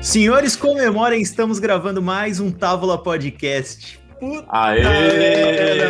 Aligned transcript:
Senhores, 0.00 0.56
comemorem, 0.56 1.20
estamos 1.20 1.58
gravando 1.58 2.00
mais 2.00 2.40
um 2.40 2.50
Távola 2.50 2.96
Podcast. 2.96 4.00
Puta 4.18 4.46
Aê! 4.48 4.82
Aê! 4.82 5.80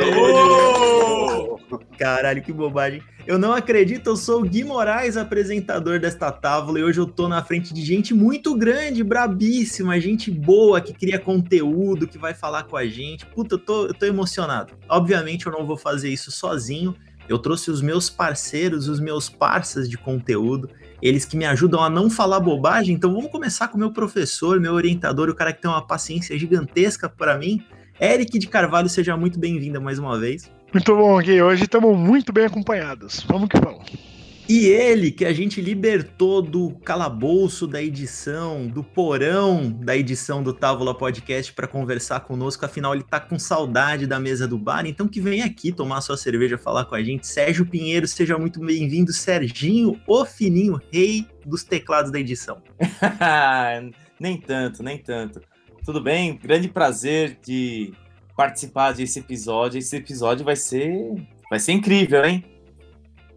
Caralho, 1.96 2.42
que 2.42 2.52
bobagem. 2.52 3.00
Eu 3.24 3.38
não 3.38 3.52
acredito, 3.52 4.08
eu 4.08 4.16
sou 4.16 4.40
o 4.40 4.42
Gui 4.42 4.64
Moraes, 4.64 5.16
apresentador 5.16 6.00
desta 6.00 6.32
tábua, 6.32 6.80
e 6.80 6.82
hoje 6.82 6.98
eu 6.98 7.06
tô 7.06 7.28
na 7.28 7.44
frente 7.44 7.72
de 7.72 7.82
gente 7.82 8.12
muito 8.12 8.56
grande, 8.56 9.04
brabíssima, 9.04 10.00
gente 10.00 10.28
boa, 10.28 10.80
que 10.80 10.92
cria 10.92 11.20
conteúdo, 11.20 12.08
que 12.08 12.18
vai 12.18 12.34
falar 12.34 12.64
com 12.64 12.76
a 12.76 12.86
gente. 12.86 13.24
Puta, 13.26 13.54
eu 13.54 13.58
tô, 13.60 13.86
eu 13.86 13.94
tô 13.94 14.06
emocionado. 14.06 14.72
Obviamente 14.88 15.46
eu 15.46 15.52
não 15.52 15.64
vou 15.64 15.76
fazer 15.76 16.08
isso 16.08 16.32
sozinho, 16.32 16.96
eu 17.28 17.38
trouxe 17.38 17.70
os 17.70 17.80
meus 17.80 18.10
parceiros, 18.10 18.88
os 18.88 18.98
meus 18.98 19.28
parceiros 19.28 19.88
de 19.88 19.96
conteúdo, 19.96 20.68
eles 21.02 21.24
que 21.24 21.36
me 21.36 21.44
ajudam 21.44 21.82
a 21.82 21.90
não 21.90 22.10
falar 22.10 22.40
bobagem. 22.40 22.94
Então 22.94 23.12
vamos 23.12 23.30
começar 23.30 23.68
com 23.68 23.78
meu 23.78 23.92
professor, 23.92 24.60
meu 24.60 24.74
orientador, 24.74 25.28
o 25.28 25.34
cara 25.34 25.52
que 25.52 25.62
tem 25.62 25.70
uma 25.70 25.86
paciência 25.86 26.38
gigantesca 26.38 27.08
para 27.08 27.38
mim. 27.38 27.64
Eric 28.00 28.38
de 28.38 28.46
Carvalho, 28.46 28.88
seja 28.88 29.16
muito 29.16 29.38
bem-vinda 29.38 29.78
mais 29.78 29.98
uma 29.98 30.18
vez. 30.18 30.50
Muito 30.72 30.96
bom, 30.96 31.18
Gui. 31.20 31.42
Hoje 31.42 31.64
estamos 31.64 31.96
muito 31.98 32.32
bem 32.32 32.46
acompanhados. 32.46 33.24
Vamos 33.28 33.48
que 33.48 33.58
vamos. 33.58 34.09
E 34.52 34.66
ele, 34.66 35.12
que 35.12 35.24
a 35.24 35.32
gente 35.32 35.60
libertou 35.60 36.42
do 36.42 36.70
calabouço 36.82 37.68
da 37.68 37.80
edição, 37.80 38.66
do 38.66 38.82
porão 38.82 39.70
da 39.70 39.96
edição 39.96 40.42
do 40.42 40.52
Távola 40.52 40.92
Podcast 40.92 41.52
para 41.52 41.68
conversar 41.68 42.18
conosco, 42.22 42.66
afinal 42.66 42.92
ele 42.92 43.04
tá 43.04 43.20
com 43.20 43.38
saudade 43.38 44.08
da 44.08 44.18
mesa 44.18 44.48
do 44.48 44.58
bar, 44.58 44.84
então 44.86 45.06
que 45.06 45.20
vem 45.20 45.42
aqui 45.42 45.70
tomar 45.70 46.00
sua 46.00 46.16
cerveja, 46.16 46.58
falar 46.58 46.84
com 46.86 46.96
a 46.96 47.02
gente. 47.02 47.28
Sérgio 47.28 47.64
Pinheiro, 47.64 48.08
seja 48.08 48.36
muito 48.36 48.58
bem-vindo. 48.58 49.12
Serginho, 49.12 50.00
o 50.04 50.24
fininho, 50.24 50.80
rei 50.92 51.28
dos 51.46 51.62
teclados 51.62 52.10
da 52.10 52.18
edição. 52.18 52.60
nem 54.18 54.36
tanto, 54.36 54.82
nem 54.82 54.98
tanto. 54.98 55.40
Tudo 55.84 56.02
bem? 56.02 56.36
Grande 56.42 56.66
prazer 56.66 57.38
de 57.46 57.92
participar 58.36 58.94
desse 58.94 59.20
episódio. 59.20 59.78
Esse 59.78 59.96
episódio 59.96 60.44
vai 60.44 60.56
ser 60.56 61.14
vai 61.48 61.60
ser 61.60 61.70
incrível, 61.70 62.24
hein? 62.24 62.44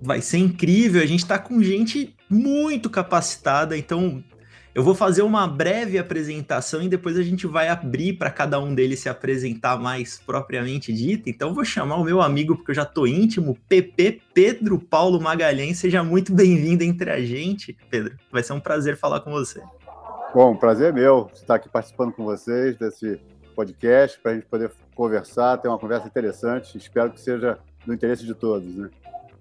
Vai 0.03 0.21
ser 0.21 0.37
incrível. 0.37 1.01
A 1.01 1.05
gente 1.05 1.21
está 1.21 1.39
com 1.39 1.63
gente 1.63 2.15
muito 2.29 2.89
capacitada, 2.89 3.77
então 3.77 4.21
eu 4.75 4.83
vou 4.83 4.93
fazer 4.93 5.21
uma 5.21 5.47
breve 5.47 5.97
apresentação 5.97 6.81
e 6.81 6.89
depois 6.89 7.17
a 7.17 7.23
gente 7.23 7.47
vai 7.47 7.69
abrir 7.69 8.13
para 8.13 8.29
cada 8.29 8.59
um 8.59 8.75
deles 8.75 8.99
se 8.99 9.07
apresentar 9.07 9.79
mais 9.79 10.19
propriamente 10.19 10.91
dito. 10.91 11.29
Então 11.29 11.53
vou 11.53 11.63
chamar 11.63 11.95
o 11.95 12.03
meu 12.03 12.21
amigo, 12.21 12.55
porque 12.55 12.71
eu 12.71 12.75
já 12.75 12.85
tô 12.85 13.07
íntimo, 13.07 13.57
PP 13.69 14.21
Pedro 14.33 14.77
Paulo 14.77 15.21
Magalhães. 15.21 15.77
Seja 15.77 16.03
muito 16.03 16.33
bem-vindo 16.33 16.83
entre 16.83 17.09
a 17.09 17.21
gente, 17.21 17.77
Pedro. 17.89 18.17
Vai 18.31 18.43
ser 18.43 18.53
um 18.53 18.59
prazer 18.59 18.97
falar 18.97 19.21
com 19.21 19.31
você. 19.31 19.61
Bom, 20.33 20.55
prazer 20.55 20.89
é 20.89 20.91
meu 20.91 21.29
estar 21.33 21.55
aqui 21.55 21.69
participando 21.69 22.11
com 22.11 22.25
vocês 22.25 22.75
desse 22.75 23.21
podcast 23.55 24.19
para 24.19 24.31
a 24.31 24.35
gente 24.35 24.47
poder 24.47 24.71
conversar, 24.95 25.59
ter 25.59 25.67
uma 25.67 25.77
conversa 25.77 26.07
interessante. 26.07 26.77
Espero 26.77 27.11
que 27.11 27.21
seja 27.21 27.59
do 27.85 27.93
interesse 27.93 28.25
de 28.25 28.33
todos, 28.33 28.75
né? 28.75 28.89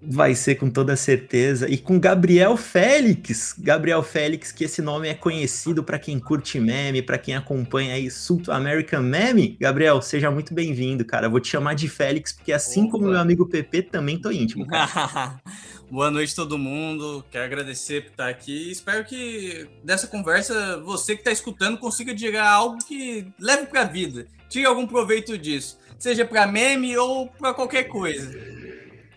Vai 0.05 0.35
ser 0.35 0.55
com 0.55 0.69
toda 0.69 0.95
certeza. 0.95 1.69
E 1.69 1.77
com 1.77 1.99
Gabriel 1.99 2.57
Félix. 2.57 3.55
Gabriel 3.57 4.03
Félix, 4.03 4.51
que 4.51 4.65
esse 4.65 4.81
nome 4.81 5.07
é 5.07 5.13
conhecido 5.13 5.83
para 5.83 5.97
quem 5.97 6.19
curte 6.19 6.59
meme, 6.59 7.01
para 7.01 7.17
quem 7.17 7.35
acompanha 7.35 7.93
aí 7.93 8.11
Sul 8.11 8.41
American 8.47 9.01
Meme. 9.01 9.57
Gabriel, 9.59 10.01
seja 10.01 10.29
muito 10.29 10.53
bem-vindo, 10.53 11.05
cara. 11.05 11.29
vou 11.29 11.39
te 11.39 11.47
chamar 11.47 11.75
de 11.75 11.87
Félix, 11.87 12.33
porque 12.33 12.51
assim 12.51 12.83
Opa. 12.83 12.91
como 12.91 13.07
meu 13.07 13.19
amigo 13.19 13.47
PP, 13.47 13.83
também 13.83 14.19
tô 14.19 14.31
íntimo. 14.31 14.67
Boa 15.89 16.09
noite, 16.09 16.35
todo 16.35 16.57
mundo. 16.57 17.23
Quero 17.29 17.45
agradecer 17.45 18.03
por 18.03 18.11
estar 18.11 18.27
aqui. 18.27 18.71
Espero 18.71 19.05
que 19.05 19.67
dessa 19.83 20.07
conversa 20.07 20.79
você 20.79 21.13
que 21.13 21.21
está 21.21 21.31
escutando 21.31 21.77
consiga 21.77 22.13
dizer 22.13 22.37
algo 22.37 22.79
que 22.85 23.27
leve 23.39 23.67
para 23.67 23.81
a 23.81 23.85
vida. 23.85 24.25
Tire 24.49 24.65
algum 24.65 24.85
proveito 24.87 25.37
disso, 25.37 25.77
seja 25.97 26.25
para 26.25 26.47
meme 26.47 26.97
ou 26.97 27.27
para 27.27 27.53
qualquer 27.53 27.83
coisa. 27.85 28.31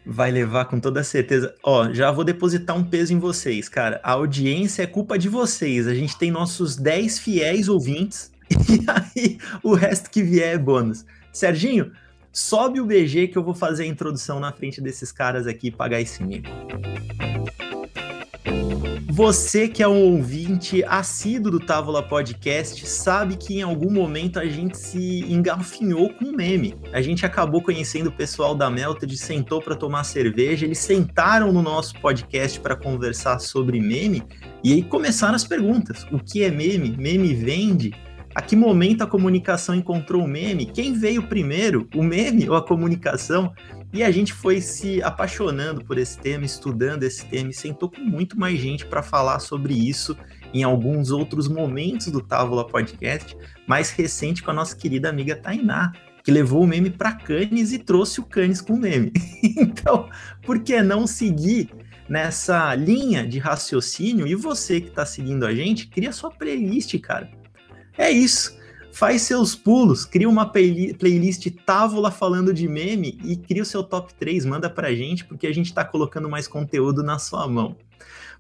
Vai 0.07 0.31
levar 0.31 0.67
com 0.67 0.79
toda 0.79 1.03
certeza. 1.03 1.53
Ó, 1.65 1.93
já 1.93 2.13
vou 2.13 2.25
depositar 2.25 2.77
um 2.77 2.85
peso 2.85 3.13
em 3.13 3.19
vocês, 3.19 3.69
cara. 3.69 4.01
A 4.05 4.13
audiência 4.13 4.85
é 4.85 4.87
culpa 4.87 5.19
de 5.19 5.29
vocês. 5.29 5.89
A 5.89 5.95
gente 5.95 6.17
tem 6.17 6.31
nossos 6.31 6.77
10 6.77 7.19
fiéis 7.19 7.69
ouvintes 7.69 8.31
e 8.71 8.85
aí 8.89 9.39
o 9.65 9.75
resto 9.75 10.09
que 10.09 10.23
vier 10.23 10.55
é 10.55 10.59
bônus. 10.59 11.05
Serginho, 11.33 11.91
sobe 12.33 12.81
o 12.81 12.87
BG 12.87 13.29
que 13.29 13.37
eu 13.37 13.43
vou 13.43 13.55
fazer 13.55 13.83
a 13.83 13.87
introdução 13.87 14.39
na 14.39 14.53
frente 14.53 14.81
desses 14.81 15.11
caras 15.11 15.47
aqui 15.47 15.69
e 15.69 15.73
pagar 15.73 16.01
esse 16.01 16.23
mico. 16.23 16.49
Você 19.17 19.67
que 19.67 19.83
é 19.83 19.89
um 19.89 20.15
ouvinte 20.15 20.85
assíduo 20.85 21.51
do 21.51 21.59
Távola 21.59 22.03
Podcast 22.03 22.87
sabe 22.87 23.37
que 23.37 23.59
em 23.59 23.63
algum 23.63 23.91
momento 23.91 24.39
a 24.39 24.45
gente 24.45 24.77
se 24.77 25.21
engafinhou 25.33 26.13
com 26.13 26.33
meme. 26.33 26.75
A 26.93 27.01
gente 27.01 27.25
acabou 27.25 27.63
conhecendo 27.63 28.09
o 28.09 28.13
pessoal 28.13 28.55
da 28.55 28.69
Melted, 28.69 29.17
sentou 29.17 29.63
para 29.63 29.75
tomar 29.75 30.05
cerveja, 30.05 30.67
eles 30.67 30.81
sentaram 30.81 31.51
no 31.51 31.63
nosso 31.63 31.99
podcast 32.01 32.61
para 32.61 32.77
conversar 32.77 33.39
sobre 33.39 33.81
meme 33.81 34.23
e 34.63 34.75
aí 34.75 34.83
começaram 34.83 35.35
as 35.35 35.45
perguntas. 35.45 36.07
O 36.13 36.19
que 36.19 36.43
é 36.43 36.51
meme? 36.51 36.95
Meme 36.99 37.33
vende? 37.33 37.95
A 38.35 38.43
que 38.43 38.55
momento 38.55 39.01
a 39.01 39.07
comunicação 39.07 39.75
encontrou 39.75 40.23
o 40.23 40.29
meme? 40.29 40.67
Quem 40.67 40.93
veio 40.93 41.23
primeiro, 41.23 41.89
o 41.95 42.03
meme 42.03 42.47
ou 42.51 42.55
a 42.55 42.61
comunicação? 42.61 43.51
E 43.93 44.03
a 44.03 44.11
gente 44.11 44.33
foi 44.33 44.61
se 44.61 45.03
apaixonando 45.03 45.85
por 45.85 45.97
esse 45.97 46.19
tema, 46.19 46.45
estudando 46.45 47.03
esse 47.03 47.25
tema 47.27 47.51
e 47.51 47.55
sentou 47.55 47.91
com 47.91 48.01
muito 48.01 48.39
mais 48.39 48.59
gente 48.59 48.85
para 48.85 49.03
falar 49.03 49.39
sobre 49.39 49.75
isso 49.75 50.17
em 50.53 50.63
alguns 50.63 51.11
outros 51.11 51.49
momentos 51.49 52.09
do 52.09 52.21
Távola 52.21 52.67
Podcast, 52.67 53.37
mais 53.67 53.91
recente 53.91 54.43
com 54.43 54.51
a 54.51 54.55
nossa 54.55 54.77
querida 54.77 55.09
amiga 55.09 55.37
Tainá, 55.37 55.93
que 56.23 56.31
levou 56.31 56.63
o 56.63 56.67
meme 56.67 56.91
para 56.91 57.13
Cannes 57.13 57.73
e 57.73 57.79
trouxe 57.79 58.21
o 58.21 58.25
Cannes 58.25 58.61
com 58.61 58.75
o 58.75 58.79
meme. 58.81 59.13
então, 59.57 60.09
por 60.43 60.61
que 60.61 60.83
não 60.83 61.07
seguir 61.07 61.71
nessa 62.09 62.75
linha 62.75 63.27
de 63.27 63.39
raciocínio? 63.39 64.27
E 64.27 64.35
você 64.35 64.81
que 64.81 64.89
está 64.89 65.07
seguindo 65.07 65.47
a 65.47 65.55
gente, 65.55 65.89
cria 65.89 66.13
sua 66.13 66.31
playlist, 66.31 66.99
cara. 67.01 67.31
É 67.97 68.11
isso 68.11 68.56
faz 68.97 69.21
seus 69.21 69.55
pulos, 69.55 70.07
cria 70.07 70.27
uma 70.27 70.51
play 70.51 70.95
playlist 70.95 71.51
Távola 71.67 72.11
falando 72.11 72.55
de 72.55 72.67
meme 72.67 73.21
e 73.23 73.37
cria 73.37 73.63
o 73.63 73.67
seu 73.67 73.85
top 73.85 74.15
3, 74.15 74.47
manda 74.47 74.71
pra 74.71 74.95
gente, 74.95 75.23
porque 75.23 75.47
a 75.47 75.53
gente 75.53 75.75
tá 75.75 75.85
colocando 75.85 76.31
mais 76.31 76.49
conteúdo 76.49 77.03
na 77.03 77.19
sua 77.19 77.47
mão. 77.47 77.77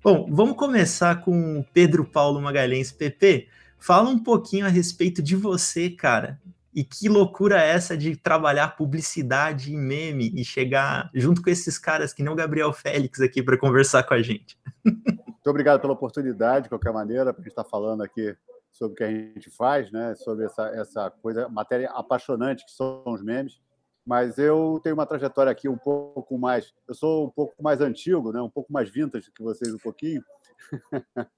Bom, 0.02 0.26
vamos 0.30 0.56
começar 0.56 1.20
com 1.20 1.60
o 1.60 1.64
Pedro 1.74 2.06
Paulo 2.06 2.40
Magalhães. 2.40 2.90
PP, 2.90 3.48
fala 3.78 4.08
um 4.08 4.18
pouquinho 4.18 4.64
a 4.64 4.70
respeito 4.70 5.22
de 5.22 5.36
você, 5.36 5.90
cara. 5.90 6.40
E 6.74 6.82
que 6.82 7.06
loucura 7.06 7.62
é 7.62 7.68
essa 7.68 7.94
de 7.94 8.16
trabalhar 8.16 8.76
publicidade 8.76 9.70
e 9.70 9.76
meme 9.76 10.32
e 10.34 10.42
chegar 10.42 11.10
junto 11.14 11.42
com 11.42 11.50
esses 11.50 11.78
caras 11.78 12.14
que 12.14 12.22
nem 12.22 12.32
o 12.32 12.36
Gabriel 12.36 12.72
Félix 12.72 13.20
aqui 13.20 13.42
para 13.42 13.58
conversar 13.58 14.04
com 14.04 14.14
a 14.14 14.22
gente. 14.22 14.56
Muito 14.82 15.50
obrigado 15.50 15.82
pela 15.82 15.92
oportunidade, 15.92 16.64
de 16.64 16.68
qualquer 16.70 16.94
maneira, 16.94 17.34
para 17.34 17.46
estar 17.46 17.62
tá 17.62 17.68
falando 17.68 18.02
aqui 18.02 18.34
sobre 18.76 18.92
o 18.92 18.96
que 18.96 19.04
a 19.04 19.10
gente 19.10 19.50
faz, 19.50 19.90
né? 19.90 20.14
sobre 20.14 20.44
essa, 20.44 20.68
essa 20.68 21.10
coisa, 21.10 21.48
matéria 21.48 21.90
apaixonante 21.90 22.64
que 22.64 22.72
são 22.72 23.02
os 23.06 23.22
memes. 23.22 23.60
Mas 24.06 24.38
eu 24.38 24.78
tenho 24.84 24.94
uma 24.94 25.06
trajetória 25.06 25.50
aqui 25.50 25.68
um 25.68 25.76
pouco 25.76 26.38
mais. 26.38 26.72
Eu 26.86 26.94
sou 26.94 27.26
um 27.26 27.30
pouco 27.30 27.60
mais 27.60 27.80
antigo, 27.80 28.32
né? 28.32 28.40
um 28.40 28.50
pouco 28.50 28.72
mais 28.72 28.88
vintage 28.88 29.32
que 29.32 29.42
vocês, 29.42 29.74
um 29.74 29.78
pouquinho. 29.78 30.22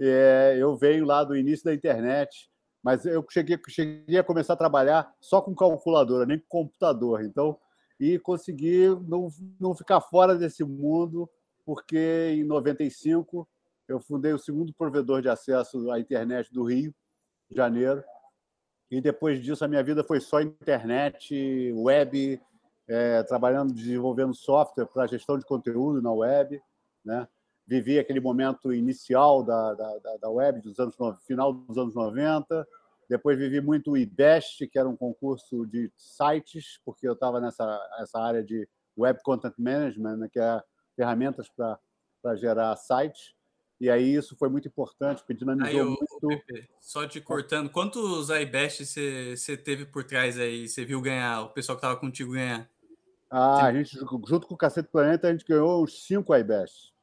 é, 0.00 0.56
eu 0.58 0.76
venho 0.76 1.04
lá 1.04 1.24
do 1.24 1.36
início 1.36 1.64
da 1.64 1.74
internet, 1.74 2.48
mas 2.82 3.04
eu 3.04 3.24
cheguei, 3.28 3.58
cheguei 3.68 4.18
a 4.18 4.24
começar 4.24 4.52
a 4.52 4.56
trabalhar 4.56 5.12
só 5.20 5.40
com 5.40 5.54
calculadora, 5.54 6.26
nem 6.26 6.38
com 6.38 6.46
computador. 6.48 7.24
Então, 7.24 7.58
e 7.98 8.18
consegui 8.18 8.88
não, 9.08 9.28
não 9.58 9.74
ficar 9.74 10.00
fora 10.00 10.36
desse 10.36 10.62
mundo, 10.62 11.28
porque 11.64 12.34
em 12.36 12.44
95 12.44 13.48
eu 13.92 14.00
fundei 14.00 14.32
o 14.32 14.38
segundo 14.38 14.72
provedor 14.72 15.20
de 15.20 15.28
acesso 15.28 15.90
à 15.90 16.00
internet 16.00 16.52
do 16.52 16.64
Rio 16.64 16.94
de 17.48 17.56
Janeiro. 17.56 18.02
E 18.90 19.00
depois 19.00 19.42
disso, 19.42 19.64
a 19.64 19.68
minha 19.68 19.82
vida 19.82 20.02
foi 20.02 20.20
só 20.20 20.40
internet, 20.40 21.72
web, 21.74 22.40
é, 22.88 23.22
trabalhando, 23.22 23.72
desenvolvendo 23.72 24.34
software 24.34 24.86
para 24.86 25.06
gestão 25.06 25.38
de 25.38 25.44
conteúdo 25.44 26.00
na 26.02 26.12
web. 26.12 26.60
Né? 27.04 27.28
Vivi 27.66 27.98
aquele 27.98 28.20
momento 28.20 28.72
inicial 28.72 29.42
da, 29.42 29.74
da, 29.74 30.16
da 30.20 30.30
web, 30.30 30.60
dos 30.60 30.78
anos, 30.78 30.96
final 31.26 31.52
dos 31.52 31.76
anos 31.76 31.94
90. 31.94 32.66
Depois 33.08 33.38
vivi 33.38 33.60
muito 33.60 33.92
o 33.92 33.96
IBEST, 33.96 34.68
que 34.68 34.78
era 34.78 34.88
um 34.88 34.96
concurso 34.96 35.66
de 35.66 35.92
sites, 35.96 36.80
porque 36.84 37.06
eu 37.06 37.12
estava 37.12 37.40
nessa 37.40 37.78
essa 37.98 38.18
área 38.18 38.42
de 38.42 38.66
Web 38.96 39.20
Content 39.22 39.54
Management, 39.58 40.16
né, 40.16 40.28
que 40.32 40.40
é 40.40 40.62
ferramentas 40.96 41.48
para 41.50 42.36
gerar 42.36 42.74
sites. 42.76 43.34
E 43.82 43.90
aí 43.90 44.14
isso 44.14 44.36
foi 44.36 44.48
muito 44.48 44.68
importante, 44.68 45.18
porque 45.18 45.34
dinamizou 45.34 45.80
aí, 45.80 45.84
muito. 45.84 46.28
Pepe, 46.46 46.70
só 46.80 47.04
te 47.04 47.20
cortando, 47.20 47.68
quantos 47.68 48.30
iBest 48.30 48.86
você 48.86 49.56
teve 49.56 49.84
por 49.84 50.04
trás 50.04 50.38
aí? 50.38 50.68
Você 50.68 50.84
viu 50.84 51.02
ganhar, 51.02 51.42
o 51.42 51.48
pessoal 51.48 51.76
que 51.76 51.80
estava 51.80 51.98
contigo 51.98 52.30
ganhar? 52.30 52.70
Ah, 53.28 53.66
a 53.66 53.72
gente, 53.72 53.98
junto 54.24 54.46
com 54.46 54.54
o 54.54 54.56
Cacete 54.56 54.88
Planeta, 54.88 55.26
a 55.26 55.32
gente 55.32 55.44
ganhou 55.44 55.82
uns 55.82 56.06
cinco 56.06 56.32
iBest. 56.32 56.94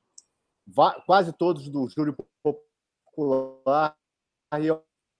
Quase 1.05 1.33
todos 1.33 1.67
do 1.67 1.89
júri 1.89 2.15
popular 2.41 3.93
e 4.57 4.69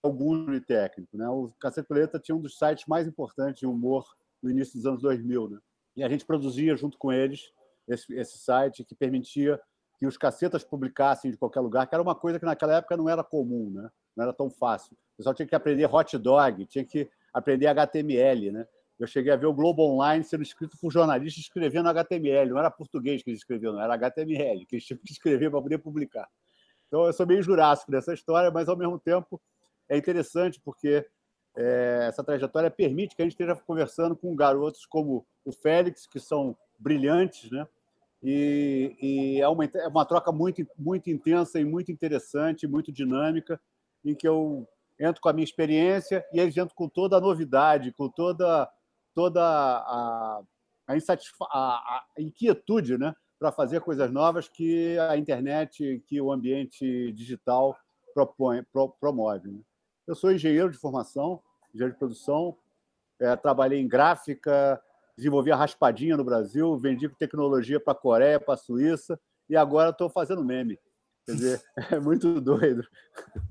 algum 0.02 0.58
técnico. 0.60 1.14
Né? 1.14 1.28
O 1.28 1.52
Cacete 1.60 1.86
Planeta 1.86 2.18
tinha 2.18 2.34
um 2.34 2.40
dos 2.40 2.56
sites 2.56 2.86
mais 2.86 3.06
importantes 3.06 3.60
de 3.60 3.66
humor 3.66 4.06
no 4.42 4.50
início 4.50 4.76
dos 4.76 4.86
anos 4.86 5.02
2000. 5.02 5.50
Né? 5.50 5.58
E 5.94 6.02
a 6.02 6.08
gente 6.08 6.24
produzia 6.24 6.74
junto 6.74 6.96
com 6.96 7.12
eles 7.12 7.52
esse, 7.86 8.14
esse 8.14 8.38
site 8.38 8.82
que 8.82 8.94
permitia 8.94 9.60
que 10.00 10.06
os 10.06 10.16
cacetas 10.16 10.64
publicassem 10.64 11.30
de 11.30 11.36
qualquer 11.36 11.60
lugar, 11.60 11.86
que 11.86 11.94
era 11.94 12.02
uma 12.02 12.14
coisa 12.14 12.38
que 12.40 12.46
naquela 12.46 12.76
época 12.76 12.96
não 12.96 13.06
era 13.06 13.22
comum, 13.22 13.70
né? 13.70 13.90
não 14.16 14.24
era 14.24 14.32
tão 14.32 14.48
fácil. 14.48 14.94
O 14.94 15.16
pessoal 15.18 15.34
tinha 15.34 15.46
que 15.46 15.54
aprender 15.54 15.84
hot 15.94 16.16
dog, 16.16 16.64
tinha 16.64 16.82
que 16.82 17.06
aprender 17.34 17.66
HTML. 17.66 18.50
Né? 18.50 18.66
Eu 18.98 19.06
cheguei 19.06 19.30
a 19.30 19.36
ver 19.36 19.44
o 19.44 19.52
Globo 19.52 19.82
Online 19.82 20.24
sendo 20.24 20.42
escrito 20.42 20.78
por 20.80 20.90
jornalistas 20.90 21.44
escrevendo 21.44 21.90
HTML. 21.90 22.48
Não 22.48 22.58
era 22.58 22.70
português 22.70 23.22
que 23.22 23.28
eles 23.28 23.40
escreviam, 23.40 23.74
não 23.74 23.82
era 23.82 23.92
HTML, 23.92 24.64
que 24.64 24.76
eles 24.76 24.86
tinham 24.86 24.98
que 25.04 25.12
escrever 25.12 25.50
para 25.50 25.60
poder 25.60 25.76
publicar. 25.76 26.26
Então, 26.88 27.04
eu 27.04 27.12
sou 27.12 27.26
meio 27.26 27.42
jurássico 27.42 27.90
dessa 27.92 28.14
história, 28.14 28.50
mas, 28.50 28.70
ao 28.70 28.78
mesmo 28.78 28.98
tempo, 28.98 29.38
é 29.86 29.98
interessante 29.98 30.58
porque 30.64 31.06
é, 31.54 32.06
essa 32.08 32.24
trajetória 32.24 32.70
permite 32.70 33.14
que 33.14 33.20
a 33.20 33.24
gente 33.26 33.32
esteja 33.32 33.54
conversando 33.54 34.16
com 34.16 34.34
garotos 34.34 34.86
como 34.86 35.26
o 35.44 35.52
Félix, 35.52 36.06
que 36.06 36.18
são 36.18 36.56
brilhantes, 36.78 37.50
né? 37.50 37.68
E, 38.22 38.96
e 39.00 39.40
é, 39.40 39.48
uma, 39.48 39.64
é 39.64 39.88
uma 39.88 40.04
troca 40.04 40.30
muito, 40.30 40.66
muito 40.78 41.08
intensa 41.08 41.58
e 41.58 41.64
muito 41.64 41.90
interessante, 41.90 42.66
muito 42.66 42.92
dinâmica, 42.92 43.60
em 44.04 44.14
que 44.14 44.28
eu 44.28 44.68
entro 44.98 45.20
com 45.20 45.28
a 45.28 45.32
minha 45.32 45.44
experiência 45.44 46.24
e 46.32 46.38
eles 46.38 46.56
entram 46.56 46.74
com 46.74 46.88
toda 46.88 47.16
a 47.16 47.20
novidade, 47.20 47.92
com 47.92 48.08
toda, 48.08 48.70
toda 49.14 49.42
a, 49.42 50.42
a, 50.86 50.96
insatisfa 50.96 51.46
a, 51.50 52.04
a 52.16 52.20
inquietude 52.20 52.98
né? 52.98 53.14
para 53.38 53.50
fazer 53.50 53.80
coisas 53.80 54.10
novas 54.10 54.48
que 54.48 54.98
a 54.98 55.16
internet, 55.16 56.02
que 56.06 56.20
o 56.20 56.30
ambiente 56.30 57.10
digital 57.12 57.74
propõe, 58.12 58.62
pro, 58.64 58.90
promove. 59.00 59.50
Né? 59.50 59.60
Eu 60.06 60.14
sou 60.14 60.30
engenheiro 60.30 60.70
de 60.70 60.76
formação, 60.76 61.42
engenheiro 61.72 61.94
de 61.94 61.98
produção, 61.98 62.56
é, 63.18 63.34
trabalhei 63.36 63.80
em 63.80 63.88
gráfica, 63.88 64.82
desenvolvi 65.20 65.52
a 65.52 65.56
raspadinha 65.56 66.16
no 66.16 66.24
Brasil, 66.24 66.76
vendi 66.78 67.06
tecnologia 67.10 67.78
para 67.78 67.92
a 67.92 67.96
Coreia, 67.96 68.40
para 68.40 68.54
a 68.54 68.56
Suíça, 68.56 69.20
e 69.48 69.56
agora 69.56 69.90
estou 69.90 70.08
fazendo 70.08 70.42
meme. 70.42 70.78
Quer 71.26 71.32
dizer, 71.32 71.62
é 71.92 72.00
muito 72.00 72.40
doido. 72.40 72.82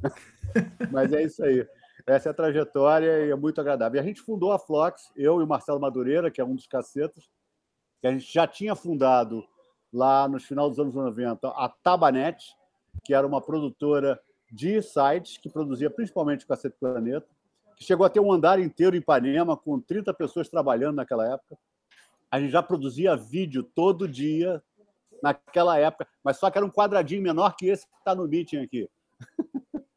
Mas 0.91 1.13
é 1.13 1.23
isso 1.23 1.43
aí. 1.43 1.65
Essa 2.07 2.29
é 2.29 2.31
a 2.31 2.33
trajetória 2.33 3.27
e 3.27 3.29
é 3.29 3.35
muito 3.35 3.61
agradável. 3.61 3.97
E 3.97 4.03
a 4.03 4.07
gente 4.07 4.21
fundou 4.21 4.51
a 4.51 4.57
Flox, 4.57 5.11
eu 5.15 5.39
e 5.39 5.43
o 5.43 5.47
Marcelo 5.47 5.79
Madureira, 5.79 6.31
que 6.31 6.41
é 6.41 6.43
um 6.43 6.55
dos 6.55 6.65
cacetas, 6.65 7.29
que 8.01 8.07
a 8.07 8.11
gente 8.11 8.33
já 8.33 8.47
tinha 8.47 8.73
fundado 8.73 9.45
lá 9.93 10.27
nos 10.27 10.45
final 10.45 10.69
dos 10.69 10.79
anos 10.79 10.95
90 10.95 11.49
a 11.49 11.69
Tabanet, 11.69 12.43
que 13.03 13.13
era 13.13 13.27
uma 13.27 13.41
produtora 13.41 14.19
de 14.51 14.81
sites 14.81 15.37
que 15.37 15.49
produzia 15.49 15.91
principalmente 15.91 16.45
o 16.45 16.47
Cacete 16.47 16.77
Planeta 16.79 17.27
que 17.79 17.85
chegou 17.85 18.05
a 18.05 18.09
ter 18.09 18.19
um 18.19 18.31
andar 18.31 18.59
inteiro 18.59 18.95
em 18.95 18.99
Ipanema, 18.99 19.55
com 19.55 19.79
30 19.79 20.13
pessoas 20.13 20.49
trabalhando 20.49 20.97
naquela 20.97 21.25
época. 21.25 21.57
A 22.29 22.39
gente 22.39 22.51
já 22.51 22.61
produzia 22.61 23.15
vídeo 23.15 23.63
todo 23.63 24.07
dia 24.07 24.61
naquela 25.23 25.79
época, 25.79 26.07
mas 26.23 26.37
só 26.37 26.51
que 26.51 26.57
era 26.57 26.65
um 26.65 26.71
quadradinho 26.71 27.21
menor 27.21 27.55
que 27.55 27.67
esse 27.67 27.87
que 27.87 27.95
está 27.97 28.13
no 28.13 28.27
meeting 28.27 28.57
aqui. 28.57 28.89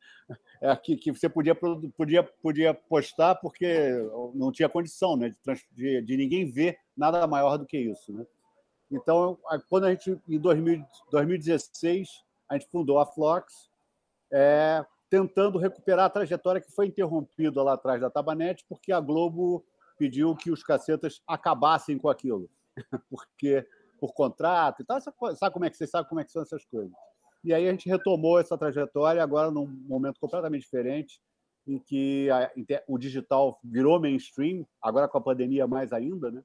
É 0.64 0.76
que 0.76 1.10
você 1.10 1.28
podia, 1.28 1.56
podia, 1.56 2.22
podia 2.22 2.72
postar 2.72 3.34
porque 3.34 3.90
não 4.32 4.52
tinha 4.52 4.68
condição 4.68 5.16
né, 5.16 5.34
de, 5.44 5.66
de, 5.72 6.02
de 6.02 6.16
ninguém 6.16 6.48
ver 6.48 6.78
nada 6.96 7.26
maior 7.26 7.56
do 7.56 7.66
que 7.66 7.76
isso. 7.76 8.12
Né? 8.12 8.24
Então, 8.88 9.36
quando 9.68 9.86
a 9.86 9.90
gente, 9.90 10.16
em 10.28 10.38
2000, 10.38 10.84
2016, 11.10 12.22
a 12.48 12.56
gente 12.56 12.70
fundou 12.70 13.00
a 13.00 13.06
Flox, 13.06 13.68
é, 14.30 14.86
tentando 15.12 15.58
recuperar 15.58 16.06
a 16.06 16.10
trajetória 16.10 16.58
que 16.58 16.72
foi 16.72 16.86
interrompida 16.86 17.62
lá 17.62 17.74
atrás 17.74 18.00
da 18.00 18.08
Tabanete, 18.08 18.64
porque 18.66 18.90
a 18.90 18.98
Globo 18.98 19.62
pediu 19.98 20.34
que 20.34 20.50
os 20.50 20.62
cacetas 20.62 21.20
acabassem 21.28 21.98
com 21.98 22.08
aquilo, 22.08 22.48
porque 23.10 23.68
por 24.00 24.14
contrato 24.14 24.80
e 24.80 24.86
tal, 24.86 24.98
sabe 25.02 25.52
como 25.52 25.66
é 25.66 25.70
que 25.70 25.76
você 25.76 25.86
sabe 25.86 26.08
como 26.08 26.22
é 26.22 26.24
que 26.24 26.32
são 26.32 26.40
essas 26.40 26.64
coisas. 26.64 26.90
E 27.44 27.52
aí 27.52 27.68
a 27.68 27.70
gente 27.70 27.90
retomou 27.90 28.40
essa 28.40 28.56
trajetória 28.56 29.22
agora 29.22 29.50
num 29.50 29.66
momento 29.66 30.18
completamente 30.18 30.62
diferente, 30.62 31.20
em 31.66 31.78
que 31.78 32.30
a, 32.30 32.50
o 32.88 32.96
digital 32.96 33.60
virou 33.62 34.00
mainstream, 34.00 34.66
agora 34.80 35.08
com 35.08 35.18
a 35.18 35.22
pandemia 35.22 35.66
mais 35.66 35.92
ainda, 35.92 36.30
né? 36.30 36.42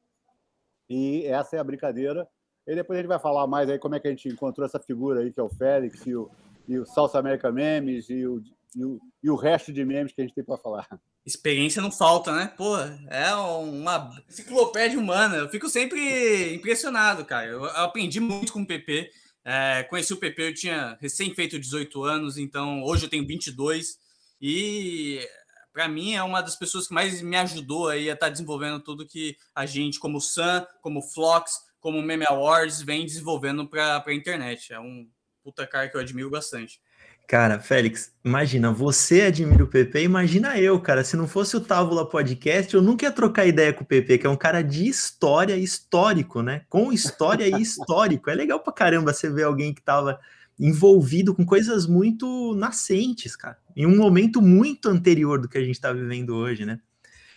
E 0.90 1.26
essa 1.26 1.56
é 1.56 1.60
a 1.60 1.64
brincadeira. 1.64 2.28
E 2.68 2.76
depois 2.76 3.00
a 3.00 3.02
gente 3.02 3.10
vai 3.10 3.20
falar 3.20 3.48
mais 3.48 3.70
aí 3.70 3.80
como 3.80 3.96
é 3.96 4.00
que 4.02 4.10
a 4.10 4.12
gente 4.12 4.28
encontrou 4.28 4.66
essa 4.66 4.78
figura 4.78 5.22
aí, 5.22 5.32
que 5.32 5.40
é 5.40 5.44
o 5.44 5.48
Félix 5.48 6.06
e 6.06 6.14
o, 6.14 6.30
e 6.68 6.78
o 6.78 6.86
Salsa 6.86 7.18
América 7.18 7.50
Memes 7.50 8.10
e 8.10 8.28
o 8.28 8.44
e 8.78 8.86
o, 8.86 9.02
e 9.24 9.30
o 9.32 9.36
resto 9.36 9.74
de 9.74 9.84
memes 9.84 10.14
que 10.14 10.22
a 10.22 10.24
gente 10.24 10.36
tem 10.36 10.44
para 10.44 10.58
falar. 10.58 10.88
Experiência 11.26 11.82
não 11.82 11.92
falta, 11.92 12.32
né? 12.32 12.54
Pô, 12.56 12.78
é 13.10 13.34
uma 13.34 14.16
enciclopédia 14.30 15.00
humana. 15.00 15.38
Eu 15.38 15.50
fico 15.50 15.68
sempre 15.68 16.54
impressionado, 16.54 17.26
cara. 17.26 17.48
Eu 17.48 17.66
aprendi 17.66 18.20
muito 18.20 18.54
com 18.54 18.62
o 18.62 18.68
PP. 18.68 19.10
É, 19.44 19.84
conheci 19.84 20.14
o 20.14 20.18
PP, 20.18 20.50
eu 20.50 20.54
tinha 20.54 20.98
recém 21.02 21.34
feito 21.34 21.58
18 21.58 22.04
anos, 22.04 22.38
então 22.38 22.84
hoje 22.84 23.06
eu 23.06 23.10
tenho 23.10 23.26
22. 23.26 23.98
E 24.40 25.28
para 25.74 25.88
mim 25.88 26.14
é 26.14 26.22
uma 26.22 26.42
das 26.42 26.56
pessoas 26.56 26.88
que 26.88 26.94
mais 26.94 27.20
me 27.22 27.36
ajudou 27.38 27.88
aí 27.88 28.12
a 28.12 28.14
estar 28.14 28.28
tá 28.28 28.32
desenvolvendo 28.32 28.80
tudo 28.80 29.08
que 29.08 29.36
a 29.56 29.66
gente, 29.66 30.00
como 30.00 30.20
o 30.20 30.22
Sam, 30.22 30.68
como 30.82 31.00
o 31.00 31.02
Flox, 31.02 31.54
como 31.80 32.02
Meme 32.02 32.26
Awards, 32.28 32.82
vem 32.84 33.06
desenvolvendo 33.06 33.68
para 33.68 34.04
a 34.06 34.14
internet. 34.14 34.72
É 34.72 34.80
um 34.80 35.10
puta 35.44 35.66
cara 35.66 35.90
que 35.90 35.98
eu 35.98 36.02
admiro 36.02 36.30
bastante. 36.30 36.80
Cara, 37.28 37.60
Félix, 37.60 38.14
imagina, 38.24 38.72
você 38.72 39.24
admira 39.24 39.62
o 39.62 39.68
PP, 39.68 40.02
imagina 40.02 40.58
eu, 40.58 40.80
cara. 40.80 41.04
Se 41.04 41.18
não 41.18 41.28
fosse 41.28 41.58
o 41.58 41.60
Távola 41.60 42.08
Podcast, 42.08 42.74
eu 42.74 42.82
nunca 42.82 43.06
ia 43.06 43.12
trocar 43.12 43.46
ideia 43.46 43.74
com 43.74 43.84
o 43.84 43.86
PP, 43.86 44.20
que 44.20 44.26
é 44.26 44.30
um 44.30 44.38
cara 44.38 44.62
de 44.62 44.88
história 44.88 45.58
histórico, 45.58 46.42
né? 46.42 46.62
Com 46.70 46.94
história 46.94 47.46
e 47.46 47.62
histórico. 47.62 48.30
É 48.30 48.34
legal 48.34 48.62
pra 48.62 48.72
caramba 48.72 49.12
você 49.12 49.30
ver 49.30 49.44
alguém 49.44 49.74
que 49.74 49.82
tava 49.82 50.18
envolvido 50.58 51.36
com 51.36 51.46
coisas 51.46 51.86
muito 51.86 52.56
nascentes, 52.56 53.36
cara. 53.36 53.58
Em 53.76 53.86
um 53.86 53.98
momento 53.98 54.42
muito 54.42 54.88
anterior 54.88 55.42
do 55.42 55.50
que 55.50 55.58
a 55.58 55.64
gente 55.64 55.82
tá 55.82 55.92
vivendo 55.92 56.34
hoje, 56.34 56.66
né? 56.66 56.80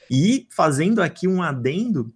E 0.09 0.47
fazendo 0.51 1.03
aqui 1.03 1.27
um 1.27 1.43
adendo, 1.43 2.15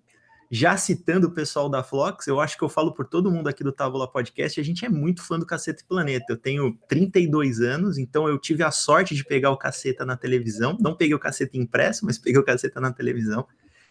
já 0.54 0.76
citando 0.76 1.26
o 1.26 1.30
pessoal 1.32 1.68
da 1.68 1.82
Flox, 1.82 2.28
eu 2.28 2.38
acho 2.38 2.56
que 2.56 2.62
eu 2.62 2.68
falo 2.68 2.92
por 2.92 3.04
todo 3.04 3.28
mundo 3.28 3.48
aqui 3.48 3.64
do 3.64 3.72
Távola 3.72 4.06
Podcast, 4.06 4.60
a 4.60 4.62
gente 4.62 4.84
é 4.84 4.88
muito 4.88 5.20
fã 5.20 5.36
do 5.36 5.44
Caceta 5.44 5.82
Planeta. 5.88 6.26
Eu 6.28 6.36
tenho 6.36 6.78
32 6.86 7.60
anos, 7.60 7.98
então 7.98 8.28
eu 8.28 8.38
tive 8.38 8.62
a 8.62 8.70
sorte 8.70 9.16
de 9.16 9.24
pegar 9.24 9.50
o 9.50 9.56
Caceta 9.56 10.06
na 10.06 10.16
televisão. 10.16 10.78
Não 10.80 10.94
peguei 10.94 11.12
o 11.12 11.18
Caceta 11.18 11.58
impresso, 11.58 12.06
mas 12.06 12.18
peguei 12.18 12.40
o 12.40 12.44
Caceta 12.44 12.80
na 12.80 12.92
televisão. 12.92 13.44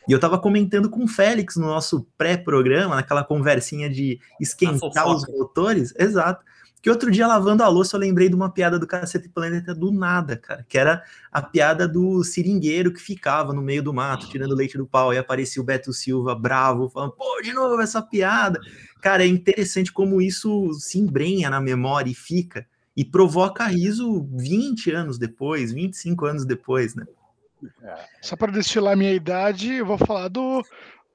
E 0.08 0.14
eu 0.14 0.20
tava 0.22 0.40
comentando 0.40 0.90
com 0.90 1.04
o 1.04 1.08
Félix 1.08 1.58
no 1.58 1.68
nosso 1.68 2.08
pré-programa, 2.18 2.96
naquela 2.96 3.26
conversinha 3.26 3.90
de 3.90 4.22
esquentar 4.40 5.06
os 5.14 5.28
motores. 5.28 5.94
Exato. 6.00 6.46
Que 6.84 6.90
outro 6.90 7.10
dia, 7.10 7.26
lavando 7.26 7.64
a 7.64 7.68
louça, 7.70 7.96
eu 7.96 8.00
lembrei 8.02 8.28
de 8.28 8.36
uma 8.36 8.50
piada 8.50 8.78
do 8.78 8.86
Cacete 8.86 9.30
Planeta 9.30 9.74
do 9.74 9.90
nada, 9.90 10.36
cara. 10.36 10.66
Que 10.68 10.78
era 10.78 11.02
a 11.32 11.42
piada 11.42 11.88
do 11.88 12.22
seringueiro 12.26 12.92
que 12.92 13.00
ficava 13.00 13.54
no 13.54 13.62
meio 13.62 13.82
do 13.82 13.94
mato, 13.94 14.28
tirando 14.28 14.54
leite 14.54 14.78
do 14.78 14.86
pau. 14.86 15.14
E 15.14 15.18
aparecia 15.18 15.62
o 15.62 15.66
Beto 15.66 15.94
Silva 15.94 16.36
bravo, 16.36 16.90
falando, 16.90 17.14
pô, 17.14 17.42
de 17.42 17.54
novo 17.54 17.82
essa 17.82 18.02
piada. 18.02 18.60
Cara, 19.00 19.24
é 19.24 19.28
interessante 19.28 19.94
como 19.94 20.22
isso 20.22 20.74
se 20.74 21.00
embrenha 21.00 21.50
na 21.50 21.62
memória 21.62 22.12
e 22.12 22.14
fica. 22.14 22.68
E 22.98 23.06
provoca 23.06 23.66
riso 23.66 24.28
20 24.34 24.92
anos 24.92 25.18
depois, 25.18 25.72
25 25.72 26.26
anos 26.26 26.44
depois, 26.46 26.96
né? 26.96 27.06
Só 28.22 28.36
para 28.36 28.52
destilar 28.52 28.98
minha 28.98 29.14
idade, 29.14 29.76
eu 29.76 29.86
vou 29.86 29.98
falar 29.98 30.28
do, 30.28 30.62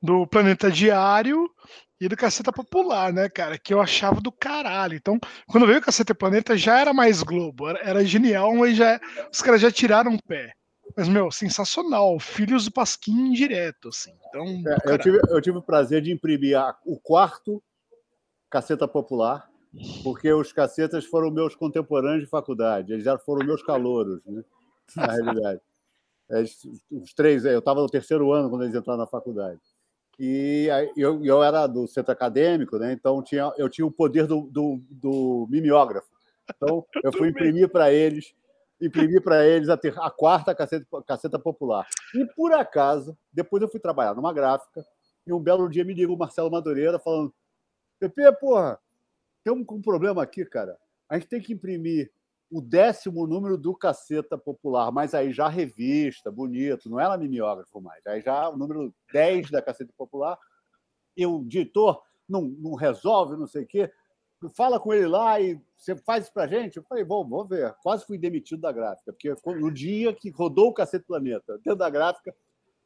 do 0.03 0.27
Planeta 0.27 0.71
Diário 0.71 1.51
e 2.01 2.09
do 2.09 2.17
Caceta 2.17 2.53
Popular, 2.53 3.13
né, 3.13 3.29
cara? 3.29 3.59
Que 3.59 3.75
eu 3.75 3.81
achava 3.81 4.21
do 4.21 4.31
caralho. 4.31 4.95
Então, 4.95 5.19
quando 5.49 5.67
veio 5.67 5.79
o 5.79 5.83
Caceta 5.83 6.15
Planeta, 6.15 6.57
já 6.57 6.79
era 6.81 6.93
mais 6.93 7.23
Globo, 7.23 7.69
era, 7.69 7.81
era 7.81 8.05
genial, 8.05 8.55
mas 8.55 8.77
já, 8.77 9.01
os 9.33 9.43
caras 9.43 9.61
já 9.61 9.71
tiraram 9.71 10.15
o 10.15 10.23
pé. 10.23 10.53
Mas, 10.97 11.09
meu, 11.09 11.31
sensacional. 11.31 12.19
Filhos 12.19 12.65
do 12.65 12.73
Pasquim 12.73 13.33
direto, 13.33 13.89
assim. 13.89 14.13
Então, 14.29 14.45
é, 14.45 14.95
eu, 14.95 14.99
tive, 14.99 15.21
eu 15.29 15.41
tive 15.41 15.59
o 15.59 15.63
prazer 15.63 16.01
de 16.01 16.13
imprimir 16.13 16.59
a, 16.59 16.77
o 16.85 16.99
quarto 16.99 17.63
Caceta 18.49 18.87
Popular, 18.87 19.49
porque 20.03 20.33
os 20.33 20.53
cacetas 20.53 21.05
foram 21.05 21.31
meus 21.31 21.55
contemporâneos 21.55 22.23
de 22.23 22.31
faculdade, 22.31 22.93
eles 22.93 23.05
já 23.05 23.19
foram 23.19 23.45
meus 23.47 23.63
calouros, 23.63 24.21
né? 24.25 24.43
Na 24.97 25.13
realidade. 25.13 25.61
É, 26.31 26.43
os 26.43 27.15
três, 27.15 27.47
eu 27.47 27.59
estava 27.59 27.81
no 27.81 27.89
terceiro 27.89 28.31
ano 28.35 28.51
quando 28.51 28.65
eles 28.65 28.75
entraram 28.75 28.99
na 28.99 29.07
faculdade 29.07 29.59
e 30.19 30.69
eu, 30.97 31.25
eu 31.25 31.43
era 31.43 31.67
do 31.67 31.87
centro 31.87 32.13
acadêmico, 32.13 32.77
né? 32.79 32.93
então 32.93 33.23
tinha, 33.23 33.53
eu 33.57 33.69
tinha 33.69 33.87
o 33.87 33.91
poder 33.91 34.27
do, 34.27 34.43
do, 34.51 34.83
do 34.91 35.47
mimeógrafo. 35.49 36.09
Então, 36.57 36.85
eu 37.05 37.13
fui 37.13 37.29
imprimir 37.29 37.69
para 37.69 37.93
eles, 37.93 38.35
imprimir 38.81 39.23
para 39.23 39.47
eles 39.47 39.69
a, 39.69 39.77
ter, 39.77 39.95
a 39.99 40.11
quarta 40.11 40.55
caceta, 40.55 40.87
caceta 41.07 41.39
popular. 41.39 41.87
E, 42.15 42.25
por 42.35 42.53
acaso, 42.53 43.17
depois 43.33 43.63
eu 43.63 43.69
fui 43.69 43.79
trabalhar 43.79 44.15
numa 44.15 44.33
gráfica, 44.33 44.85
e 45.27 45.33
um 45.33 45.41
belo 45.41 45.69
dia 45.69 45.85
me 45.85 45.93
ligou 45.93 46.17
o 46.17 46.19
Marcelo 46.19 46.51
Madureira 46.51 46.99
falando: 46.99 47.33
Pepe, 48.01 48.33
porra, 48.41 48.79
temos 49.45 49.67
um 49.71 49.83
problema 49.83 50.23
aqui, 50.23 50.45
cara. 50.45 50.79
A 51.09 51.19
gente 51.19 51.29
tem 51.29 51.41
que 51.41 51.53
imprimir 51.53 52.11
o 52.51 52.61
décimo 52.61 53.27
número 53.27 53.59
do 53.59 53.75
Caceta 53.75 54.39
Popular, 54.39 54.91
mas 54.91 55.15
aí 55.15 55.33
já 55.33 55.49
revista, 55.49 56.31
bonito, 56.31 56.89
não 56.89 56.99
era 56.99 57.17
mimeógrafo 57.19 57.81
mais, 57.81 58.07
aí 58.07 58.23
já 58.23 58.49
o 58.49 58.57
número 58.57 58.95
10 59.13 59.51
da 59.51 59.61
Caceta 59.61 59.93
Popular. 59.97 60.39
E 61.17 61.27
o 61.27 61.45
diretor 61.45 62.03
não, 62.29 62.43
não 62.43 62.75
resolve, 62.75 63.37
não 63.37 63.47
sei 63.47 63.65
o 63.65 63.67
quê, 63.67 63.93
fala 64.55 64.79
com 64.79 64.95
ele 64.95 65.07
lá 65.07 65.41
e 65.41 65.61
você 65.77 65.97
faz 65.97 66.25
isso 66.25 66.33
pra 66.33 66.47
gente? 66.47 66.77
Eu 66.77 66.83
falei, 66.85 67.05
bom, 67.05 67.27
vamos 67.29 67.49
ver. 67.49 67.75
Quase 67.83 68.07
fui 68.07 68.19
demitido 68.19 68.61
da 68.61 68.73
gráfica, 68.73 69.13
porque 69.13 69.35
no 69.47 69.71
dia 69.71 70.13
que 70.13 70.31
rodou 70.31 70.69
o 70.69 70.75
Cacete 70.75 71.05
Planeta, 71.07 71.57
dentro 71.59 71.77
da 71.77 71.91
gráfica, 71.91 72.35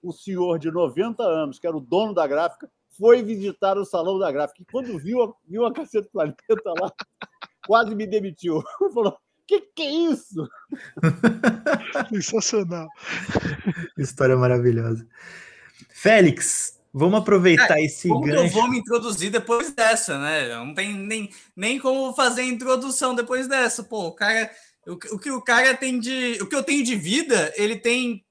o 0.02 0.12
senhor 0.12 0.59
de 0.59 0.71
90 0.71 1.23
anos, 1.23 1.59
que 1.59 1.66
era 1.66 1.76
o 1.76 1.81
dono 1.81 2.12
da 2.12 2.26
gráfica, 2.26 2.71
foi 2.99 3.23
visitar 3.23 3.78
o 3.78 3.85
salão 3.85 4.19
da 4.19 4.31
gráfica. 4.31 4.62
E 4.62 4.66
quando 4.71 4.99
viu 4.99 5.35
viu 5.47 5.64
a 5.64 5.73
Cacete 5.73 6.09
Planeta 6.11 6.73
lá, 6.81 6.92
quase 7.66 7.95
me 7.95 8.07
demitiu. 8.07 8.62
Falou, 8.92 9.16
que 9.46 9.61
que 9.75 9.82
é 9.82 9.90
isso? 10.12 10.49
Sensacional. 12.11 12.88
História 13.99 14.37
maravilhosa. 14.37 15.06
Félix, 15.90 16.78
vamos 16.92 17.20
aproveitar 17.20 17.78
É, 17.78 17.84
esse 17.84 18.08
Como 18.08 18.25
que 18.25 18.30
eu 18.30 18.42
gancho. 18.42 18.54
vou 18.54 18.68
me 18.68 18.78
introduzir 18.78 19.30
depois 19.30 19.70
dessa, 19.72 20.18
né? 20.18 20.49
Não 20.54 20.75
tem 20.75 20.94
nem, 20.94 21.30
nem 21.56 21.78
como 21.78 22.12
fazer 22.14 22.42
a 22.42 22.46
introdução 22.46 23.14
depois 23.14 23.46
dessa. 23.46 23.82
Pô, 23.82 24.08
o 24.08 24.12
cara. 24.12 24.50
O, 24.87 24.96
que- 24.96 25.08
o 25.14 25.18
que 25.18 25.30
o 25.30 25.40
cara 25.42 25.76
tem 25.76 26.00
de. 26.00 26.38
O 26.40 26.46
que 26.49 26.56
eu 26.56 26.62
tenho 26.62 26.82
de 26.84 26.96
vida, 26.96 27.52
ele 27.56 27.76
tem 27.76 28.25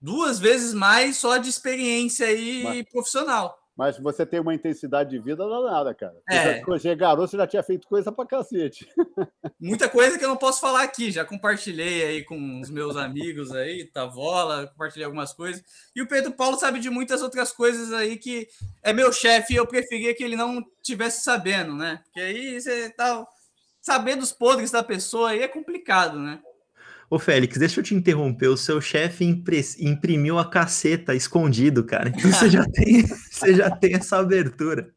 duas 0.00 0.38
vezes 0.38 0.72
mais 0.72 1.16
só 1.18 1.36
de 1.36 1.48
experiência 1.50 2.26
aí 2.26 2.62
Mas- 2.62 2.88
profissional. 2.90 3.57
Mas 3.78 3.96
você 3.96 4.26
tem 4.26 4.40
uma 4.40 4.52
intensidade 4.52 5.10
de 5.10 5.20
vida 5.20 5.48
danada, 5.48 5.94
cara. 5.94 6.16
É. 6.28 6.60
você 6.64 6.88
é 6.88 6.96
garoto, 6.96 7.30
você 7.30 7.36
já 7.36 7.46
tinha 7.46 7.62
feito 7.62 7.86
coisa 7.86 8.10
pra 8.10 8.26
cacete. 8.26 8.88
Muita 9.60 9.88
coisa 9.88 10.18
que 10.18 10.24
eu 10.24 10.28
não 10.28 10.36
posso 10.36 10.60
falar 10.60 10.82
aqui. 10.82 11.12
Já 11.12 11.24
compartilhei 11.24 12.02
aí 12.02 12.24
com 12.24 12.60
os 12.60 12.70
meus 12.70 12.96
amigos 12.96 13.52
aí, 13.52 13.84
Tavola, 13.84 14.66
compartilhei 14.66 15.04
algumas 15.04 15.32
coisas. 15.32 15.62
E 15.94 16.02
o 16.02 16.08
Pedro 16.08 16.32
Paulo 16.32 16.58
sabe 16.58 16.80
de 16.80 16.90
muitas 16.90 17.22
outras 17.22 17.52
coisas 17.52 17.92
aí 17.92 18.16
que 18.16 18.48
é 18.82 18.92
meu 18.92 19.12
chefe 19.12 19.54
e 19.54 19.56
eu 19.56 19.66
preferia 19.66 20.12
que 20.12 20.24
ele 20.24 20.34
não 20.34 20.60
tivesse 20.82 21.22
sabendo, 21.22 21.72
né? 21.72 22.00
Porque 22.02 22.20
aí 22.20 22.60
você 22.60 22.90
tá. 22.90 23.24
Saber 23.80 24.16
dos 24.16 24.32
podres 24.32 24.72
da 24.72 24.82
pessoa 24.82 25.30
aí 25.30 25.40
é 25.40 25.48
complicado, 25.48 26.18
né? 26.18 26.40
Ô, 27.10 27.18
Félix, 27.18 27.56
deixa 27.58 27.80
eu 27.80 27.84
te 27.84 27.94
interromper. 27.94 28.48
O 28.48 28.56
seu 28.56 28.80
chefe 28.80 29.24
imprimiu 29.24 30.38
a 30.38 30.44
caceta 30.48 31.14
escondido, 31.14 31.82
cara. 31.84 32.10
Então 32.10 32.30
você 32.30 32.50
já 32.50 32.64
tem, 32.66 33.06
você 33.06 33.54
já 33.54 33.70
tem 33.70 33.94
essa 33.94 34.18
abertura. 34.18 34.92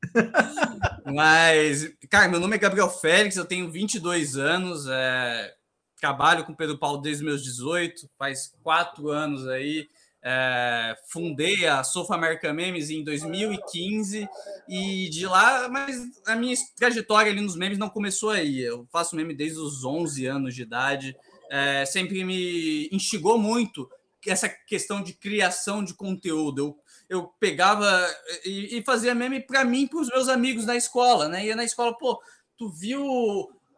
Mas, 1.06 1.90
cara, 2.10 2.28
meu 2.28 2.40
nome 2.40 2.56
é 2.56 2.60
Gabriel 2.60 2.90
Félix, 2.90 3.38
eu 3.38 3.46
tenho 3.46 3.72
22 3.72 4.36
anos, 4.38 4.88
é, 4.90 5.54
trabalho 6.00 6.44
com 6.44 6.54
Pedro 6.54 6.78
Paulo 6.78 7.02
desde 7.02 7.24
meus 7.24 7.44
18, 7.44 8.10
faz 8.18 8.52
quatro 8.62 9.10
anos 9.10 9.48
aí. 9.48 9.88
é, 10.24 10.96
fundei 11.08 11.66
a 11.66 11.84
Sofa 11.84 12.14
American 12.14 12.54
Memes 12.54 12.90
em 12.92 13.04
2015 13.04 14.28
e 14.70 15.10
de 15.10 15.26
lá, 15.26 15.68
mas 15.68 15.96
a 16.28 16.36
minha 16.36 16.56
trajetória 16.78 17.32
ali 17.32 17.42
nos 17.42 17.56
memes 17.56 17.78
não 17.78 17.90
começou 17.90 18.30
aí. 18.30 18.60
Eu 18.60 18.88
faço 18.92 19.16
meme 19.16 19.34
desde 19.34 19.58
os 19.60 19.84
11 19.84 20.26
anos 20.28 20.54
de 20.54 20.62
idade. 20.62 21.16
É, 21.52 21.86
sempre 21.86 22.24
me 22.24 22.88
instigou 22.92 23.38
muito 23.38 23.90
essa 24.26 24.48
questão 24.50 25.04
de 25.04 25.14
criação 25.14 25.84
de 25.84 25.94
conteúdo. 25.94 26.62
Eu 26.62 26.82
eu 27.10 27.28
pegava 27.42 28.08
e, 28.46 28.78
e 28.78 28.84
fazia 28.86 29.14
meme 29.14 29.42
para 29.42 29.66
mim, 29.66 29.86
para 29.86 30.00
os 30.00 30.08
meus 30.08 30.30
amigos 30.30 30.66
na 30.66 30.78
escola, 30.78 31.28
né? 31.28 31.46
Ia 31.46 31.58
na 31.58 31.66
escola, 31.66 31.94
pô, 31.98 32.18
tu 32.58 32.70
viu 32.70 33.04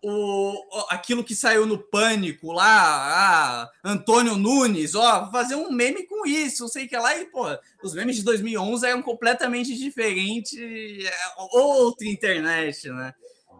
o, 0.03 0.85
aquilo 0.89 1.23
que 1.23 1.33
saiu 1.33 1.65
no 1.65 1.79
pânico 1.79 2.51
lá, 2.51 3.63
ah, 3.63 3.71
Antônio 3.83 4.35
Nunes, 4.35 4.95
ó, 4.95 5.31
fazer 5.31 5.55
um 5.55 5.71
meme 5.71 6.05
com 6.05 6.27
isso, 6.27 6.67
sei 6.67 6.85
o 6.85 6.89
que 6.89 6.97
lá, 6.97 7.15
e 7.17 7.25
pô, 7.25 7.45
os 7.81 7.93
memes 7.95 8.17
de 8.17 8.23
2011 8.23 8.85
eram 8.85 9.01
completamente 9.01 9.75
diferentes, 9.77 10.53
é, 10.55 11.11
outra 11.37 12.07
internet, 12.07 12.89
né? 12.89 13.13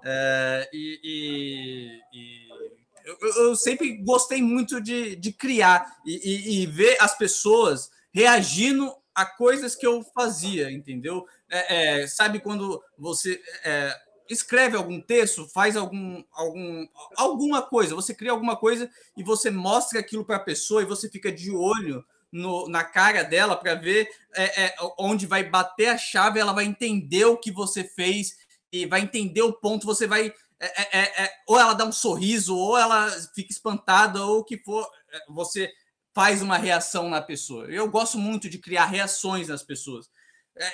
É, 0.05 0.69
e, 0.73 0.99
e- 1.03 1.99
e 2.13 2.72
eu, 3.03 3.17
eu- 3.47 3.55
sempre 3.55 3.97
gostei 3.97 4.41
muito 4.41 4.81
de, 4.81 5.15
de 5.15 5.31
criar 5.33 5.85
e, 6.05 6.59
e- 6.59 6.63
e 6.63 6.65
ver 6.65 6.97
as 6.99 7.17
pessoas 7.17 7.89
reagindo 8.13 8.93
a 9.15 9.25
coisas 9.25 9.75
que 9.75 9.85
eu 9.85 10.03
fazia, 10.15 10.71
entendeu? 10.71 11.25
É, 11.49 12.01
é, 12.03 12.07
sabe 12.07 12.39
quando 12.39 12.81
você 12.97 13.39
é, 13.63 13.95
escreve 14.29 14.75
algum 14.75 14.99
texto, 15.01 15.47
faz 15.49 15.75
algum, 15.75 16.23
algum, 16.31 16.87
alguma 17.15 17.61
coisa, 17.61 17.93
você 17.95 18.13
cria 18.13 18.31
alguma 18.31 18.55
coisa 18.55 18.89
e 19.15 19.23
você 19.23 19.51
mostra 19.51 19.99
aquilo 19.99 20.25
para 20.25 20.37
a 20.37 20.43
pessoa 20.43 20.81
e 20.81 20.85
você 20.85 21.09
fica 21.09 21.31
de 21.31 21.51
olho 21.51 22.03
no- 22.31 22.67
na 22.67 22.83
cara 22.83 23.23
dela 23.23 23.55
para 23.55 23.75
ver 23.75 24.09
é, 24.35 24.65
é, 24.65 24.75
onde 24.97 25.27
vai 25.27 25.43
bater 25.43 25.89
a 25.89 25.97
chave, 25.97 26.39
ela 26.39 26.53
vai 26.53 26.65
entender 26.65 27.25
o 27.25 27.37
que 27.37 27.51
você 27.51 27.83
fez 27.83 28.35
e 28.71 28.85
vai 28.87 29.01
entender 29.01 29.41
o 29.41 29.53
ponto, 29.53 29.85
você 29.85 30.07
vai. 30.07 30.33
É, 30.65 30.81
é, 30.81 31.01
é, 31.01 31.23
é, 31.25 31.31
ou 31.47 31.59
ela 31.59 31.73
dá 31.73 31.85
um 31.85 31.91
sorriso, 31.91 32.55
ou 32.55 32.77
ela 32.77 33.09
fica 33.35 33.51
espantada, 33.51 34.23
ou 34.23 34.39
o 34.39 34.43
que 34.43 34.57
for. 34.57 34.87
é, 35.11 35.19
Você 35.29 35.71
faz 36.13 36.41
uma 36.41 36.57
reação 36.57 37.09
na 37.09 37.21
pessoa. 37.21 37.65
Eu 37.65 37.89
gosto 37.89 38.17
muito 38.17 38.49
de 38.49 38.59
criar 38.59 38.85
reações 38.85 39.47
nas 39.47 39.63
pessoas. 39.63 40.09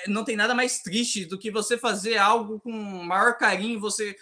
Não 0.06 0.22
tem 0.22 0.36
nada 0.36 0.54
mais 0.54 0.80
triste 0.82 1.24
do 1.24 1.38
que 1.38 1.50
você 1.50 1.78
fazer 1.78 2.18
algo 2.18 2.60
com 2.60 2.70
maior 2.70 3.38
carinho, 3.38 3.80
você 3.80 4.14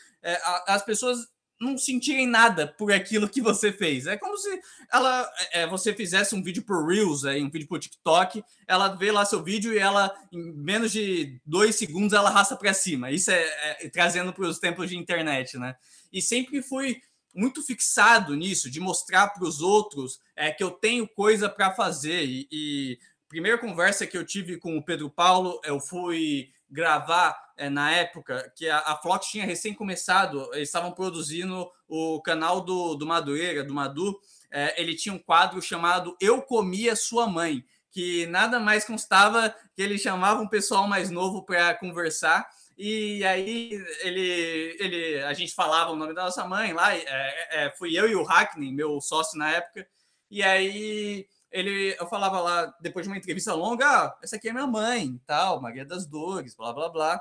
as 0.69 0.85
pessoas 0.85 1.19
não 1.61 1.77
sentirem 1.77 2.27
nada 2.27 2.67
por 2.67 2.93
aquilo 2.93 3.29
que 3.29 3.41
você 3.41 3.73
fez. 3.73 4.07
É 4.07 4.17
como 4.17 4.37
se 4.37 4.61
ela, 4.93 5.31
é, 5.53 5.67
você 5.67 5.93
fizesse 5.95 6.35
um 6.35 6.43
vídeo 6.43 6.63
por 6.63 6.87
Reels, 6.87 7.25
aí, 7.25 7.43
um 7.43 7.51
vídeo 7.51 7.67
por 7.67 7.81
TikTok, 7.81 8.43
ela 8.67 8.89
vê 8.89 9.11
lá 9.11 9.25
seu 9.25 9.43
vídeo 9.43 9.73
e 9.73 9.79
ela, 9.79 10.15
em 10.33 10.53
menos 10.53 10.93
de 10.93 11.41
dois 11.45 11.75
segundos, 11.75 12.13
ela 12.13 12.29
arrasta 12.29 12.57
para 12.57 12.73
cima. 12.73 13.11
Isso 13.11 13.31
é, 13.31 13.43
é 13.85 13.89
trazendo 13.89 14.33
para 14.33 14.47
os 14.47 14.59
tempos 14.59 14.89
de 14.89 14.97
internet, 14.97 15.59
né? 15.59 15.75
E 16.13 16.23
sempre 16.23 16.63
fui 16.63 17.01
muito 17.35 17.63
fixado 17.63 18.35
nisso, 18.35 18.71
de 18.71 18.81
mostrar 18.81 19.29
para 19.29 19.45
os 19.45 19.61
outros 19.61 20.21
é, 20.35 20.51
que 20.51 20.63
eu 20.63 20.71
tenho 20.71 21.07
coisa 21.07 21.49
para 21.49 21.73
fazer. 21.73 22.25
E, 22.25 22.49
e 22.51 22.99
primeira 23.29 23.59
conversa 23.59 24.07
que 24.07 24.17
eu 24.17 24.25
tive 24.25 24.59
com 24.59 24.77
o 24.77 24.85
Pedro 24.85 25.11
Paulo, 25.11 25.61
eu 25.65 25.81
fui 25.81 26.51
gravar 26.71 27.37
é, 27.57 27.69
na 27.69 27.91
época 27.91 28.53
que 28.55 28.69
a, 28.69 28.79
a 28.79 29.19
tinha 29.19 29.45
recém 29.45 29.75
começado, 29.75 30.49
eles 30.55 30.69
estavam 30.69 30.93
produzindo 30.93 31.69
o 31.89 32.21
canal 32.23 32.61
do, 32.61 32.95
do 32.95 33.07
Madureira, 33.07 33.65
do 33.65 33.75
Madu. 33.75 34.19
É, 34.51 34.81
ele 34.81 34.95
tinha 34.95 35.15
um 35.15 35.19
quadro 35.19 35.61
chamado 35.61 36.17
Eu 36.21 36.43
Comia 36.43 36.95
Sua 36.95 37.27
Mãe, 37.27 37.65
que 37.91 38.27
nada 38.27 38.61
mais 38.61 38.85
constava 38.85 39.55
que 39.75 39.83
ele 39.83 39.99
chamava 39.99 40.41
um 40.41 40.49
pessoal 40.49 40.87
mais 40.87 41.11
novo 41.11 41.45
para 41.45 41.75
conversar. 41.75 42.49
E 42.77 43.25
aí 43.25 43.73
ele, 44.03 44.77
ele, 44.79 45.23
a 45.25 45.33
gente 45.33 45.53
falava 45.53 45.91
o 45.91 45.97
nome 45.97 46.15
da 46.15 46.25
nossa 46.25 46.47
mãe 46.47 46.73
lá, 46.73 46.95
é, 46.95 47.05
é, 47.51 47.75
fui 47.77 47.99
eu 47.99 48.09
e 48.09 48.15
o 48.15 48.23
Hackney, 48.23 48.71
meu 48.73 49.01
sócio 49.01 49.37
na 49.37 49.51
época, 49.51 49.85
e 50.31 50.45
aí 50.45 51.27
ele, 51.51 51.97
eu 51.99 52.07
falava 52.09 52.41
lá, 52.41 52.67
depois 52.81 53.05
de 53.07 53.11
uma 53.13 53.19
entrevista 53.19 53.55
longa, 53.55 53.87
ah, 53.89 54.19
essa 54.23 54.37
aqui 54.37 54.49
é 54.49 54.53
minha 54.53 54.67
mãe, 54.67 55.21
tal, 55.27 55.61
Maria 55.61 55.85
das 55.85 56.07
Dores, 56.07 56.55
blá, 56.55 56.73
blá, 56.73 56.89
blá. 56.91 57.21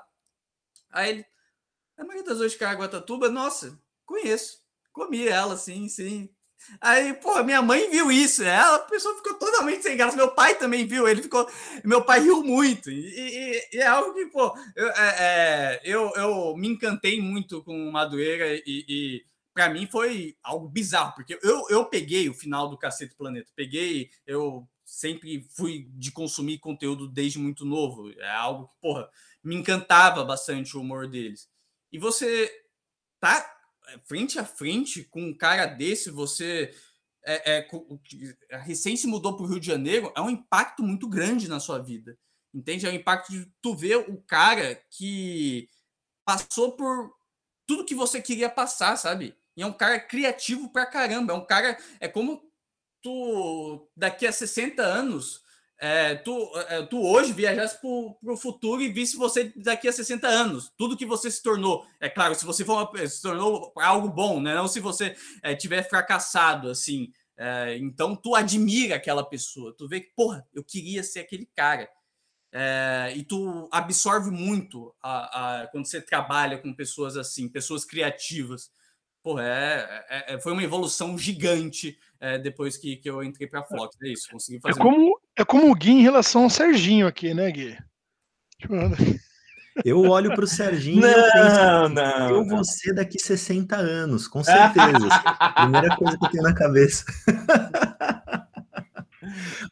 Aí 0.91 1.09
ele, 1.11 1.25
a 1.97 2.05
Maria 2.05 2.23
das 2.23 2.37
Dores 2.37 2.53
de 2.53 2.59
Caraguatatuba, 2.59 3.29
nossa, 3.29 3.79
conheço, 4.05 4.61
comi 4.93 5.27
ela, 5.27 5.57
sim, 5.57 5.89
sim. 5.89 6.29
Aí, 6.81 7.13
pô, 7.15 7.43
minha 7.43 7.61
mãe 7.61 7.89
viu 7.89 8.11
isso, 8.11 8.43
ela, 8.43 8.77
a 8.77 8.79
pessoa 8.79 9.15
ficou 9.17 9.35
totalmente 9.35 9.83
sem 9.83 9.95
graça. 9.97 10.17
Meu 10.17 10.31
pai 10.33 10.55
também 10.57 10.87
viu, 10.87 11.07
ele 11.07 11.21
ficou. 11.23 11.47
Meu 11.83 12.03
pai 12.03 12.19
riu 12.21 12.43
muito. 12.43 12.89
E, 12.91 12.95
e- 12.97 13.69
e 13.73 13.77
é 13.79 13.87
algo 13.87 14.13
que, 14.13 14.25
pô, 14.27 14.53
eu, 14.75 14.87
é, 14.89 15.15
é, 15.19 15.81
eu, 15.85 16.11
eu 16.15 16.57
me 16.57 16.67
encantei 16.69 17.21
muito 17.21 17.63
com 17.63 17.91
Madureira 17.91 18.47
e, 18.65 18.85
e 18.89 19.25
para 19.57 19.69
mim 19.69 19.87
foi 19.87 20.37
algo 20.43 20.69
bizarro, 20.69 21.15
porque 21.15 21.39
eu, 21.41 21.67
eu 21.67 21.83
peguei 21.85 22.29
o 22.29 22.33
final 22.33 22.69
do 22.69 22.77
Cacete 22.77 23.15
Planeta, 23.15 23.51
peguei, 23.55 24.11
eu 24.23 24.69
sempre 24.85 25.47
fui 25.49 25.89
de 25.95 26.11
consumir 26.11 26.59
conteúdo 26.59 27.07
desde 27.07 27.39
muito 27.39 27.65
novo, 27.65 28.11
é 28.11 28.29
algo 28.29 28.67
que, 28.67 28.75
porra, 28.79 29.09
me 29.43 29.55
encantava 29.55 30.23
bastante 30.23 30.77
o 30.77 30.81
humor 30.81 31.07
deles. 31.07 31.49
E 31.91 31.97
você 31.97 32.51
tá 33.19 33.51
frente 34.05 34.37
a 34.37 34.45
frente 34.45 35.03
com 35.05 35.23
um 35.23 35.33
cara 35.35 35.65
desse, 35.65 36.11
você 36.11 36.71
é, 37.25 37.57
é, 37.57 38.57
recém 38.59 38.95
se 38.95 39.07
mudou 39.07 39.35
para 39.35 39.43
o 39.43 39.49
Rio 39.49 39.59
de 39.59 39.65
Janeiro, 39.65 40.13
é 40.15 40.21
um 40.21 40.29
impacto 40.29 40.83
muito 40.83 41.09
grande 41.09 41.47
na 41.47 41.59
sua 41.59 41.79
vida. 41.79 42.15
Entende? 42.53 42.85
É 42.85 42.91
o 42.91 42.93
impacto 42.93 43.31
de 43.31 43.51
tu 43.59 43.75
ver 43.75 43.97
o 44.07 44.21
cara 44.21 44.75
que 44.91 45.67
passou 46.23 46.73
por 46.73 47.11
tudo 47.65 47.85
que 47.85 47.93
você 47.93 48.21
queria 48.21 48.49
passar, 48.49 48.95
sabe? 48.97 49.36
E 49.57 49.63
é 49.63 49.65
um 49.65 49.73
cara 49.73 49.99
criativo 49.99 50.69
pra 50.69 50.85
caramba. 50.85 51.33
É 51.33 51.35
um 51.35 51.45
cara. 51.45 51.75
É 51.99 52.07
como 52.07 52.41
tu, 53.01 53.89
daqui 53.97 54.27
a 54.27 54.31
60 54.31 54.83
anos, 54.83 55.41
é, 55.79 56.15
tu, 56.15 56.51
é, 56.69 56.83
tu 56.83 57.03
hoje 57.03 57.33
viajasse 57.33 57.79
para 57.79 58.33
o 58.33 58.37
futuro 58.37 58.81
e 58.81 58.91
visse 58.91 59.15
você 59.15 59.51
daqui 59.55 59.87
a 59.87 59.91
60 59.91 60.27
anos, 60.27 60.71
tudo 60.77 60.97
que 60.97 61.05
você 61.05 61.29
se 61.29 61.41
tornou. 61.41 61.85
É 61.99 62.09
claro, 62.09 62.35
se 62.35 62.45
você 62.45 62.63
for 62.63 62.73
uma, 62.73 63.07
se 63.07 63.21
tornou 63.21 63.71
algo 63.75 64.09
bom, 64.09 64.41
né? 64.41 64.55
não 64.55 64.67
se 64.67 64.79
você 64.79 65.15
é, 65.41 65.55
tiver 65.55 65.87
fracassado, 65.87 66.69
assim. 66.69 67.11
É, 67.35 67.77
então 67.77 68.15
tu 68.15 68.35
admira 68.35 68.95
aquela 68.95 69.23
pessoa, 69.23 69.75
tu 69.77 69.87
vê 69.87 70.01
que, 70.01 70.11
porra, 70.15 70.47
eu 70.53 70.63
queria 70.63 71.03
ser 71.03 71.19
aquele 71.19 71.45
cara. 71.55 71.89
É, 72.51 73.13
e 73.15 73.23
tu 73.23 73.69
absorve 73.71 74.31
muito 74.31 74.95
a, 75.01 75.61
a, 75.61 75.67
quando 75.67 75.85
você 75.85 76.01
trabalha 76.01 76.57
com 76.57 76.73
pessoas 76.73 77.17
assim, 77.17 77.47
pessoas 77.47 77.85
criativas. 77.85 78.71
Porra, 79.27 79.43
é, 79.43 80.05
é, 80.09 80.35
é 80.35 80.39
foi 80.39 80.53
uma 80.53 80.63
evolução 80.63 81.17
gigante 81.17 81.99
é, 82.17 82.37
depois 82.37 82.77
que, 82.77 82.95
que 82.95 83.09
eu 83.09 83.21
entrei 83.21 83.45
para 83.45 83.59
a 83.59 83.63
Flox. 83.65 83.93
É 84.01 84.07
isso, 84.07 84.29
consegui 84.31 84.57
É 84.59 84.61
fazer. 84.61 84.79
como, 84.79 85.19
é 85.37 85.43
como 85.43 85.69
o 85.69 85.75
Gui 85.75 85.91
em 85.91 86.01
relação 86.01 86.43
ao 86.43 86.49
Serginho 86.49 87.05
aqui, 87.05 87.33
né, 87.33 87.51
Gui? 87.51 87.77
Tipo, 88.57 88.73
Eu 89.83 89.99
olho 90.03 90.33
pro 90.33 90.47
Serginho 90.47 91.05
e 91.05 91.11
eu 91.11 91.17
Não, 91.17 91.93
penso, 91.93 91.93
não. 91.93 92.29
eu 92.29 92.45
vou 92.45 92.63
ser 92.63 92.93
daqui 92.93 93.19
60 93.19 93.75
anos, 93.75 94.29
com 94.29 94.41
certeza. 94.41 95.09
Primeira 95.57 95.93
coisa 95.97 96.17
que 96.17 96.25
eu 96.25 96.29
tenho 96.29 96.43
na 96.43 96.55
cabeça. 96.55 97.03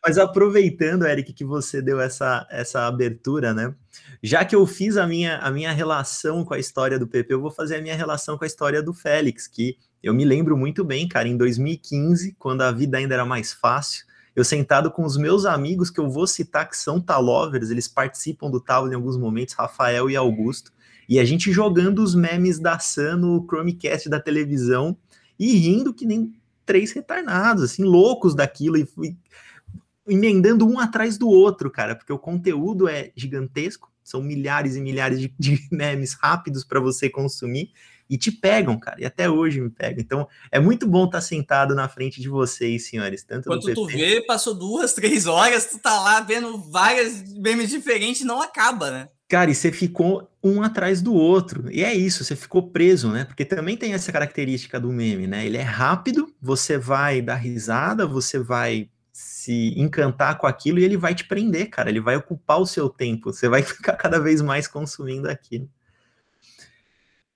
Mas 0.06 0.18
aproveitando, 0.18 1.06
Eric, 1.06 1.34
que 1.34 1.46
você 1.46 1.82
deu 1.82 2.00
essa, 2.00 2.48
essa 2.50 2.88
abertura, 2.88 3.54
né? 3.54 3.74
Já 4.22 4.44
que 4.44 4.56
eu 4.56 4.66
fiz 4.66 4.98
a 4.98 5.06
minha, 5.08 5.38
a 5.38 5.52
minha 5.52 5.72
relação 5.72 6.44
com 6.44 6.54
a 6.54 6.60
história 6.60 6.98
do 6.98 7.08
PP, 7.08 7.34
eu 7.34 7.42
vou 7.42 7.52
fazer 7.52 7.78
a 7.78 7.82
minha 7.82 7.96
relação 7.96 8.38
com 8.38 8.44
a 8.44 8.48
história 8.48 8.82
do 8.82 8.94
Félix, 8.94 9.48
que 9.48 9.78
eu 10.02 10.14
me 10.14 10.26
lembro 10.26 10.56
muito 10.56 10.84
bem, 10.84 11.08
cara, 11.08 11.28
em 11.28 11.38
2015, 11.38 12.36
quando 12.38 12.62
a 12.62 12.72
vida 12.72 12.98
ainda 12.98 13.14
era 13.14 13.26
mais 13.26 13.54
fácil, 13.54 14.06
eu 14.36 14.44
sentado 14.44 14.92
com 14.92 15.04
os 15.04 15.18
meus 15.18 15.46
amigos, 15.46 15.90
que 15.90 16.00
eu 16.00 16.10
vou 16.10 16.28
citar 16.28 16.70
que 16.70 16.78
são 16.78 17.00
Talovers, 17.00 17.70
eles 17.70 17.88
participam 17.88 18.50
do 18.50 18.60
Talo 18.60 18.92
em 18.92 18.96
alguns 18.96 19.18
momentos, 19.18 19.56
Rafael 19.56 20.10
e 20.10 20.16
Augusto, 20.16 20.72
e 21.08 21.20
a 21.20 21.26
gente 21.26 21.52
jogando 21.52 22.04
os 22.04 22.14
memes 22.14 22.60
da 22.60 22.78
Sam 22.80 23.18
no 23.18 23.46
Chromecast 23.48 24.10
da 24.10 24.20
televisão 24.20 24.98
e 25.40 25.56
rindo 25.56 25.94
que 25.94 26.06
nem 26.06 26.34
três 26.66 26.92
retardados, 26.92 27.64
assim, 27.64 27.84
loucos 27.84 28.36
daquilo, 28.36 28.78
e 28.78 28.86
fui 28.86 29.16
emendando 30.08 30.68
um 30.68 30.80
atrás 30.80 31.18
do 31.18 31.28
outro, 31.28 31.70
cara, 31.72 31.96
porque 31.96 32.14
o 32.14 32.20
conteúdo 32.20 32.88
é 32.88 33.12
gigantesco, 33.16 33.92
são 34.04 34.22
milhares 34.22 34.76
e 34.76 34.82
milhares 34.82 35.20
de, 35.20 35.34
de 35.38 35.68
memes 35.72 36.14
rápidos 36.14 36.64
para 36.64 36.80
você 36.80 37.10
consumir 37.10 37.72
e 38.08 38.18
te 38.18 38.32
pegam, 38.32 38.78
cara, 38.80 39.02
e 39.02 39.06
até 39.06 39.28
hoje 39.28 39.60
me 39.60 39.70
pegam. 39.70 40.00
Então 40.00 40.28
é 40.52 40.60
muito 40.60 40.88
bom 40.88 41.06
estar 41.06 41.22
sentado 41.22 41.74
na 41.74 41.90
frente 41.90 42.22
de 42.22 42.30
vocês, 42.30 42.88
senhores. 42.88 43.24
Tanto 43.24 43.48
Quando 43.48 43.74
tu 43.74 43.88
vê, 43.88 44.22
passou 44.22 44.54
duas, 44.54 44.94
três 44.96 45.26
horas, 45.26 45.66
tu 45.66 45.80
tá 45.80 46.00
lá 46.00 46.20
vendo 46.22 46.58
várias 46.58 47.34
memes 47.34 47.70
diferentes 47.70 48.24
não 48.24 48.42
acaba, 48.42 48.92
né? 48.92 49.10
Cara, 49.28 49.50
e 49.50 49.56
você 49.56 49.72
ficou 49.72 50.32
um 50.44 50.62
atrás 50.62 51.02
do 51.02 51.14
outro. 51.14 51.72
E 51.72 51.84
é 51.84 51.94
isso, 51.94 52.24
você 52.24 52.36
ficou 52.36 52.70
preso, 52.70 53.12
né? 53.12 53.26
Porque 53.26 53.44
também 53.44 53.76
tem 53.76 53.94
essa 53.94 54.12
característica 54.12 54.80
do 54.80 54.92
meme, 54.92 55.26
né? 55.26 55.46
Ele 55.46 55.58
é 55.58 55.64
rápido, 55.64 56.32
você 56.40 56.78
vai 56.78 57.22
dar 57.22 57.36
risada, 57.36 58.06
você 58.06 58.38
vai 58.38 58.90
se 59.12 59.74
encantar 59.80 60.38
com 60.38 60.46
aquilo 60.46 60.78
e 60.80 60.84
ele 60.84 60.96
vai 60.98 61.16
te 61.16 61.24
prender, 61.26 61.70
cara. 61.70 61.90
Ele 61.90 62.00
vai 62.02 62.16
ocupar 62.18 62.60
o 62.60 62.68
seu 62.68 62.88
tempo. 62.88 63.34
Você 63.34 63.50
vai 63.50 63.62
ficar 63.64 63.94
cada 63.96 64.20
vez 64.20 64.42
mais 64.42 64.68
consumindo 64.68 65.28
aquilo. 65.30 65.68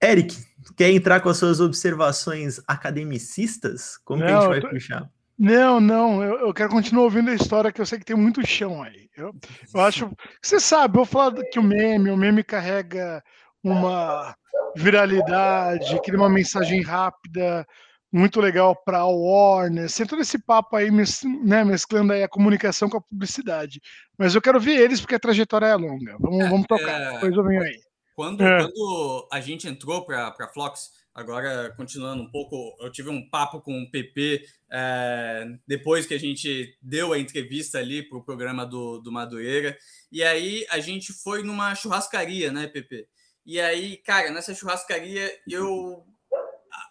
Eric, 0.01 0.38
quer 0.77 0.91
entrar 0.91 1.19
com 1.22 1.29
as 1.29 1.38
suas 1.38 1.60
observações 1.60 2.62
academicistas? 2.67 3.98
Como 3.98 4.22
que 4.24 4.29
a 4.29 4.34
Não, 4.34 4.41
gente 4.41 4.50
vai 4.50 4.62
tô- 4.62 4.69
puxar? 4.69 5.10
Não, 5.39 5.79
não, 5.79 6.22
eu, 6.22 6.39
eu 6.48 6.53
quero 6.53 6.69
continuar 6.69 7.03
ouvindo 7.05 7.29
a 7.31 7.34
história, 7.34 7.72
que 7.72 7.79
eu 7.79 7.86
sei 7.86 7.98
que 7.98 8.03
tem 8.05 8.15
muito 8.15 8.46
chão 8.46 8.84
aí. 8.84 9.08
Eu, 9.15 9.31
eu 9.74 9.81
acho. 9.81 10.12
Você 10.41 10.60
sabe, 10.60 10.96
eu 10.96 10.98
vou 10.98 11.05
falar 11.05 11.34
que 11.46 11.58
o 11.58 11.63
meme, 11.63 12.12
o 12.12 12.17
meme 12.17 12.43
carrega 12.43 13.24
uma 13.63 14.36
viralidade, 14.75 16.01
cria 16.01 16.17
uma 16.17 16.29
mensagem 16.29 16.81
rápida, 16.81 17.65
muito 18.12 18.41
legal 18.41 18.75
para 18.84 19.00
a 19.00 19.05
Warner. 19.05 19.89
Sem 19.89 20.05
todo 20.05 20.22
esse 20.22 20.38
papo 20.38 20.75
aí, 20.75 20.91
mes- 20.91 21.22
né, 21.46 21.63
mesclando 21.63 22.12
aí 22.13 22.24
a 22.24 22.27
comunicação 22.29 22.89
com 22.89 22.98
a 22.98 23.01
publicidade. 23.01 23.79
Mas 24.17 24.35
eu 24.35 24.42
quero 24.42 24.59
ver 24.59 24.79
eles 24.79 25.00
porque 25.00 25.16
a 25.16 25.20
trajetória 25.20 25.68
é 25.68 25.75
longa. 25.75 26.18
Vamos, 26.20 26.50
vamos 26.50 26.68
tocar. 26.68 27.00
é, 27.01 27.13
Depois 27.13 27.33
eu 27.35 27.44
venho 27.44 27.61
aí. 27.61 27.79
Quando, 28.16 28.44
É. 28.44 28.57
quando 28.61 29.27
a 29.31 29.40
gente 29.40 29.68
entrou 29.68 30.05
para 30.05 30.27
a 30.27 30.48
Flox, 30.53 30.90
agora 31.13 31.74
continuando 31.75 32.24
um 32.24 32.31
pouco, 32.31 32.75
eu 32.81 32.91
tive 32.91 33.09
um 33.09 33.29
papo 33.29 33.61
com 33.61 33.81
o 33.81 33.91
PP 33.91 34.45
é, 34.72 35.45
depois 35.67 36.05
que 36.05 36.13
a 36.13 36.19
gente 36.19 36.77
deu 36.81 37.13
a 37.13 37.19
entrevista 37.19 37.79
ali 37.79 38.07
para 38.07 38.17
o 38.17 38.24
programa 38.24 38.65
do, 38.65 39.00
do 39.00 39.11
Madureira, 39.11 39.77
e 40.11 40.24
aí 40.24 40.65
a 40.69 40.79
gente 40.79 41.11
foi 41.13 41.43
numa 41.43 41.75
churrascaria, 41.75 42.51
né, 42.51 42.67
PP? 42.67 43.07
E 43.45 43.59
aí, 43.59 43.98
cara, 43.98 44.31
nessa 44.31 44.53
churrascaria 44.53 45.31
eu 45.50 46.05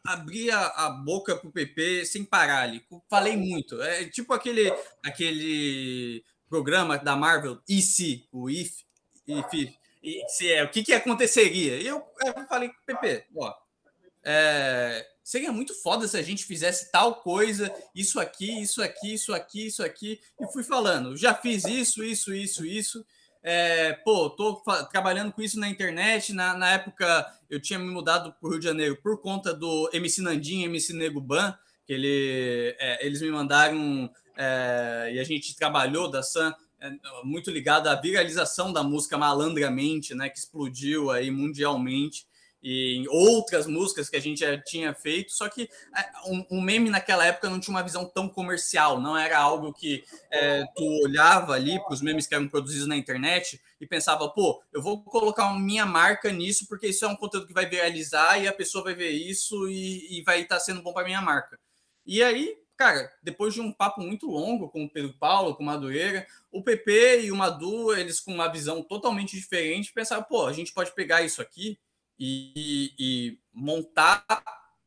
abri 0.04 0.50
a, 0.50 0.66
a 0.66 0.90
boca 0.90 1.36
pro 1.36 1.52
PP 1.52 2.04
sem 2.04 2.24
parar 2.24 2.62
ali, 2.62 2.82
falei 3.08 3.36
muito. 3.36 3.80
É 3.82 4.04
tipo 4.06 4.32
aquele, 4.32 4.72
aquele 5.04 6.24
programa 6.48 6.98
da 6.98 7.14
Marvel, 7.14 7.60
se, 7.68 8.26
o 8.32 8.48
if, 8.50 8.82
if, 9.26 9.74
se 10.28 10.52
é, 10.52 10.64
o 10.64 10.70
que, 10.70 10.82
que 10.82 10.92
aconteceria? 10.92 11.76
E 11.76 11.86
eu, 11.86 12.02
eu 12.24 12.46
falei, 12.46 12.70
Pepe, 12.86 13.24
ó, 13.36 13.54
é, 14.30 15.06
seria 15.24 15.50
muito 15.50 15.72
foda 15.82 16.06
se 16.06 16.14
a 16.14 16.22
gente 16.22 16.44
fizesse 16.44 16.92
tal 16.92 17.22
coisa, 17.22 17.74
isso 17.94 18.20
aqui, 18.20 18.60
isso 18.60 18.82
aqui, 18.82 19.14
isso 19.14 19.32
aqui, 19.32 19.66
isso 19.66 19.82
aqui, 19.82 20.20
e 20.38 20.52
fui 20.52 20.62
falando, 20.62 21.16
já 21.16 21.34
fiz 21.34 21.64
isso, 21.64 22.04
isso, 22.04 22.34
isso, 22.34 22.66
isso. 22.66 23.02
É, 23.42 23.94
pô, 24.04 24.28
tô 24.28 24.60
trabalhando 24.90 25.32
com 25.32 25.40
isso 25.40 25.58
na 25.58 25.66
internet. 25.66 26.34
Na, 26.34 26.54
na 26.54 26.72
época 26.72 27.26
eu 27.48 27.58
tinha 27.58 27.78
me 27.78 27.90
mudado 27.90 28.34
para 28.38 28.46
o 28.46 28.50
Rio 28.50 28.58
de 28.58 28.66
Janeiro 28.66 28.98
por 29.02 29.18
conta 29.22 29.54
do 29.54 29.88
MC 29.94 30.20
Nandinho, 30.20 30.66
MC 30.66 30.92
Nego 30.92 31.22
Ban, 31.22 31.56
que 31.86 31.94
ele, 31.94 32.76
é, 32.78 33.06
eles 33.06 33.22
me 33.22 33.30
mandaram 33.30 34.12
é, 34.36 35.10
e 35.14 35.18
a 35.18 35.24
gente 35.24 35.56
trabalhou 35.56 36.10
da 36.10 36.22
Sam 36.22 36.54
é, 36.80 36.90
muito 37.24 37.50
ligado 37.50 37.86
à 37.86 37.94
viralização 37.94 38.74
da 38.74 38.82
música 38.82 39.16
Malandramente, 39.16 40.14
né, 40.14 40.28
que 40.28 40.38
explodiu 40.38 41.10
aí 41.10 41.30
mundialmente 41.30 42.26
e 42.62 42.96
em 42.96 43.08
outras 43.08 43.66
músicas 43.66 44.08
que 44.08 44.16
a 44.16 44.20
gente 44.20 44.40
já 44.40 44.60
tinha 44.60 44.92
feito, 44.92 45.32
só 45.32 45.48
que 45.48 45.68
é, 45.96 46.30
um, 46.30 46.58
um 46.58 46.60
meme 46.60 46.90
naquela 46.90 47.24
época 47.24 47.48
não 47.48 47.60
tinha 47.60 47.74
uma 47.74 47.82
visão 47.82 48.04
tão 48.04 48.28
comercial, 48.28 49.00
não 49.00 49.16
era 49.16 49.38
algo 49.38 49.72
que 49.72 50.04
é, 50.30 50.64
tu 50.74 50.84
olhava 51.04 51.52
ali 51.54 51.78
para 51.80 51.94
os 51.94 52.02
memes 52.02 52.26
que 52.26 52.34
eram 52.34 52.48
produzidos 52.48 52.88
na 52.88 52.96
internet 52.96 53.60
e 53.80 53.86
pensava, 53.86 54.28
pô, 54.28 54.62
eu 54.72 54.82
vou 54.82 55.02
colocar 55.02 55.52
minha 55.58 55.86
marca 55.86 56.32
nisso 56.32 56.66
porque 56.68 56.88
isso 56.88 57.04
é 57.04 57.08
um 57.08 57.16
conteúdo 57.16 57.46
que 57.46 57.54
vai 57.54 57.66
viralizar 57.66 58.38
e 58.38 58.48
a 58.48 58.52
pessoa 58.52 58.84
vai 58.84 58.94
ver 58.94 59.10
isso 59.10 59.68
e, 59.68 60.18
e 60.18 60.22
vai 60.22 60.40
estar 60.40 60.58
sendo 60.58 60.82
bom 60.82 60.92
para 60.92 61.04
minha 61.04 61.22
marca. 61.22 61.58
E 62.04 62.22
aí, 62.22 62.56
cara, 62.76 63.12
depois 63.22 63.54
de 63.54 63.60
um 63.60 63.72
papo 63.72 64.00
muito 64.00 64.26
longo 64.26 64.68
com 64.68 64.84
o 64.84 64.90
Pedro 64.90 65.12
Paulo, 65.18 65.54
com 65.54 65.62
o 65.62 65.66
Madureira, 65.66 66.26
o 66.50 66.62
PP 66.62 67.22
e 67.22 67.32
o 67.32 67.36
Madu, 67.36 67.92
eles 67.94 68.18
com 68.18 68.32
uma 68.32 68.50
visão 68.50 68.82
totalmente 68.82 69.36
diferente, 69.36 69.92
pensaram, 69.92 70.24
pô, 70.24 70.46
a 70.46 70.52
gente 70.52 70.72
pode 70.72 70.92
pegar 70.92 71.22
isso 71.22 71.40
aqui 71.40 71.78
e, 72.18 72.92
e 72.98 73.38
montar 73.52 74.24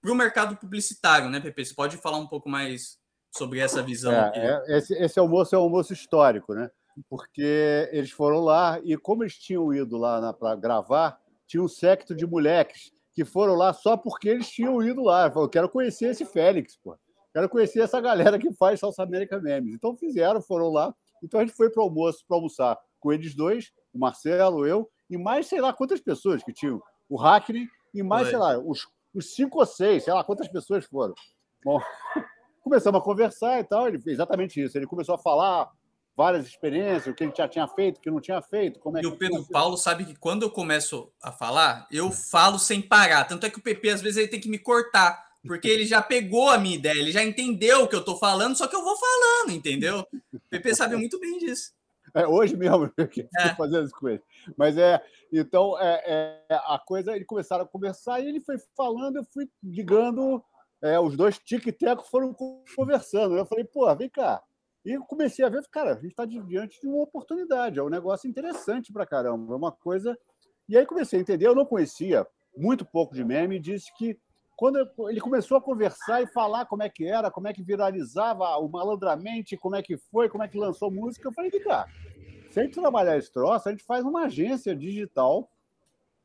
para 0.01 0.11
o 0.11 0.15
mercado 0.15 0.57
publicitário, 0.57 1.29
né, 1.29 1.39
PP? 1.39 1.65
Você 1.65 1.73
pode 1.73 1.97
falar 1.97 2.17
um 2.17 2.27
pouco 2.27 2.49
mais 2.49 2.97
sobre 3.35 3.59
essa 3.59 3.81
visão? 3.81 4.11
É, 4.11 4.63
é, 4.67 4.77
esse, 4.77 4.93
esse 4.95 5.19
almoço 5.19 5.55
é 5.55 5.57
um 5.59 5.63
almoço 5.63 5.93
histórico, 5.93 6.53
né? 6.53 6.69
Porque 7.09 7.89
eles 7.91 8.11
foram 8.11 8.39
lá 8.41 8.79
e, 8.83 8.97
como 8.97 9.23
eles 9.23 9.37
tinham 9.37 9.73
ido 9.73 9.97
lá 9.97 10.33
para 10.33 10.55
gravar, 10.55 11.19
tinha 11.47 11.63
um 11.63 11.67
secto 11.67 12.13
de 12.13 12.25
moleques 12.25 12.91
que 13.13 13.23
foram 13.23 13.55
lá 13.55 13.73
só 13.73 13.95
porque 13.95 14.29
eles 14.29 14.49
tinham 14.49 14.81
ido 14.83 15.01
lá. 15.03 15.29
Falaram, 15.31 15.49
quero 15.49 15.69
conhecer 15.69 16.09
esse 16.09 16.25
Félix, 16.25 16.77
pô. 16.77 16.97
Quero 17.33 17.47
conhecer 17.47 17.79
essa 17.79 18.01
galera 18.01 18.37
que 18.37 18.51
faz 18.53 18.79
Salsa 18.79 19.03
América 19.03 19.39
Memes. 19.39 19.73
Então 19.73 19.95
fizeram, 19.95 20.41
foram 20.41 20.69
lá. 20.69 20.93
Então 21.23 21.39
a 21.39 21.45
gente 21.45 21.55
foi 21.55 21.69
para 21.69 21.81
o 21.81 21.85
almoço 21.85 22.25
para 22.27 22.35
almoçar 22.35 22.77
com 22.99 23.11
eles 23.11 23.33
dois, 23.33 23.71
o 23.93 23.99
Marcelo, 23.99 24.65
eu, 24.65 24.89
e 25.09 25.17
mais 25.17 25.47
sei 25.47 25.59
lá 25.59 25.73
quantas 25.73 25.99
pessoas 25.99 26.43
que 26.43 26.53
tinham. 26.53 26.81
O 27.11 27.17
Hackney 27.17 27.67
e 27.93 28.01
mais, 28.01 28.29
sei 28.29 28.37
lá, 28.37 28.57
os, 28.57 28.87
os 29.13 29.35
cinco 29.35 29.59
ou 29.59 29.65
seis, 29.65 30.05
sei 30.05 30.13
lá 30.13 30.23
quantas 30.23 30.47
pessoas 30.47 30.85
foram. 30.85 31.13
Bom, 31.61 31.77
começamos 32.63 33.01
a 33.01 33.03
conversar 33.03 33.59
e 33.59 33.65
tal. 33.65 33.85
Ele 33.85 33.99
fez 33.99 34.15
exatamente 34.15 34.63
isso. 34.63 34.77
Ele 34.77 34.87
começou 34.87 35.15
a 35.15 35.17
falar 35.17 35.69
várias 36.15 36.47
experiências, 36.47 37.07
o 37.07 37.13
que 37.13 37.25
ele 37.25 37.33
já 37.35 37.49
tinha 37.49 37.67
feito, 37.67 37.97
o 37.97 37.99
que 37.99 38.09
não 38.09 38.21
tinha 38.21 38.41
feito, 38.41 38.79
como 38.79 38.97
é 38.97 39.01
E 39.01 39.03
que 39.03 39.09
o 39.09 39.17
Pedro. 39.17 39.45
Paulo 39.51 39.75
sabe 39.75 40.05
que 40.05 40.15
quando 40.15 40.43
eu 40.43 40.49
começo 40.49 41.11
a 41.21 41.33
falar, 41.33 41.85
eu 41.91 42.11
falo 42.11 42.57
sem 42.57 42.81
parar. 42.81 43.25
Tanto 43.25 43.45
é 43.45 43.49
que 43.49 43.59
o 43.59 43.61
PP, 43.61 43.89
às 43.89 44.01
vezes, 44.01 44.17
ele 44.17 44.29
tem 44.29 44.39
que 44.39 44.49
me 44.49 44.57
cortar, 44.57 45.21
porque 45.45 45.67
ele 45.67 45.85
já 45.85 46.01
pegou 46.01 46.49
a 46.49 46.57
minha 46.57 46.75
ideia, 46.75 46.97
ele 46.97 47.11
já 47.11 47.21
entendeu 47.21 47.83
o 47.83 47.87
que 47.89 47.95
eu 47.95 48.05
tô 48.05 48.15
falando, 48.15 48.55
só 48.55 48.67
que 48.67 48.75
eu 48.75 48.83
vou 48.85 48.95
falando, 48.95 49.51
entendeu? 49.51 50.07
O 50.33 50.39
PP 50.49 50.75
sabe 50.75 50.95
muito 50.95 51.19
bem 51.19 51.37
disso. 51.39 51.73
É, 52.15 52.27
hoje 52.27 52.55
mesmo 52.57 52.91
eu 52.97 53.07
que 53.07 53.27
É. 53.39 53.55
fazendo 53.55 53.83
as 53.85 53.91
coisas. 53.91 54.21
Mas 54.57 54.77
é, 54.77 55.01
então 55.31 55.79
é, 55.79 56.43
é, 56.49 56.55
a 56.55 56.79
coisa, 56.79 57.15
eles 57.15 57.27
começaram 57.27 57.63
a 57.63 57.67
conversar 57.67 58.19
e 58.21 58.27
ele 58.27 58.39
foi 58.41 58.57
falando, 58.75 59.17
eu 59.17 59.23
fui 59.33 59.49
ligando, 59.63 60.43
é, 60.81 60.99
os 60.99 61.15
dois 61.15 61.37
tic-teco 61.39 62.03
foram 62.09 62.33
conversando. 62.75 63.37
Eu 63.37 63.45
falei, 63.45 63.63
pô, 63.65 63.93
vem 63.95 64.09
cá, 64.09 64.41
E 64.85 64.97
comecei 64.99 65.45
a 65.45 65.49
ver, 65.49 65.63
cara, 65.69 65.91
a 65.91 65.95
gente 65.95 66.07
está 66.07 66.25
diante 66.25 66.81
de 66.81 66.87
uma 66.87 67.03
oportunidade, 67.03 67.79
é 67.79 67.83
um 67.83 67.89
negócio 67.89 68.29
interessante 68.29 68.91
para 68.91 69.05
caramba, 69.05 69.53
é 69.53 69.57
uma 69.57 69.71
coisa. 69.71 70.17
E 70.67 70.77
aí 70.77 70.85
comecei 70.85 71.19
a 71.19 71.21
entender, 71.21 71.47
eu 71.47 71.55
não 71.55 71.65
conhecia 71.65 72.25
muito 72.57 72.85
pouco 72.85 73.13
de 73.15 73.23
meme, 73.23 73.57
e 73.57 73.59
disse 73.59 73.93
que 73.97 74.17
quando 74.61 74.77
ele 75.09 75.19
começou 75.19 75.57
a 75.57 75.61
conversar 75.61 76.21
e 76.21 76.27
falar 76.27 76.67
como 76.67 76.83
é 76.83 76.87
que 76.87 77.03
era, 77.03 77.31
como 77.31 77.47
é 77.47 77.53
que 77.53 77.63
viralizava 77.63 78.45
o 78.57 78.69
malandramente, 78.69 79.57
como 79.57 79.75
é 79.75 79.81
que 79.81 79.97
foi, 79.97 80.29
como 80.29 80.43
é 80.43 80.47
que 80.47 80.55
lançou 80.55 80.91
música, 80.91 81.27
eu 81.27 81.33
falei, 81.33 81.49
cara, 81.49 81.89
se 82.51 82.59
a 82.59 82.63
gente 82.63 82.79
trabalhar 82.79 83.17
esse 83.17 83.33
troço, 83.33 83.67
a 83.67 83.71
gente 83.71 83.83
faz 83.83 84.05
uma 84.05 84.25
agência 84.25 84.75
digital 84.75 85.49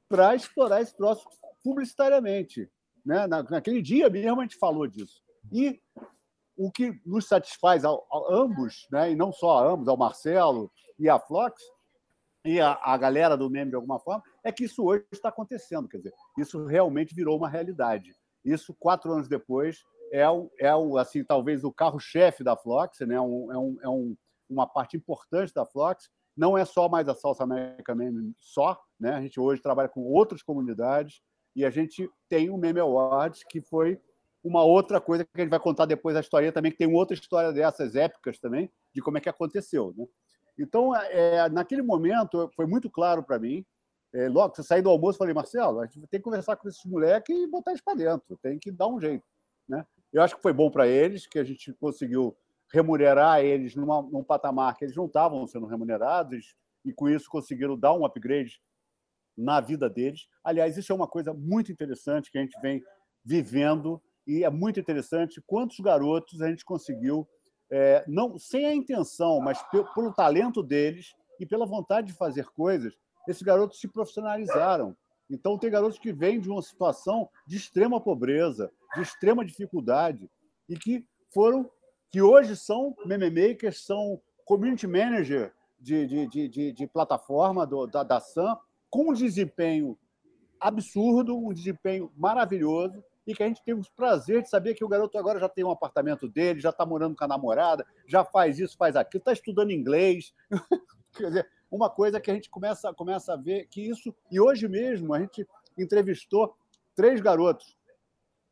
para 0.07 0.35
explorar 0.35 0.83
esse 0.83 0.95
troço 0.95 1.27
publicitariamente. 1.65 2.71
Né? 3.07 3.27
naquele 3.27 3.81
dia 3.81 4.11
mesmo 4.11 4.39
a 4.39 4.43
gente 4.43 4.59
falou 4.59 4.87
disso. 4.87 5.23
E 5.51 5.81
o 6.59 6.71
que 6.71 7.01
nos 7.07 7.27
satisfaz 7.27 7.87
a, 7.87 7.89
a 7.89 8.27
ambos, 8.29 8.87
né? 8.93 9.13
e 9.13 9.17
não 9.17 9.33
só 9.33 9.61
a 9.61 9.67
ambos, 9.67 9.89
ao 9.89 9.97
Marcelo 9.97 10.71
e 10.99 11.09
a 11.09 11.19
Flox, 11.19 11.63
e 12.45 12.61
a, 12.61 12.79
a 12.83 12.99
galera 12.99 13.35
do 13.35 13.49
meme 13.49 13.71
de 13.71 13.77
alguma 13.77 13.99
forma, 13.99 14.23
é 14.45 14.53
que 14.53 14.65
isso 14.65 14.85
hoje 14.85 15.07
está 15.11 15.31
acontecendo. 15.31 15.89
Quer 15.89 15.97
dizer, 15.97 16.13
isso 16.37 16.67
realmente 16.67 17.15
virou 17.15 17.39
uma 17.39 17.49
realidade. 17.49 18.15
Isso, 18.47 18.75
quatro 18.79 19.13
anos 19.13 19.29
depois, 19.29 19.85
é, 20.13 20.29
o, 20.29 20.51
é 20.59 20.75
o, 20.75 20.97
assim, 20.99 21.25
talvez 21.25 21.65
o 21.65 21.73
carro-chefe 21.73 22.45
da 22.45 22.57
Flox, 22.57 23.01
né? 23.01 23.21
um, 23.21 23.53
é, 23.53 23.59
um, 23.59 23.79
é 23.83 23.89
um, 23.89 24.17
uma 24.49 24.67
parte 24.67 24.97
importante 24.97 25.53
da 25.53 25.67
Flox. 25.67 26.09
Não 26.37 26.57
é 26.57 26.65
só 26.65 26.89
mais 26.89 27.09
a 27.09 27.15
Salsa 27.15 27.45
América 27.45 27.95
Meme 27.95 28.33
só, 28.39 28.81
né? 29.01 29.15
a 29.15 29.21
gente 29.21 29.41
hoje 29.41 29.61
trabalha 29.61 29.89
com 29.89 30.03
outras 30.03 30.43
comunidades 30.43 31.21
e 31.57 31.65
a 31.65 31.71
gente 31.71 32.09
tem 32.29 32.51
o 32.51 32.57
Meme 32.57 32.81
Awards, 32.81 33.43
que 33.49 33.61
foi 33.61 34.01
uma 34.45 34.63
outra 34.63 35.01
coisa 35.01 35.25
que 35.25 35.31
a 35.35 35.41
gente 35.41 35.51
vai 35.51 35.59
contar 35.59 35.87
depois 35.87 36.15
a 36.15 36.21
história 36.21 36.53
também, 36.53 36.71
que 36.71 36.79
tem 36.79 36.95
outra 36.95 37.15
história 37.15 37.53
dessas 37.53 37.97
épicas 37.97 38.39
também, 38.39 38.71
de 38.95 39.03
como 39.03 39.19
é 39.19 39.21
que 39.21 39.29
aconteceu. 39.29 39.93
Né? 39.97 40.07
Então, 40.59 40.95
é, 40.95 41.49
naquele 41.49 41.83
momento, 41.83 42.49
foi 42.55 42.67
muito 42.67 42.89
claro 42.89 43.23
para 43.23 43.39
mim. 43.39 43.65
É, 44.15 44.29
logo, 44.29 44.55
você 44.55 44.63
saí 44.63 44.81
do 44.81 44.91
almoço, 44.91 45.19
falei, 45.19 45.35
Marcelo, 45.35 45.81
a 45.81 45.87
gente 45.87 46.07
tem 46.07 46.21
que 46.21 46.25
conversar 46.25 46.57
com 46.57 46.69
esses 46.69 46.85
moleques 46.85 47.37
e 47.37 47.47
botar 47.47 47.73
eles 47.73 47.83
para 47.83 47.95
dentro, 47.95 48.37
tem 48.43 48.59
que 48.59 48.71
dar 48.71 48.87
um 48.87 49.01
jeito. 49.01 49.25
Né? 49.69 49.85
Eu 50.13 50.23
acho 50.23 50.37
que 50.37 50.43
foi 50.43 50.53
bom 50.53 50.71
para 50.71 50.87
eles, 50.87 51.27
que 51.27 51.39
a 51.39 51.45
gente 51.45 51.73
conseguiu 51.75 52.37
remunerar 52.73 53.41
eles 53.41 53.75
numa, 53.75 54.03
num 54.03 54.25
patamar 54.25 54.77
que 54.77 54.85
eles 54.85 54.97
não 54.97 55.07
estavam 55.07 55.47
sendo 55.47 55.67
remunerados, 55.67 56.55
e 56.85 56.93
com 56.93 57.09
isso 57.09 57.29
conseguiram 57.29 57.77
dar 57.77 57.93
um 57.93 58.05
upgrade 58.05 58.61
na 59.37 59.61
vida 59.61 59.91
deles. 59.91 60.29
Aliás, 60.43 60.77
isso 60.77 60.93
é 60.93 60.95
uma 60.95 61.09
coisa 61.09 61.35
muito 61.35 61.71
interessante 61.71 62.31
que 62.31 62.39
a 62.39 62.41
gente 62.41 62.59
vem 62.61 62.83
vivendo 63.25 64.01
e 64.27 64.45
é 64.45 64.51
muito 64.51 64.81
interessante 64.81 65.43
quantos 65.47 65.79
garotos 65.81 66.41
a 66.41 66.49
gente 66.49 66.65
conseguiu, 66.65 67.29
é, 67.71 68.05
não 68.07 68.39
sem 68.39 68.67
a 68.67 68.75
intenção, 68.75 69.41
mas 69.41 69.61
pelo 69.95 70.13
talento 70.15 70.63
deles 70.63 71.15
e 71.39 71.45
pela 71.45 71.67
vontade 71.67 72.09
de 72.09 72.13
fazer 72.13 72.47
coisas, 72.47 72.97
esses 73.27 73.43
garotos 73.43 73.81
se 73.81 73.89
profissionalizaram. 73.89 74.97
Então, 75.29 75.59
tem 75.59 75.71
garotos 75.71 75.99
que 75.99 76.13
vêm 76.13 76.41
de 76.41 76.49
uma 76.49 76.63
situação 76.63 77.29
de 77.47 77.57
extrema 77.57 78.01
pobreza, 78.01 78.71
de 78.95 79.03
extrema 79.03 79.45
dificuldade, 79.45 80.31
e 80.69 80.77
que 80.77 81.05
foram, 81.33 81.69
que 82.11 82.23
hoje 82.23 82.57
são 82.57 82.95
meme 83.05 83.31
makers, 83.31 83.85
são 83.85 84.21
community 84.45 84.87
manager 84.87 85.53
de, 85.81 86.07
de, 86.07 86.49
de, 86.49 86.73
de, 86.73 86.87
plataforma 86.87 87.67
do, 87.67 87.87
da, 87.87 88.03
da 88.03 88.21
SAM, 88.21 88.57
com 88.89 89.11
um 89.11 89.13
desempenho 89.13 89.99
absurdo, 90.61 91.37
um 91.37 91.53
desempenho 91.53 92.11
maravilhoso, 92.17 93.03
e 93.27 93.35
que 93.35 93.43
a 93.43 93.49
gente 93.49 93.63
tem 93.65 93.75
o 93.75 93.83
prazer 93.97 94.43
de 94.43 94.49
saber 94.49 94.75
que 94.75 94.85
o 94.85 94.89
garoto 94.89 95.19
agora 95.19 95.41
já 95.41 95.49
tem 95.49 95.65
um 95.65 95.71
apartamento 95.71 96.29
dele, 96.29 96.61
já 96.61 96.71
está 96.71 96.87
morando 96.87 97.17
com 97.17 97.25
a 97.25 97.29
namorada, 97.29 97.85
já 98.07 98.25
faz 98.25 98.59
isso, 98.59 98.77
faz 98.77 98.95
aquilo, 98.95 99.21
está 99.21 99.33
estudando 99.33 99.73
inglês. 99.73 100.33
Quer 101.17 101.27
dizer, 101.27 101.51
uma 101.71 101.91
coisa 101.91 102.21
que 102.21 102.31
a 102.31 102.35
gente 102.35 102.51
começa, 102.51 102.93
começa 102.93 103.35
a 103.35 103.37
ver 103.37 103.67
que 103.67 103.81
isso. 103.81 104.15
E 104.31 104.41
hoje 104.41 104.69
mesmo 104.69 105.13
a 105.13 105.21
gente 105.21 105.47
entrevistou 105.77 106.57
três 106.95 107.21
garotos. 107.21 107.77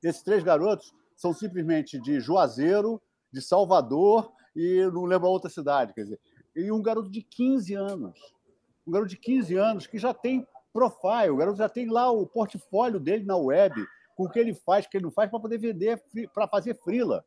Esses 0.03 0.22
três 0.22 0.42
garotos 0.42 0.92
são 1.16 1.33
simplesmente 1.33 1.98
de 1.98 2.20
Juazeiro, 2.20 3.00
de 3.33 3.40
Salvador 3.40 4.33
e 4.55 4.85
não 4.92 5.05
lembro 5.05 5.29
a 5.29 5.31
outra 5.31 5.50
cidade. 5.50 5.94
Quer 5.94 6.03
dizer, 6.03 6.20
e 6.55 6.70
um 6.70 6.83
garoto 6.83 7.11
de 7.11 7.22
15 7.22 7.74
anos 7.74 8.35
um 8.87 8.92
garoto 8.92 9.11
de 9.11 9.16
15 9.16 9.57
anos 9.57 9.87
que 9.87 9.98
já 9.98 10.12
tem 10.12 10.46
profile, 10.72 11.31
o 11.31 11.37
garoto 11.37 11.59
já 11.59 11.68
tem 11.68 11.88
lá 11.88 12.11
o 12.11 12.27
portfólio 12.27 13.00
dele 13.00 13.24
na 13.24 13.37
web, 13.37 13.74
com 14.16 14.24
o 14.24 14.31
que 14.31 14.38
ele 14.38 14.55
faz, 14.55 14.85
o 14.85 14.90
que 14.90 14.96
ele 14.96 15.05
não 15.05 15.11
faz, 15.11 15.31
para 15.31 15.40
poder 15.40 15.59
vender, 15.59 16.03
para 16.33 16.46
fazer 16.48 16.74
frila, 16.74 17.24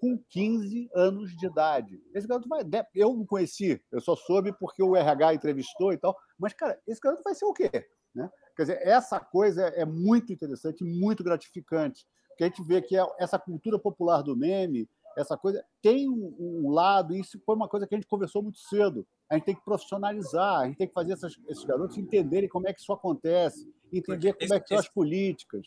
com 0.00 0.18
15 0.30 0.90
anos 0.94 1.36
de 1.36 1.46
idade. 1.46 2.02
Esse 2.14 2.26
garoto 2.26 2.48
vai. 2.48 2.62
Eu 2.94 3.14
não 3.14 3.26
conheci, 3.26 3.82
eu 3.90 4.00
só 4.00 4.14
soube 4.14 4.52
porque 4.58 4.82
o 4.82 4.96
RH 4.96 5.34
entrevistou 5.34 5.92
e 5.92 5.98
tal, 5.98 6.16
mas, 6.38 6.52
cara, 6.52 6.78
esse 6.86 7.00
garoto 7.00 7.22
vai 7.22 7.34
ser 7.34 7.44
o 7.44 7.52
quê? 7.52 7.70
Né? 8.14 8.30
Quer 8.56 8.62
dizer, 8.62 8.78
essa 8.82 9.18
coisa 9.18 9.62
é 9.68 9.84
muito 9.84 10.32
interessante, 10.32 10.84
muito 10.84 11.24
gratificante, 11.24 12.06
porque 12.28 12.44
a 12.44 12.46
gente 12.46 12.62
vê 12.62 12.80
que 12.80 12.96
é 12.96 13.04
essa 13.18 13.38
cultura 13.38 13.78
popular 13.78 14.22
do 14.22 14.36
meme, 14.36 14.88
essa 15.16 15.36
coisa 15.36 15.64
tem 15.80 16.08
um, 16.08 16.34
um, 16.38 16.70
lado, 16.70 17.14
e 17.14 17.20
isso 17.20 17.40
foi 17.44 17.54
uma 17.54 17.68
coisa 17.68 17.86
que 17.86 17.94
a 17.94 17.98
gente 17.98 18.08
conversou 18.08 18.42
muito 18.42 18.58
cedo. 18.58 19.06
A 19.30 19.34
gente 19.34 19.44
tem 19.44 19.54
que 19.54 19.64
profissionalizar, 19.64 20.60
a 20.60 20.66
gente 20.66 20.76
tem 20.76 20.86
que 20.86 20.94
fazer 20.94 21.14
essas, 21.14 21.34
esses 21.48 21.64
garotos 21.64 21.96
entenderem 21.96 22.48
como 22.48 22.68
é 22.68 22.72
que 22.72 22.80
isso 22.80 22.92
acontece, 22.92 23.68
entender 23.92 24.32
como 24.34 24.44
esse, 24.44 24.54
é 24.54 24.60
que 24.60 24.68
são 24.68 24.78
as 24.78 24.88
políticas. 24.88 25.66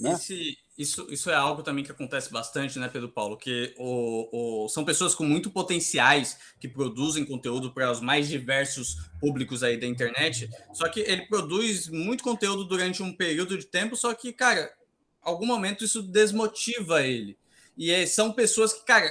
Né? 0.00 0.12
Esse, 0.12 0.58
isso, 0.76 1.06
isso 1.10 1.30
é 1.30 1.34
algo 1.34 1.62
também 1.62 1.84
que 1.84 1.92
acontece 1.92 2.32
bastante, 2.32 2.78
né, 2.78 2.88
Pedro 2.88 3.08
Paulo? 3.08 3.36
Que 3.36 3.74
o, 3.78 4.64
o, 4.64 4.68
são 4.68 4.84
pessoas 4.84 5.14
com 5.14 5.24
muito 5.24 5.50
potenciais 5.50 6.38
que 6.58 6.66
produzem 6.66 7.24
conteúdo 7.24 7.72
para 7.72 7.90
os 7.90 8.00
mais 8.00 8.28
diversos 8.28 8.96
públicos 9.20 9.62
aí 9.62 9.78
da 9.78 9.86
internet. 9.86 10.48
Só 10.72 10.88
que 10.88 11.00
ele 11.00 11.26
produz 11.26 11.88
muito 11.88 12.24
conteúdo 12.24 12.64
durante 12.64 13.02
um 13.02 13.14
período 13.14 13.56
de 13.56 13.66
tempo, 13.66 13.96
só 13.96 14.12
que, 14.14 14.32
cara, 14.32 14.72
algum 15.22 15.46
momento 15.46 15.84
isso 15.84 16.02
desmotiva 16.02 17.02
ele. 17.02 17.38
E 17.76 18.06
são 18.06 18.32
pessoas 18.32 18.72
que, 18.72 18.84
cara, 18.84 19.08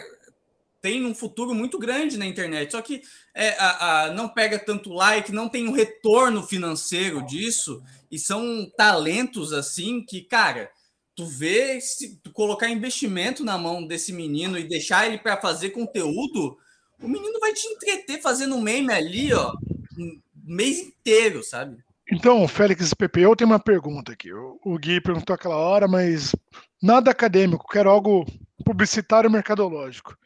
têm 0.84 1.06
um 1.06 1.16
futuro 1.16 1.56
muito 1.56 1.80
grande 1.80 2.18
na 2.18 2.26
internet, 2.26 2.74
só 2.74 2.82
que 2.82 3.02
é, 3.34 3.52
a, 3.58 4.02
a, 4.02 4.12
não 4.12 4.28
pega 4.28 4.60
tanto 4.60 4.92
like, 4.92 5.32
não 5.32 5.48
tem 5.48 5.66
um 5.66 5.72
retorno 5.72 6.44
financeiro 6.44 7.26
disso, 7.26 7.82
e 8.12 8.20
são 8.20 8.70
talentos 8.76 9.54
assim 9.54 10.04
que, 10.06 10.22
cara, 10.22 10.70
tu 11.16 11.26
vê 11.26 11.80
se 11.80 12.18
tu 12.18 12.34
colocar 12.34 12.68
investimento 12.70 13.46
na 13.46 13.58
mão 13.58 13.88
desse 13.88 14.12
menino 14.12 14.60
e 14.60 14.68
deixar 14.68 15.08
ele 15.08 15.18
para 15.18 15.40
fazer 15.40 15.70
conteúdo, 15.70 16.58
o 17.02 17.08
menino 17.08 17.40
vai 17.40 17.54
te 17.54 17.66
entreter 17.66 18.22
fazendo 18.22 18.60
meme 18.60 18.92
ali, 18.92 19.34
ó, 19.34 19.54
um 19.98 20.20
mês 20.44 20.80
inteiro, 20.80 21.42
sabe? 21.44 21.78
Então, 22.12 22.46
Félix 22.46 22.94
PP, 22.94 23.22
eu 23.22 23.36
tenho 23.38 23.50
uma 23.50 23.60
pergunta 23.60 24.12
aqui. 24.12 24.34
O 24.34 24.78
Gui 24.78 25.00
perguntou 25.00 25.34
aquela 25.34 25.56
hora, 25.56 25.88
mas 25.88 26.36
nada 26.82 27.10
acadêmico, 27.10 27.66
quero 27.70 27.90
algo 27.90 28.26
publicitário 28.66 29.32
mercadológico. 29.32 30.18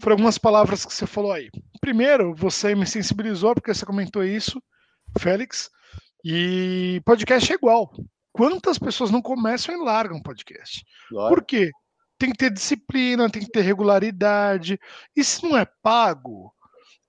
Foram 0.00 0.14
algumas 0.14 0.38
palavras 0.38 0.84
que 0.84 0.92
você 0.92 1.06
falou 1.06 1.32
aí. 1.32 1.50
Primeiro, 1.80 2.34
você 2.34 2.74
me 2.74 2.86
sensibilizou 2.86 3.54
porque 3.54 3.72
você 3.72 3.86
comentou 3.86 4.24
isso, 4.24 4.62
Félix, 5.18 5.70
e 6.24 7.00
podcast 7.04 7.52
é 7.52 7.54
igual. 7.54 7.92
Quantas 8.32 8.78
pessoas 8.78 9.10
não 9.10 9.22
começam 9.22 9.74
e 9.74 9.78
largam 9.78 10.20
podcast? 10.20 10.84
Claro. 11.08 11.34
Por 11.34 11.44
quê? 11.44 11.70
Tem 12.18 12.30
que 12.30 12.38
ter 12.38 12.50
disciplina, 12.50 13.30
tem 13.30 13.42
que 13.42 13.50
ter 13.50 13.60
regularidade. 13.60 14.78
E 15.14 15.22
se 15.22 15.42
não 15.44 15.56
é 15.56 15.66
pago, 15.82 16.52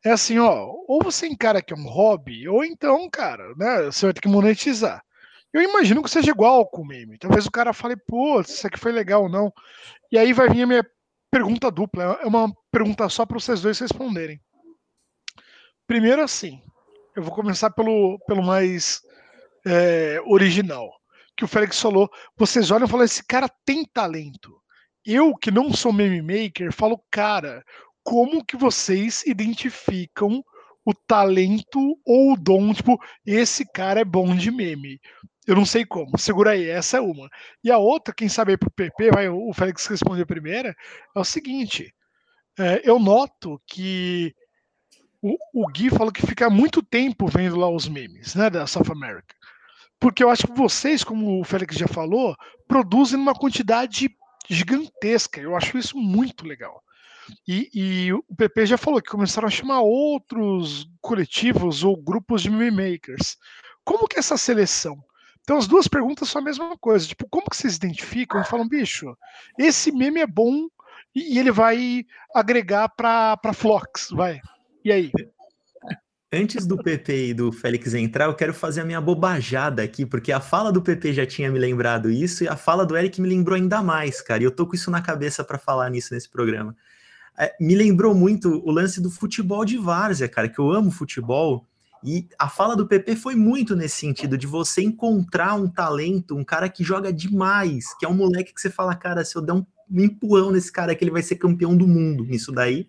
é 0.03 0.11
assim, 0.11 0.37
ó, 0.37 0.67
ou 0.87 1.01
você 1.03 1.27
encara 1.27 1.61
que 1.61 1.73
é 1.73 1.77
um 1.77 1.87
hobby, 1.87 2.47
ou 2.47 2.63
então, 2.63 3.09
cara, 3.09 3.55
né, 3.57 3.85
você 3.85 4.05
vai 4.05 4.13
ter 4.13 4.21
que 4.21 4.27
monetizar. 4.27 5.01
Eu 5.51 5.61
imagino 5.61 6.03
que 6.03 6.09
seja 6.09 6.31
igual 6.31 6.67
com 6.67 6.81
o 6.81 6.85
meme. 6.85 7.17
Talvez 7.17 7.45
o 7.45 7.51
cara 7.51 7.71
fale, 7.71 7.95
pô, 7.95 8.41
isso 8.41 8.67
aqui 8.67 8.77
foi 8.77 8.91
legal 8.91 9.23
ou 9.23 9.29
não. 9.29 9.53
E 10.11 10.17
aí 10.17 10.33
vai 10.33 10.49
vir 10.49 10.63
a 10.63 10.67
minha 10.67 10.85
pergunta 11.35 11.69
dupla. 11.69 12.17
É 12.21 12.25
uma 12.25 12.49
pergunta 12.71 13.09
só 13.09 13.25
para 13.25 13.37
vocês 13.37 13.59
dois 13.59 13.77
responderem. 13.77 14.39
Primeiro, 15.85 16.21
assim, 16.21 16.61
eu 17.13 17.21
vou 17.21 17.33
começar 17.33 17.69
pelo, 17.71 18.17
pelo 18.25 18.41
mais 18.41 19.01
é, 19.67 20.21
original. 20.25 20.89
Que 21.35 21.43
o 21.43 21.47
Félix 21.47 21.81
falou. 21.81 22.09
Vocês 22.37 22.71
olham 22.71 22.87
e 22.87 22.89
falam: 22.89 23.03
esse 23.03 23.21
cara 23.21 23.49
tem 23.65 23.83
talento. 23.83 24.55
Eu, 25.05 25.35
que 25.35 25.51
não 25.51 25.73
sou 25.73 25.91
meme 25.91 26.21
maker, 26.21 26.71
falo, 26.71 27.03
cara, 27.11 27.63
como 28.01 28.43
que 28.43 28.55
vocês 28.55 29.21
identificam 29.25 30.41
o 30.85 30.93
talento 30.93 31.99
ou 32.05 32.31
o 32.31 32.37
dom? 32.37 32.73
Tipo, 32.73 32.97
esse 33.25 33.69
cara 33.73 33.99
é 33.99 34.05
bom 34.05 34.33
de 34.33 34.49
meme. 34.49 35.01
Eu 35.47 35.55
não 35.55 35.65
sei 35.65 35.85
como. 35.85 36.17
Segura 36.17 36.51
aí, 36.51 36.67
essa 36.67 36.97
é 36.97 37.01
uma. 37.01 37.29
E 37.63 37.71
a 37.71 37.77
outra, 37.77 38.13
quem 38.13 38.27
sabe 38.27 38.51
aí 38.51 38.57
pro 38.57 38.71
PP, 38.71 39.11
vai, 39.11 39.29
o 39.29 39.53
Félix 39.53 39.85
respondeu 39.87 40.23
a 40.23 40.27
primeira, 40.27 40.75
é 41.15 41.19
o 41.19 41.23
seguinte. 41.23 41.93
É, 42.57 42.81
eu 42.83 42.97
noto 42.99 43.61
que 43.67 44.33
o, 45.21 45.35
o 45.53 45.67
Gui 45.67 45.89
falou 45.89 46.11
que 46.11 46.25
fica 46.25 46.49
muito 46.49 46.81
tempo 46.81 47.27
vendo 47.27 47.57
lá 47.57 47.69
os 47.69 47.87
memes, 47.87 48.35
né, 48.35 48.49
da 48.49 48.65
South 48.65 48.91
America. 48.91 49.35
Porque 49.99 50.23
eu 50.23 50.29
acho 50.29 50.47
que 50.47 50.53
vocês, 50.53 51.03
como 51.03 51.39
o 51.39 51.43
Félix 51.43 51.75
já 51.75 51.87
falou, 51.87 52.35
produzem 52.67 53.19
uma 53.19 53.33
quantidade 53.33 54.09
gigantesca. 54.49 55.39
Eu 55.41 55.55
acho 55.55 55.77
isso 55.77 55.97
muito 55.97 56.45
legal. 56.45 56.83
E, 57.47 57.69
e 57.73 58.13
o 58.13 58.23
PP 58.35 58.65
já 58.67 58.77
falou 58.77 59.01
que 59.01 59.09
começaram 59.09 59.47
a 59.47 59.51
chamar 59.51 59.81
outros 59.81 60.87
coletivos 61.01 61.83
ou 61.83 61.97
grupos 61.97 62.41
de 62.43 62.49
meme 62.49 62.91
makers. 62.91 63.37
Como 63.83 64.07
que 64.07 64.17
é 64.17 64.19
essa 64.19 64.37
seleção? 64.37 65.03
Então 65.45 65.57
as 65.57 65.67
duas 65.67 65.87
perguntas 65.87 66.27
são 66.27 66.41
a 66.41 66.43
mesma 66.43 66.75
coisa. 66.75 67.07
Tipo, 67.07 67.27
como 67.29 67.47
que 67.47 67.55
vocês 67.55 67.75
identificam 67.75 68.41
e 68.41 68.45
falam, 68.45 68.67
bicho, 68.67 69.15
esse 69.59 69.91
meme 69.91 70.19
é 70.19 70.27
bom 70.27 70.67
e, 71.13 71.37
ele 71.37 71.51
vai 71.51 72.03
agregar 72.33 72.89
para 72.89 73.53
Flox, 73.53 74.09
vai. 74.11 74.41
E 74.83 74.91
aí? 74.91 75.11
Antes 76.33 76.65
do 76.65 76.77
PP 76.77 77.27
e 77.27 77.33
do 77.33 77.51
Félix 77.51 77.93
entrar, 77.93 78.25
eu 78.25 78.33
quero 78.33 78.53
fazer 78.53 78.81
a 78.81 78.85
minha 78.85 78.99
bobajada 78.99 79.83
aqui, 79.83 80.03
porque 80.03 80.31
a 80.31 80.41
fala 80.41 80.71
do 80.71 80.81
PP 80.81 81.13
já 81.13 81.25
tinha 81.25 81.49
me 81.49 81.59
lembrado 81.59 82.09
isso 82.09 82.43
e 82.43 82.47
a 82.47 82.57
fala 82.57 82.83
do 82.83 82.97
Eric 82.97 83.21
me 83.21 83.29
lembrou 83.29 83.55
ainda 83.55 83.83
mais, 83.83 84.21
cara. 84.21 84.41
E 84.41 84.45
eu 84.45 84.51
tô 84.51 84.65
com 84.65 84.75
isso 84.75 84.89
na 84.89 85.01
cabeça 85.01 85.43
para 85.43 85.59
falar 85.59 85.89
nisso 85.91 86.13
nesse 86.13 86.27
programa. 86.27 86.75
É, 87.37 87.55
me 87.59 87.75
lembrou 87.75 88.15
muito 88.15 88.61
o 88.65 88.71
lance 88.71 88.99
do 88.99 89.11
futebol 89.11 89.63
de 89.63 89.77
várzea, 89.77 90.27
cara, 90.27 90.49
que 90.49 90.59
eu 90.59 90.71
amo 90.71 90.89
futebol. 90.89 91.67
E 92.05 92.27
a 92.37 92.47
fala 92.47 92.75
do 92.75 92.85
PP 92.85 93.15
foi 93.15 93.33
muito 93.33 93.75
nesse 93.75 93.95
sentido, 93.95 94.37
de 94.37 94.45
você 94.45 94.83
encontrar 94.83 95.55
um 95.55 95.67
talento, 95.67 96.37
um 96.37 96.43
cara 96.43 96.69
que 96.69 96.83
joga 96.83 97.11
demais, 97.11 97.97
que 97.97 98.05
é 98.05 98.09
um 98.09 98.13
moleque 98.13 98.53
que 98.53 98.61
você 98.61 98.69
fala, 98.69 98.95
cara, 98.95 99.25
se 99.25 99.35
eu 99.35 99.41
der 99.41 99.53
um 99.53 99.65
empurrão 99.91 100.51
nesse 100.51 100.71
cara 100.71 100.93
que 100.93 101.03
ele 101.03 101.11
vai 101.11 101.23
ser 101.23 101.35
campeão 101.37 101.75
do 101.75 101.87
mundo 101.87 102.23
nisso 102.23 102.51
daí. 102.51 102.87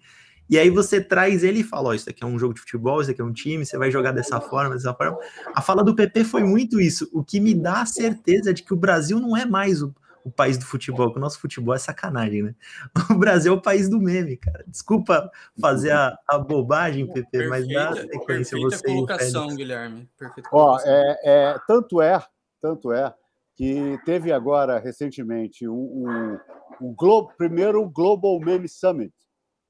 E 0.48 0.58
aí 0.58 0.70
você 0.70 1.00
traz 1.00 1.42
ele 1.42 1.60
e 1.60 1.64
fala: 1.64 1.88
Ó, 1.88 1.90
oh, 1.90 1.94
isso 1.94 2.08
aqui 2.08 2.22
é 2.22 2.26
um 2.26 2.38
jogo 2.38 2.54
de 2.54 2.60
futebol, 2.60 3.00
isso 3.00 3.10
aqui 3.10 3.20
é 3.20 3.24
um 3.24 3.32
time, 3.32 3.64
você 3.64 3.76
vai 3.76 3.90
jogar 3.90 4.12
dessa 4.12 4.40
forma, 4.40 4.74
dessa 4.74 4.94
forma. 4.94 5.18
A 5.54 5.60
fala 5.60 5.82
do 5.82 5.94
PP 5.94 6.24
foi 6.24 6.44
muito 6.44 6.80
isso, 6.80 7.08
o 7.12 7.24
que 7.24 7.40
me 7.40 7.54
dá 7.54 7.82
a 7.82 7.86
certeza 7.86 8.54
de 8.54 8.62
que 8.62 8.72
o 8.72 8.76
Brasil 8.76 9.18
não 9.18 9.36
é 9.36 9.44
mais 9.44 9.82
o, 9.82 9.94
o 10.26 10.30
país 10.32 10.58
do 10.58 10.66
futebol, 10.66 11.12
que 11.12 11.18
o 11.18 11.20
nosso 11.20 11.38
futebol 11.38 11.72
é 11.72 11.78
sacanagem, 11.78 12.42
né? 12.42 12.54
O 13.10 13.14
Brasil 13.14 13.54
é 13.54 13.56
o 13.56 13.62
país 13.62 13.88
do 13.88 14.00
meme, 14.00 14.36
cara. 14.36 14.64
Desculpa 14.66 15.30
fazer 15.60 15.92
a, 15.92 16.18
a 16.28 16.36
bobagem, 16.36 17.06
PP, 17.06 17.30
perfeita, 17.30 17.48
mas 17.48 17.68
dá 17.68 17.94
sequência 17.94 18.58
você. 18.58 18.82
colocação, 18.82 19.54
Guilherme. 19.54 20.10
Perfeita 20.18 20.50
Ó, 20.52 20.80
é, 20.84 21.20
é, 21.24 21.58
tanto 21.68 22.02
é, 22.02 22.20
tanto 22.60 22.92
é 22.92 23.14
que 23.54 23.98
teve 24.04 24.32
agora 24.32 24.80
recentemente 24.80 25.68
um, 25.68 25.74
um, 25.74 26.38
um 26.80 26.94
Globo, 26.94 27.32
primeiro 27.38 27.88
Global 27.88 28.40
Meme 28.40 28.68
Summit 28.68 29.14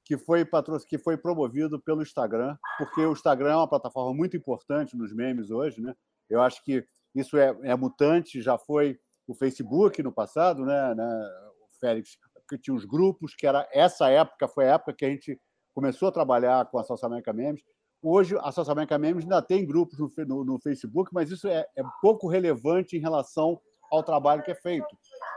que 0.03 0.17
foi, 0.17 0.43
patro... 0.43 0.79
que 0.87 0.97
foi 0.97 1.17
promovido 1.17 1.79
pelo 1.79 2.01
Instagram, 2.01 2.57
porque 2.77 3.01
o 3.01 3.11
Instagram 3.11 3.51
é 3.51 3.55
uma 3.57 3.67
plataforma 3.67 4.13
muito 4.13 4.35
importante 4.35 4.97
nos 4.97 5.13
memes 5.13 5.51
hoje. 5.51 5.81
Né? 5.81 5.93
Eu 6.29 6.41
acho 6.41 6.63
que 6.63 6.83
isso 7.13 7.37
é, 7.37 7.55
é 7.63 7.75
mutante, 7.75 8.41
já 8.41 8.57
foi 8.57 8.97
o 9.27 9.35
Facebook 9.35 10.01
no 10.01 10.11
passado, 10.11 10.65
né, 10.65 10.95
né 10.95 11.29
o 11.61 11.79
Félix, 11.79 12.17
que 12.49 12.57
tinha 12.57 12.75
os 12.75 12.85
grupos, 12.85 13.35
que 13.35 13.45
era 13.45 13.67
essa 13.71 14.09
época, 14.09 14.47
foi 14.47 14.65
a 14.69 14.75
época 14.75 14.93
que 14.93 15.05
a 15.05 15.09
gente 15.09 15.39
começou 15.73 16.07
a 16.07 16.11
trabalhar 16.11 16.65
com 16.67 16.79
a 16.79 16.83
Salsa 16.83 17.05
América 17.05 17.33
Memes. 17.33 17.61
Hoje, 18.01 18.37
a 18.39 18.51
Salsa 18.51 18.71
América 18.71 18.97
Memes 18.97 19.23
ainda 19.23 19.41
tem 19.41 19.65
grupos 19.65 19.99
no, 19.99 20.11
no, 20.25 20.45
no 20.45 20.59
Facebook, 20.59 21.11
mas 21.13 21.29
isso 21.29 21.47
é, 21.47 21.67
é 21.75 21.83
pouco 22.01 22.27
relevante 22.27 22.95
em 22.95 23.01
relação 23.01 23.59
ao 23.91 24.03
trabalho 24.03 24.43
que 24.43 24.51
é 24.51 24.55
feito, 24.55 24.87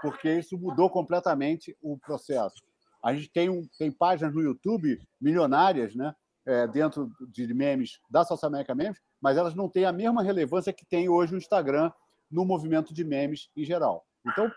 porque 0.03 0.33
isso 0.39 0.59
mudou 0.59 0.89
completamente 0.89 1.77
o 1.83 1.99
processo. 1.99 2.63
A 3.03 3.15
gente 3.15 3.31
tem, 3.31 3.49
um, 3.49 3.63
tem 3.79 3.91
páginas 3.91 4.35
no 4.35 4.43
YouTube 4.43 5.01
milionárias, 5.21 5.95
né? 5.95 6.15
É, 6.47 6.67
dentro 6.67 7.11
de 7.29 7.53
memes 7.53 8.01
da 8.11 8.25
Salsa 8.25 8.47
América 8.47 8.75
Memes, 8.75 8.99
mas 9.21 9.37
elas 9.37 9.55
não 9.55 9.69
têm 9.69 9.85
a 9.85 9.93
mesma 9.93 10.23
relevância 10.23 10.73
que 10.73 10.87
tem 10.87 11.07
hoje 11.07 11.35
o 11.35 11.39
Instagram 11.39 11.93
no 12.31 12.45
movimento 12.45 12.95
de 12.95 13.05
memes 13.05 13.51
em 13.57 13.65
geral. 13.65 14.07
Então, 14.27 14.51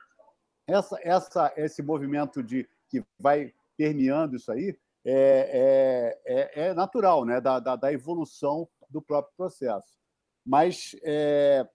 essa, 0.68 0.98
essa, 1.02 1.54
esse 1.58 1.82
movimento 1.82 2.44
de 2.44 2.68
que 2.90 3.04
vai 3.20 3.54
permeando 3.78 4.36
isso 4.36 4.52
aí 4.52 4.78
é, 5.06 6.20
é, 6.26 6.62
é, 6.62 6.68
é 6.68 6.74
natural, 6.74 7.26
né? 7.26 7.42
Da, 7.42 7.60
da, 7.60 7.76
da, 7.76 7.92
evolução 7.92 8.68
do 8.90 9.02
próprio 9.02 9.34
processo. 9.36 9.98
Mas, 10.46 10.96
é... 11.04 11.68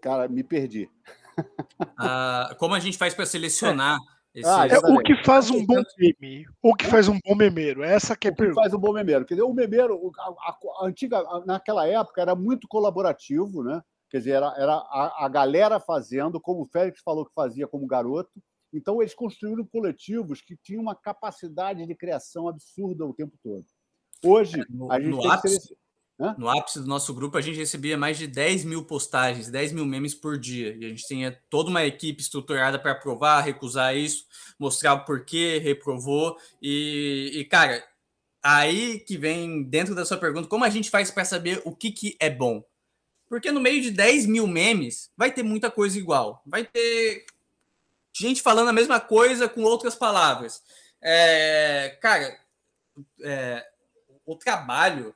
cara, 0.00 0.28
me 0.28 0.42
perdi. 0.42 0.88
Ah, 1.98 2.56
como 2.58 2.74
a 2.74 2.80
gente 2.80 2.96
faz 2.96 3.12
para 3.12 3.26
selecionar 3.26 3.98
esse, 4.36 4.48
ah, 4.48 4.66
é 4.66 4.78
o 4.78 4.98
que 4.98 5.14
faz 5.24 5.50
um 5.50 5.64
bom 5.64 5.82
meme, 5.98 6.46
o 6.62 6.74
que 6.74 6.86
faz 6.86 7.08
um 7.08 7.18
bom 7.24 7.34
memeiro, 7.34 7.82
essa 7.82 8.14
que 8.14 8.28
é 8.28 8.30
o 8.30 8.34
que 8.34 8.52
faz 8.52 8.74
um 8.74 8.78
bom 8.78 8.92
memeiro. 8.92 9.24
Quer 9.24 9.32
dizer, 9.32 9.46
o 9.46 9.52
memeiro, 9.54 10.12
a, 10.18 10.22
a, 10.22 10.58
a 10.82 10.86
antiga, 10.86 11.22
naquela 11.46 11.86
época 11.86 12.20
era 12.20 12.34
muito 12.34 12.68
colaborativo, 12.68 13.62
né? 13.62 13.82
Quer 14.10 14.18
dizer, 14.18 14.30
era, 14.32 14.54
era 14.56 14.72
a, 14.74 15.24
a, 15.24 15.28
galera 15.28 15.80
fazendo, 15.80 16.40
como 16.40 16.62
o 16.62 16.66
Félix 16.66 17.00
falou 17.04 17.26
que 17.26 17.34
fazia 17.34 17.66
como 17.66 17.86
garoto. 17.86 18.40
Então, 18.72 19.00
eles 19.00 19.14
construíram 19.14 19.64
coletivos 19.64 20.40
que 20.40 20.56
tinham 20.56 20.82
uma 20.82 20.94
capacidade 20.94 21.86
de 21.86 21.94
criação 21.94 22.48
absurda 22.48 23.04
o 23.04 23.14
tempo 23.14 23.34
todo. 23.42 23.64
Hoje, 24.24 24.64
no, 24.70 24.90
a 24.90 25.00
gente 25.00 25.10
no 25.10 25.30
ápice? 25.30 25.76
No 26.38 26.48
ápice 26.48 26.80
do 26.80 26.86
nosso 26.86 27.12
grupo, 27.12 27.36
a 27.36 27.42
gente 27.42 27.58
recebia 27.58 27.96
mais 27.96 28.16
de 28.16 28.26
10 28.26 28.64
mil 28.64 28.84
postagens, 28.86 29.50
10 29.50 29.72
mil 29.72 29.84
memes 29.84 30.14
por 30.14 30.38
dia. 30.38 30.74
E 30.74 30.86
a 30.86 30.88
gente 30.88 31.06
tinha 31.06 31.38
toda 31.50 31.68
uma 31.68 31.84
equipe 31.84 32.22
estruturada 32.22 32.78
para 32.78 32.92
aprovar, 32.92 33.42
recusar 33.42 33.94
isso, 33.94 34.24
mostrar 34.58 34.94
o 34.94 35.04
porquê, 35.04 35.58
reprovou. 35.58 36.38
E, 36.62 37.32
e, 37.34 37.44
cara, 37.44 37.84
aí 38.42 38.98
que 39.00 39.18
vem 39.18 39.62
dentro 39.62 39.94
da 39.94 40.06
sua 40.06 40.16
pergunta, 40.16 40.48
como 40.48 40.64
a 40.64 40.70
gente 40.70 40.88
faz 40.88 41.10
para 41.10 41.24
saber 41.24 41.60
o 41.66 41.76
que, 41.76 41.90
que 41.90 42.16
é 42.18 42.30
bom? 42.30 42.64
Porque 43.28 43.50
no 43.50 43.60
meio 43.60 43.82
de 43.82 43.90
10 43.90 44.26
mil 44.26 44.46
memes, 44.46 45.10
vai 45.16 45.32
ter 45.32 45.42
muita 45.42 45.70
coisa 45.70 45.98
igual. 45.98 46.42
Vai 46.46 46.64
ter 46.64 47.26
gente 48.12 48.40
falando 48.40 48.68
a 48.68 48.72
mesma 48.72 49.00
coisa 49.00 49.48
com 49.48 49.62
outras 49.62 49.94
palavras. 49.94 50.62
É, 51.02 51.98
cara, 52.00 52.38
é, 53.22 53.66
o 54.24 54.36
trabalho 54.36 55.14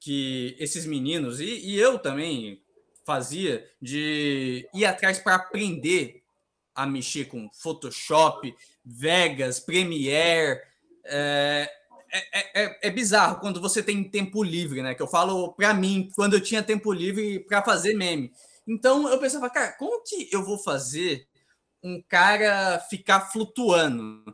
que 0.00 0.56
esses 0.58 0.86
meninos, 0.86 1.40
e, 1.40 1.44
e 1.44 1.78
eu 1.78 1.98
também 1.98 2.62
fazia, 3.04 3.68
de 3.80 4.68
ir 4.72 4.84
atrás 4.84 5.18
para 5.18 5.34
aprender 5.34 6.22
a 6.74 6.86
mexer 6.86 7.24
com 7.24 7.50
Photoshop, 7.52 8.54
Vegas, 8.84 9.58
Premiere. 9.58 10.60
É, 11.04 11.70
é, 12.12 12.62
é, 12.62 12.88
é, 12.88 12.90
bizarro 12.90 13.40
quando 13.40 13.60
você 13.60 13.82
tem 13.82 14.02
tempo 14.04 14.42
livre, 14.42 14.82
né? 14.82 14.94
Que 14.94 15.02
eu 15.02 15.08
falo 15.08 15.52
para 15.52 15.72
mim, 15.74 16.10
quando 16.14 16.34
eu 16.34 16.40
tinha 16.40 16.62
tempo 16.62 16.92
livre 16.92 17.40
para 17.40 17.62
fazer 17.62 17.94
meme. 17.94 18.32
Então 18.66 19.08
eu 19.08 19.18
pensava, 19.18 19.48
cara, 19.50 19.72
como 19.72 20.02
que 20.02 20.28
eu 20.32 20.44
vou 20.44 20.58
fazer 20.58 21.26
um 21.82 22.02
cara 22.08 22.78
ficar 22.90 23.32
flutuando? 23.32 24.24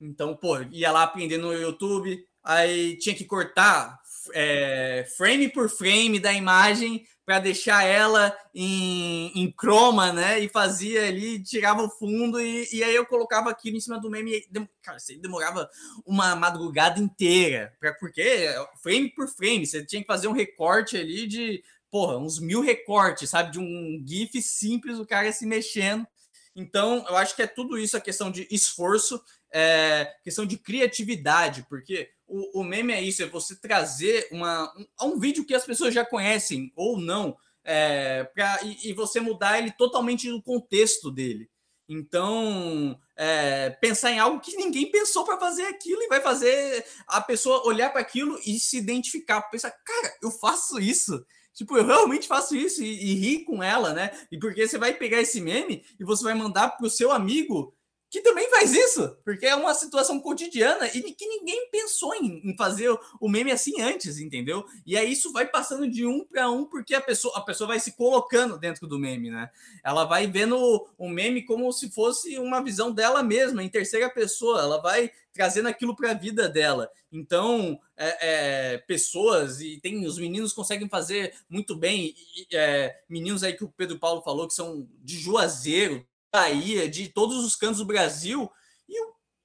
Então, 0.00 0.36
pô, 0.36 0.60
ia 0.70 0.90
lá 0.90 1.04
aprendendo 1.04 1.46
no 1.46 1.54
YouTube, 1.54 2.26
aí 2.42 2.98
tinha 2.98 3.14
que 3.14 3.24
cortar 3.24 4.01
é, 4.34 5.06
frame 5.16 5.48
por 5.48 5.68
frame 5.68 6.18
da 6.18 6.32
imagem 6.32 7.06
para 7.24 7.38
deixar 7.38 7.84
ela 7.84 8.36
em, 8.54 9.32
em 9.34 9.50
croma, 9.50 10.12
né? 10.12 10.40
E 10.40 10.48
fazia 10.48 11.06
ali, 11.06 11.42
tirava 11.42 11.82
o 11.82 11.90
fundo 11.90 12.40
e, 12.40 12.68
e 12.72 12.82
aí 12.82 12.94
eu 12.94 13.06
colocava 13.06 13.48
aquilo 13.50 13.76
em 13.76 13.80
cima 13.80 14.00
do 14.00 14.10
meme. 14.10 14.32
E, 14.32 14.68
cara, 14.82 14.98
você 14.98 15.16
demorava 15.16 15.68
uma 16.04 16.34
madrugada 16.34 16.98
inteira, 17.00 17.72
pra, 17.78 17.94
porque 17.94 18.48
frame 18.82 19.08
por 19.14 19.28
frame, 19.28 19.66
você 19.66 19.84
tinha 19.84 20.02
que 20.02 20.06
fazer 20.06 20.26
um 20.26 20.32
recorte 20.32 20.96
ali 20.96 21.26
de, 21.26 21.62
porra, 21.90 22.18
uns 22.18 22.40
mil 22.40 22.60
recortes, 22.60 23.30
sabe? 23.30 23.52
De 23.52 23.60
um 23.60 24.02
GIF 24.04 24.42
simples, 24.42 24.98
o 24.98 25.06
cara 25.06 25.30
se 25.30 25.46
mexendo. 25.46 26.06
Então, 26.54 27.04
eu 27.08 27.16
acho 27.16 27.34
que 27.34 27.42
é 27.42 27.46
tudo 27.46 27.78
isso 27.78 27.96
a 27.96 28.00
questão 28.00 28.30
de 28.30 28.46
esforço, 28.50 29.22
é, 29.52 30.12
questão 30.22 30.44
de 30.44 30.58
criatividade, 30.58 31.64
porque 31.68 32.10
o, 32.32 32.60
o 32.60 32.64
meme 32.64 32.94
é 32.94 33.02
isso, 33.02 33.22
é 33.22 33.26
você 33.26 33.54
trazer 33.54 34.26
uma, 34.32 34.72
um, 35.00 35.14
um 35.14 35.20
vídeo 35.20 35.44
que 35.44 35.54
as 35.54 35.64
pessoas 35.64 35.92
já 35.92 36.04
conhecem 36.04 36.72
ou 36.74 36.98
não, 36.98 37.36
é, 37.62 38.24
pra, 38.24 38.60
e, 38.64 38.90
e, 38.90 38.92
você 38.94 39.20
mudar 39.20 39.58
ele 39.58 39.70
totalmente 39.70 40.28
no 40.28 40.42
contexto 40.42 41.10
dele. 41.10 41.48
Então, 41.88 42.98
é, 43.14 43.70
pensar 43.70 44.10
em 44.10 44.18
algo 44.18 44.40
que 44.40 44.56
ninguém 44.56 44.90
pensou 44.90 45.24
para 45.24 45.38
fazer 45.38 45.64
aquilo 45.64 46.02
e 46.02 46.08
vai 46.08 46.20
fazer 46.20 46.84
a 47.06 47.20
pessoa 47.20 47.66
olhar 47.66 47.90
para 47.90 48.00
aquilo 48.00 48.38
e 48.46 48.58
se 48.58 48.78
identificar, 48.78 49.42
pensar, 49.42 49.70
cara, 49.70 50.14
eu 50.22 50.30
faço 50.30 50.80
isso. 50.80 51.24
Tipo, 51.52 51.76
eu 51.76 51.84
realmente 51.84 52.26
faço 52.26 52.56
isso 52.56 52.82
e, 52.82 52.86
e 52.86 53.14
rir 53.14 53.44
com 53.44 53.62
ela, 53.62 53.92
né? 53.92 54.10
E 54.32 54.38
porque 54.38 54.66
você 54.66 54.78
vai 54.78 54.94
pegar 54.94 55.20
esse 55.20 55.38
meme 55.40 55.84
e 56.00 56.04
você 56.04 56.24
vai 56.24 56.32
mandar 56.32 56.70
pro 56.70 56.88
seu 56.88 57.12
amigo 57.12 57.74
que 58.12 58.20
também 58.20 58.46
faz 58.50 58.74
isso, 58.74 59.16
porque 59.24 59.46
é 59.46 59.56
uma 59.56 59.72
situação 59.72 60.20
cotidiana 60.20 60.86
e 60.88 61.00
que 61.14 61.26
ninguém 61.26 61.70
pensou 61.70 62.14
em, 62.14 62.54
fazer 62.58 62.94
o 63.18 63.26
meme 63.26 63.50
assim 63.50 63.80
antes, 63.80 64.18
entendeu? 64.18 64.66
E 64.84 64.98
aí 64.98 65.10
isso 65.10 65.32
vai 65.32 65.46
passando 65.46 65.88
de 65.88 66.04
um 66.04 66.22
para 66.22 66.50
um, 66.50 66.66
porque 66.66 66.94
a 66.94 67.00
pessoa, 67.00 67.32
a 67.38 67.40
pessoa 67.40 67.68
vai 67.68 67.80
se 67.80 67.92
colocando 67.92 68.58
dentro 68.58 68.86
do 68.86 68.98
meme, 68.98 69.30
né? 69.30 69.50
Ela 69.82 70.04
vai 70.04 70.26
vendo 70.26 70.86
o 70.98 71.08
meme 71.08 71.42
como 71.42 71.72
se 71.72 71.90
fosse 71.90 72.38
uma 72.38 72.62
visão 72.62 72.92
dela 72.92 73.22
mesma, 73.22 73.62
em 73.62 73.68
terceira 73.70 74.10
pessoa, 74.10 74.60
ela 74.60 74.78
vai 74.82 75.10
trazendo 75.32 75.70
aquilo 75.70 75.96
para 75.96 76.10
a 76.10 76.14
vida 76.14 76.50
dela. 76.50 76.90
Então, 77.10 77.80
é, 77.96 78.74
é, 78.74 78.78
pessoas, 78.78 79.62
e 79.62 79.80
tem 79.80 80.04
os 80.04 80.18
meninos 80.18 80.52
conseguem 80.52 80.86
fazer 80.86 81.32
muito 81.48 81.74
bem, 81.74 82.14
e, 82.36 82.46
é, 82.54 82.94
meninos 83.08 83.42
aí 83.42 83.54
que 83.54 83.64
o 83.64 83.72
Pedro 83.74 83.98
Paulo 83.98 84.20
falou 84.20 84.46
que 84.46 84.52
são 84.52 84.86
de 85.02 85.16
Juazeiro, 85.18 86.06
Bahia, 86.32 86.88
de 86.88 87.08
todos 87.08 87.44
os 87.44 87.54
cantos 87.54 87.78
do 87.78 87.84
Brasil, 87.84 88.50
e 88.88 88.94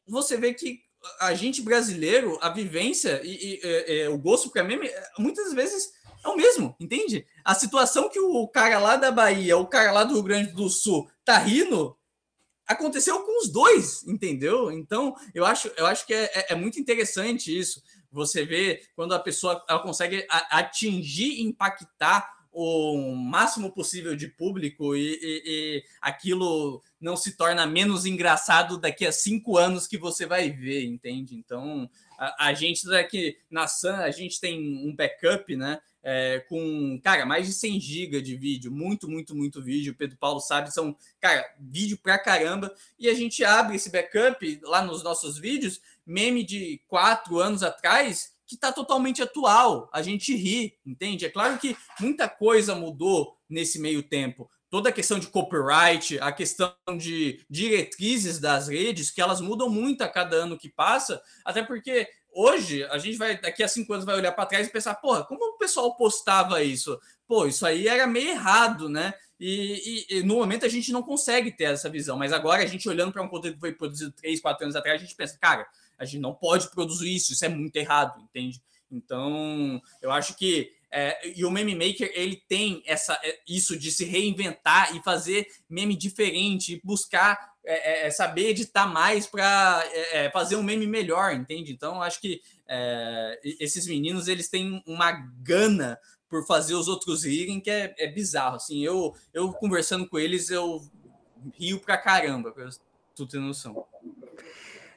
você 0.08 0.38
vê 0.38 0.54
que 0.54 0.80
a 1.19 1.34
gente 1.34 1.62
brasileiro, 1.62 2.38
a 2.41 2.50
vivência 2.50 3.21
e, 3.23 3.32
e, 3.32 3.62
e, 3.63 4.04
e 4.04 4.08
o 4.08 4.17
gosto 4.17 4.50
para 4.50 4.63
meme, 4.63 4.89
muitas 5.17 5.54
vezes 5.54 5.91
é 6.23 6.30
o 6.30 6.36
mesmo, 6.36 6.76
entende? 6.80 7.26
A 7.43 7.54
situação 7.54 8.10
que 8.10 8.19
o 8.19 8.47
cara 8.47 8.80
lá 8.80 8.95
da 8.95 9.12
Bahia, 9.12 9.58
o 9.58 9.67
cara 9.67 9.91
lá 9.91 10.04
do 10.04 10.13
Rio 10.13 10.23
Grande 10.23 10.52
do 10.54 10.69
Sul 10.69 11.10
tá 11.23 11.38
rindo, 11.38 11.97
aconteceu 12.65 13.21
com 13.23 13.41
os 13.41 13.50
dois, 13.50 14.04
entendeu? 14.08 14.71
Então, 14.71 15.13
eu 15.34 15.45
acho, 15.45 15.71
eu 15.78 15.86
acho 15.86 16.06
que 16.06 16.13
é, 16.13 16.23
é, 16.34 16.54
é 16.54 16.56
muito 16.56 16.80
interessante 16.80 17.58
isso. 17.58 17.82
Você 18.12 18.45
vê 18.45 18.82
quando 18.95 19.13
a 19.13 19.19
pessoa 19.19 19.63
ela 19.69 19.80
consegue 19.82 20.26
atingir, 20.30 21.41
impactar 21.41 22.37
o 22.60 23.13
máximo 23.13 23.72
possível 23.72 24.15
de 24.15 24.28
público 24.28 24.96
e, 24.96 25.20
e, 25.22 25.43
e, 25.46 25.84
aquilo 26.02 26.82
não 27.00 27.15
se 27.15 27.38
torna 27.38 27.67
menos 27.67 28.04
engraçado 28.04 28.80
daqui 28.80 29.06
a 29.06 29.12
cinco 29.12 29.60
anos 29.60 29.86
que 29.86 29.96
você 29.96 30.26
vai 30.26 30.50
ver, 30.50 30.84
entende? 30.86 31.36
Então, 31.36 31.88
a, 32.17 32.48
a 32.48 32.54
gente 32.56 32.88
daqui 32.88 33.38
na 33.48 33.67
Sun, 33.67 33.91
a 33.91 34.10
gente 34.10 34.41
tem 34.41 34.60
um 34.84 34.96
backup, 34.96 35.56
né? 35.56 35.80
É, 36.02 36.39
com, 36.50 37.00
cara, 37.04 37.28
mais 37.28 37.46
de 37.46 37.54
100 37.54 37.80
GB 37.80 38.22
de 38.24 38.36
vídeo, 38.36 38.72
muito, 38.72 39.08
muito, 39.08 39.36
muito 39.36 39.62
vídeo. 39.62 39.93
O 39.93 39.96
Pedro 39.96 40.17
Paulo 40.17 40.39
sabe, 40.39 40.74
são, 40.74 40.98
cara, 41.22 41.46
vídeo 41.60 42.00
pra 42.02 42.17
caramba. 42.17 42.74
E 42.98 43.08
a 43.08 43.13
gente 43.13 43.43
abre 43.43 43.76
esse 43.76 43.91
backup 43.91 44.60
lá 44.63 44.82
nos 44.82 45.04
nossos 45.04 45.38
vídeos, 45.38 45.80
meme 46.04 46.43
de 46.43 46.82
quatro 46.88 47.38
anos 47.38 47.62
atrás, 47.62 48.34
que 48.47 48.55
está 48.55 48.71
totalmente 48.71 49.21
atual. 49.21 49.89
A 49.93 50.01
gente 50.01 50.33
ri, 50.33 50.77
entende? 50.86 51.25
É 51.25 51.29
claro 51.29 51.57
que 51.57 51.75
muita 51.99 52.29
coisa 52.29 52.73
mudou 52.73 53.38
nesse 53.49 53.77
meio 53.77 54.01
tempo. 54.01 54.49
Toda 54.69 54.89
a 54.89 54.93
questão 54.93 55.19
de 55.19 55.27
copyright, 55.27 56.19
a 56.19 56.31
questão 56.31 56.73
de 56.97 57.45
diretrizes 57.49 58.39
das 58.39 58.67
redes, 58.67 59.12
que 59.12 59.21
elas 59.21 59.41
mudam 59.41 59.69
muito 59.69 60.01
a 60.01 60.10
cada 60.10 60.38
ano 60.38 60.57
que 60.57 60.69
passa, 60.69 61.21
até 61.45 61.63
porque 61.63 62.07
hoje 62.33 62.83
a 62.86 62.97
gente 62.97 63.17
vai, 63.17 63.39
daqui 63.39 63.63
a 63.63 63.67
cinco 63.67 63.93
anos, 63.93 64.05
vai 64.05 64.15
olhar 64.15 64.31
para 64.31 64.45
trás 64.45 64.67
e 64.67 64.71
pensar, 64.71 64.95
porra, 64.95 65.23
como 65.25 65.43
o 65.43 65.57
pessoal 65.57 65.95
postava 65.95 66.63
isso? 66.63 66.99
Pô, 67.27 67.45
isso 67.45 67.65
aí 67.65 67.88
era 67.88 68.07
meio 68.07 68.29
errado, 68.29 68.89
né? 68.89 69.13
E, 69.39 70.05
e, 70.10 70.17
e, 70.17 70.23
no 70.23 70.36
momento 70.36 70.65
a 70.65 70.69
gente 70.69 70.91
não 70.91 71.03
consegue 71.03 71.51
ter 71.51 71.65
essa 71.65 71.89
visão, 71.89 72.17
mas 72.17 72.33
agora 72.33 72.63
a 72.63 72.65
gente 72.65 72.89
olhando 72.89 73.12
para 73.12 73.21
um 73.21 73.27
conteúdo 73.27 73.55
que 73.55 73.60
foi 73.60 73.71
produzido 73.71 74.12
três, 74.12 74.41
quatro 74.41 74.63
anos 74.63 74.75
atrás, 74.75 74.99
a 74.99 75.03
gente 75.03 75.15
pensa, 75.15 75.38
cara, 75.39 75.67
a 75.97 76.05
gente 76.05 76.19
não 76.19 76.33
pode 76.33 76.69
produzir 76.69 77.15
isso, 77.15 77.33
isso 77.33 77.45
é 77.45 77.49
muito 77.49 77.75
errado, 77.75 78.21
entende? 78.21 78.62
Então, 78.91 79.81
eu 80.01 80.12
acho 80.12 80.36
que 80.36 80.71
é, 80.89 81.38
e 81.38 81.43
o 81.43 81.51
meme 81.51 81.75
maker 81.75 82.10
ele 82.13 82.41
tem 82.47 82.81
essa 82.86 83.19
é, 83.21 83.39
isso 83.47 83.77
de 83.77 83.91
se 83.91 84.05
reinventar 84.05 84.95
e 84.95 85.03
fazer 85.03 85.45
meme 85.69 85.97
diferente, 85.97 86.79
buscar 86.83 87.55
é, 87.65 88.05
é, 88.05 88.07
é 88.07 88.10
saber 88.10 88.49
editar 88.49 88.88
mais 88.88 89.27
para 89.27 89.83
é, 89.91 90.31
fazer 90.31 90.55
um 90.55 90.63
meme 90.63 90.88
melhor, 90.88 91.33
entende? 91.33 91.73
Então, 91.73 92.01
acho 92.01 92.21
que 92.21 92.41
esses 93.60 93.88
meninos 93.88 94.27
eles 94.27 94.49
têm 94.49 94.81
uma 94.86 95.12
gana 95.41 95.99
por 96.29 96.45
fazer 96.45 96.75
os 96.75 96.88
outros 96.88 97.23
rirem 97.25 97.60
que 97.60 97.69
é, 97.69 98.07
bizarro. 98.07 98.55
Assim, 98.55 98.83
eu, 98.83 99.13
eu 99.33 99.51
conversando 99.53 100.07
com 100.07 100.17
eles, 100.17 100.49
eu 100.49 100.81
rio 101.53 101.79
pra 101.79 101.97
caramba, 101.97 102.53
tu 103.15 103.25
ter 103.25 103.39
noção. 103.39 103.86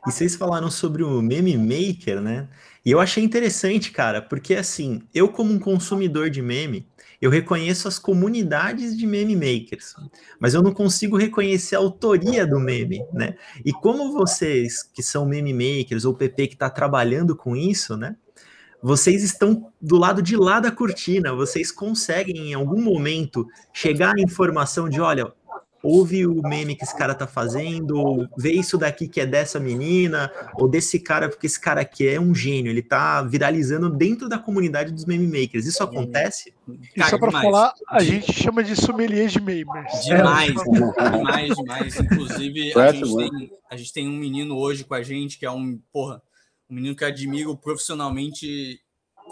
E 0.06 0.10
vocês 0.10 0.34
falaram 0.34 0.70
sobre 0.70 1.02
o 1.02 1.20
meme 1.20 1.56
maker, 1.56 2.20
né? 2.20 2.48
E 2.84 2.90
eu 2.90 3.00
achei 3.00 3.22
interessante, 3.22 3.90
cara, 3.90 4.22
porque 4.22 4.54
assim, 4.54 5.02
eu 5.14 5.28
como 5.28 5.52
um 5.52 5.58
consumidor 5.58 6.30
de 6.30 6.40
meme, 6.40 6.86
eu 7.20 7.30
reconheço 7.30 7.86
as 7.86 7.98
comunidades 7.98 8.96
de 8.96 9.06
meme 9.06 9.36
makers, 9.36 9.94
mas 10.38 10.54
eu 10.54 10.62
não 10.62 10.72
consigo 10.72 11.18
reconhecer 11.18 11.76
a 11.76 11.80
autoria 11.80 12.46
do 12.46 12.58
meme, 12.58 13.04
né? 13.12 13.36
E 13.62 13.72
como 13.72 14.12
vocês 14.12 14.82
que 14.82 15.02
são 15.02 15.26
meme 15.26 15.52
makers 15.52 16.06
ou 16.06 16.14
PP 16.14 16.48
que 16.48 16.54
está 16.54 16.70
trabalhando 16.70 17.36
com 17.36 17.54
isso, 17.54 17.96
né? 17.96 18.16
Vocês 18.82 19.22
estão 19.22 19.70
do 19.78 19.98
lado 19.98 20.22
de 20.22 20.34
lá 20.34 20.58
da 20.58 20.70
cortina, 20.70 21.34
vocês 21.34 21.70
conseguem 21.70 22.50
em 22.50 22.54
algum 22.54 22.80
momento 22.80 23.46
chegar 23.74 24.14
à 24.16 24.22
informação 24.22 24.88
de, 24.88 25.02
olha, 25.02 25.30
ouve 25.82 26.26
o 26.26 26.42
meme 26.42 26.76
que 26.76 26.84
esse 26.84 26.96
cara 26.96 27.14
tá 27.14 27.26
fazendo, 27.26 27.98
ou 27.98 28.28
vê 28.36 28.52
isso 28.52 28.76
daqui 28.76 29.08
que 29.08 29.20
é 29.20 29.26
dessa 29.26 29.58
menina, 29.58 30.30
ou 30.54 30.68
desse 30.68 30.98
cara, 31.00 31.28
porque 31.28 31.46
esse 31.46 31.60
cara 31.60 31.80
aqui 31.80 32.06
é 32.06 32.20
um 32.20 32.34
gênio, 32.34 32.70
ele 32.70 32.82
tá 32.82 33.22
viralizando 33.22 33.88
dentro 33.88 34.28
da 34.28 34.38
comunidade 34.38 34.92
dos 34.92 35.04
meme 35.04 35.26
makers. 35.26 35.66
Isso 35.66 35.82
acontece? 35.82 36.52
E 36.94 37.02
só 37.04 37.18
para 37.18 37.32
falar, 37.32 37.74
a 37.88 38.02
gente 38.02 38.32
chama 38.32 38.62
de 38.62 38.76
sommelier 38.76 39.28
de 39.28 39.40
memers. 39.40 40.04
Demais, 40.04 40.50
é. 40.50 41.16
demais, 41.16 41.56
demais. 41.56 42.00
Inclusive, 42.00 42.78
a 42.78 42.92
gente, 42.92 43.16
tem, 43.16 43.52
a 43.70 43.76
gente 43.76 43.92
tem 43.92 44.08
um 44.08 44.16
menino 44.16 44.56
hoje 44.56 44.84
com 44.84 44.94
a 44.94 45.02
gente 45.02 45.38
que 45.38 45.46
é 45.46 45.50
um, 45.50 45.80
porra, 45.92 46.22
um 46.68 46.74
menino 46.74 46.94
que 46.94 47.04
eu 47.04 47.08
admiro 47.08 47.56
profissionalmente. 47.56 48.80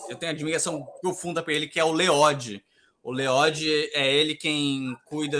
Eu 0.08 0.16
tenho 0.16 0.32
admiração 0.32 0.86
profunda 1.00 1.42
para 1.42 1.52
ele, 1.52 1.66
que 1.66 1.78
é 1.78 1.84
o 1.84 1.92
Leode. 1.92 2.62
O 3.08 3.10
Leode 3.10 3.66
é 3.94 4.14
ele 4.14 4.34
quem 4.34 4.94
cuida 5.06 5.38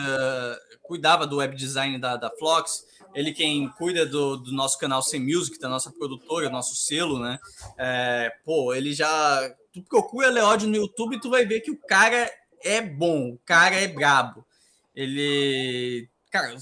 cuidava 0.83 1.27
do 1.27 1.37
web 1.37 1.55
design 1.55 1.99
da, 1.99 2.17
da 2.17 2.31
Flox, 2.31 2.83
ele 3.15 3.31
quem 3.31 3.69
cuida 3.77 4.07
do, 4.07 4.39
do 4.39 4.53
nosso 4.53 4.79
canal 4.79 5.03
Sem 5.03 5.21
Music, 5.21 5.59
da 5.59 5.69
nossa 5.69 5.93
produtora, 5.93 6.49
nosso 6.49 6.75
selo, 6.75 7.19
né? 7.19 7.39
É, 7.77 8.33
pô, 8.43 8.73
ele 8.73 8.95
já. 8.95 9.55
Tu 9.71 9.83
procura 9.83 10.31
Leódio 10.31 10.67
no 10.67 10.77
YouTube 10.77 11.17
e 11.17 11.21
tu 11.21 11.29
vai 11.29 11.45
ver 11.45 11.61
que 11.61 11.71
o 11.71 11.77
cara 11.77 12.31
é 12.65 12.81
bom, 12.81 13.33
o 13.33 13.39
cara 13.45 13.75
é 13.75 13.87
brabo. 13.87 14.47
Ele. 14.95 16.09
Cara, 16.33 16.55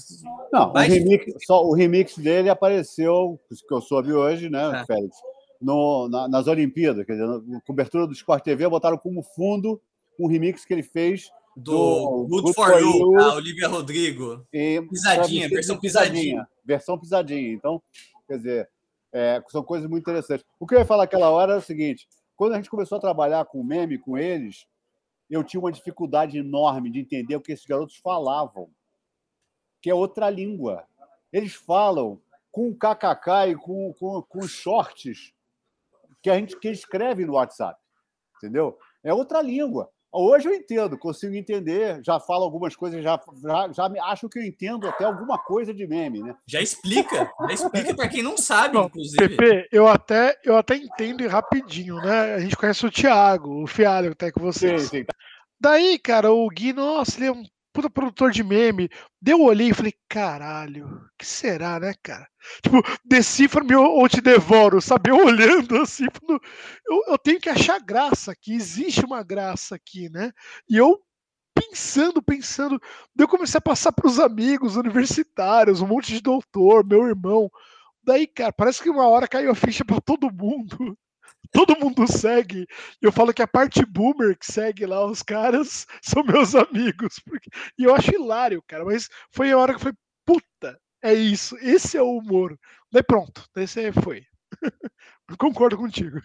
não, 0.51 0.73
o, 0.73 0.77
remix, 0.77 1.33
só, 1.45 1.63
o 1.63 1.73
remix 1.73 2.17
dele 2.17 2.49
apareceu, 2.49 3.39
que 3.65 3.73
eu 3.73 3.79
soube 3.79 4.11
hoje, 4.11 4.49
né, 4.49 4.81
é. 4.81 4.85
Félix? 4.85 5.15
No, 5.61 6.09
na, 6.09 6.27
nas 6.27 6.47
Olimpíadas, 6.47 7.05
quer 7.05 7.13
dizer, 7.13 7.27
na 7.47 7.61
cobertura 7.61 8.05
do 8.05 8.13
Sport 8.13 8.43
TV, 8.43 8.67
botaram 8.67 8.97
como 8.97 9.23
fundo 9.23 9.81
um 10.19 10.27
remix 10.27 10.65
que 10.65 10.73
ele 10.73 10.83
fez 10.83 11.29
do, 11.55 11.71
do 11.71 12.27
Good, 12.27 12.41
Good, 12.41 12.53
for, 12.53 12.71
for 12.71 12.79
You, 12.79 13.19
a 13.19 13.35
Olivia 13.35 13.67
Rodrigo. 13.67 14.45
E, 14.53 14.81
pisadinha, 14.81 15.49
versão 15.49 15.79
pisadinha. 15.79 16.11
pisadinha. 16.11 16.47
Versão 16.63 16.99
pisadinha. 16.99 17.53
Então, 17.53 17.81
quer 18.27 18.37
dizer, 18.37 18.69
é, 19.11 19.43
são 19.47 19.63
coisas 19.63 19.89
muito 19.89 20.03
interessantes. 20.03 20.45
O 20.59 20.67
que 20.67 20.75
eu 20.75 20.79
ia 20.79 20.85
falar 20.85 21.03
aquela 21.03 21.29
hora 21.29 21.53
é 21.53 21.57
o 21.57 21.61
seguinte: 21.61 22.07
quando 22.35 22.53
a 22.53 22.55
gente 22.57 22.69
começou 22.69 22.97
a 22.97 23.01
trabalhar 23.01 23.45
com 23.45 23.63
meme, 23.63 23.97
com 23.97 24.17
eles, 24.17 24.67
eu 25.29 25.43
tinha 25.43 25.59
uma 25.59 25.71
dificuldade 25.71 26.37
enorme 26.37 26.91
de 26.91 26.99
entender 26.99 27.35
o 27.35 27.41
que 27.41 27.51
esses 27.51 27.65
garotos 27.65 27.97
falavam, 27.97 28.69
que 29.81 29.89
é 29.89 29.95
outra 29.95 30.29
língua. 30.29 30.85
Eles 31.33 31.53
falam 31.53 32.21
com 32.51 32.73
kkk 32.73 33.49
e 33.49 33.55
com, 33.55 33.93
com, 33.93 34.21
com 34.21 34.47
shorts 34.47 35.33
que 36.21 36.29
a 36.29 36.35
gente 36.35 36.57
que 36.59 36.69
escreve 36.69 37.25
no 37.25 37.33
WhatsApp, 37.33 37.79
entendeu? 38.37 38.77
É 39.03 39.13
outra 39.13 39.41
língua. 39.41 39.89
Hoje 40.19 40.49
eu 40.49 40.53
entendo, 40.53 40.97
consigo 40.97 41.35
entender, 41.35 42.01
já 42.03 42.19
falo 42.19 42.43
algumas 42.43 42.75
coisas, 42.75 43.03
já, 43.03 43.21
já, 43.39 43.71
já 43.71 44.03
acho 44.05 44.27
que 44.27 44.39
eu 44.39 44.43
entendo 44.43 44.87
até 44.87 45.05
alguma 45.05 45.37
coisa 45.37 45.71
de 45.71 45.85
meme, 45.85 46.23
né? 46.23 46.35
Já 46.47 46.59
explica, 46.59 47.31
já 47.47 47.53
explica 47.53 47.93
para 47.95 48.07
quem 48.07 48.23
não 48.23 48.35
sabe, 48.35 48.73
não, 48.73 48.85
inclusive. 48.85 49.37
Pepe, 49.37 49.69
eu 49.71 49.87
até, 49.87 50.35
eu 50.43 50.57
até 50.57 50.75
entendo 50.75 51.27
rapidinho, 51.27 51.97
né? 51.97 52.33
A 52.33 52.39
gente 52.39 52.57
conhece 52.57 52.83
o 52.83 52.91
Thiago, 52.91 53.61
o 53.61 53.67
Fialho, 53.67 54.09
que 54.09 54.15
tá 54.15 54.31
com 54.31 54.41
vocês. 54.41 54.83
Sim, 54.83 54.87
sim. 54.87 55.05
Daí, 55.59 55.99
cara, 55.99 56.31
o 56.31 56.47
Gui, 56.49 56.73
nossa, 56.73 57.19
ele 57.19 57.27
é 57.27 57.31
um 57.31 57.43
puta 57.77 57.91
produtor 57.91 58.31
de 58.31 58.43
meme. 58.43 58.89
Deu 59.21 59.39
olhei 59.39 59.69
e 59.69 59.73
falei, 59.73 59.93
caralho, 60.09 60.99
que 61.15 61.23
será, 61.23 61.79
né, 61.79 61.93
cara? 62.01 62.27
Tipo, 62.63 62.81
decifra-me 63.05 63.75
ou 63.75 64.09
te 64.09 64.19
devoro, 64.19 64.81
sabe? 64.81 65.11
Eu 65.11 65.23
olhando 65.23 65.77
assim, 65.77 66.05
eu, 66.87 67.03
eu 67.07 67.17
tenho 67.19 67.39
que 67.39 67.49
achar 67.49 67.79
graça 67.79 68.31
aqui, 68.31 68.55
existe 68.55 69.05
uma 69.05 69.21
graça 69.21 69.75
aqui, 69.75 70.09
né? 70.09 70.31
E 70.67 70.75
eu 70.75 70.99
pensando, 71.53 72.21
pensando, 72.21 72.81
eu 73.17 73.27
comecei 73.27 73.59
a 73.59 73.61
passar 73.61 73.91
para 73.91 74.07
os 74.07 74.19
amigos 74.19 74.75
universitários, 74.75 75.79
um 75.79 75.87
monte 75.87 76.13
de 76.13 76.21
doutor, 76.21 76.83
meu 76.83 77.07
irmão. 77.07 77.47
Daí, 78.03 78.25
cara, 78.25 78.51
parece 78.51 78.81
que 78.81 78.89
uma 78.89 79.07
hora 79.07 79.27
caiu 79.27 79.51
a 79.51 79.55
ficha 79.55 79.85
para 79.85 80.01
todo 80.01 80.33
mundo 80.33 80.97
todo 81.51 81.79
mundo 81.79 82.07
segue. 82.07 82.65
Eu 83.01 83.11
falo 83.11 83.33
que 83.33 83.41
a 83.41 83.47
parte 83.47 83.85
boomer 83.85 84.37
que 84.37 84.51
segue 84.51 84.85
lá 84.85 85.05
os 85.05 85.21
caras 85.21 85.85
são 86.01 86.23
meus 86.23 86.55
amigos. 86.55 87.19
Porque... 87.25 87.49
E 87.77 87.83
eu 87.83 87.95
acho 87.95 88.13
hilário, 88.13 88.63
cara. 88.67 88.85
Mas 88.85 89.09
foi 89.31 89.51
a 89.51 89.57
hora 89.57 89.73
que 89.73 89.81
foi, 89.81 89.93
puta, 90.25 90.79
é 91.01 91.13
isso. 91.13 91.55
Esse 91.57 91.97
é 91.97 92.01
o 92.01 92.17
humor. 92.17 92.57
Daí 92.91 93.03
pronto, 93.03 93.43
esse 93.55 93.91
foi. 93.91 94.23
Concordo 95.37 95.77
contigo. 95.77 96.19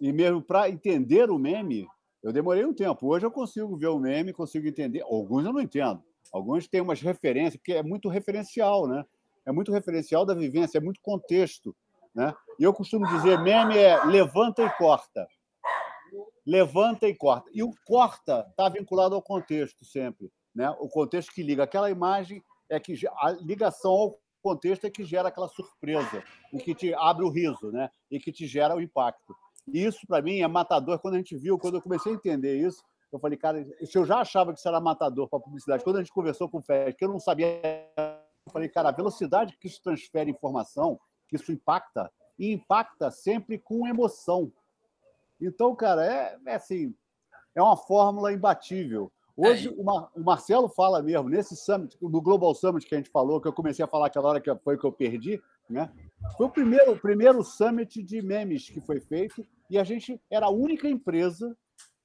E 0.00 0.12
mesmo 0.12 0.42
para 0.42 0.68
entender 0.68 1.30
o 1.30 1.38
meme, 1.38 1.86
eu 2.22 2.32
demorei 2.32 2.64
um 2.64 2.74
tempo. 2.74 3.06
Hoje 3.06 3.24
eu 3.24 3.30
consigo 3.30 3.76
ver 3.76 3.88
o 3.88 3.98
meme, 3.98 4.32
consigo 4.32 4.66
entender. 4.66 5.02
Alguns 5.02 5.44
eu 5.44 5.52
não 5.52 5.60
entendo. 5.60 6.02
Alguns 6.32 6.66
têm 6.66 6.80
umas 6.80 7.00
referências, 7.00 7.56
porque 7.56 7.74
é 7.74 7.82
muito 7.82 8.08
referencial, 8.08 8.88
né? 8.88 9.04
É 9.46 9.52
muito 9.52 9.70
referencial 9.70 10.26
da 10.26 10.34
vivência, 10.34 10.78
é 10.78 10.80
muito 10.80 11.00
contexto. 11.00 11.76
Né? 12.14 12.34
E 12.58 12.64
eu 12.64 12.72
costumo 12.72 13.06
dizer, 13.08 13.40
meme 13.40 13.76
é 13.76 14.04
levanta 14.04 14.62
e 14.62 14.70
corta. 14.70 15.26
Levanta 16.46 17.08
e 17.08 17.14
corta. 17.14 17.50
E 17.52 17.62
o 17.62 17.70
corta 17.86 18.46
está 18.50 18.68
vinculado 18.68 19.14
ao 19.14 19.22
contexto 19.22 19.84
sempre. 19.84 20.30
Né? 20.54 20.70
O 20.78 20.88
contexto 20.88 21.32
que 21.32 21.42
liga 21.42 21.64
aquela 21.64 21.90
imagem 21.90 22.42
é 22.68 22.78
que 22.78 22.94
a 23.18 23.30
ligação 23.32 23.90
ao 23.90 24.18
contexto 24.42 24.84
é 24.84 24.90
que 24.90 25.04
gera 25.04 25.28
aquela 25.28 25.48
surpresa, 25.48 26.22
e 26.52 26.58
que 26.58 26.74
te 26.74 26.92
abre 26.94 27.24
o 27.24 27.30
riso, 27.30 27.72
né? 27.72 27.90
E 28.10 28.20
que 28.20 28.30
te 28.30 28.46
gera 28.46 28.76
o 28.76 28.80
impacto. 28.80 29.34
E 29.66 29.82
isso, 29.82 30.06
para 30.06 30.20
mim, 30.20 30.40
é 30.40 30.46
matador. 30.46 30.98
Quando 30.98 31.14
a 31.14 31.16
gente 31.16 31.34
viu, 31.34 31.58
quando 31.58 31.76
eu 31.76 31.82
comecei 31.82 32.12
a 32.12 32.14
entender 32.14 32.58
isso, 32.58 32.84
eu 33.10 33.18
falei, 33.18 33.38
cara, 33.38 33.64
se 33.86 33.96
eu 33.96 34.04
já 34.04 34.18
achava 34.18 34.52
que 34.52 34.58
isso 34.58 34.68
era 34.68 34.80
matador 34.80 35.28
para 35.28 35.40
publicidade, 35.40 35.82
quando 35.82 35.96
a 35.96 35.98
gente 36.00 36.12
conversou 36.12 36.48
com 36.48 36.58
o 36.58 36.62
Fed, 36.62 36.94
que 36.94 37.04
eu 37.04 37.08
não 37.08 37.18
sabia, 37.18 37.46
eu 37.96 38.52
falei, 38.52 38.68
cara, 38.68 38.90
a 38.90 38.92
velocidade 38.92 39.56
que 39.58 39.66
isso 39.66 39.80
transfere 39.82 40.30
informação, 40.30 41.00
que 41.28 41.36
isso 41.36 41.50
impacta, 41.50 42.12
e 42.38 42.52
impacta 42.52 43.10
sempre 43.10 43.58
com 43.58 43.86
emoção. 43.86 44.52
Então, 45.40 45.74
cara, 45.74 46.04
é, 46.04 46.38
é 46.46 46.54
assim, 46.54 46.94
é 47.54 47.62
uma 47.62 47.76
fórmula 47.76 48.32
imbatível. 48.32 49.10
Hoje, 49.36 49.68
é. 49.68 49.72
o 49.72 50.22
Marcelo 50.22 50.68
fala 50.68 51.02
mesmo, 51.02 51.28
nesse 51.28 51.56
summit, 51.56 51.96
no 52.00 52.20
Global 52.20 52.54
Summit 52.54 52.86
que 52.86 52.94
a 52.94 52.98
gente 52.98 53.10
falou, 53.10 53.40
que 53.40 53.48
eu 53.48 53.52
comecei 53.52 53.84
a 53.84 53.88
falar 53.88 54.06
aquela 54.06 54.28
hora 54.28 54.40
que 54.40 54.54
foi 54.56 54.78
que 54.78 54.84
eu 54.84 54.92
perdi, 54.92 55.42
né? 55.68 55.92
Foi 56.36 56.46
o 56.46 56.50
primeiro, 56.50 56.92
o 56.92 57.00
primeiro 57.00 57.42
summit 57.42 58.02
de 58.02 58.22
memes 58.22 58.70
que 58.70 58.80
foi 58.80 59.00
feito 59.00 59.44
e 59.68 59.78
a 59.78 59.84
gente 59.84 60.20
era 60.30 60.46
a 60.46 60.50
única 60.50 60.88
empresa 60.88 61.56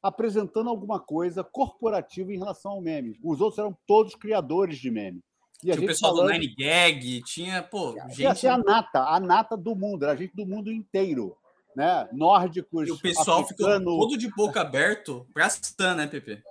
apresentando 0.02 0.70
alguma 0.70 1.00
coisa 1.00 1.44
corporativa 1.44 2.34
em 2.34 2.38
relação 2.38 2.72
ao 2.72 2.82
meme. 2.82 3.20
Os 3.24 3.42
outros 3.42 3.60
eram 3.60 3.78
todos 3.86 4.16
criadores 4.16 4.78
de 4.78 4.90
meme. 4.90 5.22
E 5.64 5.72
tinha 5.72 5.84
o 5.84 5.88
pessoal 5.88 6.16
falando... 6.16 6.28
do 6.28 6.34
Nine 6.34 6.56
Gag, 6.56 7.22
tinha, 7.24 7.62
pô, 7.62 7.96
gente... 8.10 8.40
Tinha 8.40 8.54
a 8.54 8.58
nata, 8.58 9.04
a 9.04 9.20
nata 9.20 9.58
do 9.58 9.76
mundo, 9.76 10.04
era 10.04 10.16
gente 10.16 10.36
do 10.36 10.46
mundo 10.46 10.72
inteiro, 10.72 11.36
né? 11.76 12.08
Nórdicos, 12.14 12.88
E 12.88 12.92
o 12.92 12.98
pessoal 12.98 13.42
africano... 13.42 13.80
ficou 13.80 14.00
todo 14.00 14.18
de 14.18 14.30
boca 14.34 14.62
aberto 14.62 15.28
pra 15.34 15.48
Stan, 15.48 15.96
né, 15.96 16.08
Pepe? 16.08 16.42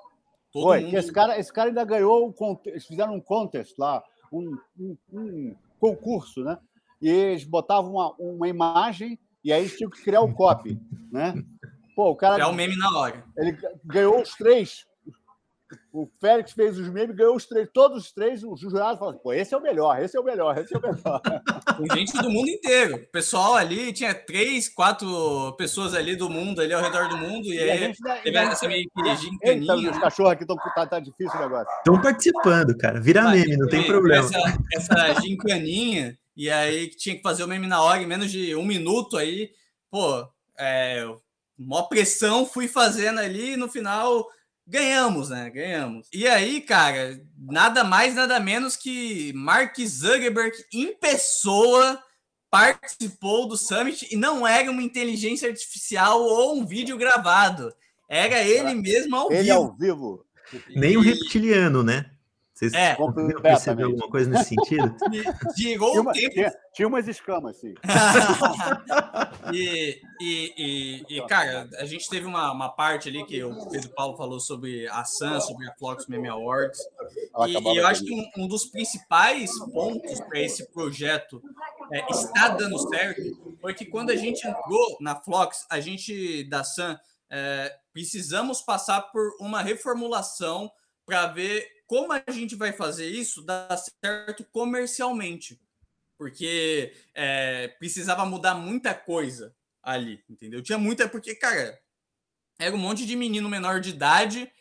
Todo 0.52 0.64
Foi, 0.64 0.80
mundo... 0.80 0.96
esse, 0.96 1.10
cara, 1.12 1.38
esse 1.38 1.52
cara 1.52 1.68
ainda 1.68 1.84
ganhou, 1.84 2.28
um, 2.28 2.58
eles 2.66 2.86
fizeram 2.86 3.14
um 3.14 3.20
contest 3.20 3.74
lá, 3.78 4.02
um, 4.32 4.58
um, 4.78 4.96
um 5.12 5.54
concurso, 5.80 6.42
né? 6.42 6.58
E 7.00 7.08
eles 7.08 7.44
botavam 7.44 7.92
uma, 7.92 8.14
uma 8.18 8.48
imagem 8.48 9.18
e 9.42 9.52
aí 9.52 9.60
eles 9.62 9.76
tinham 9.76 9.90
que 9.90 10.02
criar 10.02 10.20
o 10.20 10.34
copy, 10.34 10.78
né? 11.10 11.34
Pô, 11.94 12.10
o 12.10 12.16
cara. 12.16 12.42
É 12.42 12.46
o 12.46 12.52
meme 12.52 12.76
na 12.76 12.96
hora. 12.96 13.24
Ele 13.36 13.56
ganhou 13.84 14.20
os 14.20 14.30
três. 14.34 14.86
O 15.98 16.08
Félix 16.20 16.52
fez 16.52 16.78
os 16.78 16.88
memes, 16.88 17.16
ganhou 17.16 17.34
os 17.34 17.44
três, 17.44 17.68
todos 17.74 18.04
os 18.04 18.12
três. 18.12 18.44
Os 18.44 18.60
jurados 18.60 19.00
falaram: 19.00 19.18
pô, 19.18 19.32
esse 19.32 19.52
é 19.52 19.56
o 19.56 19.60
melhor, 19.60 20.00
esse 20.00 20.16
é 20.16 20.20
o 20.20 20.22
melhor, 20.22 20.56
esse 20.56 20.72
é 20.72 20.78
o 20.78 20.80
melhor. 20.80 21.20
Com 21.76 21.96
gente 21.96 22.16
do 22.22 22.30
mundo 22.30 22.48
inteiro. 22.48 22.94
O 22.94 23.06
pessoal 23.08 23.56
ali 23.56 23.92
tinha 23.92 24.14
três, 24.14 24.68
quatro 24.68 25.56
pessoas 25.58 25.94
ali 25.94 26.14
do 26.14 26.30
mundo, 26.30 26.60
ali 26.60 26.72
ao 26.72 26.80
redor 26.80 27.08
do 27.08 27.16
mundo. 27.16 27.46
E, 27.46 27.56
e 27.56 27.68
aí 27.68 27.92
teve 28.22 28.38
essa 28.38 28.68
meio 28.68 28.88
que 28.94 29.16
gincaninha. 29.16 29.90
Os 29.90 29.98
cachorros 29.98 30.32
aqui 30.32 30.44
estão 30.44 30.56
tá, 30.56 30.86
tá 30.86 31.00
difícil 31.00 31.36
o 31.36 31.42
negócio. 31.42 31.72
Estão 31.78 32.00
participando, 32.00 32.78
cara. 32.78 33.00
Vira 33.00 33.28
meme, 33.28 33.56
não 33.56 33.66
tem 33.66 33.84
problema. 33.84 34.24
Essa, 34.72 34.94
essa 34.94 35.20
gincaninha, 35.20 36.16
e 36.36 36.48
aí 36.48 36.90
tinha 36.90 37.16
que 37.16 37.22
fazer 37.22 37.42
o 37.42 37.48
meme 37.48 37.66
na 37.66 37.82
hora, 37.82 38.00
em 38.00 38.06
menos 38.06 38.30
de 38.30 38.54
um 38.54 38.64
minuto 38.64 39.16
aí. 39.16 39.50
Pô, 39.90 40.24
é, 40.56 41.04
Mó 41.58 41.82
pressão, 41.82 42.46
fui 42.46 42.68
fazendo 42.68 43.18
ali 43.18 43.54
e 43.54 43.56
no 43.56 43.68
final 43.68 44.24
ganhamos, 44.68 45.30
né? 45.30 45.50
Ganhamos. 45.50 46.06
E 46.12 46.28
aí, 46.28 46.60
cara, 46.60 47.20
nada 47.36 47.82
mais, 47.82 48.14
nada 48.14 48.38
menos 48.38 48.76
que 48.76 49.32
Mark 49.32 49.76
Zuckerberg 49.80 50.52
em 50.72 50.94
pessoa 50.94 52.00
participou 52.50 53.48
do 53.48 53.56
Summit 53.56 54.06
e 54.10 54.16
não 54.16 54.46
era 54.46 54.70
uma 54.70 54.82
inteligência 54.82 55.48
artificial 55.48 56.22
ou 56.22 56.58
um 56.58 56.66
vídeo 56.66 56.96
gravado. 56.96 57.72
Era 58.08 58.42
ele 58.42 58.74
mesmo 58.74 59.16
ao 59.16 59.30
ele 59.30 59.42
vivo. 59.44 59.54
ao 59.54 59.76
vivo. 59.76 60.26
Nem 60.74 60.96
um 60.96 61.00
reptiliano, 61.00 61.82
né? 61.82 62.10
Vocês 62.58 62.74
é, 62.74 62.96
perceberam 63.40 63.90
alguma 63.90 64.10
coisa 64.10 64.28
nesse 64.28 64.56
sentido? 64.56 64.92
Girou 65.56 65.92
tinha, 65.92 66.02
uma, 66.02 66.12
tempo. 66.12 66.34
Tinha, 66.34 66.54
tinha, 66.74 66.88
umas 66.88 67.06
escamas, 67.06 67.56
sim. 67.60 67.72
e, 69.54 70.00
e, 70.20 70.54
e, 70.58 71.18
e, 71.18 71.26
cara, 71.28 71.70
a 71.78 71.84
gente 71.84 72.08
teve 72.10 72.26
uma, 72.26 72.50
uma 72.50 72.68
parte 72.68 73.08
ali 73.08 73.24
que 73.24 73.44
o 73.44 73.68
Pedro 73.68 73.90
Paulo 73.90 74.16
falou 74.16 74.40
sobre 74.40 74.88
a 74.88 75.04
Sun, 75.04 75.40
sobre 75.40 75.68
a 75.68 75.74
Flux 75.74 76.08
Meme 76.08 76.26
Awards. 76.26 76.80
E, 77.46 77.52
e, 77.52 77.76
eu 77.76 77.86
acho 77.86 78.04
que 78.04 78.12
um, 78.12 78.44
um 78.44 78.48
dos 78.48 78.64
principais 78.64 79.56
pontos 79.72 80.20
para 80.22 80.40
esse 80.40 80.68
projeto 80.72 81.40
é, 81.92 82.10
estar 82.10 82.48
dando 82.56 82.76
certo 82.88 83.22
foi 83.60 83.72
que 83.72 83.86
quando 83.86 84.10
a 84.10 84.16
gente 84.16 84.44
entrou 84.44 84.96
na 85.00 85.14
Flux, 85.14 85.64
a 85.70 85.78
gente 85.78 86.42
da 86.48 86.64
Sun 86.64 86.96
é, 87.30 87.72
precisamos 87.92 88.62
passar 88.62 89.00
por 89.12 89.30
uma 89.38 89.62
reformulação 89.62 90.68
para 91.08 91.26
ver 91.28 91.66
como 91.86 92.12
a 92.12 92.22
gente 92.30 92.54
vai 92.54 92.70
fazer 92.70 93.06
isso 93.06 93.42
dar 93.42 93.74
certo 94.04 94.44
comercialmente? 94.52 95.58
Porque 96.18 96.92
é, 97.14 97.68
precisava 97.78 98.26
mudar 98.26 98.54
muita 98.54 98.94
coisa 98.94 99.56
ali, 99.82 100.22
entendeu? 100.28 100.62
Tinha 100.62 100.76
muita. 100.76 101.08
Porque, 101.08 101.34
cara, 101.34 101.80
era 102.58 102.74
um 102.74 102.78
monte 102.78 103.06
de 103.06 103.16
menino 103.16 103.48
menor 103.48 103.80
de 103.80 103.88
idade 103.88 104.52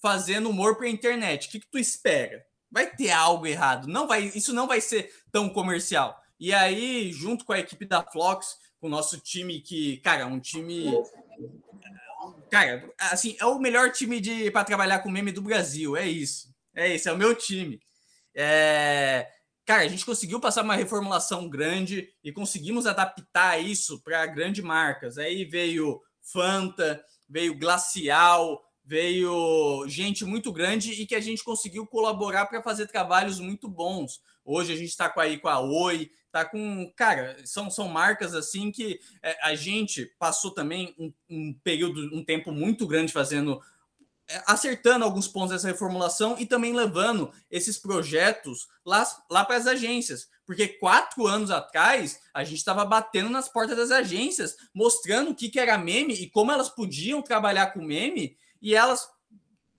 fazendo 0.00 0.48
humor 0.48 0.76
para 0.76 0.88
internet. 0.88 1.48
O 1.48 1.50
que, 1.50 1.58
que 1.58 1.70
tu 1.70 1.78
espera? 1.78 2.46
Vai 2.70 2.94
ter 2.94 3.10
algo 3.10 3.44
errado. 3.44 3.88
Não 3.88 4.06
vai, 4.06 4.26
isso 4.26 4.52
não 4.52 4.68
vai 4.68 4.80
ser 4.80 5.12
tão 5.32 5.48
comercial. 5.48 6.22
E 6.38 6.54
aí, 6.54 7.10
junto 7.12 7.44
com 7.44 7.52
a 7.52 7.58
equipe 7.58 7.84
da 7.84 8.04
Flox, 8.04 8.58
com 8.78 8.86
o 8.86 8.90
nosso 8.90 9.18
time 9.18 9.60
que, 9.60 9.96
cara, 9.98 10.26
um 10.26 10.38
time 10.38 10.86
cara, 12.56 12.90
assim, 12.98 13.36
é 13.38 13.44
o 13.44 13.58
melhor 13.58 13.92
time 13.92 14.18
de 14.18 14.50
para 14.50 14.64
trabalhar 14.64 15.00
com 15.00 15.10
meme 15.10 15.30
do 15.30 15.42
Brasil, 15.42 15.94
é 15.94 16.08
isso. 16.08 16.48
É 16.74 16.94
esse, 16.94 17.08
é 17.08 17.12
o 17.12 17.16
meu 17.16 17.34
time. 17.34 17.78
É... 18.34 19.28
Cara, 19.66 19.82
a 19.82 19.88
gente 19.88 20.06
conseguiu 20.06 20.40
passar 20.40 20.62
uma 20.62 20.76
reformulação 20.76 21.48
grande 21.48 22.08
e 22.22 22.32
conseguimos 22.32 22.86
adaptar 22.86 23.58
isso 23.62 24.02
para 24.02 24.24
grandes 24.26 24.64
marcas. 24.64 25.18
Aí 25.18 25.44
veio 25.44 26.00
Fanta, 26.32 27.04
veio 27.28 27.58
Glacial, 27.58 28.62
veio 28.84 29.84
gente 29.88 30.24
muito 30.24 30.52
grande 30.52 30.92
e 30.92 31.06
que 31.06 31.14
a 31.14 31.20
gente 31.20 31.42
conseguiu 31.42 31.86
colaborar 31.86 32.46
para 32.46 32.62
fazer 32.62 32.86
trabalhos 32.86 33.40
muito 33.40 33.68
bons. 33.68 34.20
Hoje 34.44 34.72
a 34.72 34.76
gente 34.76 34.90
está 34.90 35.12
aí 35.16 35.38
com 35.38 35.48
a 35.48 35.60
Oi, 35.60 36.08
tá 36.36 36.44
com. 36.44 36.92
Cara, 36.94 37.36
são, 37.46 37.70
são 37.70 37.88
marcas 37.88 38.34
assim 38.34 38.70
que 38.70 39.00
é, 39.22 39.38
a 39.42 39.54
gente 39.54 40.04
passou 40.18 40.50
também 40.50 40.94
um, 40.98 41.10
um 41.30 41.54
período, 41.64 42.14
um 42.14 42.22
tempo 42.22 42.52
muito 42.52 42.86
grande 42.86 43.10
fazendo 43.10 43.58
é, 44.28 44.42
acertando 44.46 45.04
alguns 45.04 45.26
pontos 45.26 45.52
dessa 45.52 45.68
reformulação 45.68 46.36
e 46.38 46.44
também 46.44 46.74
levando 46.74 47.32
esses 47.50 47.78
projetos 47.78 48.68
lá, 48.84 49.06
lá 49.30 49.46
para 49.46 49.56
as 49.56 49.66
agências. 49.66 50.28
Porque 50.44 50.68
quatro 50.68 51.26
anos 51.26 51.50
atrás, 51.50 52.20
a 52.34 52.44
gente 52.44 52.58
estava 52.58 52.84
batendo 52.84 53.30
nas 53.30 53.48
portas 53.48 53.76
das 53.76 53.90
agências, 53.90 54.56
mostrando 54.74 55.30
o 55.30 55.34
que, 55.34 55.48
que 55.48 55.58
era 55.58 55.78
meme 55.78 56.12
e 56.12 56.28
como 56.28 56.52
elas 56.52 56.68
podiam 56.68 57.22
trabalhar 57.22 57.72
com 57.72 57.80
meme, 57.80 58.36
e 58.60 58.74
elas 58.74 59.08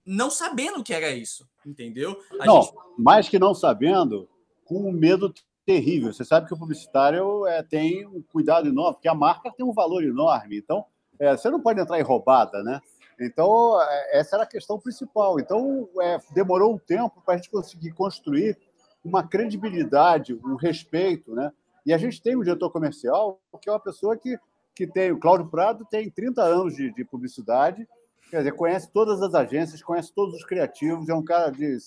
não 0.03 0.32
sabendo 0.32 0.80
o 0.80 0.84
que 0.84 0.93
era 0.93 1.12
isso, 1.12 1.47
entendeu? 1.66 2.20
A 2.39 2.45
não, 2.45 2.64
gente... 2.64 2.74
mais 2.97 3.30
que 3.30 3.38
não 3.38 3.53
sabendo, 3.53 4.28
com 4.66 4.91
medo 4.91 5.34
terrível. 5.68 6.13
Você 6.13 6.24
sabe 6.24 6.47
que 6.47 6.53
o 6.53 6.57
publicitário 6.57 7.45
é, 7.45 7.61
tem 7.61 8.07
um 8.07 8.24
cuidado 8.32 8.70
enorme, 8.70 8.93
porque 8.93 9.09
a 9.09 9.13
marca 9.13 9.51
tem 9.51 9.65
um 9.65 9.74
valor 9.74 10.01
enorme. 10.01 10.57
Então, 10.57 10.86
é, 11.20 11.36
você 11.36 11.49
não 11.49 11.59
pode 11.59 11.82
entrar 11.82 11.99
em 11.99 12.03
roubada, 12.03 12.63
né? 12.63 12.82
Então, 13.20 13.78
é, 13.82 14.20
essa 14.20 14.38
era 14.38 14.43
a 14.43 14.47
questão 14.47 14.80
principal. 14.80 15.38
Então, 15.41 15.89
é, 16.01 16.20
demorou 16.34 16.74
um 16.74 16.78
tempo 16.78 17.22
para 17.26 17.34
a 17.34 17.38
gente 17.38 17.49
conseguir 17.49 17.91
construir 17.91 18.57
uma 19.03 19.28
credibilidade, 19.28 20.34
um 20.34 20.55
respeito, 20.55 21.36
né? 21.36 21.51
E 21.86 21.93
a 21.93 21.97
gente 21.97 22.22
tem 22.22 22.38
um 22.38 22.43
diretor 22.43 22.72
comercial, 22.72 23.41
que 23.61 23.70
é 23.70 23.74
uma 23.74 23.80
pessoa 23.80 24.15
que, 24.15 24.39
que 24.74 24.88
tem, 24.88 25.11
o 25.11 25.20
Cláudio 25.20 25.47
Prado 25.47 25.86
tem 25.91 26.09
30 26.09 26.41
anos 26.43 26.76
de, 26.78 26.93
de 26.93 27.03
publicidade, 27.03 27.86
quer 28.30 28.38
dizer, 28.38 28.53
conhece 28.53 28.89
todas 28.89 29.22
as 29.22 29.34
agências, 29.34 29.84
conhece 29.84 30.13
todos 30.13 30.34
os 30.34 30.45
criativos, 30.45 31.09
é 31.09 31.13
um 31.13 31.24
cara 31.24 31.49
de 31.49 31.78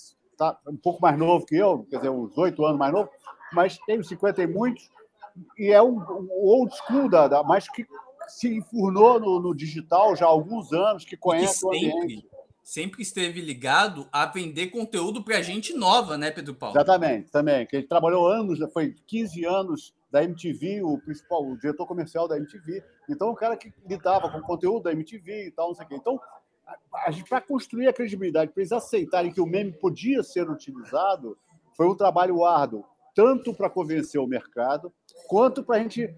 tá 0.41 0.59
um 0.67 0.77
pouco 0.77 1.01
mais 1.01 1.17
novo 1.17 1.45
que 1.45 1.55
eu, 1.55 1.85
quer 1.89 1.97
dizer, 1.97 2.09
uns 2.09 2.37
oito 2.37 2.65
anos 2.65 2.79
mais 2.79 2.91
novo, 2.91 3.09
mas 3.53 3.77
tem 3.79 3.99
uns 3.99 4.07
50 4.07 4.41
e 4.41 4.47
muitos, 4.47 4.89
e 5.57 5.71
é 5.71 5.81
um, 5.81 5.97
um 5.97 6.27
old 6.31 6.75
school, 6.75 7.09
da, 7.09 7.27
da, 7.27 7.43
mas 7.43 7.69
que 7.69 7.85
se 8.27 8.55
enfurnou 8.55 9.19
no, 9.19 9.39
no, 9.39 9.55
digital 9.55 10.15
já 10.15 10.25
há 10.25 10.29
alguns 10.29 10.71
anos, 10.71 11.05
que 11.05 11.17
conhece 11.17 11.59
sempre, 11.59 11.89
o 11.89 11.97
ambiente. 11.97 12.29
Sempre 12.63 13.01
esteve 13.01 13.41
ligado 13.41 14.07
a 14.11 14.25
vender 14.25 14.67
conteúdo 14.67 15.23
para 15.23 15.41
gente 15.41 15.73
nova, 15.73 16.17
né, 16.17 16.31
Pedro 16.31 16.53
Paulo? 16.53 16.75
Exatamente, 16.75 17.29
também. 17.31 17.65
Que 17.65 17.77
ele 17.77 17.87
trabalhou 17.87 18.27
anos, 18.27 18.59
foi 18.71 18.95
15 19.07 19.45
anos 19.45 19.93
da 20.11 20.23
MTV, 20.23 20.83
o 20.83 20.97
principal, 20.99 21.43
o 21.43 21.57
diretor 21.57 21.85
comercial 21.85 22.27
da 22.27 22.37
MTV. 22.37 22.83
Então, 23.09 23.29
o 23.29 23.35
cara 23.35 23.57
que 23.57 23.73
lidava 23.87 24.29
com 24.29 24.37
o 24.37 24.43
conteúdo 24.43 24.83
da 24.83 24.91
MTV 24.91 25.47
e 25.47 25.51
tal, 25.51 25.69
não 25.69 25.75
sei 25.75 25.85
o 25.85 25.89
quê. 25.89 25.95
Então, 25.95 26.19
para 27.27 27.41
construir 27.41 27.87
a 27.87 27.93
credibilidade, 27.93 28.51
para 28.51 28.61
eles 28.61 28.71
aceitarem 28.71 29.31
que 29.31 29.41
o 29.41 29.45
meme 29.45 29.71
podia 29.71 30.23
ser 30.23 30.49
utilizado, 30.49 31.37
foi 31.75 31.87
um 31.87 31.95
trabalho 31.95 32.43
árduo, 32.45 32.85
tanto 33.15 33.53
para 33.53 33.69
convencer 33.69 34.19
o 34.19 34.27
mercado, 34.27 34.93
quanto 35.27 35.63
para 35.63 35.77
a 35.77 35.79
gente 35.79 36.13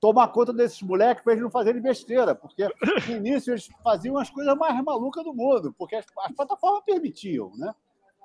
tomar 0.00 0.28
conta 0.28 0.52
desses 0.52 0.80
moleques 0.80 1.22
para 1.22 1.32
eles 1.32 1.42
não 1.42 1.50
fazerem 1.50 1.82
besteira, 1.82 2.34
porque 2.34 2.68
no 3.08 3.16
início 3.16 3.52
eles 3.52 3.68
faziam 3.82 4.16
as 4.16 4.30
coisas 4.30 4.56
mais 4.56 4.82
malucas 4.84 5.24
do 5.24 5.34
mundo, 5.34 5.74
porque 5.76 5.96
as, 5.96 6.06
as 6.20 6.32
plataformas 6.32 6.84
permitiam, 6.84 7.52
né? 7.56 7.74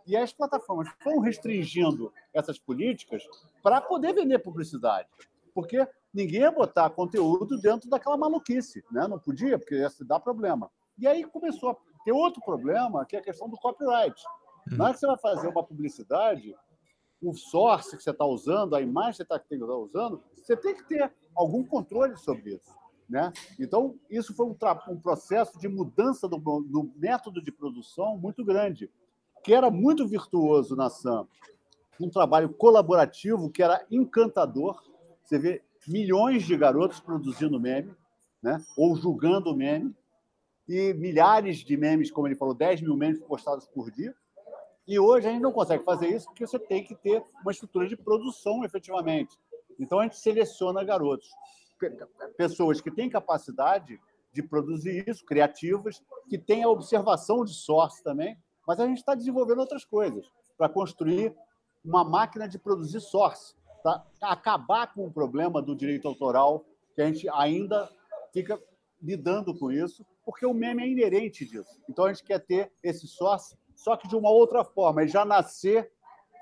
E 0.05 0.17
as 0.17 0.33
plataformas 0.33 0.89
foram 1.01 1.19
restringindo 1.19 2.13
essas 2.33 2.59
políticas 2.59 3.23
para 3.61 3.79
poder 3.79 4.13
vender 4.13 4.39
publicidade. 4.39 5.07
Porque 5.53 5.87
ninguém 6.13 6.41
ia 6.41 6.51
botar 6.51 6.89
conteúdo 6.89 7.57
dentro 7.57 7.89
daquela 7.89 8.17
maluquice. 8.17 8.83
Né? 8.91 9.07
Não 9.07 9.17
podia, 9.17 9.57
porque 9.57 9.75
ia 9.75 9.89
se 9.89 10.03
dar 10.03 10.19
problema. 10.19 10.69
E 10.97 11.07
aí 11.07 11.23
começou 11.23 11.71
a 11.71 11.77
ter 12.03 12.11
outro 12.11 12.41
problema, 12.43 13.05
que 13.05 13.15
é 13.15 13.19
a 13.19 13.23
questão 13.23 13.49
do 13.49 13.57
copyright. 13.57 14.21
Na 14.67 14.85
hora 14.85 14.93
que 14.93 14.99
você 14.99 15.07
vai 15.07 15.17
fazer 15.17 15.47
uma 15.47 15.63
publicidade, 15.63 16.55
o 17.21 17.33
source 17.33 17.95
que 17.95 18.03
você 18.03 18.11
está 18.11 18.25
usando, 18.25 18.75
a 18.75 18.81
imagem 18.81 19.11
que 19.11 19.17
você 19.17 19.23
está 19.23 19.39
tá 19.39 19.75
usando, 19.75 20.21
você 20.35 20.57
tem 20.57 20.75
que 20.75 20.83
ter 20.87 21.11
algum 21.35 21.63
controle 21.63 22.17
sobre 22.17 22.55
isso. 22.55 22.71
Né? 23.09 23.31
Então, 23.59 23.95
isso 24.09 24.33
foi 24.33 24.45
um, 24.45 24.55
um 24.89 24.99
processo 24.99 25.57
de 25.59 25.67
mudança 25.67 26.27
do, 26.27 26.37
do, 26.37 26.91
método 26.95 27.41
de 27.41 27.51
produção 27.51 28.17
muito 28.17 28.43
grande, 28.43 28.89
que 29.43 29.53
era 29.53 29.69
muito 29.69 30.07
virtuoso 30.07 30.75
na 30.75 30.89
SAM. 30.89 31.27
Um 31.99 32.09
trabalho 32.09 32.49
colaborativo 32.49 33.49
que 33.49 33.61
era 33.61 33.85
encantador. 33.91 34.81
Você 35.23 35.37
vê 35.37 35.61
milhões 35.87 36.43
de 36.43 36.57
garotos 36.57 36.99
produzindo 36.99 37.59
meme, 37.59 37.93
né? 38.41 38.63
ou 38.77 38.95
julgando 38.95 39.55
meme, 39.55 39.95
e 40.67 40.93
milhares 40.93 41.57
de 41.57 41.75
memes, 41.75 42.11
como 42.11 42.27
ele 42.27 42.35
falou, 42.35 42.53
10 42.53 42.81
mil 42.81 42.95
memes 42.95 43.19
postados 43.19 43.67
por 43.67 43.91
dia. 43.91 44.13
E 44.87 44.99
hoje 44.99 45.27
a 45.27 45.31
gente 45.31 45.41
não 45.41 45.51
consegue 45.51 45.83
fazer 45.83 46.07
isso 46.07 46.25
porque 46.27 46.45
você 46.45 46.59
tem 46.59 46.83
que 46.83 46.95
ter 46.95 47.23
uma 47.41 47.51
estrutura 47.51 47.87
de 47.87 47.95
produção 47.95 48.63
efetivamente. 48.63 49.37
Então 49.79 49.99
a 49.99 50.03
gente 50.03 50.17
seleciona 50.17 50.83
garotos, 50.83 51.29
pessoas 52.37 52.81
que 52.81 52.91
têm 52.91 53.09
capacidade 53.09 53.99
de 54.31 54.41
produzir 54.41 55.07
isso, 55.07 55.23
criativas, 55.25 56.01
que 56.27 56.37
têm 56.37 56.63
a 56.63 56.69
observação 56.69 57.45
de 57.45 57.53
source 57.53 58.03
também, 58.03 58.37
mas 58.67 58.79
a 58.79 58.87
gente 58.87 58.97
está 58.97 59.13
desenvolvendo 59.13 59.59
outras 59.59 59.85
coisas 59.85 60.29
para 60.57 60.69
construir 60.69 61.35
uma 61.83 62.03
máquina 62.03 62.47
de 62.47 62.57
produzir 62.57 62.99
source, 63.01 63.55
acabar 64.21 64.93
com 64.93 65.05
o 65.05 65.11
problema 65.11 65.61
do 65.61 65.75
direito 65.75 66.07
autoral, 66.07 66.65
que 66.95 67.01
a 67.01 67.05
gente 67.05 67.27
ainda 67.29 67.89
fica 68.31 68.61
lidando 69.01 69.57
com 69.57 69.71
isso, 69.71 70.05
porque 70.25 70.45
o 70.45 70.53
meme 70.53 70.83
é 70.83 70.87
inerente 70.87 71.45
disso. 71.45 71.81
Então 71.89 72.05
a 72.05 72.13
gente 72.13 72.23
quer 72.23 72.39
ter 72.39 72.71
esse 72.81 73.07
source 73.07 73.57
só 73.75 73.97
que 73.97 74.07
de 74.07 74.15
uma 74.15 74.29
outra 74.29 74.63
forma, 74.63 75.03
e 75.03 75.07
já 75.07 75.25
nascer 75.25 75.91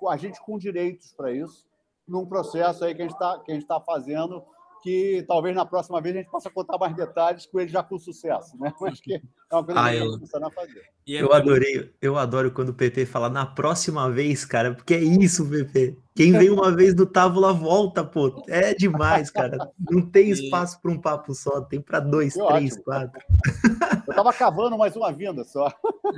a 0.07 0.17
gente 0.17 0.39
com 0.41 0.57
direitos 0.57 1.13
para 1.13 1.31
isso, 1.31 1.67
num 2.07 2.25
processo 2.25 2.83
aí 2.83 2.95
que 2.95 3.01
a 3.01 3.05
gente 3.05 3.13
está 3.13 3.41
tá 3.67 3.79
fazendo, 3.79 4.43
que 4.81 5.23
talvez 5.27 5.55
na 5.55 5.65
próxima 5.65 6.01
vez 6.01 6.15
a 6.15 6.19
gente 6.19 6.29
possa 6.29 6.49
contar 6.49 6.77
mais 6.77 6.95
detalhes 6.95 7.45
com 7.45 7.59
ele 7.59 7.69
já 7.69 7.83
com 7.83 7.97
sucesso, 7.97 8.57
né? 8.59 8.73
Mas 8.79 8.99
que 8.99 9.15
é 9.15 9.21
uma 9.55 9.63
coisa 9.63 9.79
ah, 9.79 9.89
que 9.89 9.97
a 9.97 10.05
gente 10.05 10.45
a 10.45 10.51
fazer. 10.51 10.81
Eu 11.05 11.33
adorei, 11.33 11.91
eu 12.01 12.17
adoro 12.17 12.51
quando 12.51 12.69
o 12.69 12.73
PP 12.73 13.05
fala 13.05 13.29
na 13.29 13.45
próxima 13.45 14.09
vez, 14.09 14.45
cara, 14.45 14.73
porque 14.73 14.93
é 14.93 14.99
isso, 14.99 15.47
PP. 15.47 15.97
Quem 16.13 16.33
vem 16.33 16.49
uma 16.49 16.71
vez 16.75 16.93
do 16.93 17.05
Távola 17.05 17.53
volta, 17.53 18.03
pô. 18.03 18.43
É 18.47 18.73
demais, 18.73 19.29
cara. 19.29 19.57
Não 19.89 20.01
tem 20.01 20.29
espaço 20.29 20.79
para 20.81 20.91
um 20.91 20.99
papo 20.99 21.33
só, 21.33 21.61
tem 21.61 21.79
para 21.79 21.99
dois, 21.99 22.33
que 22.33 22.45
três, 22.45 22.73
ótimo. 22.73 22.83
quatro. 22.83 23.21
Eu 24.07 24.13
tava 24.13 24.33
cavando 24.33 24.77
mais 24.77 24.95
uma 24.95 25.11
vinda 25.11 25.43
só. 25.43 25.69
Pô, 25.71 26.11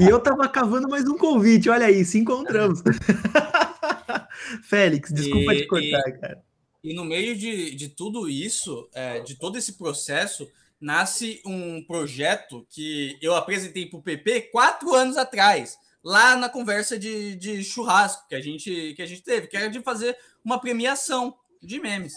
e 0.00 0.08
eu 0.08 0.18
tava 0.18 0.48
cavando 0.48 0.88
mais 0.88 1.06
um 1.06 1.16
convite, 1.16 1.68
olha 1.68 1.86
aí, 1.86 2.04
se 2.04 2.18
encontramos. 2.18 2.82
Félix, 4.62 5.12
desculpa 5.12 5.54
e, 5.54 5.58
te 5.58 5.66
cortar, 5.66 6.08
e, 6.08 6.12
cara. 6.12 6.42
E 6.86 6.94
no 6.94 7.04
meio 7.04 7.36
de, 7.36 7.74
de 7.74 7.88
tudo 7.88 8.28
isso, 8.28 8.88
é, 8.94 9.18
de 9.18 9.34
todo 9.34 9.58
esse 9.58 9.72
processo, 9.72 10.48
nasce 10.80 11.42
um 11.44 11.84
projeto 11.84 12.64
que 12.70 13.18
eu 13.20 13.34
apresentei 13.34 13.86
para 13.86 13.98
o 13.98 14.02
PP 14.02 14.42
quatro 14.52 14.94
anos 14.94 15.16
atrás, 15.16 15.76
lá 16.00 16.36
na 16.36 16.48
conversa 16.48 16.96
de, 16.96 17.34
de 17.34 17.64
churrasco 17.64 18.28
que 18.28 18.36
a, 18.36 18.40
gente, 18.40 18.94
que 18.94 19.02
a 19.02 19.06
gente 19.06 19.20
teve, 19.22 19.48
que 19.48 19.56
era 19.56 19.68
de 19.68 19.82
fazer 19.82 20.16
uma 20.44 20.60
premiação 20.60 21.36
de 21.60 21.80
memes. 21.80 22.14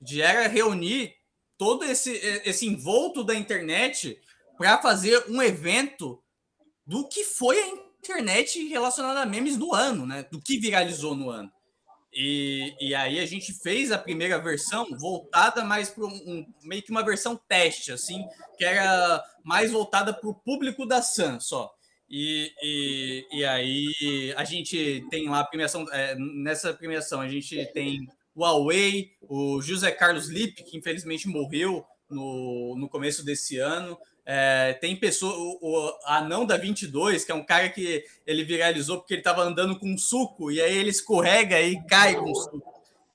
De 0.00 0.20
era 0.20 0.48
reunir 0.48 1.14
todo 1.56 1.84
esse, 1.84 2.10
esse 2.44 2.66
envolto 2.66 3.22
da 3.22 3.36
internet 3.36 4.20
para 4.58 4.82
fazer 4.82 5.24
um 5.28 5.40
evento 5.40 6.20
do 6.84 7.06
que 7.06 7.22
foi 7.22 7.56
a 7.60 7.68
internet 8.00 8.66
relacionada 8.66 9.20
a 9.20 9.26
memes 9.26 9.56
do 9.56 9.72
ano, 9.72 10.04
né? 10.04 10.26
Do 10.32 10.40
que 10.42 10.58
viralizou 10.58 11.14
no 11.14 11.30
ano. 11.30 11.52
E, 12.12 12.74
e 12.80 12.94
aí 12.94 13.20
a 13.20 13.26
gente 13.26 13.52
fez 13.52 13.92
a 13.92 13.98
primeira 13.98 14.38
versão 14.38 14.86
voltada 14.98 15.64
mais 15.64 15.90
para 15.90 16.04
um, 16.04 16.08
um, 16.08 16.46
meio 16.64 16.82
que 16.82 16.90
uma 16.90 17.04
versão 17.04 17.36
teste, 17.48 17.92
assim, 17.92 18.24
que 18.58 18.64
era 18.64 19.22
mais 19.44 19.70
voltada 19.70 20.12
para 20.12 20.28
o 20.28 20.34
público 20.34 20.84
da 20.84 21.00
Sun 21.00 21.38
só. 21.38 21.72
E, 22.08 22.52
e, 22.60 23.26
e, 23.32 23.44
aí 23.44 24.34
a 24.36 24.42
gente 24.42 25.06
tem 25.10 25.28
lá 25.28 25.40
a 25.40 25.44
premiação, 25.44 25.86
é, 25.92 26.16
nessa 26.16 26.74
premiação 26.74 27.20
a 27.20 27.28
gente 27.28 27.64
tem 27.72 28.08
o 28.34 28.42
Huawei, 28.42 29.12
o 29.22 29.62
José 29.62 29.92
Carlos 29.92 30.28
Lippe, 30.28 30.64
que 30.64 30.76
infelizmente 30.76 31.28
morreu 31.28 31.84
no, 32.10 32.74
no 32.76 32.88
começo 32.88 33.24
desse 33.24 33.58
ano, 33.58 33.96
é, 34.32 34.74
tem 34.74 34.94
pessoa, 34.94 35.34
o, 35.36 35.58
o 35.60 35.98
anão 36.04 36.46
da 36.46 36.56
22, 36.56 37.24
que 37.24 37.32
é 37.32 37.34
um 37.34 37.42
cara 37.42 37.68
que 37.68 38.04
ele 38.24 38.44
viralizou 38.44 38.98
porque 38.98 39.14
ele 39.14 39.22
estava 39.22 39.42
andando 39.42 39.76
com 39.76 39.98
suco 39.98 40.52
e 40.52 40.60
aí 40.60 40.72
ele 40.72 40.90
escorrega 40.90 41.60
e 41.60 41.84
cai 41.86 42.14
com 42.14 42.32
suco. 42.32 42.62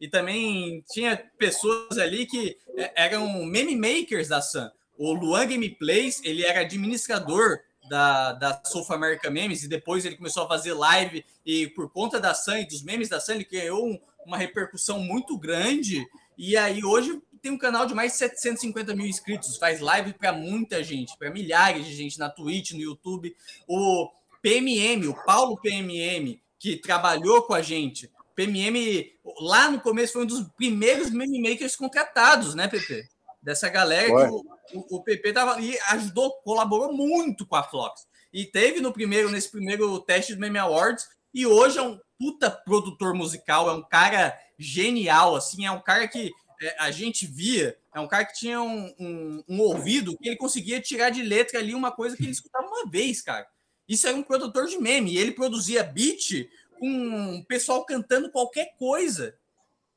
E 0.01 0.09
também 0.09 0.83
tinha 0.91 1.15
pessoas 1.37 1.97
ali 1.97 2.25
que 2.25 2.57
é, 2.75 3.05
eram 3.05 3.45
meme 3.45 3.77
makers 3.77 4.27
da 4.27 4.41
Sun. 4.41 4.69
O 4.97 5.13
Luan 5.13 5.47
Gameplays, 5.47 6.19
ele 6.21 6.43
era 6.43 6.59
administrador 6.59 7.59
da, 7.87 8.33
da 8.33 8.61
South 8.65 8.93
America 8.93 9.31
Memes 9.31 9.63
e 9.63 9.69
depois 9.69 10.03
ele 10.03 10.17
começou 10.17 10.43
a 10.43 10.49
fazer 10.49 10.73
live 10.73 11.23
e 11.45 11.67
por 11.67 11.89
conta 11.93 12.19
da 12.19 12.33
Sun 12.33 12.57
e 12.57 12.67
dos 12.67 12.83
memes 12.83 13.07
da 13.07 13.21
Sun, 13.21 13.35
ele 13.35 13.45
criou 13.45 13.87
um, 13.87 13.97
uma 14.25 14.35
repercussão 14.35 14.99
muito 14.99 15.37
grande. 15.37 16.05
E 16.37 16.57
aí 16.57 16.83
hoje 16.83 17.21
tem 17.45 17.51
um 17.51 17.59
canal 17.59 17.85
de 17.85 17.93
mais 17.93 18.13
de 18.13 18.17
750 18.17 18.95
mil 18.95 19.05
inscritos, 19.05 19.57
faz 19.57 19.79
live 19.79 20.13
para 20.13 20.33
muita 20.33 20.83
gente, 20.83 21.15
para 21.15 21.29
milhares 21.29 21.85
de 21.85 21.93
gente 21.93 22.17
na 22.17 22.27
Twitch, 22.27 22.71
no 22.71 22.81
YouTube. 22.81 23.35
O 23.67 24.09
PMM, 24.41 25.07
o 25.07 25.25
Paulo 25.25 25.55
PMM, 25.61 26.41
que 26.57 26.75
trabalhou 26.75 27.43
com 27.43 27.53
a 27.53 27.61
gente. 27.61 28.11
PMM, 28.35 29.11
lá 29.39 29.69
no 29.69 29.79
começo, 29.79 30.13
foi 30.13 30.23
um 30.23 30.25
dos 30.25 30.47
primeiros 30.57 31.11
meme 31.11 31.39
makers 31.39 31.75
contratados, 31.75 32.55
né, 32.55 32.67
PP? 32.67 33.07
Dessa 33.43 33.69
galera 33.69 34.11
Ué. 34.11 34.27
que 34.27 34.31
o, 34.31 34.79
o, 34.79 34.97
o, 34.97 35.03
PP 35.03 35.31
tava 35.31 35.61
e 35.61 35.77
ajudou, 35.89 36.31
colaborou 36.43 36.91
muito 36.93 37.45
com 37.45 37.55
a 37.55 37.61
Flox. 37.61 38.07
E 38.33 38.43
teve 38.43 38.81
no 38.81 38.91
primeiro, 38.91 39.29
nesse 39.29 39.51
primeiro 39.51 39.99
teste 39.99 40.33
do 40.33 40.41
Meme 40.41 40.57
Awards, 40.57 41.05
e 41.31 41.45
hoje 41.45 41.77
é 41.77 41.83
um 41.83 41.99
puta 42.17 42.49
produtor 42.49 43.13
musical, 43.13 43.69
é 43.69 43.73
um 43.73 43.83
cara 43.83 44.35
genial, 44.57 45.35
assim, 45.35 45.63
é 45.63 45.69
um 45.69 45.81
cara 45.81 46.07
que 46.07 46.33
é, 46.61 46.75
a 46.79 46.91
gente 46.91 47.25
via, 47.25 47.77
é 47.93 47.99
um 47.99 48.07
cara 48.07 48.25
que 48.25 48.33
tinha 48.33 48.61
um, 48.61 48.93
um, 48.99 49.43
um, 49.47 49.61
ouvido 49.61 50.17
que 50.17 50.27
ele 50.27 50.37
conseguia 50.37 50.81
tirar 50.81 51.09
de 51.09 51.21
letra 51.21 51.59
ali 51.59 51.73
uma 51.73 51.91
coisa 51.91 52.15
que 52.15 52.23
ele 52.23 52.31
escutava 52.31 52.67
uma 52.67 52.89
vez, 52.89 53.21
cara. 53.21 53.47
Isso 53.87 54.07
era 54.07 54.17
um 54.17 54.23
produtor 54.23 54.67
de 54.67 54.77
meme, 54.77 55.13
e 55.13 55.17
ele 55.17 55.31
produzia 55.31 55.83
beat 55.83 56.49
com 56.79 57.37
o 57.37 57.45
pessoal 57.45 57.85
cantando 57.85 58.31
qualquer 58.31 58.75
coisa. 58.77 59.35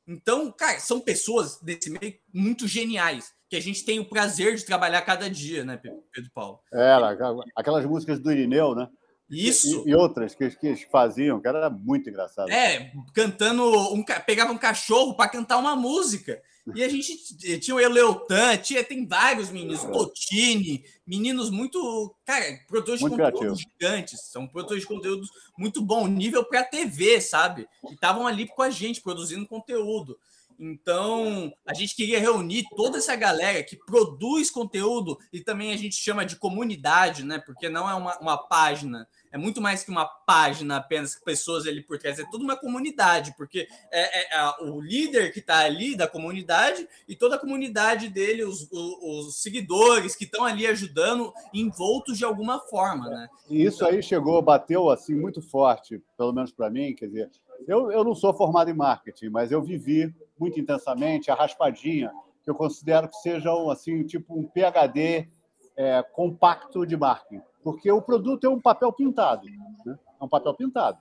Então, 0.07 0.51
cara, 0.51 0.79
são 0.79 0.99
pessoas 0.99 1.59
desse 1.59 1.89
meio 1.89 2.15
muito 2.33 2.67
geniais, 2.67 3.33
que 3.49 3.55
a 3.55 3.61
gente 3.61 3.83
tem 3.83 3.99
o 3.99 4.09
prazer 4.09 4.55
de 4.55 4.65
trabalhar 4.65 5.01
cada 5.01 5.29
dia, 5.29 5.63
né, 5.63 5.77
Pedro 5.77 6.31
Paulo? 6.33 6.59
Era, 6.71 7.17
aquelas 7.55 7.85
músicas 7.85 8.19
do 8.19 8.31
Irineu, 8.31 8.75
né? 8.75 8.87
Isso. 9.29 9.83
E, 9.85 9.91
e, 9.91 9.95
outras 9.95 10.33
que, 10.33 10.49
que 10.49 10.67
eles 10.67 10.87
faziam, 10.91 11.39
que 11.39 11.47
era 11.47 11.69
muito 11.69 12.09
engraçado. 12.09 12.49
É, 12.49 12.91
cantando. 13.13 13.63
Um, 13.93 14.03
pegava 14.25 14.51
um 14.51 14.57
cachorro 14.57 15.13
para 15.15 15.29
cantar 15.29 15.57
uma 15.57 15.75
música. 15.75 16.41
E 16.75 16.83
a 16.83 16.89
gente 16.89 17.17
tinha 17.59 17.73
o 17.73 17.79
Eleutan, 17.79 18.55
tinha, 18.57 18.83
tem 18.83 19.03
vários 19.03 19.49
meninos, 19.49 19.81
Totini, 19.85 20.83
meninos 21.07 21.49
muito. 21.49 22.15
Cara, 22.23 22.45
produtores 22.67 23.01
muito 23.01 23.15
de 23.15 23.23
conteúdo 23.23 23.55
gigantes. 23.57 24.21
São 24.25 24.47
produtores 24.47 24.83
de 24.83 24.87
conteúdos 24.87 25.29
muito 25.57 25.81
bom, 25.81 26.05
nível 26.05 26.45
para 26.45 26.63
TV, 26.63 27.19
sabe? 27.21 27.67
E 27.89 27.93
estavam 27.95 28.27
ali 28.27 28.45
com 28.47 28.61
a 28.61 28.69
gente, 28.69 29.01
produzindo 29.01 29.47
conteúdo. 29.47 30.15
Então, 30.59 31.53
a 31.65 31.73
gente 31.73 31.95
queria 31.95 32.19
reunir 32.19 32.65
toda 32.75 32.97
essa 32.97 33.15
galera 33.15 33.63
que 33.63 33.77
produz 33.77 34.51
conteúdo 34.51 35.17
e 35.31 35.39
também 35.39 35.71
a 35.71 35.77
gente 35.77 35.95
chama 35.95 36.25
de 36.25 36.35
comunidade, 36.35 37.23
né? 37.23 37.39
Porque 37.39 37.69
não 37.69 37.89
é 37.89 37.95
uma, 37.95 38.19
uma 38.19 38.37
página 38.37 39.07
é 39.31 39.37
muito 39.37 39.61
mais 39.61 39.83
que 39.83 39.91
uma 39.91 40.05
página 40.05 40.77
apenas 40.77 41.15
pessoas 41.15 41.67
ali 41.67 41.81
por 41.81 41.97
trás, 41.97 42.19
é 42.19 42.25
toda 42.29 42.43
uma 42.43 42.55
comunidade, 42.55 43.33
porque 43.37 43.67
é, 43.91 44.37
é, 44.37 44.39
é 44.39 44.63
o 44.63 44.81
líder 44.81 45.31
que 45.31 45.39
está 45.39 45.59
ali 45.59 45.95
da 45.95 46.07
comunidade 46.07 46.87
e 47.07 47.15
toda 47.15 47.35
a 47.35 47.39
comunidade 47.39 48.09
dele, 48.09 48.43
os, 48.43 48.67
os, 48.71 49.27
os 49.27 49.41
seguidores 49.41 50.15
que 50.15 50.23
estão 50.23 50.45
ali 50.45 50.65
ajudando, 50.65 51.33
envoltos 51.53 52.17
de 52.17 52.25
alguma 52.25 52.59
forma, 52.59 53.07
né? 53.09 53.29
E 53.49 53.63
isso 53.63 53.85
aí 53.85 54.01
chegou, 54.01 54.41
bateu 54.41 54.89
assim 54.89 55.15
muito 55.15 55.41
forte, 55.41 56.01
pelo 56.17 56.33
menos 56.33 56.51
para 56.51 56.69
mim, 56.69 56.95
quer 56.95 57.07
dizer, 57.07 57.29
eu, 57.67 57.91
eu 57.91 58.03
não 58.03 58.15
sou 58.15 58.33
formado 58.33 58.69
em 58.69 58.73
marketing, 58.73 59.29
mas 59.29 59.51
eu 59.51 59.61
vivi 59.61 60.13
muito 60.39 60.59
intensamente 60.59 61.29
a 61.29 61.35
raspadinha, 61.35 62.11
que 62.43 62.49
eu 62.49 62.55
considero 62.55 63.07
que 63.07 63.17
seja 63.17 63.51
assim, 63.71 64.03
tipo 64.03 64.39
um 64.39 64.43
PhD 64.43 65.27
é, 65.75 66.03
compacto 66.03 66.85
de 66.85 66.97
marketing 66.97 67.48
porque 67.63 67.91
o 67.91 68.01
produto 68.01 68.45
é 68.45 68.49
um 68.49 68.59
papel 68.59 68.91
pintado. 68.91 69.47
Né? 69.85 69.97
é 70.19 70.23
um 70.23 70.27
papel 70.27 70.53
pintado. 70.53 70.97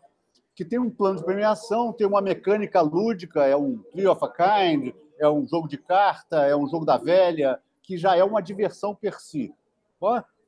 Que 0.54 0.64
tem 0.64 0.78
um 0.78 0.90
plano 0.90 1.18
de 1.18 1.24
premiação, 1.24 1.92
tem 1.92 2.06
uma 2.06 2.20
mecânica 2.20 2.80
lúdica, 2.80 3.44
é 3.44 3.56
um 3.56 3.78
Tree 3.92 4.06
of 4.06 4.24
a 4.24 4.28
Kind, 4.28 4.92
é 5.18 5.28
um 5.28 5.46
jogo 5.46 5.68
de 5.68 5.78
carta, 5.78 6.46
é 6.46 6.56
um 6.56 6.68
jogo 6.68 6.84
da 6.84 6.96
velha, 6.96 7.60
que 7.82 7.96
já 7.96 8.16
é 8.16 8.24
uma 8.24 8.40
diversão 8.40 8.94
per 8.94 9.20
si. 9.20 9.54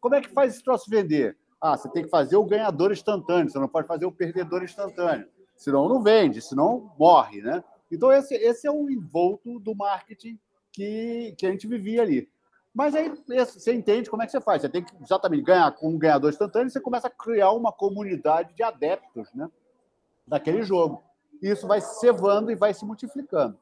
Como 0.00 0.14
é 0.14 0.20
que 0.20 0.28
faz 0.28 0.54
esse 0.54 0.64
troço 0.64 0.90
vender? 0.90 1.36
Ah, 1.60 1.76
você 1.76 1.88
tem 1.90 2.04
que 2.04 2.08
fazer 2.08 2.36
o 2.36 2.44
ganhador 2.44 2.90
instantâneo, 2.90 3.50
você 3.50 3.58
não 3.58 3.68
pode 3.68 3.86
fazer 3.86 4.06
o 4.06 4.12
perdedor 4.12 4.62
instantâneo. 4.62 5.28
Senão 5.56 5.88
não 5.88 6.02
vende, 6.02 6.40
senão 6.40 6.90
morre, 6.98 7.42
né? 7.42 7.62
Então, 7.90 8.10
esse, 8.12 8.34
esse 8.34 8.66
é 8.66 8.70
o 8.70 8.88
envolto 8.88 9.58
do 9.58 9.74
marketing 9.74 10.38
que, 10.72 11.34
que 11.36 11.46
a 11.46 11.50
gente 11.50 11.66
vivia 11.66 12.02
ali. 12.02 12.28
Mas 12.74 12.94
aí 12.94 13.12
você 13.26 13.74
entende 13.74 14.08
como 14.08 14.22
é 14.22 14.26
que 14.26 14.32
você 14.32 14.40
faz. 14.40 14.62
Você 14.62 14.68
tem 14.68 14.84
que 14.84 14.92
exatamente 15.02 15.42
ganhar 15.42 15.72
com 15.72 15.88
um 15.88 15.98
ganhador 15.98 16.30
instantâneo, 16.30 16.70
você 16.70 16.80
começa 16.80 17.08
a 17.08 17.10
criar 17.10 17.52
uma 17.52 17.72
comunidade 17.72 18.54
de 18.54 18.62
adeptos 18.62 19.32
né, 19.34 19.50
daquele 20.26 20.62
jogo. 20.62 21.02
E 21.42 21.50
isso 21.50 21.66
vai 21.66 21.80
se 21.80 21.98
cevando 21.98 22.50
e 22.50 22.54
vai 22.54 22.72
se 22.72 22.84
multiplicando. 22.84 23.58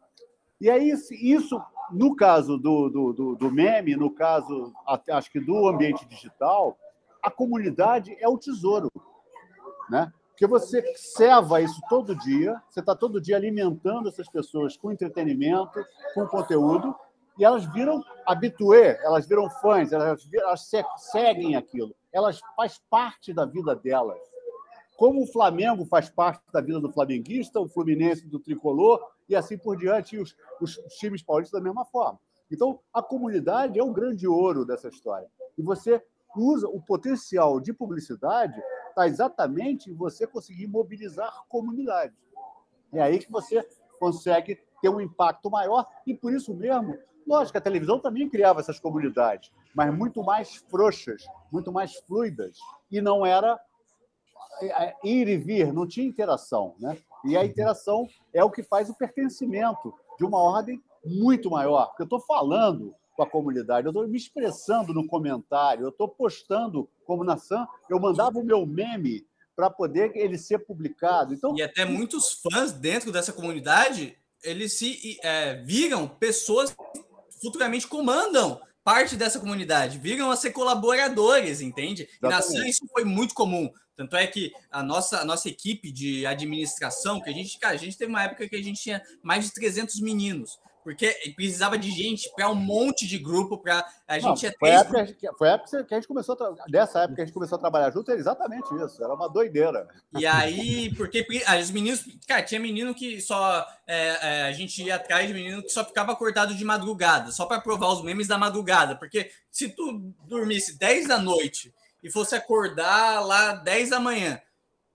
E 0.61 0.69
aí, 0.69 0.91
isso, 0.91 1.63
no 1.91 2.17
caso 2.17 2.59
do, 2.59 2.89
do, 2.89 3.13
do, 3.13 3.37
do 3.37 3.51
meme, 3.51 3.95
no 3.95 4.11
caso, 4.11 4.73
acho 5.11 5.31
que 5.31 5.39
do 5.39 5.69
ambiente 5.69 6.05
digital, 6.07 6.77
a 7.23 7.31
comunidade 7.31 8.17
é 8.21 8.29
o 8.29 8.37
tesouro. 8.37 8.91
Né? 9.89 10.13
Porque 10.31 10.47
você 10.47 10.83
ceva 10.97 11.61
isso 11.61 11.81
todo 11.89 12.15
dia, 12.15 12.61
você 12.69 12.81
está 12.81 12.95
todo 12.95 13.21
dia 13.21 13.37
alimentando 13.37 14.09
essas 14.09 14.29
pessoas 14.29 14.77
com 14.77 14.93
entretenimento, 14.93 15.85
com 16.15 16.27
conteúdo, 16.27 16.95
e 17.39 17.45
elas 17.45 17.65
viram 17.73 18.03
habitué, 18.27 18.99
elas 19.03 19.27
viram 19.27 19.49
fãs, 19.49 19.93
elas, 19.93 20.29
elas 20.33 20.71
seguem 20.97 21.57
aquilo, 21.57 21.95
elas 22.13 22.41
faz 22.57 22.81
parte 22.91 23.33
da 23.33 23.45
vida 23.45 23.75
delas. 23.77 24.19
Como 24.97 25.23
o 25.23 25.27
Flamengo 25.27 25.87
faz 25.87 26.11
parte 26.11 26.43
da 26.53 26.61
vida 26.61 26.81
do 26.81 26.91
flamenguista, 26.91 27.61
o 27.61 27.69
Fluminense 27.69 28.27
do 28.27 28.41
tricolor, 28.41 29.01
e 29.29 29.37
assim 29.37 29.57
por 29.57 29.77
diante, 29.77 30.17
e 30.17 30.19
os, 30.19 30.35
os 30.61 30.75
times 30.99 31.23
paulistas 31.23 31.61
da 31.61 31.65
mesma 31.65 31.85
forma. 31.85 32.19
Então, 32.51 32.81
a 32.93 33.01
comunidade 33.01 33.79
é 33.79 33.83
o 33.83 33.93
grande 33.93 34.27
ouro 34.27 34.65
dessa 34.65 34.89
história. 34.89 35.29
E 35.57 35.63
você 35.63 36.03
usa 36.37 36.67
o 36.69 36.81
potencial 36.81 37.61
de 37.61 37.73
publicidade 37.73 38.61
está 38.89 39.07
exatamente 39.07 39.91
em 39.91 39.95
você 39.95 40.27
conseguir 40.27 40.67
mobilizar 40.67 41.33
comunidade. 41.49 42.15
É 42.93 43.01
aí 43.01 43.19
que 43.19 43.31
você 43.31 43.67
consegue 44.01 44.59
ter 44.81 44.89
um 44.89 45.01
impacto 45.01 45.51
maior 45.51 45.87
e 46.07 46.15
por 46.15 46.33
isso 46.33 46.55
mesmo 46.55 46.97
Lógico 47.29 47.59
a 47.59 47.61
televisão 47.61 47.99
também 47.99 48.27
criava 48.27 48.61
essas 48.61 48.81
comunidades, 48.81 49.53
mas 49.75 49.95
muito 49.95 50.25
mais 50.25 50.57
frouxas, 50.57 51.27
muito 51.53 51.71
mais 51.71 51.95
fluidas, 51.95 52.57
e 52.91 53.03
não 53.03 53.25
era 53.25 53.61
é, 54.63 54.67
é, 54.67 54.97
ir 55.05 55.29
e 55.29 55.37
vir, 55.37 55.71
não 55.71 55.87
tinha 55.87 56.07
interação. 56.07 56.75
Né? 56.81 56.97
E 57.27 57.37
a 57.37 57.45
interação 57.45 58.09
é 58.33 58.43
o 58.43 58.51
que 58.51 58.63
faz 58.63 58.89
o 58.89 58.95
pertencimento 58.95 59.93
de 60.17 60.25
uma 60.25 60.39
ordem 60.39 60.83
muito 61.05 61.51
maior. 61.51 61.89
Porque 61.89 62.03
eu 62.03 62.05
estou 62.05 62.21
falando 62.21 62.95
com 63.15 63.23
a 63.23 63.29
comunidade, 63.29 63.87
eu 63.87 63.91
estou 63.91 64.09
me 64.09 64.17
expressando 64.17 64.95
no 64.95 65.07
comentário, 65.07 65.85
eu 65.85 65.91
estou 65.91 66.09
postando 66.09 66.89
como 67.05 67.25
nação, 67.25 67.69
eu 67.91 68.01
mandava 68.01 68.39
o 68.39 68.45
meu 68.45 68.65
meme 68.65 69.27
para 69.55 69.69
poder 69.69 70.13
ele 70.15 70.39
ser 70.39 70.61
publicado. 70.61 71.35
Então, 71.35 71.55
e 71.55 71.63
até 71.63 71.85
muitos 71.85 72.41
fãs 72.41 72.73
dentro 72.73 73.13
dessa 73.13 73.35
comunidade, 73.35 74.17
eles 74.43 74.73
se 74.73 75.19
é, 75.23 75.57
viram 75.63 76.07
pessoas 76.07 76.75
futuramente 77.41 77.87
comandam 77.87 78.61
parte 78.85 79.17
dessa 79.17 79.39
comunidade, 79.39 79.99
viram 79.99 80.31
a 80.31 80.37
ser 80.37 80.51
colaboradores, 80.51 81.61
entende? 81.61 82.09
E 82.23 82.27
na 82.27 82.41
Sam 82.41 82.67
isso 82.67 82.87
foi 82.91 83.05
muito 83.05 83.35
comum. 83.35 83.71
Tanto 83.95 84.17
é 84.17 84.27
que 84.27 84.53
a 84.71 84.83
nossa, 84.83 85.21
a 85.21 85.25
nossa 85.25 85.49
equipe 85.49 85.91
de 85.93 86.25
administração, 86.25 87.21
que 87.21 87.29
a 87.29 87.33
gente, 87.33 87.59
cara, 87.59 87.75
a 87.75 87.79
gente 87.79 87.99
teve 87.99 88.11
uma 88.11 88.23
época 88.23 88.49
que 88.49 88.57
a 88.57 88.63
gente 88.63 88.81
tinha 88.81 89.03
mais 89.23 89.45
de 89.45 89.53
300 89.53 90.01
meninos 90.01 90.59
porque 90.89 91.35
precisava 91.37 91.77
de 91.77 91.91
gente 91.91 92.33
para 92.35 92.49
um 92.49 92.55
monte 92.55 93.07
de 93.07 93.19
grupo 93.19 93.59
para 93.59 93.87
a 94.07 94.19
gente 94.19 94.47
Não, 94.47 94.53
foi, 94.59 94.71
época, 94.71 95.07
foi 95.37 95.49
a 95.51 95.53
época 95.53 95.85
que 95.85 95.93
a 95.93 95.99
gente 95.99 96.09
começou 96.09 96.35
a 96.41 96.65
dessa 96.67 97.01
época 97.01 97.17
que 97.17 97.21
a 97.21 97.25
gente 97.27 97.35
começou 97.35 97.57
a 97.57 97.59
trabalhar 97.59 97.91
junto, 97.91 98.11
era 98.11 98.19
exatamente 98.19 98.75
isso, 98.75 99.05
era 99.05 99.13
uma 99.13 99.29
doideira. 99.29 99.87
E 100.17 100.25
aí, 100.25 100.95
porque 100.95 101.27
os 101.61 101.71
meninos, 101.71 102.07
cara, 102.27 102.43
tinha 102.43 102.59
menino 102.59 102.95
que 102.95 103.21
só 103.21 103.67
é, 103.87 104.07
é, 104.23 104.43
a 104.45 104.53
gente 104.53 104.83
ia 104.83 104.95
atrás 104.95 105.29
de 105.29 105.35
menino 105.35 105.63
que 105.63 105.69
só 105.69 105.85
ficava 105.85 106.13
acordado 106.13 106.55
de 106.55 106.65
madrugada, 106.65 107.33
só 107.33 107.45
para 107.45 107.61
provar 107.61 107.93
os 107.93 108.03
memes 108.03 108.27
da 108.27 108.39
madrugada, 108.39 108.97
porque 108.97 109.31
se 109.51 109.69
tu 109.69 110.15
dormisse 110.27 110.79
10 110.79 111.07
da 111.07 111.19
noite 111.19 111.71
e 112.03 112.11
fosse 112.11 112.35
acordar 112.35 113.21
lá 113.21 113.53
10 113.53 113.91
da 113.91 114.01
manhã, 114.01 114.41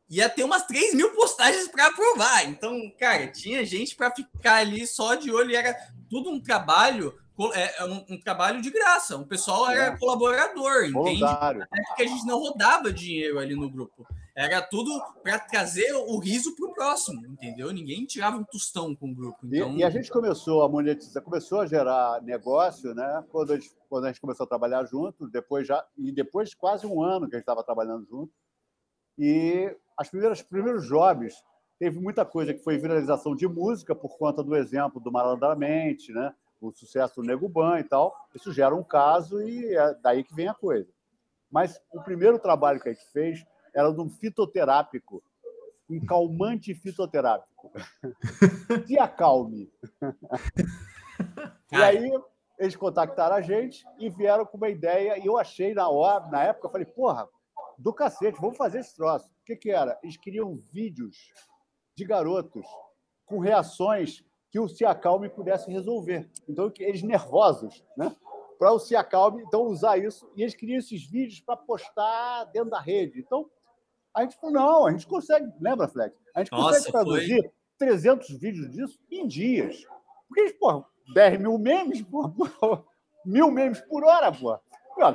ia 0.10 0.30
ter 0.30 0.44
umas 0.44 0.66
3 0.66 0.94
mil 0.94 1.12
postagens 1.12 1.68
para 1.68 1.88
aprovar. 1.88 2.46
Então, 2.48 2.92
cara, 3.00 3.28
tinha 3.28 3.66
gente 3.66 3.96
para 3.96 4.12
ficar 4.12 4.58
ali 4.58 4.86
só 4.86 5.16
de 5.16 5.32
olho 5.32 5.52
e 5.52 5.56
era 5.56 5.76
tudo 6.10 6.30
um 6.30 6.40
trabalho. 6.40 7.18
É, 7.56 7.82
é, 7.82 7.86
um, 7.86 8.06
um 8.12 8.20
trabalho 8.20 8.62
de 8.62 8.70
graça. 8.70 9.18
O 9.18 9.26
pessoal 9.26 9.68
era 9.68 9.86
é. 9.86 9.98
colaborador, 9.98 10.86
entende? 10.86 11.24
É 11.24 11.82
porque 11.88 12.04
a 12.04 12.08
gente 12.08 12.28
não 12.28 12.38
rodava 12.38 12.94
dinheiro 12.94 13.40
ali 13.40 13.56
no 13.56 13.68
grupo. 13.68 14.06
Era 14.36 14.62
tudo 14.62 14.90
para 15.24 15.38
trazer 15.40 15.94
o 15.94 16.18
riso 16.20 16.56
para 16.56 16.68
o 16.68 16.74
próximo, 16.74 17.26
entendeu? 17.26 17.72
Ninguém 17.72 18.06
tirava 18.06 18.38
um 18.38 18.44
tostão 18.44 18.96
com 18.96 19.12
o 19.12 19.16
grupo. 19.16 19.40
Então... 19.44 19.76
E, 19.76 19.80
e, 19.80 19.84
a 19.84 19.90
gente 19.90 20.12
começou 20.12 20.64
a 20.64 20.70
monetizar, 20.70 21.24
começou 21.24 21.62
a 21.62 21.68
gerar 21.68 22.22
negócio, 22.22 22.96
né? 22.96 23.24
Quando 23.30 23.54
a 23.54 23.56
gente, 23.56 23.72
quando 23.90 24.06
a 24.06 24.08
gente 24.08 24.22
começou 24.22 24.44
a 24.44 24.50
trabalhar 24.50 24.86
junto, 24.86 25.28
depois 25.28 25.68
já 25.68 25.86
e 25.98 26.12
depois 26.12 26.54
quase 26.54 26.86
um 26.86 27.02
ano 27.04 27.28
que 27.28 27.36
a 27.36 27.38
gente 27.38 27.44
estava 27.44 27.64
trabalhando 27.64 28.08
junto. 28.08 28.32
E 29.18 29.76
as 29.98 30.10
primeiras 30.10 30.42
primeiros 30.42 30.88
jobs 30.88 31.34
teve 31.80 32.00
muita 32.00 32.26
coisa 32.26 32.54
que 32.54 32.64
foi 32.64 32.78
viralização 32.78 33.36
de 33.36 33.48
música 33.48 33.96
por 33.96 34.18
conta 34.18 34.44
do 34.44 34.56
exemplo 34.56 35.02
do 35.02 35.12
Malandramente, 35.12 36.12
né? 36.12 36.34
o 36.62 36.72
sucesso 36.72 37.22
do 37.22 37.28
Nego 37.28 37.50
Ban 37.50 37.80
e 37.80 37.84
tal. 37.84 38.16
Isso 38.34 38.54
gera 38.54 38.74
um 38.74 38.84
caso 38.84 39.42
e 39.42 39.76
é 39.76 39.94
daí 39.96 40.24
que 40.24 40.34
vem 40.34 40.48
a 40.48 40.54
coisa. 40.54 40.90
Mas 41.52 41.80
o 41.92 42.02
primeiro 42.02 42.40
trabalho 42.40 42.80
que 42.80 42.90
a 42.90 42.94
gente 42.94 43.06
fez 43.12 43.46
era 43.76 43.92
de 43.92 44.00
um 44.00 44.10
fitoterápico, 44.10 45.22
um 45.90 46.04
calmante 46.06 46.74
fitoterápico. 46.74 47.72
Se 48.88 48.98
acalme. 48.98 49.72
e 51.72 51.76
aí 51.76 52.12
eles 52.58 52.76
contactaram 52.76 53.36
a 53.36 53.42
gente 53.42 53.84
e 54.00 54.10
vieram 54.10 54.46
com 54.46 54.58
uma 54.58 54.70
ideia, 54.70 55.18
e 55.18 55.26
eu 55.26 55.38
achei 55.38 55.74
na 55.74 55.90
hora, 55.90 56.28
na 56.28 56.44
época, 56.44 56.68
eu 56.68 56.72
falei, 56.72 56.86
porra, 56.86 57.28
do 57.78 57.94
cacete, 57.94 58.40
vamos 58.40 58.58
fazer 58.58 58.80
esse 58.80 58.96
troço. 58.96 59.30
O 59.44 59.46
que, 59.46 59.58
que 59.58 59.72
era? 59.72 60.00
Eles 60.02 60.16
queriam 60.16 60.56
vídeos 60.56 61.18
de 61.98 62.06
garotos 62.06 62.66
com 63.26 63.40
reações 63.40 64.24
que 64.50 64.58
o 64.58 64.70
Se 64.70 64.86
Acalme 64.86 65.28
pudesse 65.28 65.70
resolver. 65.70 66.30
Então, 66.48 66.72
eles 66.80 67.04
nervosos, 67.04 67.84
né? 67.98 68.16
Para 68.58 68.72
o 68.72 68.80
Se 68.80 68.96
Acalme, 68.96 69.44
então, 69.44 69.64
usar 69.64 69.98
isso. 69.98 70.32
E 70.38 70.44
eles 70.44 70.56
queriam 70.56 70.80
esses 70.80 71.06
vídeos 71.06 71.42
para 71.42 71.58
postar 71.58 72.46
dentro 72.46 72.70
da 72.70 72.80
rede. 72.80 73.20
Então, 73.20 73.50
a 74.16 74.22
gente 74.22 74.38
falou, 74.38 74.56
não, 74.56 74.88
a 74.88 74.92
gente 74.92 75.06
consegue, 75.06 75.52
lembra, 75.60 75.90
Flex? 75.90 76.16
A 76.34 76.40
gente 76.40 76.52
Nossa, 76.54 76.78
consegue 76.78 76.92
traduzir 76.92 77.42
foi... 77.42 77.52
300 77.80 78.30
vídeos 78.40 78.72
disso 78.72 78.98
em 79.12 79.28
dias. 79.28 79.86
Porque, 80.30 80.54
pô, 80.54 80.86
10 81.14 81.42
mil 81.42 81.58
memes, 81.58 82.02
pô, 82.02 82.32
mil 83.26 83.52
memes 83.52 83.82
por 83.82 84.06
hora, 84.06 84.32
pô. 84.32 84.58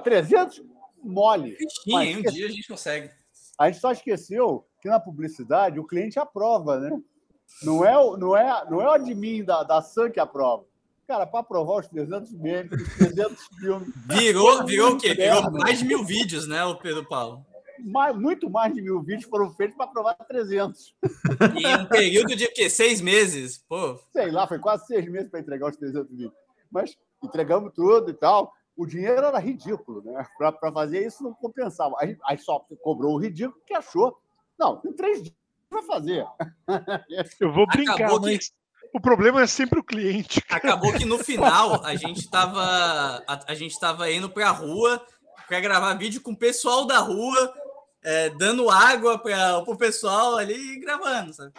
300 0.03 0.63
mole. 1.03 1.57
Mas, 1.87 2.17
um 2.17 2.23
dia 2.23 2.47
a 2.47 2.51
gente 2.51 2.69
consegue. 2.69 3.18
A 3.59 3.67
gente 3.67 3.81
só 3.81 3.91
esqueceu 3.91 4.65
que 4.81 4.89
na 4.89 5.01
publicidade 5.01 5.81
o 5.81 5.87
cliente 5.87 6.19
aprova, 6.19 6.79
né? 6.79 6.97
Não 7.63 7.85
é, 7.85 7.93
não 8.17 8.37
é, 8.37 8.71
não 8.71 8.81
é 8.81 8.87
o 8.87 8.93
admin 8.93 9.43
da, 9.43 9.65
da 9.65 9.83
Sun 9.83 10.11
que 10.11 10.21
aprova. 10.21 10.65
Cara, 11.09 11.27
para 11.27 11.41
aprovar 11.41 11.81
os 11.81 11.89
300 11.89 12.33
memes, 12.35 12.71
os 12.71 12.97
300 12.97 13.47
filmes. 13.59 13.89
Virou, 14.07 14.65
virou 14.65 14.93
o 14.93 14.99
quê? 14.99 15.15
Virou 15.15 15.51
mais 15.51 15.79
de 15.79 15.87
mil 15.87 16.05
vídeos, 16.05 16.47
né, 16.47 16.63
o 16.65 16.77
Pedro 16.77 17.05
Paulo? 17.09 17.45
Mais, 17.81 18.15
muito 18.15 18.51
mais 18.51 18.75
de 18.75 18.83
mil 18.83 19.01
vídeos 19.03 19.29
foram 19.29 19.53
feitos 19.55 19.77
para 19.77 19.87
aprovar 19.87 20.15
300. 20.15 20.95
E 21.57 21.67
um 21.77 21.87
período 21.87 22.37
de 22.37 22.47
quê? 22.49 22.69
Seis 22.69 23.01
meses? 23.01 23.59
Pô. 23.69 23.99
Sei 24.13 24.31
lá, 24.31 24.47
foi 24.47 24.59
quase 24.59 24.87
seis 24.87 25.09
meses 25.09 25.31
para 25.31 25.41
entregar 25.41 25.71
os 25.71 25.77
300 25.77 26.11
vídeos. 26.11 26.33
Mas 26.71 26.97
entregamos 27.23 27.73
tudo 27.75 28.11
e 28.11 28.15
tal 28.15 28.53
o 28.79 28.87
dinheiro 28.87 29.27
era 29.27 29.39
ridículo, 29.41 30.03
né? 30.05 30.25
Para 30.39 30.73
fazer 30.73 31.05
isso 31.05 31.25
não 31.25 31.35
compensava. 31.35 31.97
Aí, 31.99 32.17
aí 32.25 32.39
só 32.39 32.65
cobrou 32.81 33.15
o 33.15 33.19
ridículo 33.19 33.61
que 33.67 33.75
achou. 33.75 34.17
Não, 34.57 34.81
em 34.87 34.93
três 34.93 35.23
dias 35.23 35.37
vai 35.69 35.83
fazer. 35.83 36.25
Eu 37.41 37.53
vou 37.53 37.67
brincar, 37.67 37.95
Acabou 37.95 38.21
mas 38.21 38.49
que... 38.49 38.55
o 38.95 39.01
problema 39.01 39.43
é 39.43 39.47
sempre 39.47 39.81
o 39.81 39.85
cliente. 39.85 40.43
Acabou 40.49 40.93
que 40.93 41.05
no 41.05 41.19
final 41.19 41.85
a 41.85 41.95
gente 41.97 42.21
estava 42.21 42.63
a, 43.27 43.53
a, 43.53 43.55
gente 43.55 43.73
estava 43.73 44.11
indo 44.11 44.31
para 44.31 44.49
a 44.49 44.53
rua 44.53 45.05
para 45.49 45.61
gravar 45.61 45.95
vídeo 45.95 46.21
com 46.21 46.33
o 46.33 46.37
pessoal 46.37 46.87
da 46.87 46.99
rua, 46.99 47.55
é, 48.03 48.31
dando 48.31 48.71
água 48.71 49.19
para 49.19 49.59
o 49.59 49.77
pessoal 49.77 50.37
ali 50.37 50.55
e 50.55 50.81
gravando, 50.81 51.33
sabe? 51.35 51.53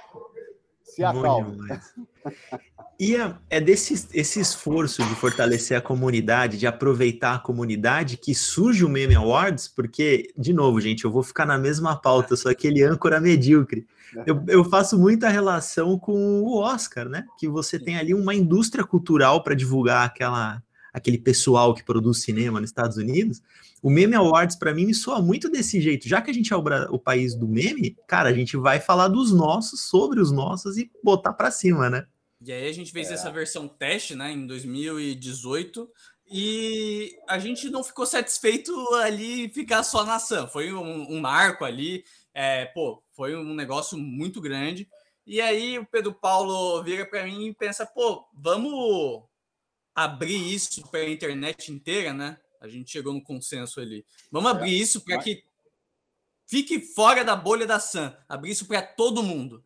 Se 0.84 1.04
acalma. 1.04 1.82
E 3.00 3.16
é, 3.50 3.62
desse 3.62 4.10
esse 4.14 4.42
esforço 4.42 5.02
de 5.02 5.16
fortalecer 5.16 5.78
a 5.78 5.82
comunidade, 5.82 6.58
de 6.58 6.68
aproveitar 6.68 7.36
a 7.36 7.40
comunidade, 7.40 8.18
que 8.18 8.36
surge 8.36 8.84
o 8.84 8.90
Meme 8.90 9.16
Awards, 9.16 9.70
porque, 9.70 10.34
de 10.38 10.52
novo, 10.52 10.82
gente, 10.82 11.06
eu 11.06 11.12
vou 11.12 11.24
ficar 11.24 11.46
na 11.46 11.58
mesma 11.58 11.96
pauta, 11.96 12.36
sou 12.36 12.52
aquele 12.52 12.84
âncora 12.84 13.22
medíocre. 13.22 13.88
Eu, 14.26 14.44
eu 14.50 14.66
faço 14.66 15.00
muita 15.00 15.30
relação 15.30 15.98
com 15.98 16.42
o 16.42 16.58
Oscar, 16.58 17.08
né? 17.08 17.24
Que 17.40 17.48
você 17.48 17.80
tem 17.80 17.98
ali 17.98 18.14
uma 18.14 18.36
indústria 18.36 18.84
cultural 18.84 19.44
para 19.44 19.56
divulgar 19.56 20.06
aquela, 20.06 20.62
aquele 20.92 21.18
pessoal 21.18 21.74
que 21.74 21.86
produz 21.86 22.22
cinema 22.22 22.60
nos 22.60 22.70
Estados 22.70 22.98
Unidos. 22.98 23.42
O 23.82 23.90
Meme 23.90 24.16
Awards, 24.16 24.58
para 24.58 24.74
mim, 24.74 24.86
me 24.86 24.94
soa 24.94 25.22
muito 25.22 25.50
desse 25.50 25.80
jeito. 25.80 26.06
Já 26.06 26.22
que 26.22 26.32
a 26.32 26.34
gente 26.34 26.52
é 26.52 26.58
o, 26.58 26.64
o, 26.90 27.00
país 27.00 27.34
do 27.34 27.48
meme, 27.48 27.96
cara, 28.06 28.28
a 28.28 28.34
gente 28.34 28.58
vai 28.58 28.82
falar 28.82 29.08
dos 29.08 29.32
nossos, 29.32 29.84
sobre 29.88 30.20
os 30.20 30.34
nossos 30.34 30.78
e 30.78 30.92
botar 31.02 31.32
para 31.32 31.50
cima, 31.50 31.90
né? 31.90 32.06
E 32.42 32.52
aí 32.52 32.68
a 32.68 32.74
gente 32.74 32.92
fez 32.92 33.10
é. 33.10 33.14
essa 33.14 33.32
versão 33.32 33.68
teste, 33.68 34.16
né, 34.16 34.32
em 34.32 34.48
2018, 34.48 35.92
e 36.32 37.18
a 37.28 37.40
gente 37.40 37.70
não 37.70 37.84
ficou 37.84 38.06
satisfeito 38.06 38.72
ali 38.96 39.50
ficar 39.50 39.84
só 39.84 40.06
na 40.06 40.20
Sam. 40.20 40.48
Foi 40.48 40.72
um, 40.72 41.12
um 41.12 41.20
marco 41.20 41.66
ali, 41.66 42.04
é, 42.34 42.66
pô, 42.66 43.04
foi 43.14 43.36
um 43.36 43.54
negócio 43.54 43.98
muito 43.98 44.40
grande. 44.40 44.88
E 45.26 45.42
aí 45.42 45.78
o 45.78 45.86
Pedro 45.86 46.14
Paulo 46.14 46.82
vira 46.84 47.06
para 47.06 47.26
mim 47.26 47.48
e 47.48 47.54
pensa, 47.54 47.86
pô, 47.86 48.28
vamos 48.34 49.24
abrir 49.94 50.54
isso 50.54 50.82
para 50.90 51.02
a 51.02 51.10
internet 51.10 51.72
inteira, 51.72 52.14
né? 52.14 52.38
A 52.62 52.68
gente 52.68 52.92
chegou 52.92 53.14
no 53.14 53.24
consenso 53.24 53.80
ali. 53.80 54.06
Vamos 54.32 54.52
é, 54.52 54.54
abrir 54.54 54.80
isso 54.80 55.02
para 55.02 55.18
que 55.18 55.44
fique 56.48 56.80
fora 56.80 57.24
da 57.24 57.36
bolha 57.36 57.66
da 57.66 57.80
Sam, 57.80 58.16
abrir 58.28 58.52
isso 58.52 58.66
para 58.66 58.82
todo 58.82 59.24
mundo. 59.24 59.64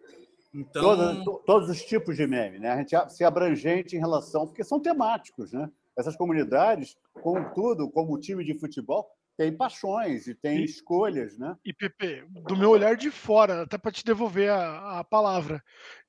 Então... 0.53 0.81
Todo, 0.81 1.39
todos 1.45 1.69
os 1.69 1.81
tipos 1.81 2.15
de 2.15 2.27
meme, 2.27 2.59
né? 2.59 2.69
A 2.71 2.77
gente 2.77 2.95
se 3.09 3.23
abrangente 3.23 3.95
em 3.95 3.99
relação, 3.99 4.45
porque 4.45 4.63
são 4.63 4.79
temáticos, 4.79 5.51
né? 5.51 5.69
Essas 5.97 6.15
comunidades, 6.15 6.95
contudo, 7.21 7.89
como 7.89 8.13
o 8.13 8.19
time 8.19 8.43
de 8.43 8.57
futebol, 8.59 9.07
tem 9.37 9.55
paixões 9.55 10.27
e 10.27 10.35
tem 10.35 10.59
e, 10.59 10.65
escolhas, 10.65 11.37
né? 11.37 11.55
E 11.65 11.73
Pepe, 11.73 12.23
do 12.47 12.55
meu 12.55 12.69
olhar 12.69 12.95
de 12.95 13.09
fora, 13.09 13.63
até 13.63 13.77
para 13.77 13.91
te 13.91 14.03
devolver 14.03 14.49
a, 14.51 14.99
a 14.99 15.03
palavra, 15.03 15.63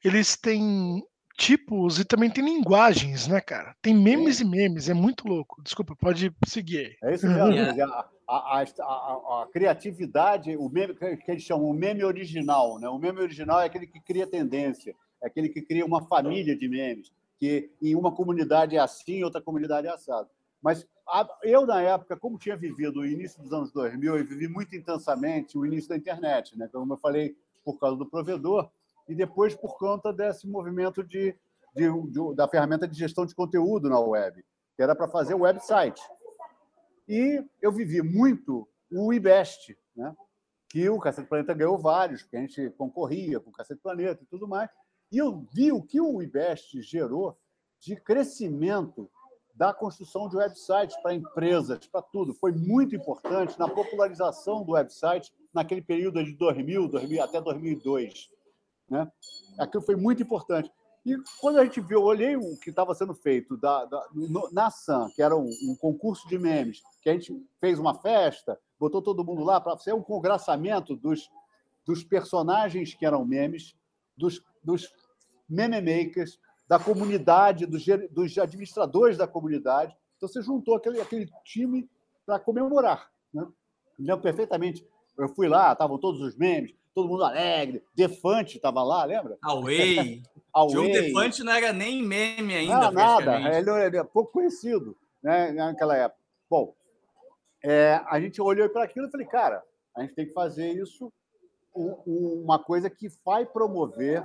eles 0.05 0.37
têm 0.37 1.03
tipos 1.37 1.99
e 1.99 2.05
também 2.05 2.31
tem 2.31 2.45
linguagens, 2.45 3.27
né, 3.27 3.41
cara? 3.41 3.75
Tem 3.83 3.95
memes 3.95 4.41
e 4.41 4.45
memes, 4.45 4.89
é 4.89 4.95
muito 4.95 5.27
louco. 5.27 5.63
Desculpa, 5.63 5.95
pode 5.97 6.33
seguir. 6.47 6.97
É 7.03 7.15
isso 7.15 7.27
mesmo. 7.27 7.43
a, 8.29 8.61
a, 8.61 8.63
a, 8.63 9.43
a, 9.43 9.49
criatividade, 9.53 10.57
o 10.57 10.69
meme 10.69 10.95
que 10.95 11.31
eles 11.31 11.43
chamam 11.43 11.69
o 11.69 11.75
meme 11.75 12.05
original, 12.05 12.79
né? 12.79 12.89
O 12.89 12.99
meme 12.99 13.21
original 13.21 13.61
é 13.61 13.67
aquele 13.67 13.87
que 13.87 14.01
cria 14.01 14.27
tendência, 14.27 14.95
é 15.23 15.27
aquele 15.27 15.49
que 15.49 15.63
cria 15.63 15.85
uma 15.85 16.03
família 16.07 16.57
de 16.57 16.69
memes, 16.69 17.13
que 17.39 17.71
em 17.83 17.95
uma 17.95 18.13
comunidade 18.13 18.77
é 18.77 18.79
assim, 18.79 19.23
outra 19.23 19.41
comunidade 19.41 19.87
é 19.87 19.91
assado. 19.91 20.29
Mas 20.63 20.87
eu, 21.43 21.67
na 21.67 21.83
época, 21.83 22.17
como 22.17 22.39
tinha 22.39 22.57
vivido 22.57 23.01
o 23.01 23.07
início 23.07 23.43
dos 23.43 23.53
anos 23.53 23.71
2000, 23.71 24.17
eu 24.17 24.25
vivi 24.25 24.49
muito 24.49 24.75
intensamente 24.75 25.59
o 25.59 25.67
início 25.67 25.91
da 25.91 25.97
internet, 25.97 26.57
né? 26.57 26.69
Como 26.73 26.95
eu 26.95 26.97
falei, 26.97 27.37
por 27.63 27.79
causa 27.79 27.97
do 27.97 28.07
provedor, 28.07 28.71
e 29.09 29.15
depois 29.15 29.55
por 29.55 29.77
conta 29.77 30.13
desse 30.13 30.47
movimento 30.47 31.03
de, 31.03 31.37
de, 31.75 31.91
de 32.11 32.35
da 32.35 32.49
ferramenta 32.49 32.89
de 32.89 32.99
gestão 32.99 33.27
de 33.27 33.35
conteúdo 33.35 33.89
na 33.89 33.99
web, 33.99 34.45
que 34.77 34.83
era 34.83 34.95
para 34.95 35.09
fazer 35.09 35.35
website. 35.35 36.01
E 37.09 37.45
eu 37.61 37.71
vivi 37.71 38.03
muito 38.03 38.67
o 38.91 39.13
IBEST, 39.13 39.77
né? 39.95 40.15
que 40.69 40.89
o 40.89 40.99
Cacete 40.99 41.29
Planeta 41.29 41.55
ganhou 41.55 41.79
vários, 41.79 42.23
porque 42.23 42.37
a 42.37 42.41
gente 42.41 42.71
concorria 42.71 43.39
com 43.39 43.51
o 43.51 43.53
Cacete 43.53 43.81
Planeta 43.81 44.23
e 44.23 44.27
tudo 44.27 44.49
mais. 44.49 44.69
E 45.13 45.19
eu 45.19 45.47
vi 45.53 45.71
o 45.71 45.83
que 45.83 46.01
o 46.01 46.21
IBEST 46.21 46.83
gerou 46.83 47.39
de 47.79 47.95
crescimento 47.95 49.09
da 49.55 49.73
construção 49.73 50.29
de 50.29 50.37
websites 50.37 50.97
para 50.97 51.15
empresas, 51.15 51.87
para 51.87 52.03
tudo. 52.03 52.35
Foi 52.35 52.51
muito 52.51 52.97
importante 52.97 53.57
na 53.59 53.69
popularização 53.69 54.65
do 54.65 54.73
website 54.73 55.33
naquele 55.53 55.81
período 55.81 56.25
de 56.25 56.33
2000, 56.33 56.89
2000 56.89 57.23
até 57.23 57.41
2002. 57.41 58.31
Né? 58.89 59.11
Aquilo 59.59 59.83
foi 59.83 59.97
muito 59.97 60.23
importante. 60.23 60.71
E 61.05 61.17
quando 61.39 61.59
a 61.59 61.65
gente 61.65 61.81
viu, 61.81 62.01
eu 62.01 62.05
olhei 62.05 62.35
o 62.35 62.59
que 62.59 62.71
estava 62.71 62.95
sendo 62.95 63.15
feito 63.15 63.57
da, 63.59 63.85
da, 63.85 64.09
no, 64.15 64.51
na 64.51 64.71
SAM, 64.71 65.11
que 65.15 65.23
era 65.23 65.37
um, 65.37 65.51
um, 65.69 65.77
concurso 65.77 66.27
de 66.29 66.39
memes, 66.39 66.83
que 67.03 67.11
a 67.11 67.13
gente 67.13 67.47
fez 67.61 67.79
uma 67.79 67.95
festa, 67.95 68.59
botou 68.81 69.03
todo 69.03 69.25
mundo 69.25 69.45
lá 69.45 69.61
para 69.61 69.77
ser 69.77 69.93
um 69.93 70.03
congraçamento 70.03 70.97
dos, 70.97 71.29
dos 71.85 72.03
personagens 72.03 72.95
que 72.95 73.05
eram 73.05 73.25
memes, 73.25 73.77
dos, 74.17 74.43
dos 74.63 74.91
meme 75.47 75.81
makers, 75.83 76.39
da 76.67 76.79
comunidade, 76.79 77.67
dos, 77.67 77.85
dos 78.11 78.39
administradores 78.39 79.19
da 79.19 79.29
comunidade. 79.29 79.95
Então, 80.17 80.27
você 80.27 80.41
juntou 80.41 80.77
aquele, 80.77 81.01
aquele 81.03 81.31
time 81.45 81.89
para 82.25 82.39
comemorar. 82.39 83.11
Né? 83.33 83.47
lembro 83.99 84.23
perfeitamente. 84.23 84.87
Eu 85.19 85.29
fui 85.29 85.49
lá, 85.49 85.73
estavam 85.73 85.99
todos 85.99 86.21
os 86.21 86.37
memes, 86.37 86.75
todo 86.95 87.09
mundo 87.09 87.25
alegre. 87.25 87.83
Defante 87.95 88.57
estava 88.57 88.83
lá, 88.83 89.05
lembra? 89.05 89.37
Away. 89.43 90.23
Away. 90.55 90.93
Defante 90.93 91.43
não 91.43 91.53
era 91.53 91.73
nem 91.73 92.03
meme 92.03 92.55
ainda. 92.55 92.91
Não, 92.91 92.93
nada, 92.93 93.57
ele, 93.57 93.71
ele 93.71 93.97
é 93.97 94.05
pouco 94.05 94.33
conhecido 94.33 94.97
né, 95.23 95.51
naquela 95.51 95.97
época. 95.97 96.21
Bom, 96.49 96.75
é, 97.63 98.01
a 98.07 98.21
gente 98.21 98.41
olhou 98.41 98.69
para 98.69 98.85
aquilo 98.85 99.09
e 99.09 99.11
falei, 99.11 99.27
cara, 99.27 99.63
a 99.97 100.03
gente 100.03 100.15
tem 100.15 100.27
que 100.27 100.33
fazer 100.33 100.71
isso 100.71 101.13
uma 101.75 102.57
coisa 102.57 102.89
que 102.89 103.09
vai 103.25 103.45
promover, 103.45 104.25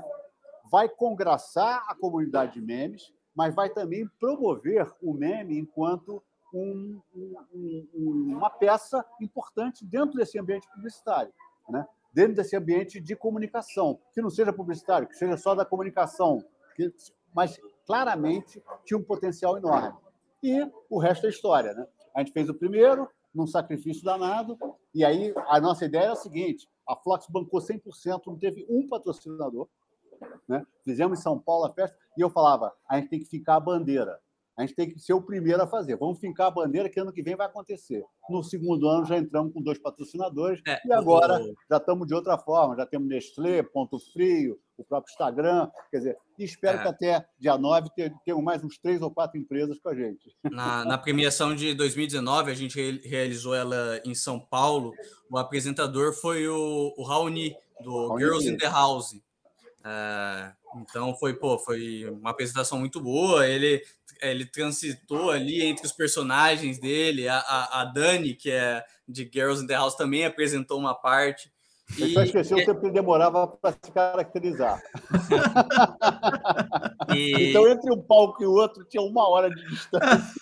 vai 0.70 0.88
congraçar 0.88 1.84
a 1.88 1.96
comunidade 1.96 2.54
de 2.54 2.62
memes, 2.62 3.12
mas 3.36 3.56
vai 3.56 3.70
também 3.70 4.08
promover 4.20 4.88
o 5.02 5.14
meme 5.14 5.58
enquanto 5.58 6.22
um, 6.54 7.02
um, 7.16 7.88
uma 8.36 8.50
peça 8.50 9.04
importante 9.20 9.84
dentro 9.86 10.18
desse 10.18 10.38
ambiente 10.38 10.68
publicitário. 10.72 11.34
Né? 11.70 11.88
Dentro 12.20 12.36
desse 12.36 12.54
ambiente 12.54 13.00
de 13.00 13.16
comunicação, 13.16 13.98
que 14.12 14.22
não 14.22 14.30
seja 14.30 14.52
publicitário, 14.52 15.08
que 15.08 15.16
seja 15.16 15.38
só 15.38 15.56
da 15.56 15.64
comunicação, 15.64 16.44
que, 16.76 16.94
mas 17.34 17.58
claramente 17.86 18.62
tinha 18.84 18.98
um 18.98 19.04
potencial 19.04 19.58
enorme. 19.58 19.98
E 20.44 20.70
o 20.90 21.00
resto 21.00 21.28
é 21.28 21.30
história. 21.30 21.74
Né? 21.74 21.88
A 22.14 22.20
gente 22.20 22.34
fez 22.34 22.50
o 22.50 22.54
primeiro, 22.54 23.10
num 23.34 23.48
sacrifício 23.48 24.04
danado, 24.04 24.58
e 24.94 25.06
aí 25.06 25.34
a 25.48 25.62
nossa 25.62 25.86
ideia 25.86 26.08
é 26.08 26.12
a 26.12 26.16
seguinte: 26.16 26.68
a 26.86 26.94
Flox 26.94 27.26
bancou 27.30 27.62
100%, 27.62 28.24
não 28.28 28.38
teve 28.38 28.66
um 28.70 28.86
patrocinador. 28.86 29.70
Né? 30.46 30.66
Fizemos 30.84 31.20
em 31.20 31.22
São 31.22 31.40
Paulo 31.40 31.68
a 31.68 31.74
festa, 31.74 31.98
e 32.18 32.22
eu 32.22 32.30
falava: 32.30 32.74
a 32.90 32.98
gente 32.98 33.12
tem 33.12 33.20
que 33.20 33.28
ficar 33.28 33.56
a 33.56 33.62
bandeira 33.62 34.20
a 34.60 34.66
gente 34.66 34.76
tem 34.76 34.90
que 34.90 35.00
ser 35.00 35.14
o 35.14 35.22
primeiro 35.22 35.64
a 35.64 35.68
fazer. 35.68 35.96
Vamos 35.96 36.20
fincar 36.20 36.48
a 36.48 36.52
bandeira 36.52 36.90
que 36.90 37.00
ano 37.00 37.14
que 37.14 37.24
vem 37.24 37.34
vai 37.34 37.48
acontecer. 37.48 38.04
No 38.30 38.44
segundo 38.44 38.90
ano 38.90 39.06
já 39.06 39.18
entramos 39.18 39.54
com 39.54 39.62
dois 39.62 39.80
patrocinadores 39.80 40.62
é, 40.68 40.78
e 40.86 40.92
agora 40.92 41.42
o... 41.42 41.56
já 41.72 41.78
estamos 41.78 42.06
de 42.06 42.14
outra 42.14 42.38
forma. 42.38 42.76
Já 42.76 42.86
temos 42.86 43.08
Nestlé, 43.08 43.64
Ponto 43.64 43.98
Frio, 44.12 44.60
o 44.78 44.84
próprio 44.84 45.14
Instagram. 45.14 45.70
Quer 45.90 45.98
dizer, 46.00 46.18
espero 46.38 46.80
é. 46.80 46.82
que 46.82 46.88
até 46.90 47.26
dia 47.40 47.58
9 47.58 47.88
tenham 48.26 48.42
mais 48.42 48.62
uns 48.62 48.78
três 48.78 49.02
ou 49.02 49.10
quatro 49.10 49.40
empresas 49.40 49.80
com 49.80 49.88
a 49.88 49.96
gente. 49.96 50.36
Na, 50.52 50.84
na 50.84 50.98
premiação 50.98 51.56
de 51.56 51.74
2019, 51.74 52.52
a 52.52 52.56
gente 52.56 53.00
realizou 53.08 53.56
ela 53.56 54.02
em 54.04 54.14
São 54.14 54.42
Paulo. 54.42 54.92
O 55.32 55.38
apresentador 55.38 56.12
foi 56.12 56.50
o, 56.50 56.94
o 56.98 57.04
Raoni, 57.04 57.56
do 57.82 58.10
Raoni. 58.10 58.24
Girls 58.26 58.50
in 58.50 58.58
the 58.58 58.68
House. 58.68 59.16
É, 59.84 60.52
então 60.76 61.16
foi, 61.16 61.34
pô, 61.34 61.58
foi 61.58 62.06
uma 62.10 62.32
apresentação 62.32 62.80
muito 62.80 63.00
boa. 63.00 63.48
Ele 63.48 63.82
ele 64.22 64.46
transitou 64.46 65.32
ali 65.32 65.64
entre 65.64 65.86
os 65.86 65.92
personagens 65.92 66.80
dele. 66.80 67.28
A, 67.28 67.38
a, 67.38 67.82
a, 67.82 67.86
Dani, 67.86 68.34
que 68.34 68.52
é 68.52 68.84
de 69.08 69.30
Girls 69.32 69.64
in 69.64 69.68
the 69.68 69.74
House, 69.74 69.96
também 69.96 70.26
apresentou 70.26 70.78
uma 70.78 70.94
parte. 70.94 71.52
Eu 71.98 72.08
e... 72.08 72.14
só 72.14 72.24
esqueci 72.24 72.54
o 72.54 72.66
tempo 72.66 72.82
que 72.82 72.92
demorava 72.92 73.48
para 73.48 73.72
se 73.72 73.92
caracterizar. 73.92 74.82
e... 77.16 77.50
Então, 77.50 77.68
entre 77.68 77.92
um 77.92 78.02
palco 78.02 78.44
e 78.44 78.46
o 78.46 78.52
outro, 78.52 78.86
tinha 78.86 79.02
uma 79.02 79.28
hora 79.28 79.50
de 79.50 79.68
distância. 79.68 80.34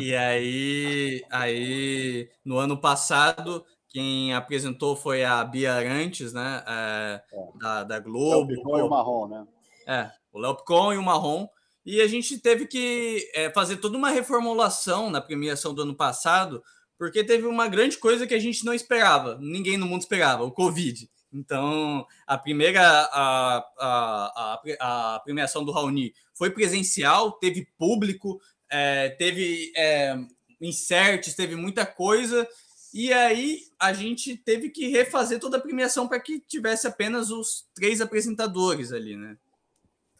E, 0.00 0.06
e 0.06 0.16
aí, 0.16 1.24
aí, 1.30 2.30
no 2.44 2.58
ano 2.58 2.80
passado, 2.80 3.64
quem 3.90 4.32
apresentou 4.32 4.94
foi 4.94 5.24
a 5.24 5.44
Bia 5.44 5.74
Arantes, 5.74 6.32
né? 6.32 6.62
É, 6.66 7.22
é. 7.32 7.58
Da, 7.58 7.84
da 7.84 7.98
Globo. 7.98 8.44
O 8.44 8.56
Picon 8.56 8.78
e 8.78 8.82
o 8.82 8.88
Marrom, 8.88 9.28
né? 9.28 9.46
É, 9.86 10.10
o 10.32 10.38
Léo 10.38 10.56
Picon 10.56 10.92
e 10.92 10.96
o 10.96 11.02
Marrom. 11.02 11.48
E 11.84 12.00
a 12.00 12.06
gente 12.06 12.38
teve 12.38 12.66
que 12.66 13.28
é, 13.34 13.50
fazer 13.50 13.78
toda 13.78 13.98
uma 13.98 14.10
reformulação 14.10 15.10
na 15.10 15.20
premiação 15.20 15.74
do 15.74 15.82
ano 15.82 15.94
passado, 15.94 16.62
porque 16.96 17.24
teve 17.24 17.46
uma 17.46 17.66
grande 17.66 17.98
coisa 17.98 18.26
que 18.26 18.34
a 18.34 18.38
gente 18.38 18.64
não 18.64 18.72
esperava, 18.72 19.38
ninguém 19.40 19.76
no 19.76 19.86
mundo 19.86 20.02
esperava, 20.02 20.44
o 20.44 20.52
Covid. 20.52 21.10
Então, 21.32 22.06
a 22.26 22.36
primeira 22.36 22.82
a, 22.82 23.64
a, 23.78 24.60
a, 24.78 25.14
a 25.14 25.20
premiação 25.20 25.64
do 25.64 25.72
Raoni 25.72 26.12
foi 26.34 26.50
presencial, 26.50 27.32
teve 27.32 27.66
público, 27.78 28.40
é, 28.70 29.10
teve 29.10 29.72
é, 29.76 30.16
inserts, 30.60 31.34
teve 31.34 31.56
muita 31.56 31.86
coisa, 31.86 32.46
e 32.92 33.12
aí 33.12 33.62
a 33.78 33.92
gente 33.92 34.36
teve 34.36 34.70
que 34.70 34.88
refazer 34.88 35.38
toda 35.38 35.56
a 35.56 35.60
premiação 35.60 36.08
para 36.08 36.20
que 36.20 36.40
tivesse 36.40 36.86
apenas 36.86 37.30
os 37.30 37.66
três 37.74 38.00
apresentadores 38.00 38.92
ali, 38.92 39.16
né? 39.16 39.36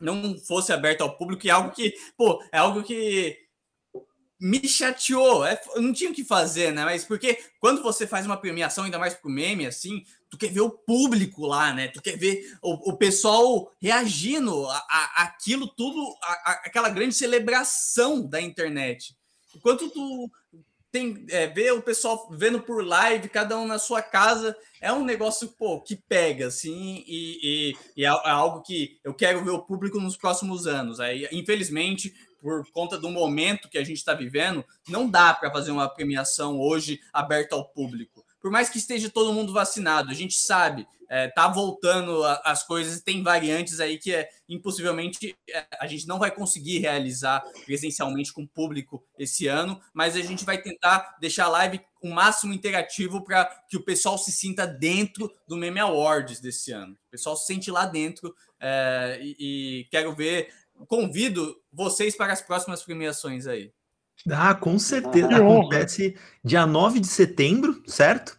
não 0.01 0.39
fosse 0.39 0.73
aberto 0.73 1.03
ao 1.03 1.17
público, 1.17 1.47
e 1.47 1.51
é 1.51 1.53
algo 1.53 1.71
que, 1.71 1.95
pô, 2.17 2.43
é 2.51 2.59
algo 2.59 2.83
que 2.83 3.39
me 4.41 4.67
chateou. 4.67 5.45
É, 5.45 5.61
não 5.77 5.93
tinha 5.93 6.11
o 6.11 6.15
que 6.15 6.25
fazer, 6.25 6.73
né? 6.73 6.85
Mas 6.85 7.05
porque 7.05 7.39
quando 7.61 7.83
você 7.83 8.07
faz 8.07 8.25
uma 8.25 8.39
premiação, 8.39 8.85
ainda 8.85 8.99
mais 8.99 9.15
pro 9.15 9.31
meme, 9.31 9.67
assim, 9.67 10.03
tu 10.31 10.39
quer 10.39 10.51
ver 10.51 10.63
o 10.63 10.71
público 10.71 11.47
lá, 11.47 11.75
né? 11.75 11.89
Tu 11.89 12.01
quer 12.01 12.17
ver 12.17 12.57
o, 12.63 12.91
o 12.91 12.97
pessoal 12.97 13.71
reagindo 13.81 14.67
a, 14.67 14.79
a, 14.89 15.23
aquilo 15.25 15.69
tudo, 15.69 16.17
a, 16.23 16.33
a, 16.33 16.53
aquela 16.65 16.89
grande 16.89 17.15
celebração 17.15 18.27
da 18.27 18.41
internet. 18.41 19.15
Enquanto 19.55 19.91
tu 19.91 20.31
tem 20.93 21.25
é, 21.31 21.47
ver 21.47 21.73
o 21.73 21.83
pessoal 21.83 22.29
vendo 22.31 22.61
por 22.61 22.85
live, 22.85 23.29
cada 23.29 23.57
um 23.59 23.67
na 23.67 23.79
sua 23.79 24.03
casa, 24.03 24.57
é 24.81 24.93
um 24.93 25.05
negócio 25.05 25.49
pô, 25.49 25.81
que 25.81 25.97
pega, 25.97 26.47
assim, 26.47 27.05
e, 27.07 27.39
e, 27.43 27.77
e 27.97 28.05
é, 28.05 28.09
é 28.09 28.31
algo 28.31 28.63
que 28.63 28.99
eu 29.05 29.15
quero 29.15 29.45
ver 29.45 29.51
o 29.51 29.63
público 29.63 30.01
nos 30.01 30.17
próximos 30.17 30.67
anos. 30.67 30.99
Aí, 30.99 31.29
infelizmente, 31.33 32.13
por 32.41 32.69
conta 32.73 32.99
do 32.99 33.11
momento 33.11 33.69
que 33.69 33.79
a 33.79 33.85
gente 33.85 33.99
está 33.99 34.15
vivendo, 34.15 34.65
não 34.89 35.09
dá 35.09 35.33
para 35.35 35.51
fazer 35.51 35.71
uma 35.71 35.89
premiação 35.89 36.59
hoje 36.59 37.01
aberta 37.13 37.55
ao 37.55 37.65
público. 37.65 38.25
Por 38.41 38.51
mais 38.51 38.69
que 38.69 38.79
esteja 38.79 39.11
todo 39.11 39.33
mundo 39.33 39.53
vacinado, 39.53 40.11
a 40.11 40.15
gente 40.15 40.35
sabe, 40.35 40.87
é, 41.11 41.29
tá 41.29 41.49
voltando 41.49 42.25
a, 42.25 42.41
as 42.45 42.63
coisas, 42.63 43.03
tem 43.03 43.23
variantes 43.23 43.81
aí 43.81 43.99
que 43.99 44.15
é 44.15 44.29
impossivelmente 44.49 45.37
é, 45.49 45.67
a 45.81 45.87
gente 45.89 46.07
não 46.07 46.21
vai 46.21 46.31
conseguir 46.31 46.79
realizar 46.79 47.43
presencialmente 47.67 48.33
com 48.33 48.43
o 48.43 48.49
público 48.49 49.05
esse 49.19 49.49
ano, 49.49 49.81
mas 49.93 50.15
a 50.15 50.23
gente 50.23 50.45
vai 50.45 50.57
tentar 50.63 51.17
deixar 51.21 51.47
a 51.47 51.49
live 51.49 51.81
o 52.01 52.09
máximo 52.09 52.55
interativo 52.55 53.25
para 53.25 53.45
que 53.69 53.77
o 53.77 53.85
pessoal 53.85 54.17
se 54.17 54.31
sinta 54.31 54.67
dentro 54.67 55.31
do 55.47 55.57
Meme 55.57 55.81
Awards 55.81 56.41
desse 56.41 56.71
ano. 56.71 56.95
O 56.95 57.11
pessoal 57.11 57.37
se 57.37 57.47
sente 57.47 57.71
lá 57.71 57.87
dentro 57.87 58.35
é, 58.61 59.19
e, 59.21 59.37
e 59.83 59.89
quero 59.91 60.15
ver 60.15 60.53
convido 60.87 61.61
vocês 61.73 62.17
para 62.17 62.33
as 62.33 62.41
próximas 62.41 62.83
premiações 62.83 63.47
aí. 63.47 63.73
Ah, 64.29 64.55
com 64.55 64.79
certeza. 64.79 65.37
Acontece 65.37 66.17
dia 66.45 66.67
9 66.67 67.01
de 67.01 67.07
setembro, 67.07 67.83
certo? 67.87 68.39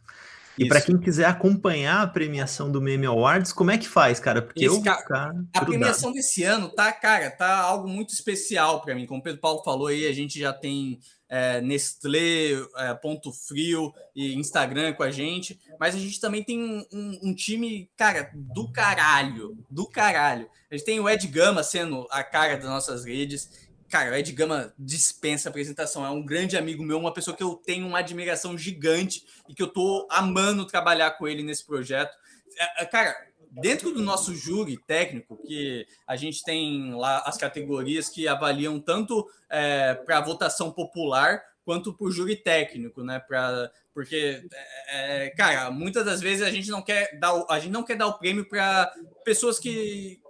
E 0.58 0.68
para 0.68 0.82
quem 0.82 0.98
quiser 0.98 1.26
acompanhar 1.26 2.02
a 2.02 2.08
premiação 2.08 2.72
do 2.72 2.82
Meme 2.82 3.06
Awards, 3.06 3.54
como 3.54 3.72
é 3.72 3.78
que 3.78 3.88
faz, 3.88 4.20
cara? 4.20 4.42
Porque 4.42 4.66
Esse, 4.66 4.76
eu 4.76 4.84
cara, 4.84 5.34
a 5.54 5.66
premiação 5.66 6.12
desse 6.12 6.44
ano 6.44 6.70
tá, 6.70 6.92
cara, 6.92 7.32
tá 7.32 7.58
algo 7.58 7.88
muito 7.88 8.14
especial 8.14 8.82
para 8.82 8.94
mim. 8.94 9.08
Como 9.08 9.22
o 9.22 9.24
Pedro 9.24 9.40
Paulo 9.40 9.64
falou 9.64 9.88
aí, 9.88 10.06
a 10.08 10.14
gente 10.14 10.38
já 10.38 10.54
tem 10.54 11.00
é, 11.30 11.62
Nestlé, 11.62 12.52
é, 12.78 12.94
Ponto 12.94 13.32
Frio 13.32 13.94
e 14.16 14.36
Instagram 14.36 14.94
com 14.94 15.04
a 15.04 15.10
gente, 15.10 15.60
mas 15.80 15.96
a 15.96 15.98
gente 15.98 16.20
também 16.20 16.44
tem 16.44 16.62
um, 16.62 16.86
um, 16.94 17.20
um, 17.30 17.34
time, 17.34 17.90
cara, 17.96 18.30
do 18.36 18.72
caralho, 18.72 19.58
do 19.70 19.88
caralho. 19.88 20.50
A 20.70 20.76
gente 20.76 20.86
tem 20.86 21.00
o 21.00 21.10
Ed 21.10 21.26
Gama 21.28 21.64
sendo 21.64 22.06
a 22.12 22.24
cara 22.24 22.58
das 22.58 22.66
nossas 22.66 23.06
redes. 23.06 23.71
Cara, 23.92 24.12
o 24.12 24.16
Ed 24.16 24.32
Gama 24.32 24.74
dispensa 24.80 25.50
apresentação, 25.50 26.06
é 26.06 26.10
um 26.10 26.26
grande 26.26 26.56
amigo 26.56 26.82
meu, 26.82 26.98
uma 26.98 27.14
pessoa 27.14 27.36
que 27.36 27.44
eu 27.44 27.56
tenho 27.56 27.86
uma 27.86 28.00
admiração 28.00 28.58
gigante 28.58 29.26
e 29.50 29.54
que 29.54 29.62
eu 29.62 29.68
tô 29.68 30.08
amando 30.10 30.66
trabalhar 30.66 31.12
com 31.12 31.28
ele 31.28 31.44
nesse 31.44 31.66
projeto. 31.66 32.16
É, 32.58 32.84
é 32.84 32.86
cara, 32.86 33.14
dentro 33.52 33.94
do 33.94 34.02
nosso 34.02 34.34
júri 34.34 34.78
técnico, 34.88 35.38
que 35.46 35.86
a 36.08 36.16
gente 36.16 36.42
tem 36.42 36.94
lá 36.94 37.20
as 37.26 37.36
categorias 37.38 38.08
que 38.08 38.30
avaliam 38.30 38.80
tanto 38.80 39.30
é, 39.50 39.94
para 39.94 40.22
votação 40.22 40.72
popular 40.72 41.44
quanto 41.66 41.94
por 41.94 42.12
júri 42.12 42.38
técnico, 42.38 43.04
né? 43.04 43.20
Pra, 43.20 43.70
porque, 43.94 44.42
é, 44.88 45.26
é, 45.26 45.30
cara, 45.32 45.70
muitas 45.70 46.06
das 46.06 46.22
vezes 46.22 46.48
a 46.48 46.50
gente 46.50 46.70
não 46.70 46.82
quer 46.82 47.20
dar, 47.20 47.46
a 47.50 47.60
gente 47.60 47.74
não 47.74 47.84
quer 47.84 47.98
dar 47.98 48.08
o 48.08 48.18
prêmio 48.18 48.48
para 48.48 48.90
pessoas 49.26 49.60
que 49.60 50.22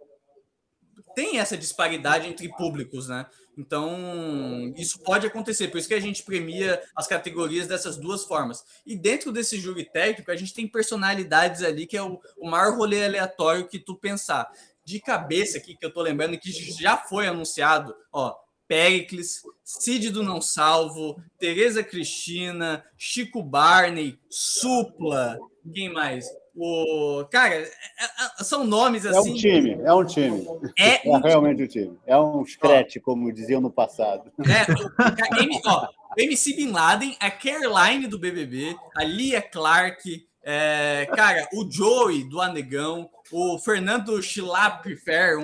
têm 1.13 1.39
essa 1.39 1.57
disparidade 1.57 2.27
entre 2.27 2.49
públicos, 2.49 3.07
né? 3.07 3.25
Então, 3.57 4.73
isso 4.77 4.99
pode 5.03 5.27
acontecer, 5.27 5.67
por 5.67 5.77
isso 5.77 5.87
que 5.87 5.93
a 5.93 5.99
gente 5.99 6.23
premia 6.23 6.81
as 6.95 7.05
categorias 7.05 7.67
dessas 7.67 7.97
duas 7.97 8.23
formas. 8.23 8.63
E 8.85 8.95
dentro 8.95 9.31
desse 9.31 9.59
júri 9.59 9.85
técnico, 9.85 10.31
a 10.31 10.35
gente 10.35 10.53
tem 10.53 10.67
personalidades 10.67 11.61
ali 11.61 11.85
que 11.85 11.97
é 11.97 12.01
o, 12.01 12.19
o 12.37 12.49
maior 12.49 12.75
rolê 12.77 13.03
aleatório 13.03 13.67
que 13.67 13.79
tu 13.79 13.95
pensar. 13.95 14.49
De 14.83 14.99
cabeça 14.99 15.57
aqui, 15.57 15.75
que 15.75 15.85
eu 15.85 15.93
tô 15.93 16.01
lembrando 16.01 16.37
que 16.39 16.51
já 16.51 16.97
foi 16.97 17.27
anunciado, 17.27 17.93
ó, 18.11 18.35
Pericles, 18.67 19.41
Cid 19.63 20.09
do 20.11 20.23
Não 20.23 20.39
Salvo, 20.39 21.21
Tereza 21.37 21.83
Cristina, 21.83 22.83
Chico 22.97 23.43
Barney, 23.43 24.17
Supla, 24.29 25.37
quem 25.73 25.91
mais? 25.91 26.25
O, 26.55 27.25
cara, 27.31 27.55
é, 27.55 27.65
é, 28.39 28.43
são 28.43 28.65
nomes 28.65 29.05
assim. 29.05 29.15
É 29.15 29.19
um 29.19 29.23
assim 29.23 29.33
time, 29.35 29.81
é 29.83 29.93
um 29.93 30.05
time. 30.05 30.45
É, 30.77 31.09
é 31.09 31.17
realmente 31.23 31.63
um 31.63 31.67
time. 31.67 31.99
É 32.05 32.17
um 32.17 32.45
scratch, 32.45 32.97
como 33.01 33.31
diziam 33.31 33.61
no 33.61 33.71
passado. 33.71 34.31
É, 34.39 34.65
ó, 35.65 35.87
MC 36.17 36.53
Bin 36.55 36.71
Laden, 36.71 37.15
a 37.19 37.31
Caroline 37.31 38.05
do 38.07 38.19
BBB, 38.19 38.75
a 38.95 39.03
Lia 39.03 39.41
Clark, 39.41 40.27
é, 40.43 41.07
cara, 41.15 41.47
o 41.53 41.69
Joey 41.69 42.23
do 42.25 42.41
Anegão, 42.41 43.09
o 43.31 43.57
Fernando 43.59 44.21
Schilapfer, 44.21 45.37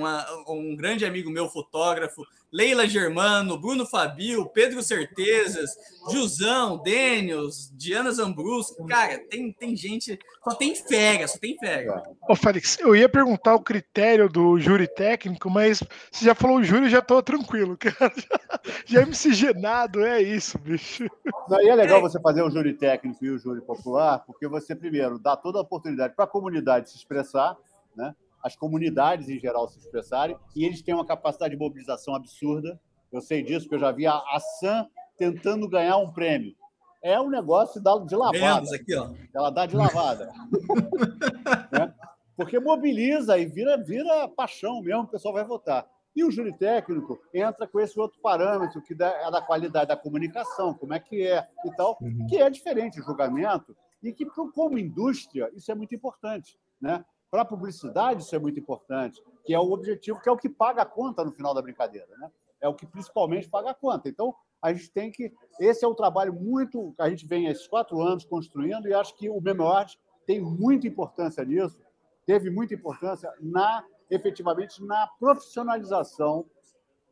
um 0.47 0.75
grande 0.75 1.05
amigo 1.05 1.29
meu, 1.29 1.47
fotógrafo, 1.47 2.23
Leila 2.51 2.87
Germano, 2.87 3.59
Bruno 3.59 3.85
Fabio, 3.85 4.47
Pedro 4.49 4.81
Certezas, 4.81 5.69
Jusão, 6.09 6.81
Daniels, 6.81 7.69
Diana 7.75 8.11
Zambrusco. 8.11 8.85
Cara, 8.85 9.19
tem, 9.29 9.51
tem 9.51 9.75
gente. 9.75 10.17
Só 10.43 10.55
tem 10.55 10.73
fera, 10.73 11.27
só 11.27 11.37
tem 11.37 11.57
fera. 11.57 12.03
Ô, 12.27 12.35
Félix, 12.35 12.79
eu 12.79 12.95
ia 12.95 13.09
perguntar 13.09 13.55
o 13.55 13.61
critério 13.61 14.29
do 14.29 14.57
júri 14.59 14.87
técnico, 14.87 15.49
mas 15.49 15.83
você 16.11 16.25
já 16.25 16.33
falou 16.33 16.57
o 16.57 16.63
júri, 16.63 16.89
já 16.89 17.01
tô 17.01 17.21
tranquilo, 17.21 17.75
cara. 17.77 18.13
Já, 18.15 18.99
já 19.01 19.05
miscigenado, 19.05 20.05
é 20.05 20.21
isso, 20.21 20.57
bicho. 20.57 21.05
Não, 21.49 21.61
e 21.61 21.67
é 21.67 21.75
legal 21.75 21.99
é. 21.99 22.01
você 22.01 22.19
fazer 22.21 22.41
o 22.43 22.49
júri 22.49 22.73
técnico 22.73 23.25
e 23.25 23.29
o 23.29 23.37
júri 23.37 23.61
popular, 23.61 24.19
porque 24.25 24.47
você, 24.47 24.73
primeiro, 24.73 25.19
dá 25.19 25.35
toda 25.35 25.59
a 25.59 25.61
oportunidade 25.61 26.15
para 26.15 26.25
a 26.25 26.29
comunidade 26.29 26.89
se 26.89 26.95
expressar, 26.95 27.57
né? 27.95 28.15
As 28.47 28.55
comunidades 28.55 29.29
em 29.29 29.37
geral 29.37 29.67
se 29.67 29.77
expressarem, 29.77 30.37
e 30.55 30.65
eles 30.65 30.81
têm 30.81 30.95
uma 30.95 31.05
capacidade 31.05 31.53
de 31.53 31.59
mobilização 31.59 32.15
absurda. 32.15 32.79
Eu 33.11 33.21
sei 33.21 33.43
disso, 33.43 33.65
porque 33.65 33.75
eu 33.75 33.79
já 33.79 33.91
vi 33.91 34.07
a, 34.07 34.13
a 34.13 34.39
Sam 34.59 34.87
tentando 35.17 35.67
ganhar 35.67 35.97
um 35.97 36.11
prêmio. 36.11 36.55
É 37.03 37.19
um 37.19 37.29
negócio 37.29 37.81
de 37.81 38.15
lavada. 38.15 38.75
Aqui, 38.75 38.95
ó. 38.95 39.11
Ela 39.33 39.49
dá 39.49 39.65
de 39.65 39.75
lavada. 39.75 40.31
né? 41.71 41.93
Porque 42.35 42.59
mobiliza 42.59 43.37
e 43.37 43.45
vira, 43.45 43.77
vira 43.77 44.27
paixão 44.29 44.81
mesmo, 44.81 45.03
o 45.03 45.07
pessoal 45.07 45.33
vai 45.33 45.43
votar. 45.43 45.87
E 46.15 46.23
o 46.23 46.31
júri 46.31 46.53
técnico 46.53 47.19
entra 47.33 47.67
com 47.67 47.79
esse 47.79 47.99
outro 47.99 48.19
parâmetro, 48.21 48.81
que 48.81 48.93
é 48.93 49.31
da 49.31 49.41
qualidade 49.41 49.89
da 49.89 49.97
comunicação, 49.97 50.73
como 50.73 50.93
é 50.93 50.99
que 50.99 51.21
é 51.21 51.47
e 51.65 51.71
tal, 51.75 51.97
uhum. 52.01 52.25
que 52.27 52.37
é 52.37 52.49
diferente 52.49 52.99
o 52.99 53.03
julgamento, 53.03 53.75
e 54.01 54.11
que, 54.13 54.25
como 54.25 54.79
indústria, 54.79 55.49
isso 55.53 55.71
é 55.71 55.75
muito 55.75 55.93
importante. 55.93 56.57
Né? 56.81 57.03
Para 57.29 57.41
a 57.41 57.45
publicidade, 57.45 58.21
isso 58.21 58.35
é 58.35 58.39
muito 58.39 58.59
importante, 58.59 59.21
que 59.43 59.53
é 59.53 59.59
o 59.59 59.71
objetivo, 59.71 60.19
que 60.21 60.29
é 60.29 60.31
o 60.31 60.37
que 60.37 60.49
paga 60.49 60.83
a 60.83 60.85
conta 60.85 61.23
no 61.23 61.31
final 61.31 61.53
da 61.53 61.61
brincadeira. 61.61 62.07
Né? 62.17 62.31
É 62.61 62.67
o 62.67 62.73
que 62.73 62.85
principalmente 62.85 63.49
paga 63.49 63.71
a 63.71 63.73
conta. 63.73 64.07
Então, 64.07 64.33
a 64.61 64.73
gente 64.73 64.91
tem 64.91 65.11
que. 65.11 65.33
Esse 65.59 65.85
é 65.85 65.87
um 65.87 65.93
trabalho 65.93 66.33
muito. 66.33 66.93
que 66.95 67.01
a 67.01 67.09
gente 67.09 67.25
vem 67.27 67.47
esses 67.47 67.67
quatro 67.67 68.01
anos 68.01 68.25
construindo, 68.25 68.87
e 68.87 68.93
acho 68.93 69.15
que 69.15 69.29
o 69.29 69.41
Memoart 69.41 69.95
tem 70.25 70.41
muita 70.41 70.87
importância 70.87 71.43
nisso, 71.43 71.79
teve 72.25 72.49
muita 72.49 72.73
importância 72.73 73.31
na 73.39 73.83
efetivamente 74.09 74.83
na 74.83 75.07
profissionalização 75.19 76.45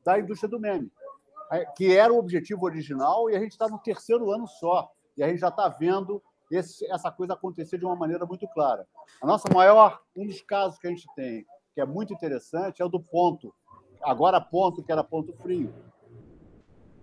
da 0.03 0.19
indústria 0.19 0.49
do 0.49 0.59
meme, 0.59 0.91
é, 1.51 1.65
que 1.65 1.95
era 1.95 2.13
o 2.13 2.17
objetivo 2.17 2.65
original, 2.65 3.29
e 3.29 3.35
a 3.35 3.39
gente 3.39 3.51
está 3.51 3.67
no 3.67 3.79
terceiro 3.79 4.31
ano 4.31 4.47
só, 4.47 4.89
e 5.17 5.23
a 5.23 5.27
gente 5.27 5.39
já 5.39 5.49
está 5.49 5.67
vendo 5.67 6.21
esse, 6.51 6.85
essa 6.91 7.11
coisa 7.11 7.33
acontecer 7.33 7.77
de 7.77 7.85
uma 7.85 7.95
maneira 7.95 8.25
muito 8.25 8.47
clara. 8.47 8.87
A 9.21 9.25
nossa 9.25 9.47
maior, 9.53 10.01
um 10.15 10.25
dos 10.25 10.41
casos 10.41 10.77
que 10.79 10.87
a 10.87 10.89
gente 10.89 11.07
tem, 11.15 11.45
que 11.73 11.81
é 11.81 11.85
muito 11.85 12.13
interessante, 12.13 12.81
é 12.81 12.85
o 12.85 12.89
do 12.89 12.99
ponto. 12.99 13.53
Agora 14.01 14.39
ponto, 14.39 14.83
que 14.83 14.91
era 14.91 15.03
ponto 15.03 15.33
frio. 15.33 15.73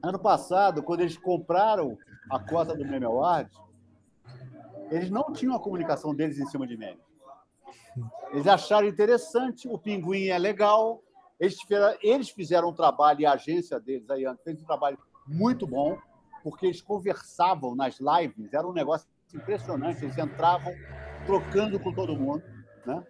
Ano 0.03 0.19
passado, 0.19 0.83
quando 0.83 1.01
eles 1.01 1.17
compraram 1.17 1.97
a 2.31 2.39
cota 2.39 2.75
do 2.75 2.85
Meme 2.85 3.05
Awards, 3.05 3.57
eles 4.91 5.11
não 5.11 5.33
tinham 5.33 5.55
a 5.55 5.61
comunicação 5.61 6.15
deles 6.15 6.39
em 6.39 6.47
cima 6.47 6.67
de 6.67 6.77
meme. 6.77 7.01
Eles 8.31 8.47
acharam 8.47 8.87
interessante, 8.87 9.69
o 9.69 9.79
Pinguim 9.79 10.29
é 10.29 10.39
legal, 10.39 11.03
eles 11.39 11.57
eles 12.03 12.31
fizeram 12.31 12.69
um 12.69 12.75
trabalho, 12.75 13.21
e 13.21 13.27
a 13.27 13.33
agência 13.33 13.79
deles 13.79 14.09
aí 14.11 14.25
fez 14.45 14.61
um 14.63 14.67
trabalho 14.67 14.99
muito 15.27 15.67
bom, 15.67 15.99
porque 16.43 16.67
eles 16.67 16.81
conversavam 16.81 17.75
nas 17.75 17.99
lives, 18.01 18.53
era 18.53 18.67
um 18.67 18.73
negócio 18.73 19.07
impressionante. 19.35 20.05
Eles 20.05 20.19
entravam 20.19 20.75
trocando 21.27 21.79
com 21.79 21.93
todo 21.93 22.17
mundo. 22.17 22.43
Né? 22.85 23.05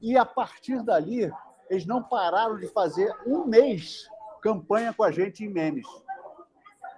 E 0.00 0.16
a 0.16 0.24
partir 0.24 0.82
dali, 0.82 1.30
eles 1.68 1.86
não 1.86 2.02
pararam 2.02 2.56
de 2.56 2.66
fazer 2.68 3.14
um 3.26 3.44
mês 3.44 4.08
campanha 4.40 4.92
com 4.92 5.02
a 5.02 5.10
gente 5.10 5.44
em 5.44 5.48
memes. 5.48 5.86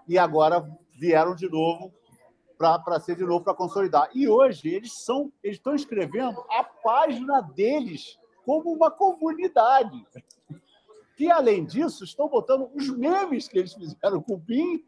E 0.07 0.19
agora 0.19 0.67
vieram 0.99 1.35
de 1.35 1.49
novo 1.49 1.93
para 2.57 3.01
ser 3.01 3.17
de 3.17 3.25
novo 3.25 3.45
para 3.45 3.55
consolidar. 3.55 4.09
E 4.15 4.29
hoje 4.29 4.69
eles 4.69 4.93
são, 4.93 5.33
eles 5.43 5.57
estão 5.57 5.75
escrevendo 5.75 6.45
a 6.49 6.63
página 6.63 7.41
deles 7.41 8.19
como 8.45 8.73
uma 8.73 8.91
comunidade. 8.91 10.07
que, 11.17 11.31
além 11.31 11.65
disso, 11.65 12.05
estão 12.05 12.29
botando 12.29 12.71
os 12.75 12.89
memes 12.89 13.49
que 13.49 13.59
eles 13.59 13.75
fizeram 13.75 14.23
com 14.23 14.35
o 14.35 14.41
PIN 14.41 14.85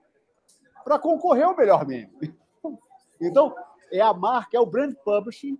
para 0.85 0.99
concorrer 0.99 1.45
ao 1.45 1.57
melhor 1.57 1.87
meme. 1.87 2.35
Então, 3.21 3.55
é 3.91 4.01
a 4.01 4.13
marca, 4.13 4.57
é 4.57 4.61
o 4.61 4.67
brand 4.67 4.95
publishing 5.05 5.59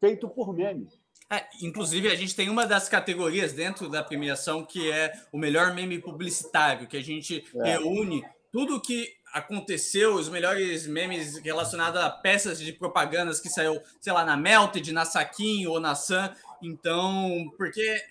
feito 0.00 0.28
por 0.28 0.52
meme. 0.54 0.88
É, 1.32 1.46
inclusive, 1.62 2.08
a 2.08 2.16
gente 2.16 2.34
tem 2.34 2.48
uma 2.48 2.66
das 2.66 2.88
categorias 2.88 3.52
dentro 3.52 3.88
da 3.88 4.02
premiação 4.02 4.64
que 4.64 4.90
é 4.90 5.12
o 5.30 5.38
melhor 5.38 5.72
meme 5.74 6.00
publicitário, 6.00 6.88
que 6.88 6.96
a 6.96 7.02
gente 7.02 7.44
é. 7.54 7.72
reúne 7.72 8.24
tudo 8.50 8.80
que 8.80 9.14
aconteceu, 9.32 10.14
os 10.14 10.28
melhores 10.28 10.88
memes 10.88 11.38
relacionados 11.38 12.00
a 12.00 12.10
peças 12.10 12.58
de 12.58 12.72
propagandas 12.72 13.40
que 13.40 13.48
saiu, 13.48 13.80
sei 14.00 14.12
lá, 14.12 14.24
na 14.24 14.36
Melted, 14.36 14.92
na 14.92 15.04
Saquinho 15.04 15.70
ou 15.70 15.78
na 15.78 15.94
Sun. 15.94 16.28
Então, 16.60 17.48
porque 17.56 17.80
é, 17.80 18.02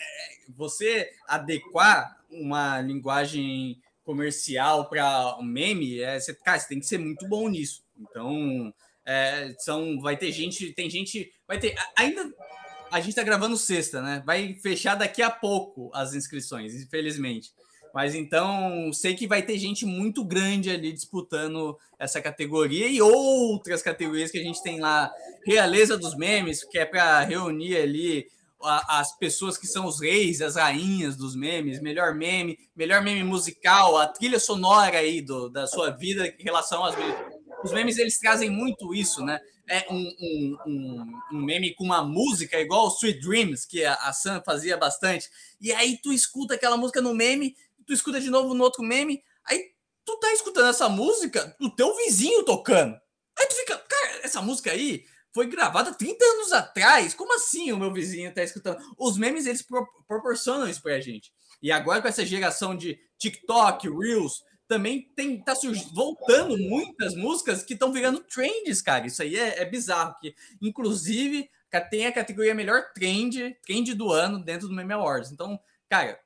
você 0.47 1.11
adequar 1.27 2.17
uma 2.31 2.79
linguagem 2.79 3.81
comercial 4.05 4.89
para 4.89 5.37
um 5.37 5.43
meme, 5.43 5.99
é, 6.01 6.19
você, 6.19 6.33
cara, 6.33 6.57
você 6.57 6.69
tem 6.69 6.79
que 6.79 6.85
ser 6.85 6.97
muito 6.97 7.27
bom 7.27 7.49
nisso. 7.49 7.83
Então, 7.99 8.73
é, 9.09 9.55
são, 9.57 9.99
vai 9.99 10.15
ter 10.15 10.31
gente, 10.31 10.71
tem 10.73 10.87
gente, 10.87 11.31
vai 11.47 11.57
ter 11.57 11.75
ainda 11.97 12.31
a 12.91 12.99
gente 12.99 13.09
está 13.09 13.23
gravando 13.23 13.57
sexta, 13.57 14.01
né? 14.01 14.21
Vai 14.25 14.55
fechar 14.55 14.95
daqui 14.95 15.21
a 15.21 15.29
pouco 15.29 15.91
as 15.93 16.13
inscrições, 16.13 16.75
infelizmente. 16.75 17.51
Mas 17.93 18.13
então 18.13 18.91
sei 18.93 19.15
que 19.15 19.27
vai 19.27 19.41
ter 19.41 19.57
gente 19.57 19.85
muito 19.85 20.23
grande 20.23 20.69
ali 20.69 20.91
disputando 20.91 21.75
essa 21.97 22.21
categoria 22.21 22.87
e 22.87 23.01
outras 23.01 23.81
categorias 23.81 24.31
que 24.31 24.37
a 24.37 24.43
gente 24.43 24.61
tem 24.61 24.79
lá, 24.79 25.11
Realeza 25.43 25.97
dos 25.97 26.15
Memes, 26.15 26.63
que 26.63 26.77
é 26.77 26.85
para 26.85 27.21
reunir 27.21 27.77
ali 27.77 28.27
as 28.61 29.17
pessoas 29.17 29.57
que 29.57 29.65
são 29.65 29.85
os 29.85 30.01
reis, 30.01 30.41
as 30.41 30.55
rainhas 30.55 31.15
dos 31.15 31.33
memes, 31.35 31.81
melhor 31.81 32.13
meme, 32.13 32.57
melhor 32.75 33.01
meme 33.01 33.23
musical, 33.23 33.97
a 33.97 34.05
trilha 34.05 34.39
sonora 34.39 34.97
aí 34.97 35.21
do, 35.21 35.49
da 35.49 35.65
sua 35.65 35.91
vida 35.91 36.27
em 36.27 36.43
relação 36.43 36.83
às 36.83 36.93
os 37.63 37.71
memes 37.71 37.97
eles 37.97 38.17
trazem 38.19 38.49
muito 38.49 38.93
isso, 38.93 39.23
né? 39.23 39.39
É 39.67 39.85
um, 39.89 39.97
um, 39.97 40.57
um, 40.65 41.19
um 41.33 41.41
meme 41.41 41.75
com 41.75 41.83
uma 41.83 42.03
música 42.03 42.59
igual 42.59 42.87
Sweet 42.87 43.19
Dreams, 43.19 43.67
que 43.67 43.83
a, 43.85 43.93
a 43.95 44.13
Sam 44.13 44.41
fazia 44.43 44.75
bastante. 44.77 45.29
E 45.61 45.71
aí 45.71 45.99
tu 46.01 46.11
escuta 46.11 46.55
aquela 46.55 46.77
música 46.77 47.01
no 47.01 47.13
meme, 47.13 47.55
tu 47.85 47.93
escuta 47.93 48.19
de 48.19 48.29
novo 48.29 48.53
no 48.53 48.63
outro 48.63 48.83
meme, 48.83 49.21
aí 49.45 49.63
tu 50.05 50.17
tá 50.17 50.33
escutando 50.33 50.69
essa 50.69 50.89
música, 50.89 51.55
o 51.61 51.69
teu 51.69 51.95
vizinho 51.97 52.43
tocando. 52.43 52.97
Aí 53.37 53.47
tu 53.47 53.55
fica, 53.55 53.77
cara, 53.77 54.21
essa 54.23 54.41
música 54.41 54.71
aí 54.71 55.03
foi 55.33 55.47
gravada 55.47 55.93
30 55.93 56.25
anos 56.25 56.51
atrás. 56.51 57.13
Como 57.13 57.33
assim 57.35 57.71
o 57.71 57.77
meu 57.77 57.93
vizinho 57.93 58.33
tá 58.33 58.43
escutando? 58.43 58.79
Os 58.97 59.17
memes 59.17 59.45
eles 59.45 59.61
pro, 59.61 59.87
proporcionam 60.07 60.67
isso 60.67 60.81
pra 60.81 60.99
gente. 60.99 61.31
E 61.61 61.71
agora 61.71 62.01
com 62.01 62.07
essa 62.07 62.25
geração 62.25 62.75
de 62.75 62.99
TikTok, 63.17 63.87
Reels, 63.89 64.43
também 64.69 65.01
tem 65.15 65.41
tá 65.41 65.55
voltando 65.95 66.55
muitas 66.55 67.15
músicas 67.15 67.63
que 67.63 67.73
estão 67.73 67.91
virando 67.91 68.19
trends, 68.19 68.83
cara. 68.83 69.07
Isso 69.07 69.23
aí 69.23 69.35
é, 69.35 69.63
é 69.63 69.65
bizarro. 69.65 70.15
Que, 70.21 70.35
inclusive, 70.61 71.49
tem 71.89 72.05
a 72.05 72.11
categoria 72.11 72.53
melhor 72.53 72.93
trend, 72.93 73.57
trend 73.63 73.95
do 73.95 74.11
ano 74.11 74.37
dentro 74.37 74.67
do 74.67 74.75
Meme 74.75 74.93
Awards. 74.93 75.31
Então, 75.31 75.59
cara, 75.89 76.19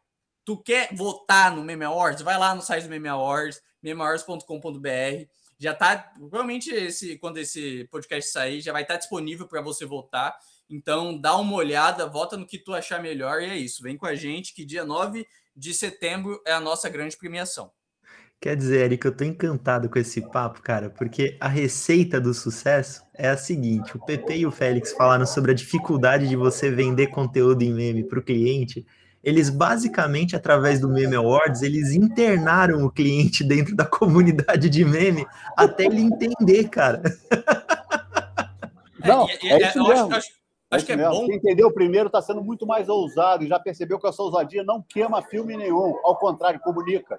tu 0.43 0.61
quer 0.61 0.93
votar 0.93 1.55
no 1.55 1.63
Meme 1.63 1.85
Awards? 1.85 2.21
Vai 2.21 2.37
lá 2.37 2.53
no 2.53 2.61
site 2.61 2.83
do 2.83 2.89
Meme 2.89 3.07
Awards, 3.07 3.61
memeawards.com.br. 3.81 5.29
Já 5.57 5.73
tá, 5.73 6.11
provavelmente 6.13 6.69
esse 6.69 7.17
quando 7.19 7.37
esse 7.37 7.87
podcast 7.89 8.29
sair, 8.29 8.59
já 8.59 8.73
vai 8.73 8.81
estar 8.81 8.95
tá 8.95 8.99
disponível 8.99 9.47
para 9.47 9.61
você 9.61 9.85
votar. 9.85 10.37
Então, 10.69 11.17
dá 11.17 11.37
uma 11.37 11.55
olhada, 11.55 12.07
vota 12.07 12.35
no 12.35 12.45
que 12.45 12.59
tu 12.59 12.73
achar 12.73 13.01
melhor 13.01 13.41
e 13.41 13.45
é 13.45 13.57
isso. 13.57 13.81
Vem 13.81 13.95
com 13.95 14.05
a 14.05 14.15
gente 14.15 14.53
que 14.53 14.65
dia 14.65 14.83
9 14.83 15.25
de 15.55 15.73
setembro 15.73 16.41
é 16.45 16.51
a 16.51 16.59
nossa 16.59 16.89
grande 16.89 17.15
premiação. 17.15 17.71
Quer 18.43 18.57
dizer, 18.57 18.83
Eric, 18.83 19.05
eu 19.05 19.15
tô 19.15 19.23
encantado 19.23 19.89
com 19.89 19.97
esse 19.97 20.19
papo, 20.19 20.61
cara, 20.61 20.89
porque 20.89 21.37
a 21.39 21.47
receita 21.47 22.19
do 22.19 22.33
sucesso 22.33 23.01
é 23.13 23.29
a 23.29 23.37
seguinte: 23.37 23.95
o 23.95 24.05
Pepe 24.05 24.33
e 24.35 24.45
o 24.45 24.51
Félix 24.51 24.91
falaram 24.91 25.25
sobre 25.25 25.51
a 25.51 25.53
dificuldade 25.53 26.27
de 26.27 26.35
você 26.35 26.69
vender 26.69 27.07
conteúdo 27.07 27.61
em 27.61 27.73
meme 27.73 28.03
para 28.03 28.19
o 28.19 28.21
cliente. 28.21 28.85
Eles 29.23 29.49
basicamente, 29.49 30.35
através 30.35 30.81
do 30.81 30.89
Meme 30.89 31.15
Awards, 31.15 31.61
eles 31.61 31.93
internaram 31.93 32.83
o 32.83 32.91
cliente 32.91 33.45
dentro 33.47 33.77
da 33.77 33.85
comunidade 33.85 34.69
de 34.69 34.83
meme 34.83 35.25
até 35.55 35.85
ele 35.85 36.01
entender, 36.01 36.67
cara. 36.67 37.01
Não, 39.05 39.25
é, 39.29 39.37
é, 39.41 39.53
é 39.53 39.69
isso 39.69 39.87
mesmo. 39.87 40.15
Acho, 40.15 40.29
acho, 40.69 40.85
que 40.85 40.91
é 40.91 40.97
bom. 40.97 41.27
Quem 41.27 41.37
entendeu 41.37 41.71
primeiro 41.71 42.07
está 42.07 42.21
sendo 42.21 42.43
muito 42.43 42.67
mais 42.67 42.89
ousado 42.89 43.45
e 43.45 43.47
já 43.47 43.57
percebeu 43.57 43.97
que 43.97 44.05
essa 44.05 44.21
ousadia 44.21 44.65
não 44.65 44.81
queima 44.81 45.21
filme 45.21 45.55
nenhum, 45.55 45.97
ao 46.03 46.17
contrário, 46.17 46.59
comunica. 46.59 47.17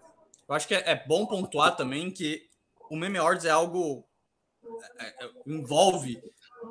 Eu 0.48 0.54
acho 0.54 0.68
que 0.68 0.74
é, 0.74 0.90
é 0.90 1.04
bom 1.06 1.26
pontuar 1.26 1.76
também 1.76 2.10
que 2.10 2.42
o 2.90 2.96
Meme 2.96 3.18
Awards 3.18 3.44
é 3.44 3.50
algo 3.50 4.04
é, 4.98 5.06
é, 5.06 5.30
envolve 5.46 6.18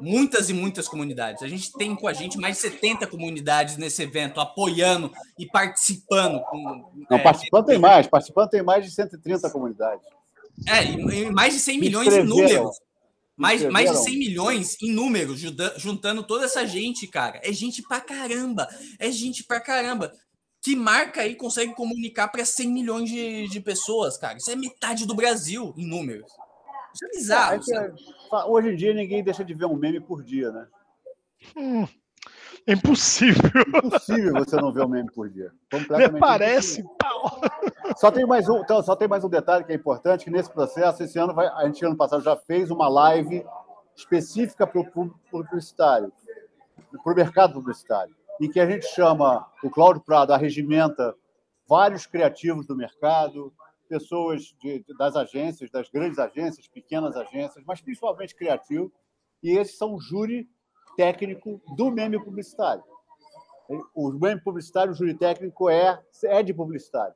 muitas 0.02 0.50
e 0.50 0.54
muitas 0.54 0.88
comunidades. 0.88 1.44
A 1.44 1.48
gente 1.48 1.72
tem 1.74 1.96
com 1.96 2.08
a 2.08 2.14
gente 2.14 2.38
mais 2.38 2.56
de 2.56 2.62
70 2.62 3.08
comunidades 3.08 3.78
nesse 3.78 4.02
evento, 4.02 4.40
apoiando 4.40 5.12
e 5.38 5.46
participando. 5.46 6.42
Com, 6.42 6.92
Não, 7.10 7.18
é, 7.18 7.22
participando 7.22 7.66
tem 7.66 7.80
mais, 7.80 8.08
participando 8.08 8.50
tem 8.50 8.64
mais 8.64 8.86
de 8.86 8.92
130 8.92 9.50
comunidades. 9.50 10.06
É, 10.68 10.84
e, 10.84 11.32
mais 11.32 11.54
de 11.54 11.60
100 11.60 11.80
milhões 11.80 12.14
em 12.14 12.24
números. 12.24 12.80
Mais, 13.36 13.64
mais 13.64 13.92
de 13.92 13.98
100 13.98 14.18
milhões 14.18 14.78
em 14.82 14.92
números, 14.92 15.40
juntando 15.78 16.22
toda 16.24 16.46
essa 16.46 16.66
gente, 16.68 17.08
cara. 17.08 17.40
É 17.44 17.52
gente 17.52 17.82
pra 17.82 18.00
caramba. 18.00 18.68
É 19.00 19.10
gente 19.10 19.44
pra 19.44 19.60
caramba 19.60 20.14
que 20.64 20.78
marca 20.78 21.22
aí 21.22 21.36
consegue 21.36 21.76
comunicar 21.76 22.30
para 22.30 22.46
100 22.46 22.72
milhões 22.72 23.10
de, 23.10 23.50
de 23.50 23.60
pessoas, 23.60 24.18
cara? 24.18 24.38
Isso 24.38 24.50
é 24.50 24.56
metade 24.56 25.06
do 25.06 25.14
Brasil 25.14 25.74
em 25.76 25.86
números. 25.86 26.32
Isso 26.94 27.06
é 27.06 27.10
bizarro. 27.10 27.62
É, 27.70 27.86
é 27.86 28.46
hoje 28.46 28.70
em 28.70 28.76
dia 28.78 28.94
ninguém 28.94 29.22
deixa 29.22 29.44
de 29.44 29.54
ver 29.54 29.66
um 29.66 29.76
meme 29.76 30.00
por 30.00 30.24
dia, 30.24 30.52
né? 30.52 30.68
Hum, 31.58 31.86
é 32.66 32.74
impossível. 32.74 33.52
Impossível 33.84 34.34
você 34.36 34.56
não 34.56 34.72
ver 34.72 34.86
um 34.86 34.88
meme 34.88 35.12
por 35.12 35.30
dia. 35.30 35.52
Me 35.74 36.18
parece, 36.18 36.82
pau. 36.98 37.42
Só 37.98 38.10
tem 38.10 38.26
mais 38.26 38.48
um, 38.48 38.60
então, 38.60 38.82
só 38.82 38.96
tem 38.96 39.08
mais 39.08 39.26
um 39.26 39.30
detalhe 39.30 39.66
que 39.66 39.74
é 39.74 39.76
importante, 39.76 40.24
que 40.24 40.32
nesse 40.32 40.50
processo, 40.50 41.04
esse 41.04 41.20
ano 41.20 41.34
vai, 41.34 41.46
a 41.46 41.66
gente 41.66 41.84
ano 41.84 41.98
passado 41.98 42.24
já 42.24 42.38
fez 42.38 42.72
uma 42.72 42.88
live 42.88 43.46
específica 43.98 44.66
para 44.66 44.80
o 44.80 44.90
público 44.90 45.20
publicitário, 45.30 46.12
para 47.04 47.12
o 47.12 47.16
mercado 47.16 47.54
publicitário 47.54 48.16
em 48.42 48.50
que 48.50 48.60
a 48.60 48.66
gente 48.66 48.86
chama, 48.88 49.46
o 49.64 49.70
Cláudio 49.70 50.02
Prado 50.02 50.34
arregimenta 50.34 51.16
vários 51.68 52.06
criativos 52.06 52.66
do 52.66 52.76
mercado, 52.76 53.54
pessoas 53.88 54.56
de, 54.60 54.84
das 54.98 55.16
agências, 55.16 55.70
das 55.70 55.90
grandes 55.90 56.20
agências, 56.20 56.68
pequenas 56.68 57.16
agências, 57.16 57.64
mas 57.66 57.82
principalmente 57.82 58.36
criativo, 58.36 58.92
e 59.42 59.58
esses 59.58 59.78
são 59.78 59.94
o 59.94 60.00
júri 60.00 60.50
técnico 60.96 61.62
do 61.76 61.92
meme 61.92 62.24
publicitário. 62.24 62.84
O 63.94 64.12
meme 64.12 64.42
publicitário, 64.42 64.92
o 64.92 64.96
júri 64.96 65.14
técnico 65.14 65.70
é, 65.70 66.02
é 66.24 66.44
de 66.44 66.54
publicitário. 66.54 67.16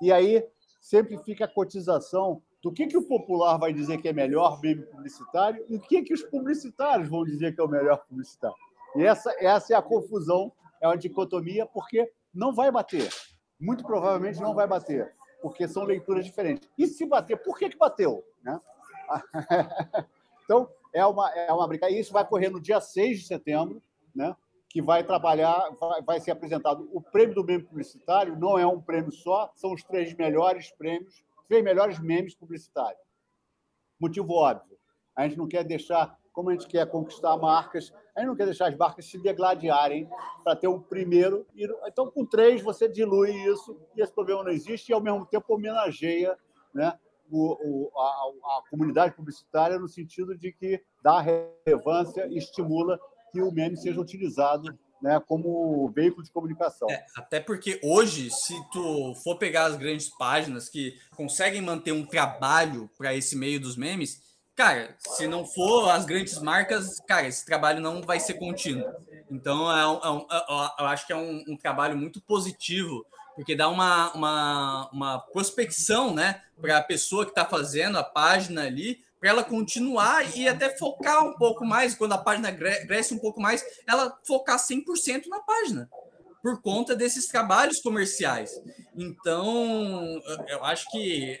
E 0.00 0.12
aí 0.12 0.44
sempre 0.80 1.18
fica 1.18 1.44
a 1.44 1.48
cotização 1.48 2.42
do 2.62 2.72
que, 2.72 2.86
que 2.86 2.96
o 2.96 3.06
popular 3.06 3.56
vai 3.56 3.72
dizer 3.72 3.98
que 3.98 4.08
é 4.08 4.12
melhor 4.12 4.60
meme 4.60 4.82
publicitário 4.82 5.64
e 5.68 5.76
o 5.76 5.80
que, 5.80 6.02
que 6.02 6.14
os 6.14 6.22
publicitários 6.22 7.08
vão 7.08 7.24
dizer 7.24 7.54
que 7.54 7.60
é 7.60 7.64
o 7.64 7.68
melhor 7.68 8.04
publicitário. 8.06 8.56
E 8.96 9.04
essa, 9.04 9.34
essa 9.38 9.74
é 9.74 9.76
a 9.76 9.82
confusão, 9.82 10.52
é 10.80 10.86
uma 10.86 10.96
dicotomia, 10.96 11.66
porque 11.66 12.10
não 12.32 12.54
vai 12.54 12.70
bater. 12.70 13.08
Muito 13.58 13.84
provavelmente 13.84 14.40
não 14.40 14.54
vai 14.54 14.66
bater, 14.66 15.14
porque 15.42 15.68
são 15.68 15.84
leituras 15.84 16.24
diferentes. 16.24 16.68
E 16.78 16.86
se 16.86 17.06
bater, 17.06 17.36
por 17.36 17.58
que, 17.58 17.68
que 17.68 17.76
bateu? 17.76 18.24
Né? 18.42 18.58
então, 20.44 20.68
é 20.92 21.04
uma, 21.04 21.30
é 21.32 21.52
uma 21.52 21.68
brincadeira. 21.68 21.98
E 21.98 22.02
isso 22.02 22.12
vai 22.12 22.26
correr 22.26 22.48
no 22.48 22.60
dia 22.60 22.80
6 22.80 23.20
de 23.20 23.26
setembro, 23.26 23.82
né? 24.14 24.34
que 24.70 24.80
vai 24.80 25.02
trabalhar, 25.02 25.68
vai, 25.80 26.00
vai 26.00 26.20
ser 26.20 26.30
apresentado 26.30 26.88
o 26.92 27.02
prêmio 27.02 27.34
do 27.34 27.44
meme 27.44 27.64
publicitário, 27.64 28.38
não 28.38 28.56
é 28.56 28.64
um 28.64 28.80
prêmio 28.80 29.10
só, 29.10 29.50
são 29.56 29.72
os 29.72 29.82
três 29.82 30.14
melhores 30.14 30.70
prêmios, 30.70 31.24
três 31.48 31.62
melhores 31.64 31.98
memes 31.98 32.36
publicitários. 32.36 33.02
Motivo 33.98 34.32
óbvio, 34.32 34.78
a 35.16 35.24
gente 35.24 35.36
não 35.36 35.48
quer 35.48 35.64
deixar 35.64 36.16
como 36.32 36.50
a 36.50 36.52
gente 36.52 36.66
quer 36.66 36.86
conquistar 36.86 37.36
marcas, 37.36 37.92
a 38.16 38.20
gente 38.20 38.28
não 38.28 38.36
quer 38.36 38.44
deixar 38.44 38.68
as 38.68 38.76
marcas 38.76 39.06
se 39.06 39.18
degladiarem 39.18 40.08
para 40.44 40.56
ter 40.56 40.68
um 40.68 40.80
primeiro. 40.80 41.46
Então, 41.86 42.10
com 42.10 42.24
três, 42.24 42.62
você 42.62 42.88
dilui 42.88 43.32
isso 43.50 43.76
e 43.96 44.02
esse 44.02 44.12
problema 44.12 44.44
não 44.44 44.50
existe 44.50 44.90
e, 44.90 44.92
ao 44.92 45.00
mesmo 45.00 45.26
tempo, 45.26 45.54
homenageia 45.54 46.36
né, 46.74 46.98
o, 47.30 47.88
o, 47.88 47.98
a, 47.98 48.58
a, 48.58 48.62
comunidade 48.70 49.14
publicitária 49.14 49.78
no 49.78 49.88
sentido 49.88 50.36
de 50.36 50.52
que 50.52 50.82
dá 51.02 51.20
relevância 51.20 52.26
e 52.28 52.38
estimula 52.38 52.98
que 53.32 53.40
o 53.40 53.52
meme 53.52 53.76
seja 53.76 54.00
utilizado 54.00 54.76
né, 55.00 55.20
como 55.26 55.90
veículo 55.90 56.22
de 56.22 56.30
comunicação. 56.30 56.90
É, 56.90 57.06
até 57.16 57.40
porque 57.40 57.80
hoje, 57.82 58.30
se 58.30 58.54
tu 58.70 59.14
for 59.22 59.38
pegar 59.38 59.66
as 59.66 59.76
grandes 59.76 60.10
páginas 60.10 60.68
que 60.68 60.94
conseguem 61.16 61.62
manter 61.62 61.92
um 61.92 62.04
trabalho 62.04 62.90
para 62.98 63.14
esse 63.14 63.36
meio 63.36 63.60
dos 63.60 63.76
memes, 63.76 64.29
cara, 64.60 64.94
se 64.98 65.26
não 65.26 65.46
for 65.46 65.88
as 65.88 66.04
grandes 66.04 66.38
marcas, 66.38 67.00
cara, 67.08 67.26
esse 67.26 67.46
trabalho 67.46 67.80
não 67.80 68.02
vai 68.02 68.20
ser 68.20 68.34
contínuo. 68.34 68.92
Então, 69.30 69.74
é 69.74 69.88
um, 69.88 70.00
é 70.04 70.10
um, 70.10 70.26
é, 70.30 70.82
eu 70.82 70.86
acho 70.86 71.06
que 71.06 71.14
é 71.14 71.16
um, 71.16 71.42
um 71.48 71.56
trabalho 71.56 71.96
muito 71.96 72.20
positivo 72.20 73.06
porque 73.34 73.56
dá 73.56 73.70
uma, 73.70 74.12
uma, 74.12 74.90
uma 74.92 75.18
prospecção 75.18 76.12
né, 76.12 76.42
para 76.60 76.76
a 76.76 76.82
pessoa 76.82 77.24
que 77.24 77.30
está 77.30 77.46
fazendo 77.46 77.96
a 77.96 78.04
página 78.04 78.66
ali, 78.66 79.02
para 79.18 79.30
ela 79.30 79.42
continuar 79.42 80.36
e 80.36 80.46
até 80.46 80.76
focar 80.76 81.24
um 81.24 81.32
pouco 81.32 81.64
mais, 81.64 81.94
quando 81.94 82.12
a 82.12 82.18
página 82.18 82.52
cresce 82.52 83.14
um 83.14 83.18
pouco 83.18 83.40
mais, 83.40 83.64
ela 83.86 84.14
focar 84.26 84.58
100% 84.58 85.26
na 85.28 85.40
página 85.40 85.88
por 86.42 86.60
conta 86.62 86.96
desses 86.96 87.26
trabalhos 87.26 87.80
comerciais. 87.80 88.50
Então, 88.96 90.20
eu 90.48 90.64
acho 90.64 90.90
que 90.90 91.38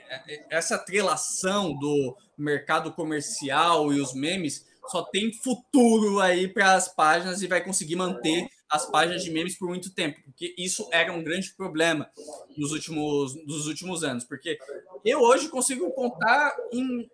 essa 0.50 0.78
trelação 0.78 1.74
do 1.78 2.16
mercado 2.36 2.92
comercial 2.92 3.92
e 3.92 4.00
os 4.00 4.14
memes 4.14 4.66
só 4.88 5.02
tem 5.02 5.32
futuro 5.32 6.20
aí 6.20 6.48
para 6.48 6.74
as 6.74 6.92
páginas 6.92 7.42
e 7.42 7.46
vai 7.46 7.62
conseguir 7.62 7.96
manter 7.96 8.48
as 8.68 8.86
páginas 8.86 9.22
de 9.22 9.30
memes 9.30 9.58
por 9.58 9.68
muito 9.68 9.92
tempo, 9.92 10.20
porque 10.24 10.54
isso 10.56 10.88
era 10.92 11.12
um 11.12 11.24
grande 11.24 11.52
problema 11.54 12.08
nos 12.56 12.70
últimos, 12.72 13.34
nos 13.46 13.66
últimos 13.66 14.04
anos, 14.04 14.24
porque 14.24 14.58
eu 15.04 15.20
hoje 15.20 15.48
consigo 15.48 15.90
contar 15.90 16.54
em, 16.72 17.10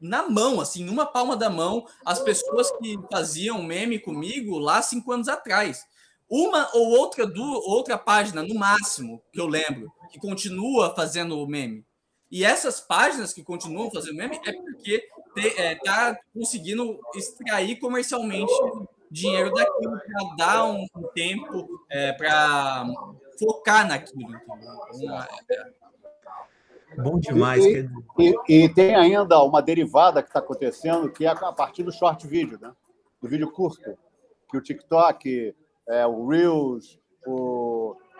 na 0.00 0.28
mão, 0.28 0.60
assim, 0.60 0.84
numa 0.84 1.04
palma 1.04 1.36
da 1.36 1.50
mão, 1.50 1.84
as 2.06 2.20
pessoas 2.20 2.70
que 2.78 2.96
faziam 3.10 3.62
meme 3.62 3.98
comigo 3.98 4.58
lá 4.58 4.80
cinco 4.80 5.10
anos 5.10 5.28
atrás 5.28 5.84
uma 6.28 6.68
ou 6.74 6.88
outra 6.98 7.26
do, 7.26 7.42
outra 7.42 7.96
página, 7.96 8.42
no 8.42 8.54
máximo, 8.54 9.22
que 9.32 9.40
eu 9.40 9.46
lembro, 9.46 9.92
que 10.10 10.18
continua 10.18 10.94
fazendo 10.94 11.46
meme. 11.46 11.84
E 12.30 12.44
essas 12.44 12.80
páginas 12.80 13.32
que 13.32 13.42
continuam 13.42 13.90
fazendo 13.90 14.16
meme 14.16 14.38
é 14.44 14.52
porque 14.52 15.08
está 15.36 15.62
é, 15.62 15.74
tá 15.76 16.18
conseguindo 16.34 16.98
extrair 17.14 17.76
comercialmente 17.76 18.52
dinheiro 19.10 19.52
daquilo 19.52 19.98
para 19.98 20.36
dar 20.36 20.64
um, 20.64 20.86
um 20.94 21.02
tempo 21.14 21.82
é, 21.88 22.12
para 22.12 22.86
focar 23.38 23.88
naquilo. 23.88 24.34
Então, 24.34 25.18
é, 25.50 25.72
Bom 26.96 27.18
demais. 27.18 27.64
E, 27.64 27.88
e, 28.18 28.34
e, 28.48 28.68
tem 28.68 28.94
ainda 28.94 29.42
uma 29.42 29.62
derivada 29.62 30.22
que 30.22 30.28
está 30.28 30.40
acontecendo, 30.40 31.10
que 31.10 31.24
é 31.24 31.28
a 31.28 31.52
partir 31.52 31.82
do 31.82 31.92
short 31.92 32.26
vídeo, 32.26 32.58
né? 32.60 32.72
do 33.20 33.28
vídeo 33.28 33.50
curto, 33.50 33.96
que 34.50 34.56
o 34.56 34.60
TikTok 34.60 35.54
é, 35.88 36.06
o 36.06 36.26
Reels, 36.26 37.00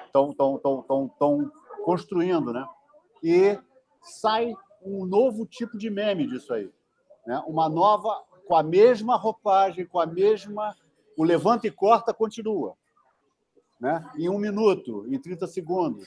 estão 0.06 0.32
tão, 0.32 0.58
tão, 0.58 0.82
tão, 0.82 1.08
tão 1.18 1.52
construindo, 1.84 2.52
né? 2.52 2.66
E 3.22 3.58
sai 4.02 4.54
um 4.82 5.04
novo 5.04 5.46
tipo 5.46 5.76
de 5.76 5.90
meme 5.90 6.26
disso 6.26 6.52
aí, 6.52 6.70
né? 7.26 7.42
Uma 7.46 7.68
nova 7.68 8.22
com 8.46 8.56
a 8.56 8.62
mesma 8.62 9.16
roupagem, 9.16 9.86
com 9.86 10.00
a 10.00 10.06
mesma 10.06 10.74
o 11.16 11.24
levanta 11.24 11.66
e 11.66 11.70
corta 11.70 12.14
continua, 12.14 12.74
né? 13.80 14.08
Em 14.16 14.28
um 14.28 14.38
minuto, 14.38 15.04
em 15.08 15.18
30 15.18 15.46
segundos, 15.46 16.06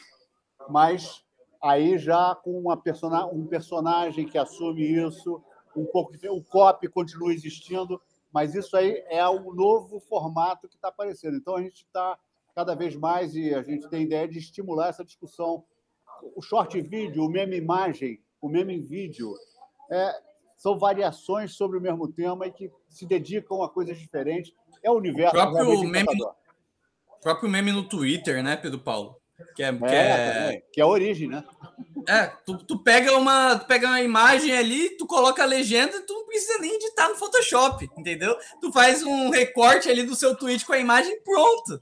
mas 0.69 1.23
aí 1.61 1.97
já 1.97 2.33
com 2.33 2.57
uma 2.57 2.77
persona, 2.77 3.25
um 3.25 3.45
personagem 3.45 4.25
que 4.25 4.37
assume 4.37 4.81
isso, 4.83 5.43
um 5.75 5.85
pouco 5.85 6.13
o 6.29 6.43
copy 6.43 6.87
continua 6.87 7.33
existindo, 7.33 8.01
mas 8.31 8.55
isso 8.55 8.75
aí 8.77 9.03
é 9.07 9.27
o 9.27 9.53
novo 9.53 9.99
formato 9.99 10.67
que 10.67 10.75
está 10.75 10.87
aparecendo. 10.87 11.37
Então, 11.37 11.55
a 11.55 11.61
gente 11.61 11.83
está 11.83 12.17
cada 12.55 12.75
vez 12.75 12.95
mais 12.95 13.35
e 13.35 13.53
a 13.53 13.61
gente 13.61 13.89
tem 13.89 14.03
ideia 14.03 14.27
de 14.27 14.39
estimular 14.39 14.89
essa 14.89 15.03
discussão. 15.03 15.63
O 16.35 16.41
short 16.41 16.79
vídeo, 16.81 17.23
o 17.23 17.29
meme 17.29 17.57
imagem, 17.57 18.21
o 18.41 18.47
meme 18.47 18.79
vídeo, 18.79 19.33
é, 19.89 20.13
são 20.55 20.77
variações 20.77 21.55
sobre 21.55 21.77
o 21.77 21.81
mesmo 21.81 22.07
tema 22.07 22.45
e 22.47 22.51
que 22.51 22.71
se 22.87 23.05
dedicam 23.05 23.63
a 23.63 23.69
coisas 23.69 23.97
diferentes. 23.97 24.53
É 24.83 24.91
o 24.91 24.95
universo. 24.95 25.35
O 25.35 25.39
próprio, 25.39 25.83
meme, 25.83 26.17
próprio 27.21 27.49
meme 27.49 27.71
no 27.71 27.87
Twitter, 27.87 28.43
né, 28.43 28.55
Pedro 28.55 28.79
Paulo? 28.79 29.19
Que 29.55 29.63
é, 29.63 29.69
é, 29.69 29.77
que 29.77 29.85
é... 29.85 30.63
que 30.73 30.81
é 30.81 30.83
a 30.83 30.87
origem, 30.87 31.27
né? 31.27 31.43
É, 32.07 32.27
tu, 32.45 32.57
tu, 32.59 32.77
pega 32.79 33.17
uma, 33.17 33.57
tu 33.57 33.65
pega 33.65 33.87
uma 33.87 34.01
imagem 34.01 34.55
ali, 34.55 34.89
tu 34.97 35.05
coloca 35.05 35.41
a 35.41 35.47
legenda 35.47 35.97
e 35.97 36.01
tu 36.01 36.20
precisa 36.31 36.59
nem 36.59 36.75
editar 36.75 37.09
no 37.09 37.15
Photoshop, 37.15 37.89
entendeu? 37.97 38.35
Tu 38.61 38.71
faz 38.71 39.03
um 39.03 39.29
recorte 39.29 39.89
ali 39.89 40.03
do 40.03 40.15
seu 40.15 40.35
tweet 40.35 40.65
com 40.65 40.73
a 40.73 40.79
imagem 40.79 41.21
pronto. 41.21 41.79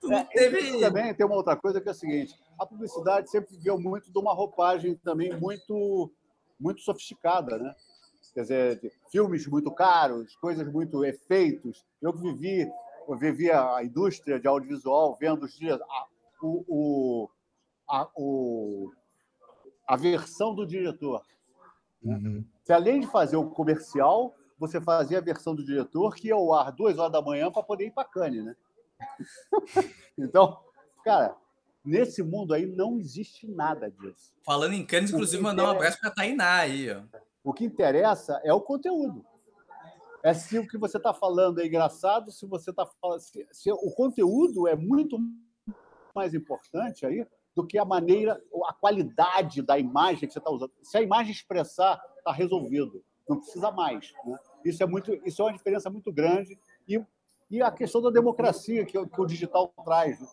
Tu 0.00 0.12
é, 0.12 0.24
teve... 0.24 0.80
Também 0.80 1.14
tem 1.14 1.26
uma 1.26 1.36
outra 1.36 1.54
coisa 1.54 1.80
que 1.80 1.88
é 1.88 1.92
a 1.92 1.94
seguinte: 1.94 2.34
a 2.58 2.64
publicidade 2.64 3.30
sempre 3.30 3.54
viveu 3.56 3.78
muito 3.78 4.10
de 4.10 4.18
uma 4.18 4.34
roupagem 4.34 4.94
também 4.96 5.38
muito, 5.38 6.10
muito 6.58 6.80
sofisticada, 6.80 7.58
né? 7.58 7.74
Quer 8.32 8.42
dizer, 8.42 8.92
filmes 9.12 9.46
muito 9.46 9.70
caros, 9.70 10.34
coisas 10.36 10.66
muito 10.66 11.04
efeitos. 11.04 11.84
Eu 12.02 12.12
vivi, 12.12 12.68
eu 13.06 13.16
vivi 13.16 13.48
a 13.48 13.84
indústria 13.84 14.40
de 14.40 14.48
audiovisual 14.48 15.16
vendo 15.20 15.44
os 15.44 15.56
dias, 15.56 15.78
o, 16.42 16.64
o, 16.66 17.30
a, 17.88 18.08
o, 18.16 18.92
a 19.86 19.96
versão 19.96 20.52
do 20.52 20.66
diretor. 20.66 21.24
Né? 22.02 22.16
Uhum. 22.16 22.44
Se 22.64 22.72
além 22.72 23.00
de 23.00 23.06
fazer 23.06 23.36
o 23.36 23.50
comercial, 23.50 24.34
você 24.58 24.80
fazia 24.80 25.18
a 25.18 25.20
versão 25.20 25.54
do 25.54 25.64
diretor 25.64 26.14
que 26.14 26.28
ia 26.28 26.34
ao 26.34 26.52
ar 26.54 26.72
duas 26.72 26.98
horas 26.98 27.12
da 27.12 27.20
manhã 27.20 27.52
para 27.52 27.62
poder 27.62 27.86
ir 27.86 27.90
para 27.90 28.08
Cannes, 28.08 28.42
né? 28.42 28.56
então, 30.16 30.58
cara, 31.04 31.36
nesse 31.84 32.22
mundo 32.22 32.54
aí 32.54 32.64
não 32.64 32.98
existe 32.98 33.46
nada 33.46 33.90
disso. 33.90 34.34
Falando 34.42 34.72
em 34.72 34.84
Cannes, 34.84 35.10
inclusive, 35.10 35.42
mandar 35.42 35.64
um 35.64 35.70
abraço 35.70 36.00
para 36.00 36.08
a 36.08 36.14
Tainá 36.14 36.56
aí. 36.56 36.90
Ó. 36.90 37.02
O 37.44 37.52
que 37.52 37.66
interessa 37.66 38.40
é 38.42 38.52
o 38.54 38.60
conteúdo. 38.62 39.24
É 40.22 40.32
se 40.32 40.58
o 40.58 40.66
que 40.66 40.78
você 40.78 40.96
está 40.96 41.12
falando 41.12 41.60
é 41.60 41.66
engraçado, 41.66 42.32
se 42.32 42.46
você 42.46 42.70
está 42.70 42.86
falando. 42.86 43.20
Se, 43.20 43.46
se, 43.52 43.70
o 43.70 43.90
conteúdo 43.90 44.66
é 44.66 44.74
muito 44.74 45.18
mais 46.14 46.32
importante 46.32 47.04
aí 47.04 47.26
do 47.54 47.66
que 47.66 47.78
a 47.78 47.84
maneira, 47.84 48.40
a 48.66 48.72
qualidade 48.72 49.62
da 49.62 49.78
imagem 49.78 50.26
que 50.26 50.32
você 50.32 50.38
está 50.38 50.50
usando. 50.50 50.72
Se 50.82 50.98
a 50.98 51.02
imagem 51.02 51.32
expressar, 51.32 52.02
está 52.18 52.32
resolvido, 52.32 53.02
não 53.28 53.38
precisa 53.38 53.70
mais. 53.70 54.12
Né? 54.24 54.38
Isso 54.64 54.82
é 54.82 54.86
muito, 54.86 55.12
isso 55.26 55.42
é 55.42 55.44
uma 55.44 55.52
diferença 55.52 55.88
muito 55.88 56.12
grande 56.12 56.58
e, 56.88 57.02
e 57.50 57.62
a 57.62 57.70
questão 57.70 58.02
da 58.02 58.10
democracia 58.10 58.84
que, 58.84 59.06
que 59.06 59.20
o 59.20 59.26
digital 59.26 59.72
traz, 59.84 60.20
né? 60.20 60.26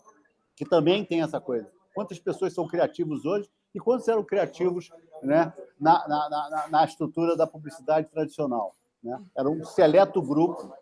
que 0.55 0.65
também 0.65 1.05
tem 1.05 1.21
essa 1.21 1.39
coisa. 1.39 1.71
Quantas 1.93 2.19
pessoas 2.19 2.53
são 2.53 2.67
criativos 2.67 3.25
hoje 3.25 3.49
e 3.73 3.79
quantos 3.79 4.07
eram 4.07 4.23
criativos 4.23 4.89
né, 5.21 5.53
na, 5.79 6.07
na, 6.07 6.29
na, 6.29 6.67
na 6.69 6.85
estrutura 6.85 7.35
da 7.35 7.45
publicidade 7.45 8.07
tradicional? 8.09 8.75
Né? 9.03 9.21
Era 9.37 9.49
um 9.49 9.63
seleto 9.63 10.21
grupo 10.21 10.73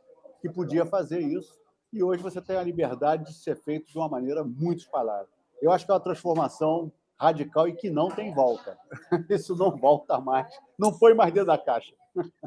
que 0.41 0.49
podia 0.49 0.85
fazer 0.85 1.19
isso 1.19 1.59
e 1.91 2.03
hoje 2.03 2.21
você 2.21 2.41
tem 2.41 2.55
a 2.55 2.63
liberdade 2.63 3.25
de 3.25 3.33
ser 3.33 3.55
feito 3.55 3.91
de 3.91 3.97
uma 3.97 4.07
maneira 4.07 4.43
muito 4.43 4.79
espalhada. 4.79 5.27
Eu 5.61 5.71
acho 5.71 5.85
que 5.85 5.91
é 5.91 5.93
uma 5.93 5.99
transformação 5.99 6.91
radical 7.19 7.67
e 7.67 7.75
que 7.75 7.89
não 7.89 8.09
tem 8.09 8.33
volta. 8.33 8.77
Isso 9.29 9.55
não 9.55 9.75
volta 9.75 10.19
mais. 10.19 10.47
Não 10.77 10.93
foi 10.93 11.13
mais 11.13 11.33
dentro 11.33 11.47
da 11.47 11.57
caixa. 11.57 11.93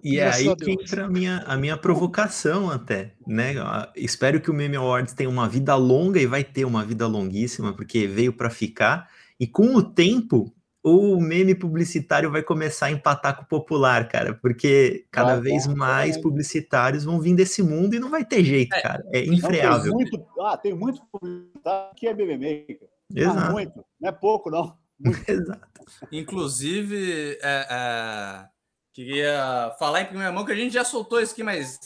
E 0.03 0.19
é 0.19 0.29
aí 0.29 0.57
que 0.57 0.71
entra 0.71 1.05
a 1.05 1.09
minha, 1.09 1.39
a 1.47 1.57
minha 1.57 1.77
provocação 1.77 2.71
até, 2.71 3.15
né? 3.27 3.55
Espero 3.95 4.41
que 4.41 4.51
o 4.51 4.55
Meme 4.55 4.77
Awards 4.77 5.15
tenha 5.15 5.31
uma 5.31 5.49
vida 5.49 5.75
longa 5.77 6.21
e 6.21 6.27
vai 6.27 6.43
ter 6.43 6.65
uma 6.65 6.85
vida 6.85 7.07
longuíssima, 7.07 7.73
porque 7.73 8.07
veio 8.07 8.33
para 8.33 8.51
ficar. 8.51 9.09
E 9.39 9.47
com 9.47 9.75
o 9.75 9.83
tempo, 9.83 10.53
o 10.83 11.21
meme 11.21 11.55
publicitário 11.55 12.31
vai 12.31 12.43
começar 12.43 12.87
a 12.87 12.91
empatar 12.91 13.37
com 13.37 13.43
o 13.43 13.47
popular, 13.47 14.09
cara, 14.09 14.35
porque 14.35 15.07
cada 15.11 15.35
ah, 15.35 15.41
vez 15.41 15.67
mais 15.67 16.17
é. 16.17 16.21
publicitários 16.21 17.05
vão 17.05 17.21
vir 17.21 17.37
desse 17.37 17.63
mundo 17.63 17.95
e 17.95 18.01
não 18.01 18.11
vai 18.11 18.25
ter 18.25 18.43
jeito, 18.43 18.75
é. 18.75 18.83
cara. 18.83 19.05
É 19.13 19.25
infreável. 19.25 19.97
Tem 19.97 20.11
muito, 20.11 20.27
ah, 20.41 20.57
tem 20.57 20.75
muito 20.75 21.01
publicitário 21.11 21.95
que 21.95 22.09
é 22.09 22.15
meme 22.15 22.35
maker. 22.37 22.89
Exato. 23.15 23.39
Ah, 23.39 23.51
muito, 23.51 23.85
não 24.01 24.09
é 24.09 24.13
pouco, 24.13 24.51
não. 24.51 24.77
Exato. 25.29 25.69
Inclusive, 26.11 27.39
é, 27.43 27.67
é, 27.71 28.49
queria 28.93 29.75
falar 29.79 30.03
em 30.03 30.07
primeira 30.07 30.33
mão 30.33 30.45
que 30.45 30.53
a 30.53 30.57
gente 30.57 30.73
já 30.73 30.85
soltou 30.85 31.21
isso 31.21 31.33
aqui, 31.33 31.43
mas 31.43 31.79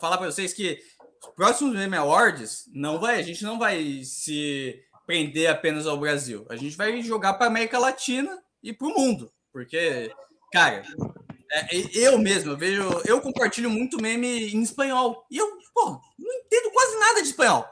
falar 0.00 0.18
para 0.18 0.30
vocês 0.30 0.52
que 0.52 0.78
os 1.22 1.34
próximos 1.34 1.74
Meme 1.74 1.96
Awards 1.96 2.64
não 2.72 2.98
vai, 2.98 3.18
a 3.18 3.22
gente 3.22 3.42
não 3.42 3.58
vai 3.58 4.02
se 4.04 4.80
prender 5.06 5.50
apenas 5.50 5.86
ao 5.86 5.98
Brasil. 5.98 6.46
A 6.48 6.56
gente 6.56 6.76
vai 6.76 7.02
jogar 7.02 7.34
para 7.34 7.46
América 7.46 7.78
Latina 7.78 8.40
e 8.62 8.72
para 8.72 8.86
o 8.86 8.94
mundo, 8.94 9.32
porque, 9.52 10.12
cara, 10.52 10.82
é, 11.52 11.66
eu 11.94 12.18
mesmo 12.18 12.52
eu 12.52 12.56
vejo, 12.56 12.82
eu 13.04 13.20
compartilho 13.20 13.68
muito 13.68 14.00
meme 14.00 14.54
em 14.54 14.62
espanhol 14.62 15.26
e 15.30 15.36
eu, 15.36 15.46
pô, 15.74 16.00
não 16.18 16.32
entendo 16.32 16.70
quase 16.70 16.98
nada 16.98 17.22
de 17.22 17.28
espanhol. 17.28 17.66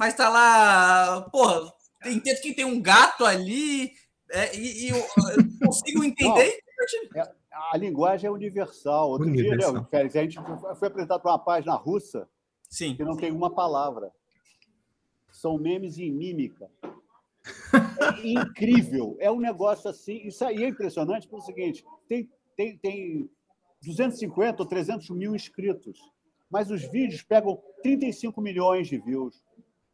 Mas 0.00 0.14
tá 0.14 0.30
lá, 0.30 1.28
porra, 1.30 1.70
entendo 2.06 2.40
que 2.40 2.54
tem 2.54 2.64
um 2.64 2.80
gato 2.80 3.22
ali 3.22 3.92
é, 4.30 4.56
e, 4.56 4.86
e 4.86 4.88
eu, 4.88 4.96
eu, 4.96 5.66
consigo 5.66 6.02
entender. 6.02 6.58
Não, 7.14 7.22
é, 7.22 7.32
a 7.70 7.76
linguagem 7.76 8.26
é 8.26 8.30
universal. 8.30 9.10
Outro 9.10 9.26
universal. 9.26 9.72
dia, 9.72 10.04
né, 10.04 10.10
a 10.14 10.22
gente 10.22 10.38
foi 10.78 10.88
apresentado 10.88 11.20
para 11.20 11.32
uma 11.32 11.38
página 11.38 11.74
russa 11.74 12.26
Sim. 12.70 12.96
que 12.96 13.04
não 13.04 13.14
tem 13.14 13.30
uma 13.30 13.54
palavra 13.54 14.10
são 15.30 15.58
memes 15.58 15.98
em 15.98 16.10
mímica. 16.10 16.70
É 18.24 18.26
incrível. 18.26 19.16
É 19.20 19.30
um 19.30 19.38
negócio 19.38 19.90
assim. 19.90 20.26
Isso 20.26 20.42
aí 20.44 20.64
é 20.64 20.68
impressionante 20.68 21.28
pelo 21.28 21.42
seguinte: 21.42 21.84
tem, 22.08 22.26
tem, 22.56 22.78
tem 22.78 23.30
250 23.82 24.62
ou 24.62 24.68
300 24.68 25.10
mil 25.10 25.36
inscritos, 25.36 25.98
mas 26.50 26.70
os 26.70 26.82
vídeos 26.82 27.22
pegam 27.22 27.62
35 27.82 28.40
milhões 28.40 28.88
de 28.88 28.98
views, 28.98 29.42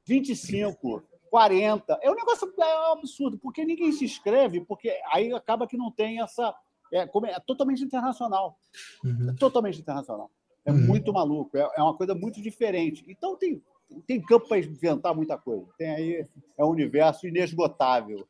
25, 0.07 1.03
40. 1.31 1.99
É 2.03 2.11
um 2.11 2.15
negócio 2.15 2.53
é 2.59 2.89
um 2.89 2.93
absurdo, 2.93 3.39
porque 3.39 3.65
ninguém 3.65 3.93
se 3.93 4.05
inscreve, 4.05 4.61
porque 4.61 4.99
aí 5.11 5.33
acaba 5.33 5.67
que 5.67 5.77
não 5.77 5.91
tem 5.91 6.21
essa. 6.23 6.55
É, 6.93 7.07
como 7.07 7.27
é, 7.27 7.33
é 7.33 7.41
totalmente 7.41 7.83
internacional. 7.83 8.59
Uhum. 9.05 9.31
É 9.31 9.35
totalmente 9.35 9.81
internacional. 9.81 10.31
É 10.65 10.73
Uhum. 10.73 10.79
muito 10.79 11.13
maluco, 11.13 11.57
é, 11.57 11.69
é 11.77 11.83
uma 11.83 11.97
coisa 11.97 12.15
muito 12.15 12.41
diferente. 12.43 13.05
Então 13.09 13.37
tem, 13.37 13.63
tem 14.07 14.21
campo 14.21 14.49
para 14.49 14.59
inventar 14.59 15.15
muita 15.15 15.37
coisa. 15.39 15.67
Tem 15.79 15.91
aí 15.91 16.27
é 16.59 16.65
um 16.65 16.71
universo 16.71 17.27
inesgotável. 17.27 18.27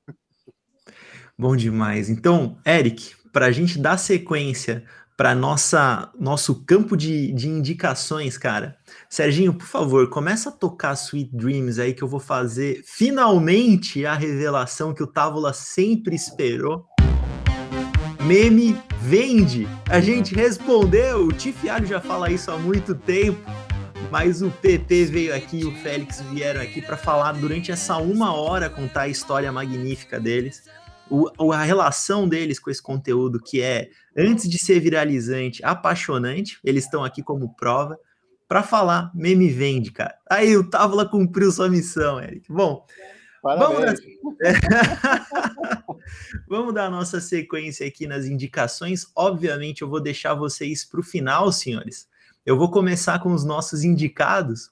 Bom 1.38 1.56
demais. 1.56 2.08
Então, 2.08 2.58
Eric, 2.66 3.14
para 3.32 3.46
a 3.46 3.52
gente 3.52 3.78
dar 3.78 3.98
sequência 3.98 4.84
para 5.16 5.34
nossa 5.34 6.10
nosso 6.18 6.62
campo 6.66 6.96
de, 6.96 7.32
de 7.32 7.48
indicações, 7.48 8.36
cara. 8.36 8.76
Serginho, 9.08 9.54
por 9.54 9.66
favor, 9.66 10.08
começa 10.10 10.50
a 10.50 10.52
tocar 10.52 10.92
Sweet 10.92 11.30
Dreams 11.34 11.80
aí 11.80 11.94
que 11.94 12.02
eu 12.02 12.08
vou 12.08 12.20
fazer 12.20 12.82
finalmente 12.84 14.04
a 14.04 14.14
revelação 14.14 14.92
que 14.92 15.02
o 15.02 15.06
Távola 15.06 15.52
sempre 15.54 16.14
esperou. 16.14 16.84
Meme 18.24 18.76
vende. 19.00 19.66
A 19.88 20.00
gente 20.00 20.34
respondeu. 20.34 21.26
O 21.26 21.32
Tifiário 21.32 21.86
já 21.86 22.00
fala 22.00 22.30
isso 22.30 22.50
há 22.50 22.58
muito 22.58 22.94
tempo. 22.94 23.40
Mas 24.10 24.42
o 24.42 24.50
PP 24.50 25.04
veio 25.06 25.34
aqui, 25.34 25.64
o 25.64 25.74
Félix 25.76 26.20
vieram 26.32 26.60
aqui 26.60 26.80
para 26.80 26.96
falar 26.96 27.32
durante 27.32 27.72
essa 27.72 27.96
uma 27.96 28.34
hora 28.34 28.70
contar 28.70 29.02
a 29.02 29.08
história 29.08 29.50
magnífica 29.50 30.20
deles 30.20 30.62
o, 31.10 31.52
a 31.52 31.62
relação 31.62 32.28
deles 32.28 32.58
com 32.58 32.70
esse 32.70 32.82
conteúdo 32.82 33.40
que 33.40 33.60
é, 33.60 33.90
antes 34.16 34.48
de 34.48 34.58
ser 34.58 34.80
viralizante, 34.80 35.64
apaixonante. 35.64 36.58
Eles 36.64 36.84
estão 36.84 37.04
aqui 37.04 37.22
como 37.22 37.54
prova 37.54 37.98
para 38.48 38.62
falar 38.62 39.10
meme 39.14 39.48
vende, 39.48 39.90
cara. 39.90 40.16
Aí 40.28 40.56
o 40.56 40.68
Távola 40.68 41.08
cumpriu 41.08 41.50
sua 41.50 41.68
missão, 41.68 42.20
Eric. 42.20 42.50
Bom, 42.50 42.84
vamos 43.42 43.80
dar... 43.80 43.94
vamos 46.48 46.74
dar 46.74 46.86
a 46.86 46.90
nossa 46.90 47.20
sequência 47.20 47.86
aqui 47.86 48.06
nas 48.06 48.26
indicações. 48.26 49.06
Obviamente, 49.14 49.82
eu 49.82 49.88
vou 49.88 50.00
deixar 50.00 50.34
vocês 50.34 50.84
para 50.84 51.00
o 51.00 51.04
final, 51.04 51.50
senhores. 51.50 52.08
Eu 52.44 52.56
vou 52.56 52.70
começar 52.70 53.18
com 53.18 53.32
os 53.32 53.44
nossos 53.44 53.82
indicados. 53.82 54.70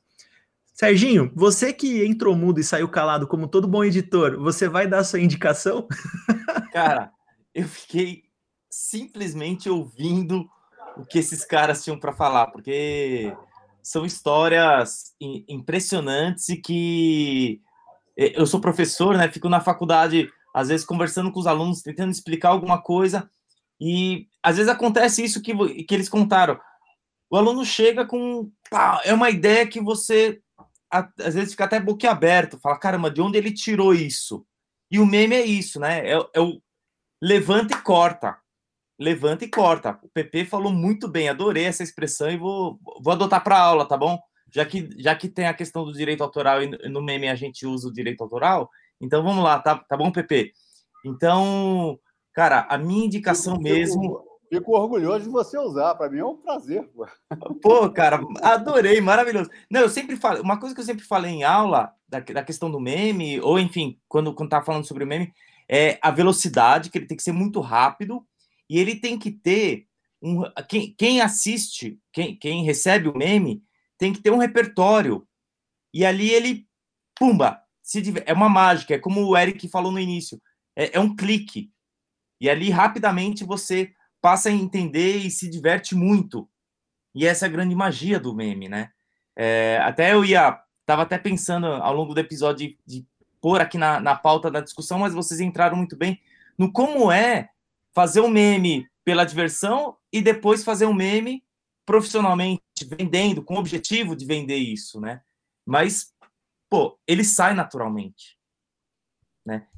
Serginho, 0.75 1.31
você 1.37 1.73
que 1.73 2.05
entrou 2.05 2.35
mudo 2.35 2.59
e 2.59 2.65
saiu 2.65 2.89
calado 2.89 3.29
como 3.29 3.47
todo 3.47 3.69
bom 3.69 3.85
editor, 3.85 4.37
você 4.41 4.69
vai 4.69 4.89
dar 4.89 5.05
sua 5.05 5.21
indicação? 5.21 5.87
Cara, 6.73 7.13
eu 7.55 7.69
fiquei 7.69 8.25
simplesmente 8.69 9.71
ouvindo 9.71 10.51
o 10.97 11.07
que 11.07 11.21
esses 11.21 11.45
caras 11.45 11.85
tinham 11.85 11.97
para 11.97 12.13
falar, 12.13 12.49
porque 12.49 13.33
são 13.81 14.05
histórias 14.05 15.15
impressionantes 15.49 16.49
e 16.49 16.57
que 16.57 17.61
eu 18.17 18.45
sou 18.45 18.61
professor, 18.61 19.17
né? 19.17 19.31
Fico 19.31 19.49
na 19.49 19.61
faculdade, 19.61 20.29
às 20.53 20.69
vezes 20.69 20.85
conversando 20.85 21.31
com 21.31 21.39
os 21.39 21.47
alunos, 21.47 21.83
tentando 21.83 22.11
explicar 22.11 22.49
alguma 22.49 22.83
coisa, 22.83 23.31
e 23.81 24.27
às 24.43 24.57
vezes 24.57 24.71
acontece 24.71 25.23
isso 25.23 25.41
que, 25.41 25.55
que 25.85 25.95
eles 25.95 26.09
contaram. 26.09 26.59
O 27.31 27.37
aluno 27.37 27.65
chega 27.65 28.05
com. 28.05 28.51
Pá, 28.69 29.01
é 29.05 29.15
uma 29.15 29.31
ideia 29.31 29.67
que 29.67 29.81
você 29.81 30.41
às 30.95 31.35
vezes 31.35 31.51
fica 31.51 31.65
até 31.65 31.81
boquiaberto, 31.81 32.59
fala, 32.61 32.79
caramba, 32.79 33.11
de 33.11 33.21
onde 33.21 33.37
ele 33.37 33.53
tirou 33.53 33.93
isso? 33.93 34.47
E 34.91 34.99
o 35.01 35.07
meme 35.07 35.35
é 35.35 35.45
isso, 35.45 35.81
né? 35.81 36.09
É, 36.09 36.13
é 36.35 36.41
o 36.41 36.61
levanta 37.21 37.75
e 37.75 37.83
corta. 37.83 38.37
Levanta 38.99 39.45
e 39.45 39.51
corta. 39.51 39.99
O 40.03 40.09
PP 40.09 40.45
falou 40.45 40.73
muito 40.73 41.09
bem, 41.09 41.29
adorei 41.29 41.65
essa 41.65 41.83
expressão 41.83 42.31
e 42.31 42.37
vou, 42.37 42.79
vou 43.03 43.13
adotar 43.13 43.43
para 43.43 43.59
aula, 43.59 43.89
tá 43.89 43.97
bom? 43.97 44.19
Já 44.53 44.65
que, 44.65 44.89
já 44.97 45.17
que 45.17 45.29
tem 45.29 45.47
a 45.47 45.55
questão 45.55 45.85
do 45.85 45.93
direito 45.93 46.23
autoral 46.23 46.63
e 46.63 46.89
no 46.89 47.03
meme 47.03 47.29
a 47.29 47.35
gente 47.35 47.67
usa 47.67 47.89
o 47.89 47.93
direito 47.93 48.23
autoral, 48.23 48.71
então 49.01 49.23
vamos 49.23 49.43
lá, 49.43 49.59
tá, 49.59 49.77
tá 49.77 49.97
bom, 49.97 50.13
PP? 50.13 50.53
Então, 51.05 51.99
cara, 52.33 52.67
a 52.71 52.79
minha 52.79 53.07
indicação 53.07 53.59
mesmo 53.59 54.25
Fico 54.49 54.73
orgulhoso 54.73 55.25
de 55.25 55.31
você 55.31 55.59
usar, 55.59 55.95
para 55.95 56.11
mim 56.11 56.19
é 56.19 56.25
um 56.25 56.37
prazer. 56.37 56.89
Pô. 56.89 57.07
pô, 57.63 57.91
cara, 57.91 58.21
adorei, 58.43 59.01
maravilhoso. 59.01 59.51
Não, 59.71 59.81
eu 59.81 59.89
sempre 59.89 60.17
falo, 60.17 60.43
uma 60.43 60.59
coisa 60.59 60.75
que 60.75 60.81
eu 60.81 60.85
sempre 60.85 61.05
falei 61.05 61.33
em 61.33 61.45
aula, 61.45 61.93
da, 62.09 62.21
da 62.21 62.45
questão 62.45 62.71
do 62.71 62.81
meme, 62.81 63.41
ou 63.41 63.59
enfim, 63.59 63.99
quando, 64.09 64.35
quando 64.35 64.51
tá 64.51 64.63
falando 64.63 64.87
sobre 64.87 65.05
o 65.05 65.07
meme, 65.07 65.33
é 65.69 65.99
a 66.03 66.11
velocidade, 66.11 66.91
que 66.91 66.99
ele 66.99 67.07
tem 67.07 67.17
que 67.17 67.23
ser 67.23 67.33
muito 67.33 67.61
rápido, 67.61 68.25
e 68.69 68.79
ele 68.79 68.97
tem 68.97 69.19
que 69.19 69.31
ter 69.31 69.87
um. 70.23 70.43
Quem, 70.69 70.95
quem 70.97 71.21
assiste, 71.21 71.99
quem, 72.13 72.37
quem 72.37 72.65
recebe 72.65 73.09
o 73.09 73.17
meme, 73.17 73.63
tem 73.99 74.13
que 74.13 74.23
ter 74.23 74.31
um 74.31 74.39
repertório. 74.39 75.27
E 75.93 76.05
ali 76.05 76.31
ele, 76.31 76.67
pumba, 77.15 77.61
se 77.83 78.03
é 78.25 78.33
uma 78.33 78.49
mágica, 78.49 78.95
é 78.95 78.99
como 78.99 79.25
o 79.25 79.37
Eric 79.37 79.69
falou 79.69 79.93
no 79.93 80.01
início, 80.01 80.41
é, 80.77 80.97
é 80.97 81.01
um 81.01 81.15
clique. 81.15 81.71
E 82.41 82.49
ali 82.51 82.71
rapidamente 82.71 83.45
você 83.45 83.93
passa 84.25 84.49
a 84.49 84.53
entender 84.53 85.19
e 85.19 85.31
se 85.31 85.51
diverte 85.51 85.95
muito. 85.95 86.49
E 87.15 87.27
essa 87.27 87.45
é 87.45 87.49
a 87.49 87.53
grande 87.53 87.75
magia 87.75 88.19
do 88.19 88.35
meme, 88.35 88.71
né? 88.71 88.89
É, 89.37 89.79
até 89.83 90.15
eu 90.15 90.25
ia, 90.25 90.59
tava 90.87 91.03
até 91.03 91.19
pensando 91.19 91.67
ao 91.67 91.93
longo 91.93 92.15
do 92.15 92.21
episódio 92.21 92.69
de, 92.69 92.79
de 92.87 93.07
pôr 93.39 93.61
aqui 93.61 93.77
na, 93.77 94.01
na 94.01 94.15
pauta 94.17 94.51
da 94.51 94.63
discussão, 94.63 94.99
mas 94.99 95.13
vocês 95.13 95.41
entraram 95.41 95.77
muito 95.77 95.95
bem 95.95 96.19
no 96.57 96.73
como 96.73 97.13
é 97.13 97.51
fazer 97.93 98.23
um 98.23 98.31
meme 98.31 98.89
pela 99.05 99.27
diversão 99.27 99.95
e 100.11 100.23
depois 100.23 100.65
fazer 100.65 100.87
um 100.87 100.95
meme 100.95 101.45
profissionalmente, 101.85 102.63
vendendo, 102.97 103.43
com 103.43 103.57
o 103.57 103.59
objetivo 103.59 104.17
de 104.17 104.25
vender 104.25 104.57
isso, 104.57 105.03
né? 105.03 105.21
Mas, 105.67 106.15
pô, 106.71 106.99
ele 107.07 107.25
sai 107.25 107.53
naturalmente. 107.53 108.39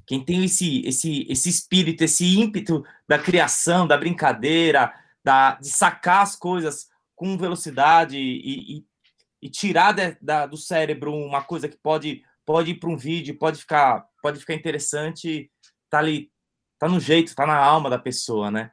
Quem 0.07 0.25
tem 0.25 0.45
esse, 0.45 0.87
esse, 0.87 1.27
esse 1.29 1.49
espírito, 1.49 2.05
esse 2.05 2.39
ímpeto 2.39 2.85
da 3.09 3.19
criação, 3.19 3.87
da 3.87 3.97
brincadeira, 3.97 4.95
da, 5.25 5.57
de 5.57 5.69
sacar 5.69 6.23
as 6.23 6.37
coisas 6.37 6.89
com 7.15 7.37
velocidade 7.37 8.17
e, 8.17 8.79
e, 8.79 8.87
e 9.43 9.51
tirar 9.51 9.93
de, 9.93 10.17
da, 10.21 10.47
do 10.47 10.57
cérebro 10.57 11.13
uma 11.13 11.43
coisa 11.43 11.69
que 11.69 11.77
pode, 11.77 12.23
pode 12.45 12.71
ir 12.71 12.75
para 12.77 12.91
um 12.91 12.97
vídeo, 12.97 13.37
pode 13.37 13.59
ficar, 13.59 14.07
pode 14.23 14.39
ficar 14.39 14.55
interessante, 14.55 15.51
tá 15.91 15.99
ali, 15.99 16.31
tá 16.79 16.89
no 16.89 17.01
jeito, 17.01 17.35
tá 17.35 17.47
na 17.47 17.57
alma 17.57 17.91
da 17.91 17.99
pessoa, 17.99 18.51
né? 18.51 18.71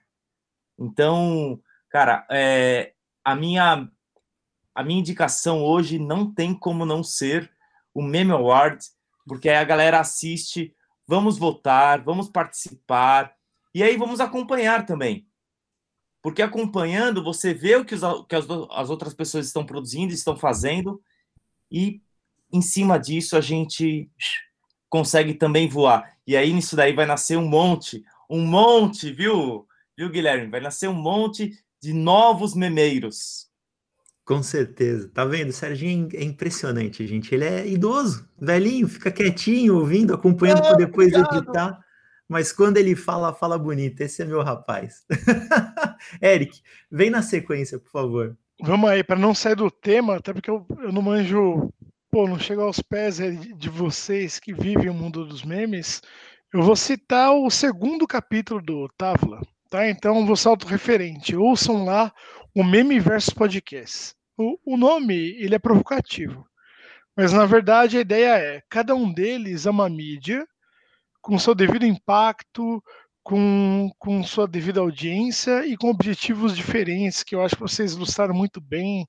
Então, 0.77 1.59
cara, 1.89 2.27
é, 2.29 2.93
a 3.23 3.35
minha 3.35 3.89
a 4.75 4.83
minha 4.83 4.99
indicação 4.99 5.63
hoje 5.63 5.99
não 5.99 6.31
tem 6.31 6.53
como 6.53 6.85
não 6.85 7.03
ser 7.03 7.51
o 7.93 8.01
Meme 8.01 8.31
Award, 8.31 8.83
porque 9.27 9.47
aí 9.47 9.57
a 9.57 9.63
galera 9.63 9.99
assiste 9.99 10.75
vamos 11.07 11.37
votar, 11.37 12.03
vamos 12.03 12.29
participar, 12.29 13.35
e 13.73 13.83
aí 13.83 13.97
vamos 13.97 14.19
acompanhar 14.19 14.85
também. 14.85 15.27
Porque 16.21 16.41
acompanhando, 16.41 17.23
você 17.23 17.53
vê 17.53 17.75
o 17.75 17.83
que, 17.83 17.95
os, 17.95 18.01
que 18.27 18.35
as, 18.35 18.45
as 18.71 18.89
outras 18.89 19.13
pessoas 19.13 19.45
estão 19.45 19.65
produzindo, 19.65 20.13
estão 20.13 20.37
fazendo, 20.37 21.01
e 21.69 22.01
em 22.51 22.61
cima 22.61 22.97
disso 22.99 23.35
a 23.35 23.41
gente 23.41 24.09
consegue 24.89 25.33
também 25.33 25.67
voar. 25.67 26.15
E 26.25 26.37
aí 26.37 26.53
nisso 26.53 26.75
daí 26.75 26.93
vai 26.93 27.05
nascer 27.05 27.37
um 27.37 27.47
monte, 27.47 28.05
um 28.29 28.45
monte, 28.45 29.11
viu, 29.11 29.67
viu 29.97 30.09
Guilherme? 30.09 30.51
Vai 30.51 30.61
nascer 30.61 30.87
um 30.87 30.93
monte 30.93 31.57
de 31.81 31.91
novos 31.91 32.53
memeiros. 32.55 33.49
Com 34.25 34.41
certeza. 34.41 35.09
Tá 35.13 35.25
vendo? 35.25 35.49
O 35.49 35.53
Serginho 35.53 36.07
é 36.13 36.23
impressionante, 36.23 37.05
gente. 37.05 37.33
Ele 37.35 37.43
é 37.43 37.67
idoso, 37.67 38.27
velhinho, 38.39 38.87
fica 38.87 39.11
quietinho, 39.11 39.75
ouvindo, 39.75 40.13
acompanhando 40.13 40.61
para 40.61 40.75
depois 40.75 41.11
editar. 41.11 41.83
Mas 42.27 42.53
quando 42.53 42.77
ele 42.77 42.95
fala, 42.95 43.33
fala 43.33 43.57
bonito. 43.57 43.99
Esse 44.01 44.21
é 44.21 44.25
meu 44.25 44.41
rapaz. 44.41 45.03
Eric, 46.21 46.61
vem 46.89 47.09
na 47.09 47.21
sequência, 47.21 47.77
por 47.77 47.91
favor. 47.91 48.37
Vamos 48.61 48.89
aí, 48.89 49.03
para 49.03 49.19
não 49.19 49.35
sair 49.35 49.55
do 49.55 49.69
tema, 49.69 50.15
até 50.15 50.31
porque 50.31 50.49
eu, 50.49 50.65
eu 50.79 50.91
não 50.91 51.01
manjo, 51.01 51.69
pô, 52.09 52.27
não 52.27 52.39
chego 52.39 52.61
aos 52.61 52.79
pés 52.79 53.17
de 53.17 53.69
vocês 53.69 54.39
que 54.39 54.53
vivem 54.53 54.89
o 54.89 54.93
mundo 54.93 55.25
dos 55.25 55.43
memes. 55.43 56.01
Eu 56.53 56.61
vou 56.61 56.75
citar 56.75 57.33
o 57.33 57.49
segundo 57.49 58.07
capítulo 58.07 58.61
do 58.61 58.87
Távola, 58.97 59.41
tá? 59.69 59.89
Então 59.89 60.25
vou 60.25 60.35
ser 60.35 60.47
autorreferente. 60.47 61.35
Ouçam 61.35 61.83
lá 61.83 62.13
o 62.55 62.63
Meme 62.63 62.99
Versus 62.99 63.33
Podcast. 63.33 64.13
O, 64.37 64.57
o 64.73 64.77
nome 64.77 65.15
ele 65.15 65.55
é 65.55 65.59
provocativo, 65.59 66.45
mas 67.15 67.31
na 67.33 67.45
verdade 67.45 67.97
a 67.97 68.01
ideia 68.01 68.37
é 68.37 68.61
cada 68.69 68.95
um 68.95 69.11
deles 69.11 69.65
é 69.65 69.69
uma 69.69 69.89
mídia 69.89 70.47
com 71.21 71.39
seu 71.39 71.55
devido 71.55 71.85
impacto, 71.85 72.83
com, 73.23 73.89
com 73.97 74.23
sua 74.23 74.47
devida 74.47 74.81
audiência 74.81 75.65
e 75.65 75.77
com 75.77 75.89
objetivos 75.89 76.55
diferentes, 76.55 77.23
que 77.23 77.33
eu 77.33 77.41
acho 77.41 77.55
que 77.55 77.61
vocês 77.61 77.93
ilustraram 77.93 78.35
muito 78.35 78.59
bem. 78.59 79.07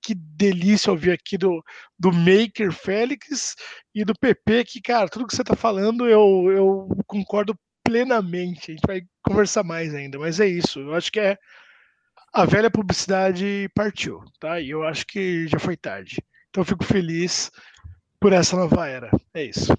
Que 0.00 0.14
delícia 0.14 0.92
ouvir 0.92 1.10
aqui 1.10 1.36
do, 1.36 1.60
do 1.98 2.12
Maker 2.12 2.72
Félix 2.72 3.56
e 3.92 4.04
do 4.04 4.14
PP, 4.14 4.64
que, 4.64 4.80
cara, 4.80 5.08
tudo 5.08 5.26
que 5.26 5.34
você 5.34 5.42
está 5.42 5.56
falando 5.56 6.08
eu, 6.08 6.52
eu 6.52 6.88
concordo 7.06 7.58
plenamente. 7.84 8.70
A 8.70 8.74
gente 8.74 8.86
vai 8.86 9.02
conversar 9.24 9.64
mais 9.64 9.92
ainda, 9.92 10.20
mas 10.20 10.38
é 10.38 10.46
isso. 10.46 10.78
Eu 10.78 10.94
acho 10.94 11.10
que 11.10 11.18
é 11.18 11.36
a 12.32 12.46
velha 12.46 12.70
publicidade 12.70 13.70
partiu, 13.74 14.24
tá? 14.40 14.58
E 14.58 14.70
eu 14.70 14.84
acho 14.84 15.06
que 15.06 15.46
já 15.48 15.58
foi 15.58 15.76
tarde. 15.76 16.16
Então 16.48 16.64
fico 16.64 16.84
feliz 16.84 17.50
por 18.18 18.32
essa 18.32 18.56
nova 18.56 18.86
era. 18.86 19.10
É 19.34 19.44
isso. 19.44 19.76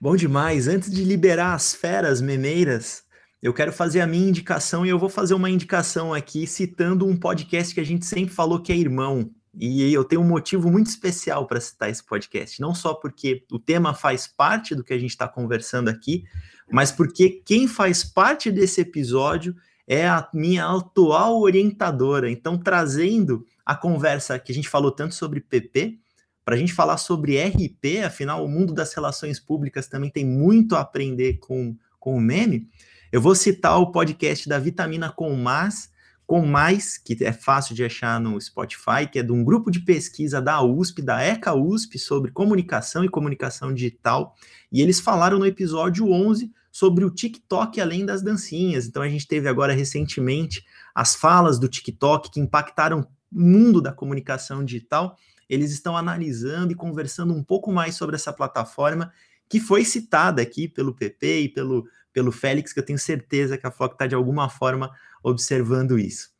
Bom 0.00 0.16
demais. 0.16 0.66
Antes 0.66 0.90
de 0.90 1.04
liberar 1.04 1.52
as 1.52 1.74
feras 1.74 2.22
memeiras, 2.22 3.02
eu 3.42 3.52
quero 3.52 3.72
fazer 3.72 4.00
a 4.00 4.06
minha 4.06 4.26
indicação 4.26 4.86
e 4.86 4.88
eu 4.88 4.98
vou 4.98 5.10
fazer 5.10 5.34
uma 5.34 5.50
indicação 5.50 6.14
aqui 6.14 6.46
citando 6.46 7.06
um 7.06 7.16
podcast 7.16 7.74
que 7.74 7.80
a 7.80 7.84
gente 7.84 8.06
sempre 8.06 8.34
falou 8.34 8.62
que 8.62 8.72
é 8.72 8.76
irmão. 8.76 9.30
E 9.54 9.92
eu 9.92 10.04
tenho 10.04 10.22
um 10.22 10.28
motivo 10.28 10.70
muito 10.70 10.86
especial 10.86 11.46
para 11.46 11.60
citar 11.60 11.90
esse 11.90 12.04
podcast, 12.04 12.60
não 12.60 12.72
só 12.72 12.94
porque 12.94 13.44
o 13.50 13.58
tema 13.58 13.92
faz 13.92 14.26
parte 14.26 14.76
do 14.76 14.84
que 14.84 14.94
a 14.94 14.98
gente 14.98 15.10
está 15.10 15.26
conversando 15.26 15.88
aqui, 15.88 16.22
mas 16.70 16.92
porque 16.92 17.42
quem 17.44 17.66
faz 17.66 18.04
parte 18.04 18.50
desse 18.50 18.80
episódio 18.80 19.54
é 19.90 20.06
a 20.06 20.28
minha 20.32 20.66
atual 20.66 21.40
orientadora. 21.40 22.30
Então, 22.30 22.56
trazendo 22.56 23.44
a 23.66 23.74
conversa 23.74 24.38
que 24.38 24.52
a 24.52 24.54
gente 24.54 24.68
falou 24.68 24.92
tanto 24.92 25.16
sobre 25.16 25.40
PP, 25.40 25.98
para 26.44 26.54
a 26.54 26.58
gente 26.58 26.72
falar 26.72 26.96
sobre 26.96 27.42
RP, 27.42 28.04
afinal, 28.06 28.44
o 28.44 28.48
mundo 28.48 28.72
das 28.72 28.94
relações 28.94 29.40
públicas 29.40 29.88
também 29.88 30.08
tem 30.08 30.24
muito 30.24 30.76
a 30.76 30.80
aprender 30.80 31.38
com, 31.38 31.76
com 31.98 32.16
o 32.16 32.20
meme. 32.20 32.68
Eu 33.10 33.20
vou 33.20 33.34
citar 33.34 33.80
o 33.80 33.90
podcast 33.90 34.48
da 34.48 34.60
Vitamina 34.60 35.10
com 35.10 35.34
Mais, 35.34 35.90
com 36.24 36.46
Mais, 36.46 36.96
que 36.96 37.24
é 37.24 37.32
fácil 37.32 37.74
de 37.74 37.82
achar 37.82 38.20
no 38.20 38.40
Spotify, 38.40 39.08
que 39.10 39.18
é 39.18 39.24
de 39.24 39.32
um 39.32 39.42
grupo 39.42 39.72
de 39.72 39.80
pesquisa 39.80 40.40
da 40.40 40.62
USP, 40.62 41.02
da 41.02 41.20
ECA 41.20 41.52
USP, 41.52 41.98
sobre 41.98 42.30
comunicação 42.30 43.04
e 43.04 43.08
comunicação 43.08 43.74
digital. 43.74 44.36
E 44.70 44.82
eles 44.82 45.00
falaram 45.00 45.36
no 45.36 45.46
episódio 45.46 46.08
11 46.08 46.52
sobre 46.70 47.04
o 47.04 47.10
TikTok 47.10 47.80
além 47.80 48.06
das 48.06 48.22
dancinhas. 48.22 48.86
Então 48.86 49.02
a 49.02 49.08
gente 49.08 49.26
teve 49.26 49.48
agora 49.48 49.72
recentemente 49.72 50.64
as 50.94 51.14
falas 51.14 51.58
do 51.58 51.68
TikTok 51.68 52.30
que 52.30 52.40
impactaram 52.40 53.00
o 53.00 53.06
mundo 53.30 53.80
da 53.80 53.92
comunicação 53.92 54.64
digital. 54.64 55.16
Eles 55.48 55.72
estão 55.72 55.96
analisando 55.96 56.72
e 56.72 56.76
conversando 56.76 57.34
um 57.34 57.42
pouco 57.42 57.72
mais 57.72 57.96
sobre 57.96 58.16
essa 58.16 58.32
plataforma 58.32 59.12
que 59.48 59.58
foi 59.58 59.84
citada 59.84 60.40
aqui 60.40 60.68
pelo 60.68 60.94
PP 60.94 61.40
e 61.40 61.48
pelo 61.48 61.86
pelo 62.12 62.32
Félix, 62.32 62.72
que 62.72 62.80
eu 62.80 62.84
tenho 62.84 62.98
certeza 62.98 63.56
que 63.56 63.66
a 63.66 63.70
Flock 63.70 63.94
está 63.94 64.06
de 64.06 64.14
alguma 64.14 64.48
forma 64.48 64.90
observando 65.22 65.98
isso. 65.98 66.30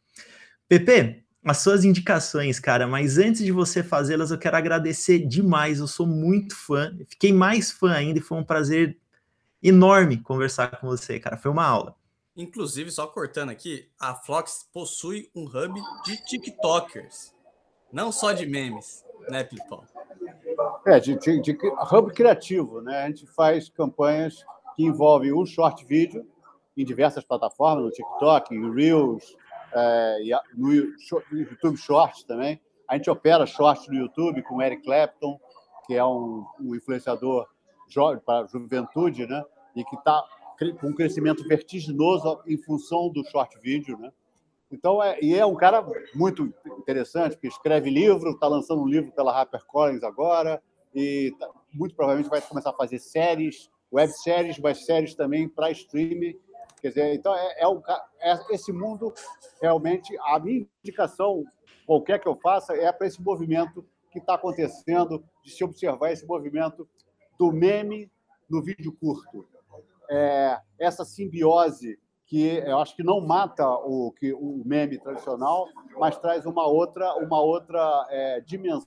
Pepe, 0.68 1.24
as 1.44 1.58
suas 1.58 1.84
indicações, 1.84 2.60
cara, 2.60 2.86
mas 2.86 3.18
antes 3.18 3.44
de 3.44 3.52
você 3.52 3.82
fazê-las, 3.82 4.30
eu 4.30 4.38
quero 4.38 4.56
agradecer 4.56 5.26
demais. 5.26 5.78
Eu 5.78 5.86
sou 5.86 6.06
muito 6.06 6.54
fã, 6.54 6.94
fiquei 7.08 7.32
mais 7.32 7.70
fã 7.70 7.92
ainda 7.92 8.18
e 8.18 8.22
foi 8.22 8.38
um 8.38 8.44
prazer 8.44 8.96
enorme 9.62 10.18
conversar 10.18 10.78
com 10.80 10.86
você, 10.86 11.18
cara. 11.18 11.36
Foi 11.36 11.50
uma 11.50 11.66
aula. 11.66 11.94
Inclusive, 12.36 12.90
só 12.90 13.06
cortando 13.06 13.50
aqui, 13.50 13.88
a 13.98 14.14
Flox 14.14 14.68
possui 14.72 15.30
um 15.34 15.44
hub 15.44 15.80
de 16.04 16.16
TikTokers, 16.24 17.34
não 17.92 18.12
só 18.12 18.32
de 18.32 18.46
memes, 18.46 19.04
né, 19.28 19.44
Pipão? 19.44 19.84
É, 20.86 21.00
de, 21.00 21.18
de, 21.18 21.40
de 21.40 21.58
hub 21.92 22.12
criativo, 22.12 22.80
né? 22.80 23.02
A 23.02 23.06
gente 23.08 23.26
faz 23.26 23.68
campanhas 23.68 24.44
que 24.74 24.84
envolve 24.84 25.32
o 25.32 25.44
short 25.44 25.84
vídeo 25.84 26.26
em 26.76 26.84
diversas 26.84 27.24
plataformas, 27.24 27.84
no 27.84 27.90
TikTok, 27.90 28.54
em 28.54 28.72
Reels, 28.72 29.36
é, 29.72 30.18
no 30.54 30.72
YouTube 30.72 31.76
Shorts 31.76 32.24
também. 32.24 32.60
A 32.88 32.96
gente 32.96 33.10
opera 33.10 33.46
shorts 33.46 33.86
no 33.88 33.94
YouTube 33.94 34.42
com 34.42 34.56
o 34.56 34.62
Eric 34.62 34.82
Clapton, 34.82 35.38
que 35.86 35.94
é 35.94 36.04
um, 36.04 36.44
um 36.60 36.74
influenciador 36.74 37.46
para 38.24 38.40
a 38.40 38.46
juventude, 38.46 39.26
né? 39.26 39.44
E 39.74 39.84
que 39.84 39.96
está 39.96 40.24
com 40.80 40.88
um 40.88 40.94
crescimento 40.94 41.46
vertiginoso 41.46 42.40
em 42.46 42.56
função 42.58 43.08
do 43.08 43.24
short 43.24 43.58
vídeo, 43.60 43.98
né? 43.98 44.12
Então, 44.70 45.02
é, 45.02 45.18
e 45.20 45.34
é 45.34 45.44
um 45.44 45.56
cara 45.56 45.84
muito 46.14 46.52
interessante, 46.78 47.36
que 47.36 47.48
escreve 47.48 47.90
livro, 47.90 48.30
está 48.30 48.46
lançando 48.46 48.82
um 48.82 48.86
livro 48.86 49.10
pela 49.10 49.32
HarperCollins 49.32 50.04
agora, 50.04 50.62
e 50.94 51.34
tá, 51.38 51.48
muito 51.72 51.94
provavelmente 51.94 52.30
vai 52.30 52.40
começar 52.40 52.70
a 52.70 52.74
fazer 52.74 52.98
séries 52.98 53.68
webséries, 53.92 54.58
mas 54.58 54.84
séries 54.84 55.14
também 55.14 55.48
para 55.48 55.70
streaming. 55.70 56.38
Quer 56.80 56.88
dizer, 56.88 57.14
então 57.14 57.34
é, 57.34 57.56
é, 57.58 58.30
é, 58.30 58.38
esse 58.50 58.72
mundo 58.72 59.12
realmente 59.60 60.16
a 60.20 60.38
minha 60.38 60.66
indicação 60.82 61.44
qualquer 61.84 62.20
que 62.20 62.28
eu 62.28 62.36
faça 62.36 62.74
é 62.74 62.90
para 62.92 63.06
esse 63.06 63.20
movimento 63.20 63.84
que 64.10 64.18
está 64.18 64.34
acontecendo 64.34 65.22
de 65.42 65.50
se 65.50 65.62
observar 65.64 66.12
esse 66.12 66.26
movimento 66.26 66.88
do 67.38 67.52
meme 67.52 68.10
no 68.48 68.62
vídeo 68.62 68.92
curto. 68.92 69.46
É, 70.10 70.58
essa 70.78 71.04
simbiose 71.04 71.98
que 72.26 72.58
eu 72.58 72.78
acho 72.78 72.94
que 72.94 73.02
não 73.02 73.20
mata 73.20 73.68
o 73.68 74.12
que 74.12 74.32
o 74.32 74.62
meme 74.64 74.98
tradicional, 74.98 75.68
mas 75.98 76.16
traz 76.18 76.46
uma 76.46 76.66
outra 76.66 77.14
uma 77.16 77.40
outra 77.40 78.06
é, 78.10 78.40
dimensão. 78.40 78.86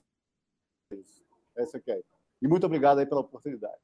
Essa 1.56 1.78
aqui. 1.78 1.92
E 2.40 2.48
muito 2.48 2.64
obrigado 2.66 2.98
aí 2.98 3.06
pela 3.06 3.20
oportunidade. 3.20 3.74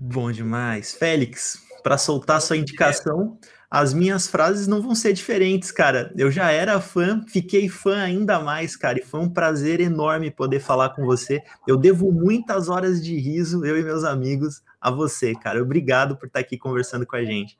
Bom 0.00 0.30
demais. 0.30 0.94
Félix, 0.94 1.58
para 1.82 1.98
soltar 1.98 2.40
sua 2.40 2.56
indicação, 2.56 3.38
as 3.70 3.92
minhas 3.92 4.26
frases 4.26 4.66
não 4.66 4.80
vão 4.80 4.94
ser 4.94 5.12
diferentes, 5.12 5.70
cara. 5.70 6.12
Eu 6.16 6.30
já 6.30 6.50
era 6.50 6.80
fã, 6.80 7.24
fiquei 7.26 7.68
fã 7.68 8.02
ainda 8.02 8.38
mais, 8.38 8.76
cara, 8.76 8.98
e 8.98 9.02
foi 9.02 9.20
um 9.20 9.28
prazer 9.28 9.80
enorme 9.80 10.30
poder 10.30 10.60
falar 10.60 10.90
com 10.90 11.04
você. 11.04 11.42
Eu 11.66 11.76
devo 11.76 12.12
muitas 12.12 12.68
horas 12.68 13.04
de 13.04 13.18
riso, 13.18 13.64
eu 13.64 13.78
e 13.78 13.82
meus 13.82 14.04
amigos, 14.04 14.62
a 14.80 14.90
você, 14.90 15.34
cara. 15.34 15.62
Obrigado 15.62 16.16
por 16.16 16.26
estar 16.26 16.40
aqui 16.40 16.56
conversando 16.56 17.06
com 17.06 17.16
a 17.16 17.24
gente. 17.24 17.56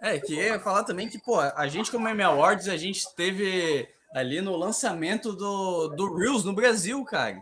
É, 0.00 0.18
queria 0.18 0.60
falar 0.60 0.84
também 0.84 1.08
que, 1.08 1.18
pô, 1.18 1.40
a 1.40 1.66
gente 1.66 1.90
como 1.90 2.08
M 2.08 2.22
Awards, 2.22 2.68
a 2.68 2.76
gente 2.76 3.04
teve 3.14 3.88
ali 4.14 4.40
no 4.40 4.56
lançamento 4.56 5.32
do, 5.32 5.88
do 5.88 6.14
Reels 6.16 6.44
no 6.44 6.52
Brasil, 6.52 7.04
cara. 7.04 7.40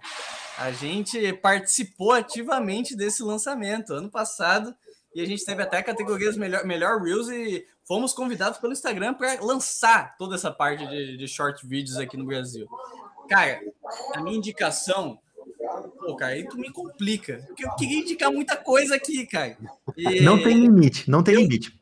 A 0.59 0.73
gente 0.73 1.33
participou 1.35 2.13
ativamente 2.13 2.97
desse 2.97 3.23
lançamento 3.23 3.93
ano 3.93 4.11
passado 4.11 4.75
e 5.15 5.21
a 5.21 5.27
gente 5.27 5.45
teve 5.45 5.63
até 5.63 5.83
categorias 5.83 6.37
melhor, 6.37 6.65
melhor 6.65 7.03
Reels 7.03 7.29
e 7.29 7.67
fomos 7.87 8.13
convidados 8.13 8.59
pelo 8.59 8.73
Instagram 8.73 9.15
para 9.15 9.39
lançar 9.43 10.17
toda 10.17 10.35
essa 10.35 10.51
parte 10.51 10.87
de, 10.87 11.17
de 11.19 11.29
short 11.29 11.67
vídeos 11.67 11.99
aqui 11.99 12.17
no 12.17 12.25
Brasil. 12.25 12.67
Cara, 13.29 13.61
a 14.15 14.21
minha 14.21 14.37
indicação 14.37 15.19
Pô, 15.99 16.17
cara, 16.17 16.33
aí 16.33 16.49
tu 16.49 16.57
me 16.57 16.71
complica. 16.71 17.43
Porque 17.47 17.65
eu 17.65 17.75
queria 17.77 18.01
indicar 18.01 18.33
muita 18.33 18.57
coisa 18.57 18.95
aqui, 18.95 19.27
cara. 19.27 19.57
E... 19.97 20.21
Não 20.21 20.43
tem 20.43 20.59
limite, 20.59 21.11
não 21.11 21.23
tem 21.23 21.35
eu, 21.35 21.41
limite. 21.41 21.79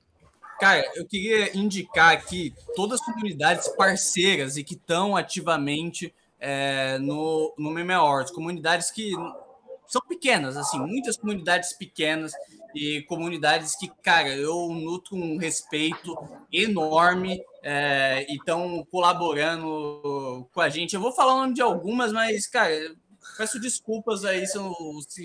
Cara, 0.61 0.85
eu 0.95 1.07
queria 1.07 1.57
indicar 1.57 2.13
aqui 2.13 2.55
todas 2.75 3.01
as 3.01 3.07
comunidades 3.07 3.69
parceiras 3.77 4.57
e 4.57 4.65
que 4.65 4.75
estão 4.75 5.17
ativamente 5.17 6.15
é, 6.39 6.99
no, 6.99 7.55
no 7.59 7.71
Meme 7.71 7.93
Awards, 7.93 8.33
comunidades 8.33 8.91
que 8.91 9.13
são 9.87 10.03
pequenas, 10.09 10.57
assim, 10.57 10.79
muitas 10.79 11.17
comunidades 11.17 11.73
pequenas 11.73 12.33
e 12.75 13.03
comunidades 13.03 13.77
que, 13.77 13.89
cara, 14.03 14.29
eu 14.31 14.69
nutro 14.71 15.17
um 15.17 15.37
respeito 15.37 16.17
enorme 16.53 17.41
é, 17.63 18.27
e 18.29 18.35
estão 18.35 18.85
colaborando 18.91 20.49
com 20.53 20.61
a 20.61 20.69
gente. 20.69 20.95
Eu 20.95 21.01
vou 21.01 21.13
falar 21.13 21.35
o 21.35 21.41
nome 21.43 21.55
de 21.55 21.63
algumas, 21.63 22.13
mas, 22.13 22.47
cara, 22.47 22.75
Peço 23.37 23.59
desculpas 23.59 24.25
aí 24.25 24.47
se, 24.47 24.59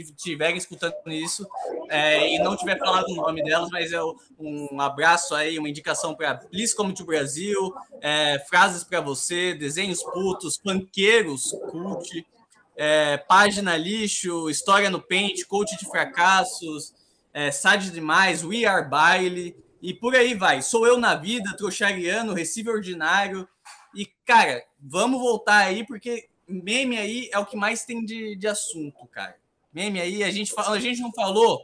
estiverem 0.01 0.57
escutando 0.57 0.95
isso 1.07 1.47
é, 1.89 2.33
e 2.33 2.39
não 2.39 2.57
tiver 2.57 2.77
falado 2.77 3.07
o 3.09 3.15
nome 3.15 3.43
delas, 3.43 3.69
mas 3.69 3.91
é 3.91 3.99
um 4.39 4.81
abraço 4.81 5.35
aí, 5.35 5.59
uma 5.59 5.69
indicação 5.69 6.15
para 6.15 6.35
Please 6.35 6.75
Come 6.75 6.93
to 6.93 7.05
Brasil, 7.05 7.73
é, 8.01 8.39
frases 8.49 8.83
para 8.83 8.99
você, 8.99 9.53
desenhos 9.53 10.01
putos, 10.03 10.57
panqueiros, 10.57 11.51
cult, 11.69 12.25
é, 12.75 13.17
página 13.17 13.75
lixo, 13.77 14.49
história 14.49 14.89
no 14.89 15.01
pente, 15.01 15.45
coach 15.45 15.77
de 15.77 15.85
fracassos, 15.85 16.93
é, 17.33 17.51
sad 17.51 17.91
demais, 17.91 18.43
We 18.43 18.65
Are 18.65 18.87
Baile 18.89 19.55
e 19.81 19.93
por 19.93 20.15
aí 20.15 20.33
vai. 20.33 20.61
Sou 20.61 20.87
eu 20.87 20.97
na 20.97 21.15
vida, 21.15 21.55
trouxariano, 21.55 22.33
recife 22.33 22.69
ordinário 22.69 23.47
e 23.93 24.05
cara, 24.25 24.63
vamos 24.79 25.19
voltar 25.19 25.57
aí 25.57 25.85
porque 25.85 26.29
meme 26.49 26.97
aí 26.97 27.29
é 27.31 27.39
o 27.39 27.45
que 27.45 27.55
mais 27.55 27.85
tem 27.85 28.03
de, 28.03 28.35
de 28.35 28.47
assunto, 28.47 29.07
cara. 29.07 29.35
Meme 29.71 30.01
aí, 30.01 30.23
a 30.23 30.31
gente, 30.31 30.53
a 30.57 30.79
gente 30.79 30.99
não 30.99 31.11
falou 31.13 31.61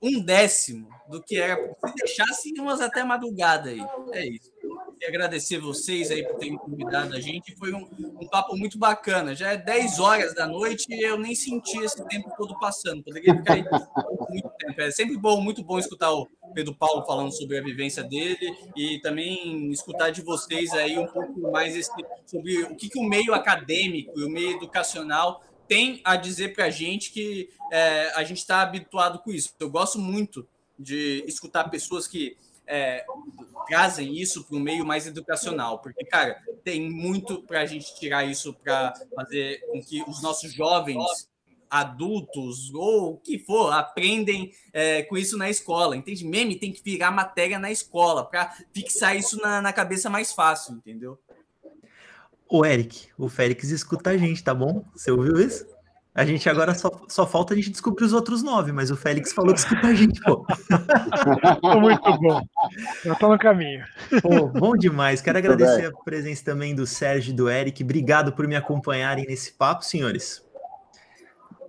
um 0.00 0.20
décimo 0.20 0.88
do 1.08 1.22
que 1.22 1.36
era. 1.36 1.56
Se 1.86 1.94
deixasse, 1.94 2.60
umas 2.60 2.80
até 2.80 3.04
madrugada 3.04 3.70
aí. 3.70 3.80
É 4.12 4.26
isso. 4.26 4.50
E 5.00 5.04
agradecer 5.04 5.58
vocês 5.58 6.10
aí 6.10 6.22
por 6.26 6.36
terem 6.36 6.56
convidado 6.56 7.14
a 7.14 7.20
gente. 7.20 7.54
Foi 7.56 7.72
um, 7.72 7.86
um, 8.20 8.26
papo 8.28 8.56
muito 8.56 8.78
bacana. 8.78 9.34
Já 9.34 9.52
é 9.52 9.56
10 9.56 9.98
horas 9.98 10.34
da 10.34 10.46
noite 10.46 10.86
e 10.88 11.02
eu 11.02 11.18
nem 11.18 11.34
senti 11.34 11.78
esse 11.78 12.02
tempo 12.08 12.32
todo 12.36 12.58
passando. 12.58 13.02
Poderia 13.02 13.34
ficar 13.34 13.54
aí 13.54 13.64
muito 14.30 14.48
tempo. 14.58 14.80
É 14.80 14.90
sempre 14.90 15.18
bom, 15.18 15.40
muito 15.40 15.62
bom 15.62 15.78
escutar 15.78 16.12
o 16.12 16.26
Pedro 16.54 16.74
Paulo 16.74 17.04
falando 17.04 17.30
sobre 17.30 17.58
a 17.58 17.62
vivência 17.62 18.02
dele 18.02 18.56
e 18.74 18.98
também 19.00 19.70
escutar 19.70 20.10
de 20.10 20.22
vocês 20.22 20.72
aí 20.72 20.98
um 20.98 21.06
pouco 21.06 21.52
mais 21.52 21.76
esse, 21.76 21.90
sobre 22.24 22.62
o 22.62 22.74
que, 22.74 22.88
que 22.88 22.98
o 22.98 23.04
meio 23.04 23.34
acadêmico 23.34 24.18
e 24.18 24.24
o 24.24 24.30
meio 24.30 24.56
educacional 24.56 25.42
tem 25.68 26.00
a 26.04 26.16
dizer 26.16 26.54
para 26.54 26.66
a 26.66 26.70
gente 26.70 27.12
que 27.12 27.50
é, 27.70 28.12
a 28.14 28.24
gente 28.24 28.38
está 28.38 28.62
habituado 28.62 29.18
com 29.18 29.30
isso. 29.30 29.54
Eu 29.58 29.68
gosto 29.68 29.98
muito 29.98 30.46
de 30.78 31.24
escutar 31.26 31.64
pessoas 31.64 32.06
que 32.06 32.36
é, 32.66 33.04
trazem 33.66 34.16
isso 34.16 34.44
para 34.44 34.56
o 34.56 34.60
meio 34.60 34.84
mais 34.84 35.06
educacional, 35.06 35.78
porque, 35.80 36.04
cara, 36.04 36.40
tem 36.64 36.90
muito 36.90 37.42
para 37.42 37.60
a 37.60 37.66
gente 37.66 37.94
tirar 37.98 38.24
isso 38.24 38.54
para 38.54 38.94
fazer 39.14 39.60
com 39.70 39.82
que 39.82 40.02
os 40.02 40.22
nossos 40.22 40.52
jovens 40.52 41.28
adultos 41.68 42.72
ou 42.72 43.14
o 43.14 43.16
que 43.18 43.38
for 43.38 43.72
aprendem 43.72 44.52
é, 44.72 45.02
com 45.02 45.16
isso 45.16 45.36
na 45.36 45.50
escola, 45.50 45.96
entende? 45.96 46.24
Meme 46.24 46.56
tem 46.56 46.72
que 46.72 46.82
virar 46.82 47.10
matéria 47.10 47.58
na 47.58 47.70
escola 47.70 48.24
para 48.24 48.56
fixar 48.72 49.16
isso 49.16 49.36
na, 49.40 49.60
na 49.60 49.72
cabeça 49.72 50.08
mais 50.08 50.32
fácil, 50.32 50.74
entendeu? 50.74 51.18
Ô, 52.48 52.64
Eric, 52.64 53.08
o 53.18 53.28
Félix 53.28 53.70
escuta 53.70 54.10
a 54.10 54.16
gente, 54.16 54.42
tá 54.42 54.54
bom? 54.54 54.84
Você 54.94 55.10
ouviu 55.10 55.40
isso? 55.40 55.66
A 56.16 56.24
gente 56.24 56.48
agora 56.48 56.74
só, 56.74 56.90
só 57.08 57.26
falta 57.26 57.52
a 57.52 57.56
gente 57.56 57.68
descobrir 57.68 58.06
os 58.06 58.14
outros 58.14 58.42
nove, 58.42 58.72
mas 58.72 58.90
o 58.90 58.96
Félix 58.96 59.34
falou 59.34 59.52
que 59.52 59.60
escuta 59.60 59.88
a 59.88 59.94
gente, 59.94 60.18
pô. 60.22 60.46
Muito 61.78 62.18
bom. 62.18 62.40
Já 63.04 63.14
tá 63.14 63.28
no 63.28 63.38
caminho. 63.38 63.84
Pô, 64.22 64.46
bom 64.46 64.74
demais. 64.74 65.20
Quero 65.20 65.36
agradecer 65.36 65.84
a 65.84 65.92
presença 65.92 66.42
também 66.42 66.74
do 66.74 66.86
Sérgio 66.86 67.32
e 67.32 67.36
do 67.36 67.50
Eric. 67.50 67.84
Obrigado 67.84 68.32
por 68.32 68.48
me 68.48 68.56
acompanharem 68.56 69.26
nesse 69.26 69.52
papo, 69.52 69.84
senhores. 69.84 70.42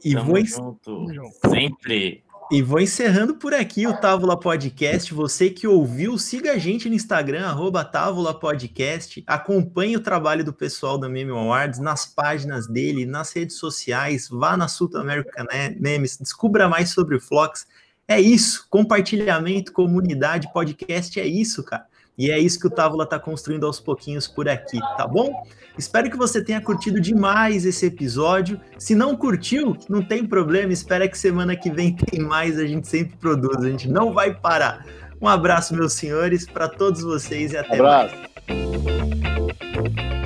E 0.02 0.14
Tamo 0.14 0.32
vou 0.32 0.45
junto. 0.45 1.06
Sempre. 1.49 2.24
E 2.49 2.61
vou 2.61 2.80
encerrando 2.80 3.36
por 3.36 3.53
aqui 3.53 3.86
o 3.86 3.98
Távola 3.98 4.40
Podcast. 4.40 5.14
Você 5.14 5.49
que 5.49 5.68
ouviu, 5.68 6.18
siga 6.18 6.53
a 6.53 6.57
gente 6.57 6.88
no 6.88 6.95
Instagram, 6.95 7.45
arroba 7.45 7.84
Távola 7.84 8.34
Podcast. 8.34 9.22
Acompanhe 9.28 9.98
o 9.98 9.99
trabalho 9.99 10.45
do 10.45 10.53
pessoal 10.53 10.98
da 10.98 11.10
Meme 11.10 11.32
Awards 11.32 11.78
nas 11.78 12.06
páginas 12.06 12.65
dele, 12.65 13.06
nas 13.06 13.34
redes 13.34 13.57
sociais. 13.57 14.30
Vá 14.30 14.56
na 14.56 14.69
Sul 14.69 14.90
America 14.95 15.45
Memes, 15.78 16.18
descubra 16.18 16.69
mais 16.69 16.91
sobre 16.91 17.18
o 17.18 17.19
Flox. 17.19 17.68
É 18.07 18.18
isso, 18.22 18.65
compartilhamento, 18.69 19.74
comunidade, 19.74 20.49
podcast, 20.53 21.19
é 21.19 21.28
isso, 21.28 21.61
cara. 21.65 21.86
E 22.18 22.31
é 22.31 22.39
isso 22.39 22.60
que 22.60 22.65
o 22.65 22.69
Távola 22.69 23.03
está 23.03 23.19
construindo 23.19 23.65
aos 23.65 23.80
pouquinhos 23.80 24.27
por 24.27 24.49
aqui, 24.49 24.80
tá 24.98 25.06
bom? 25.06 25.44
Espero 25.77 26.10
que 26.10 26.18
você 26.18 26.44
tenha 26.44 26.60
curtido 26.60 26.99
demais 26.99 27.64
esse 27.64 27.85
episódio. 27.85 28.60
Se 28.80 28.95
não 28.95 29.15
curtiu, 29.15 29.77
não 29.88 30.02
tem 30.02 30.26
problema. 30.26 30.73
Espera 30.73 31.07
que 31.07 31.18
semana 31.18 31.56
que 31.56 31.69
vem 31.69 31.95
tem 31.95 32.19
mais. 32.19 32.57
A 32.57 32.65
gente 32.65 32.88
sempre 32.88 33.15
produz, 33.18 33.64
a 33.64 33.69
gente 33.69 33.88
não 33.88 34.14
vai 34.14 34.34
parar. 34.34 34.84
Um 35.22 35.27
abraço, 35.27 35.76
meus 35.76 35.94
senhores, 35.94 36.48
para 36.48 36.68
todos 36.68 37.02
vocês 37.02 37.53
e 37.53 37.57
até 37.57 37.76
abraço. 37.76 38.15
mais. 38.48 40.16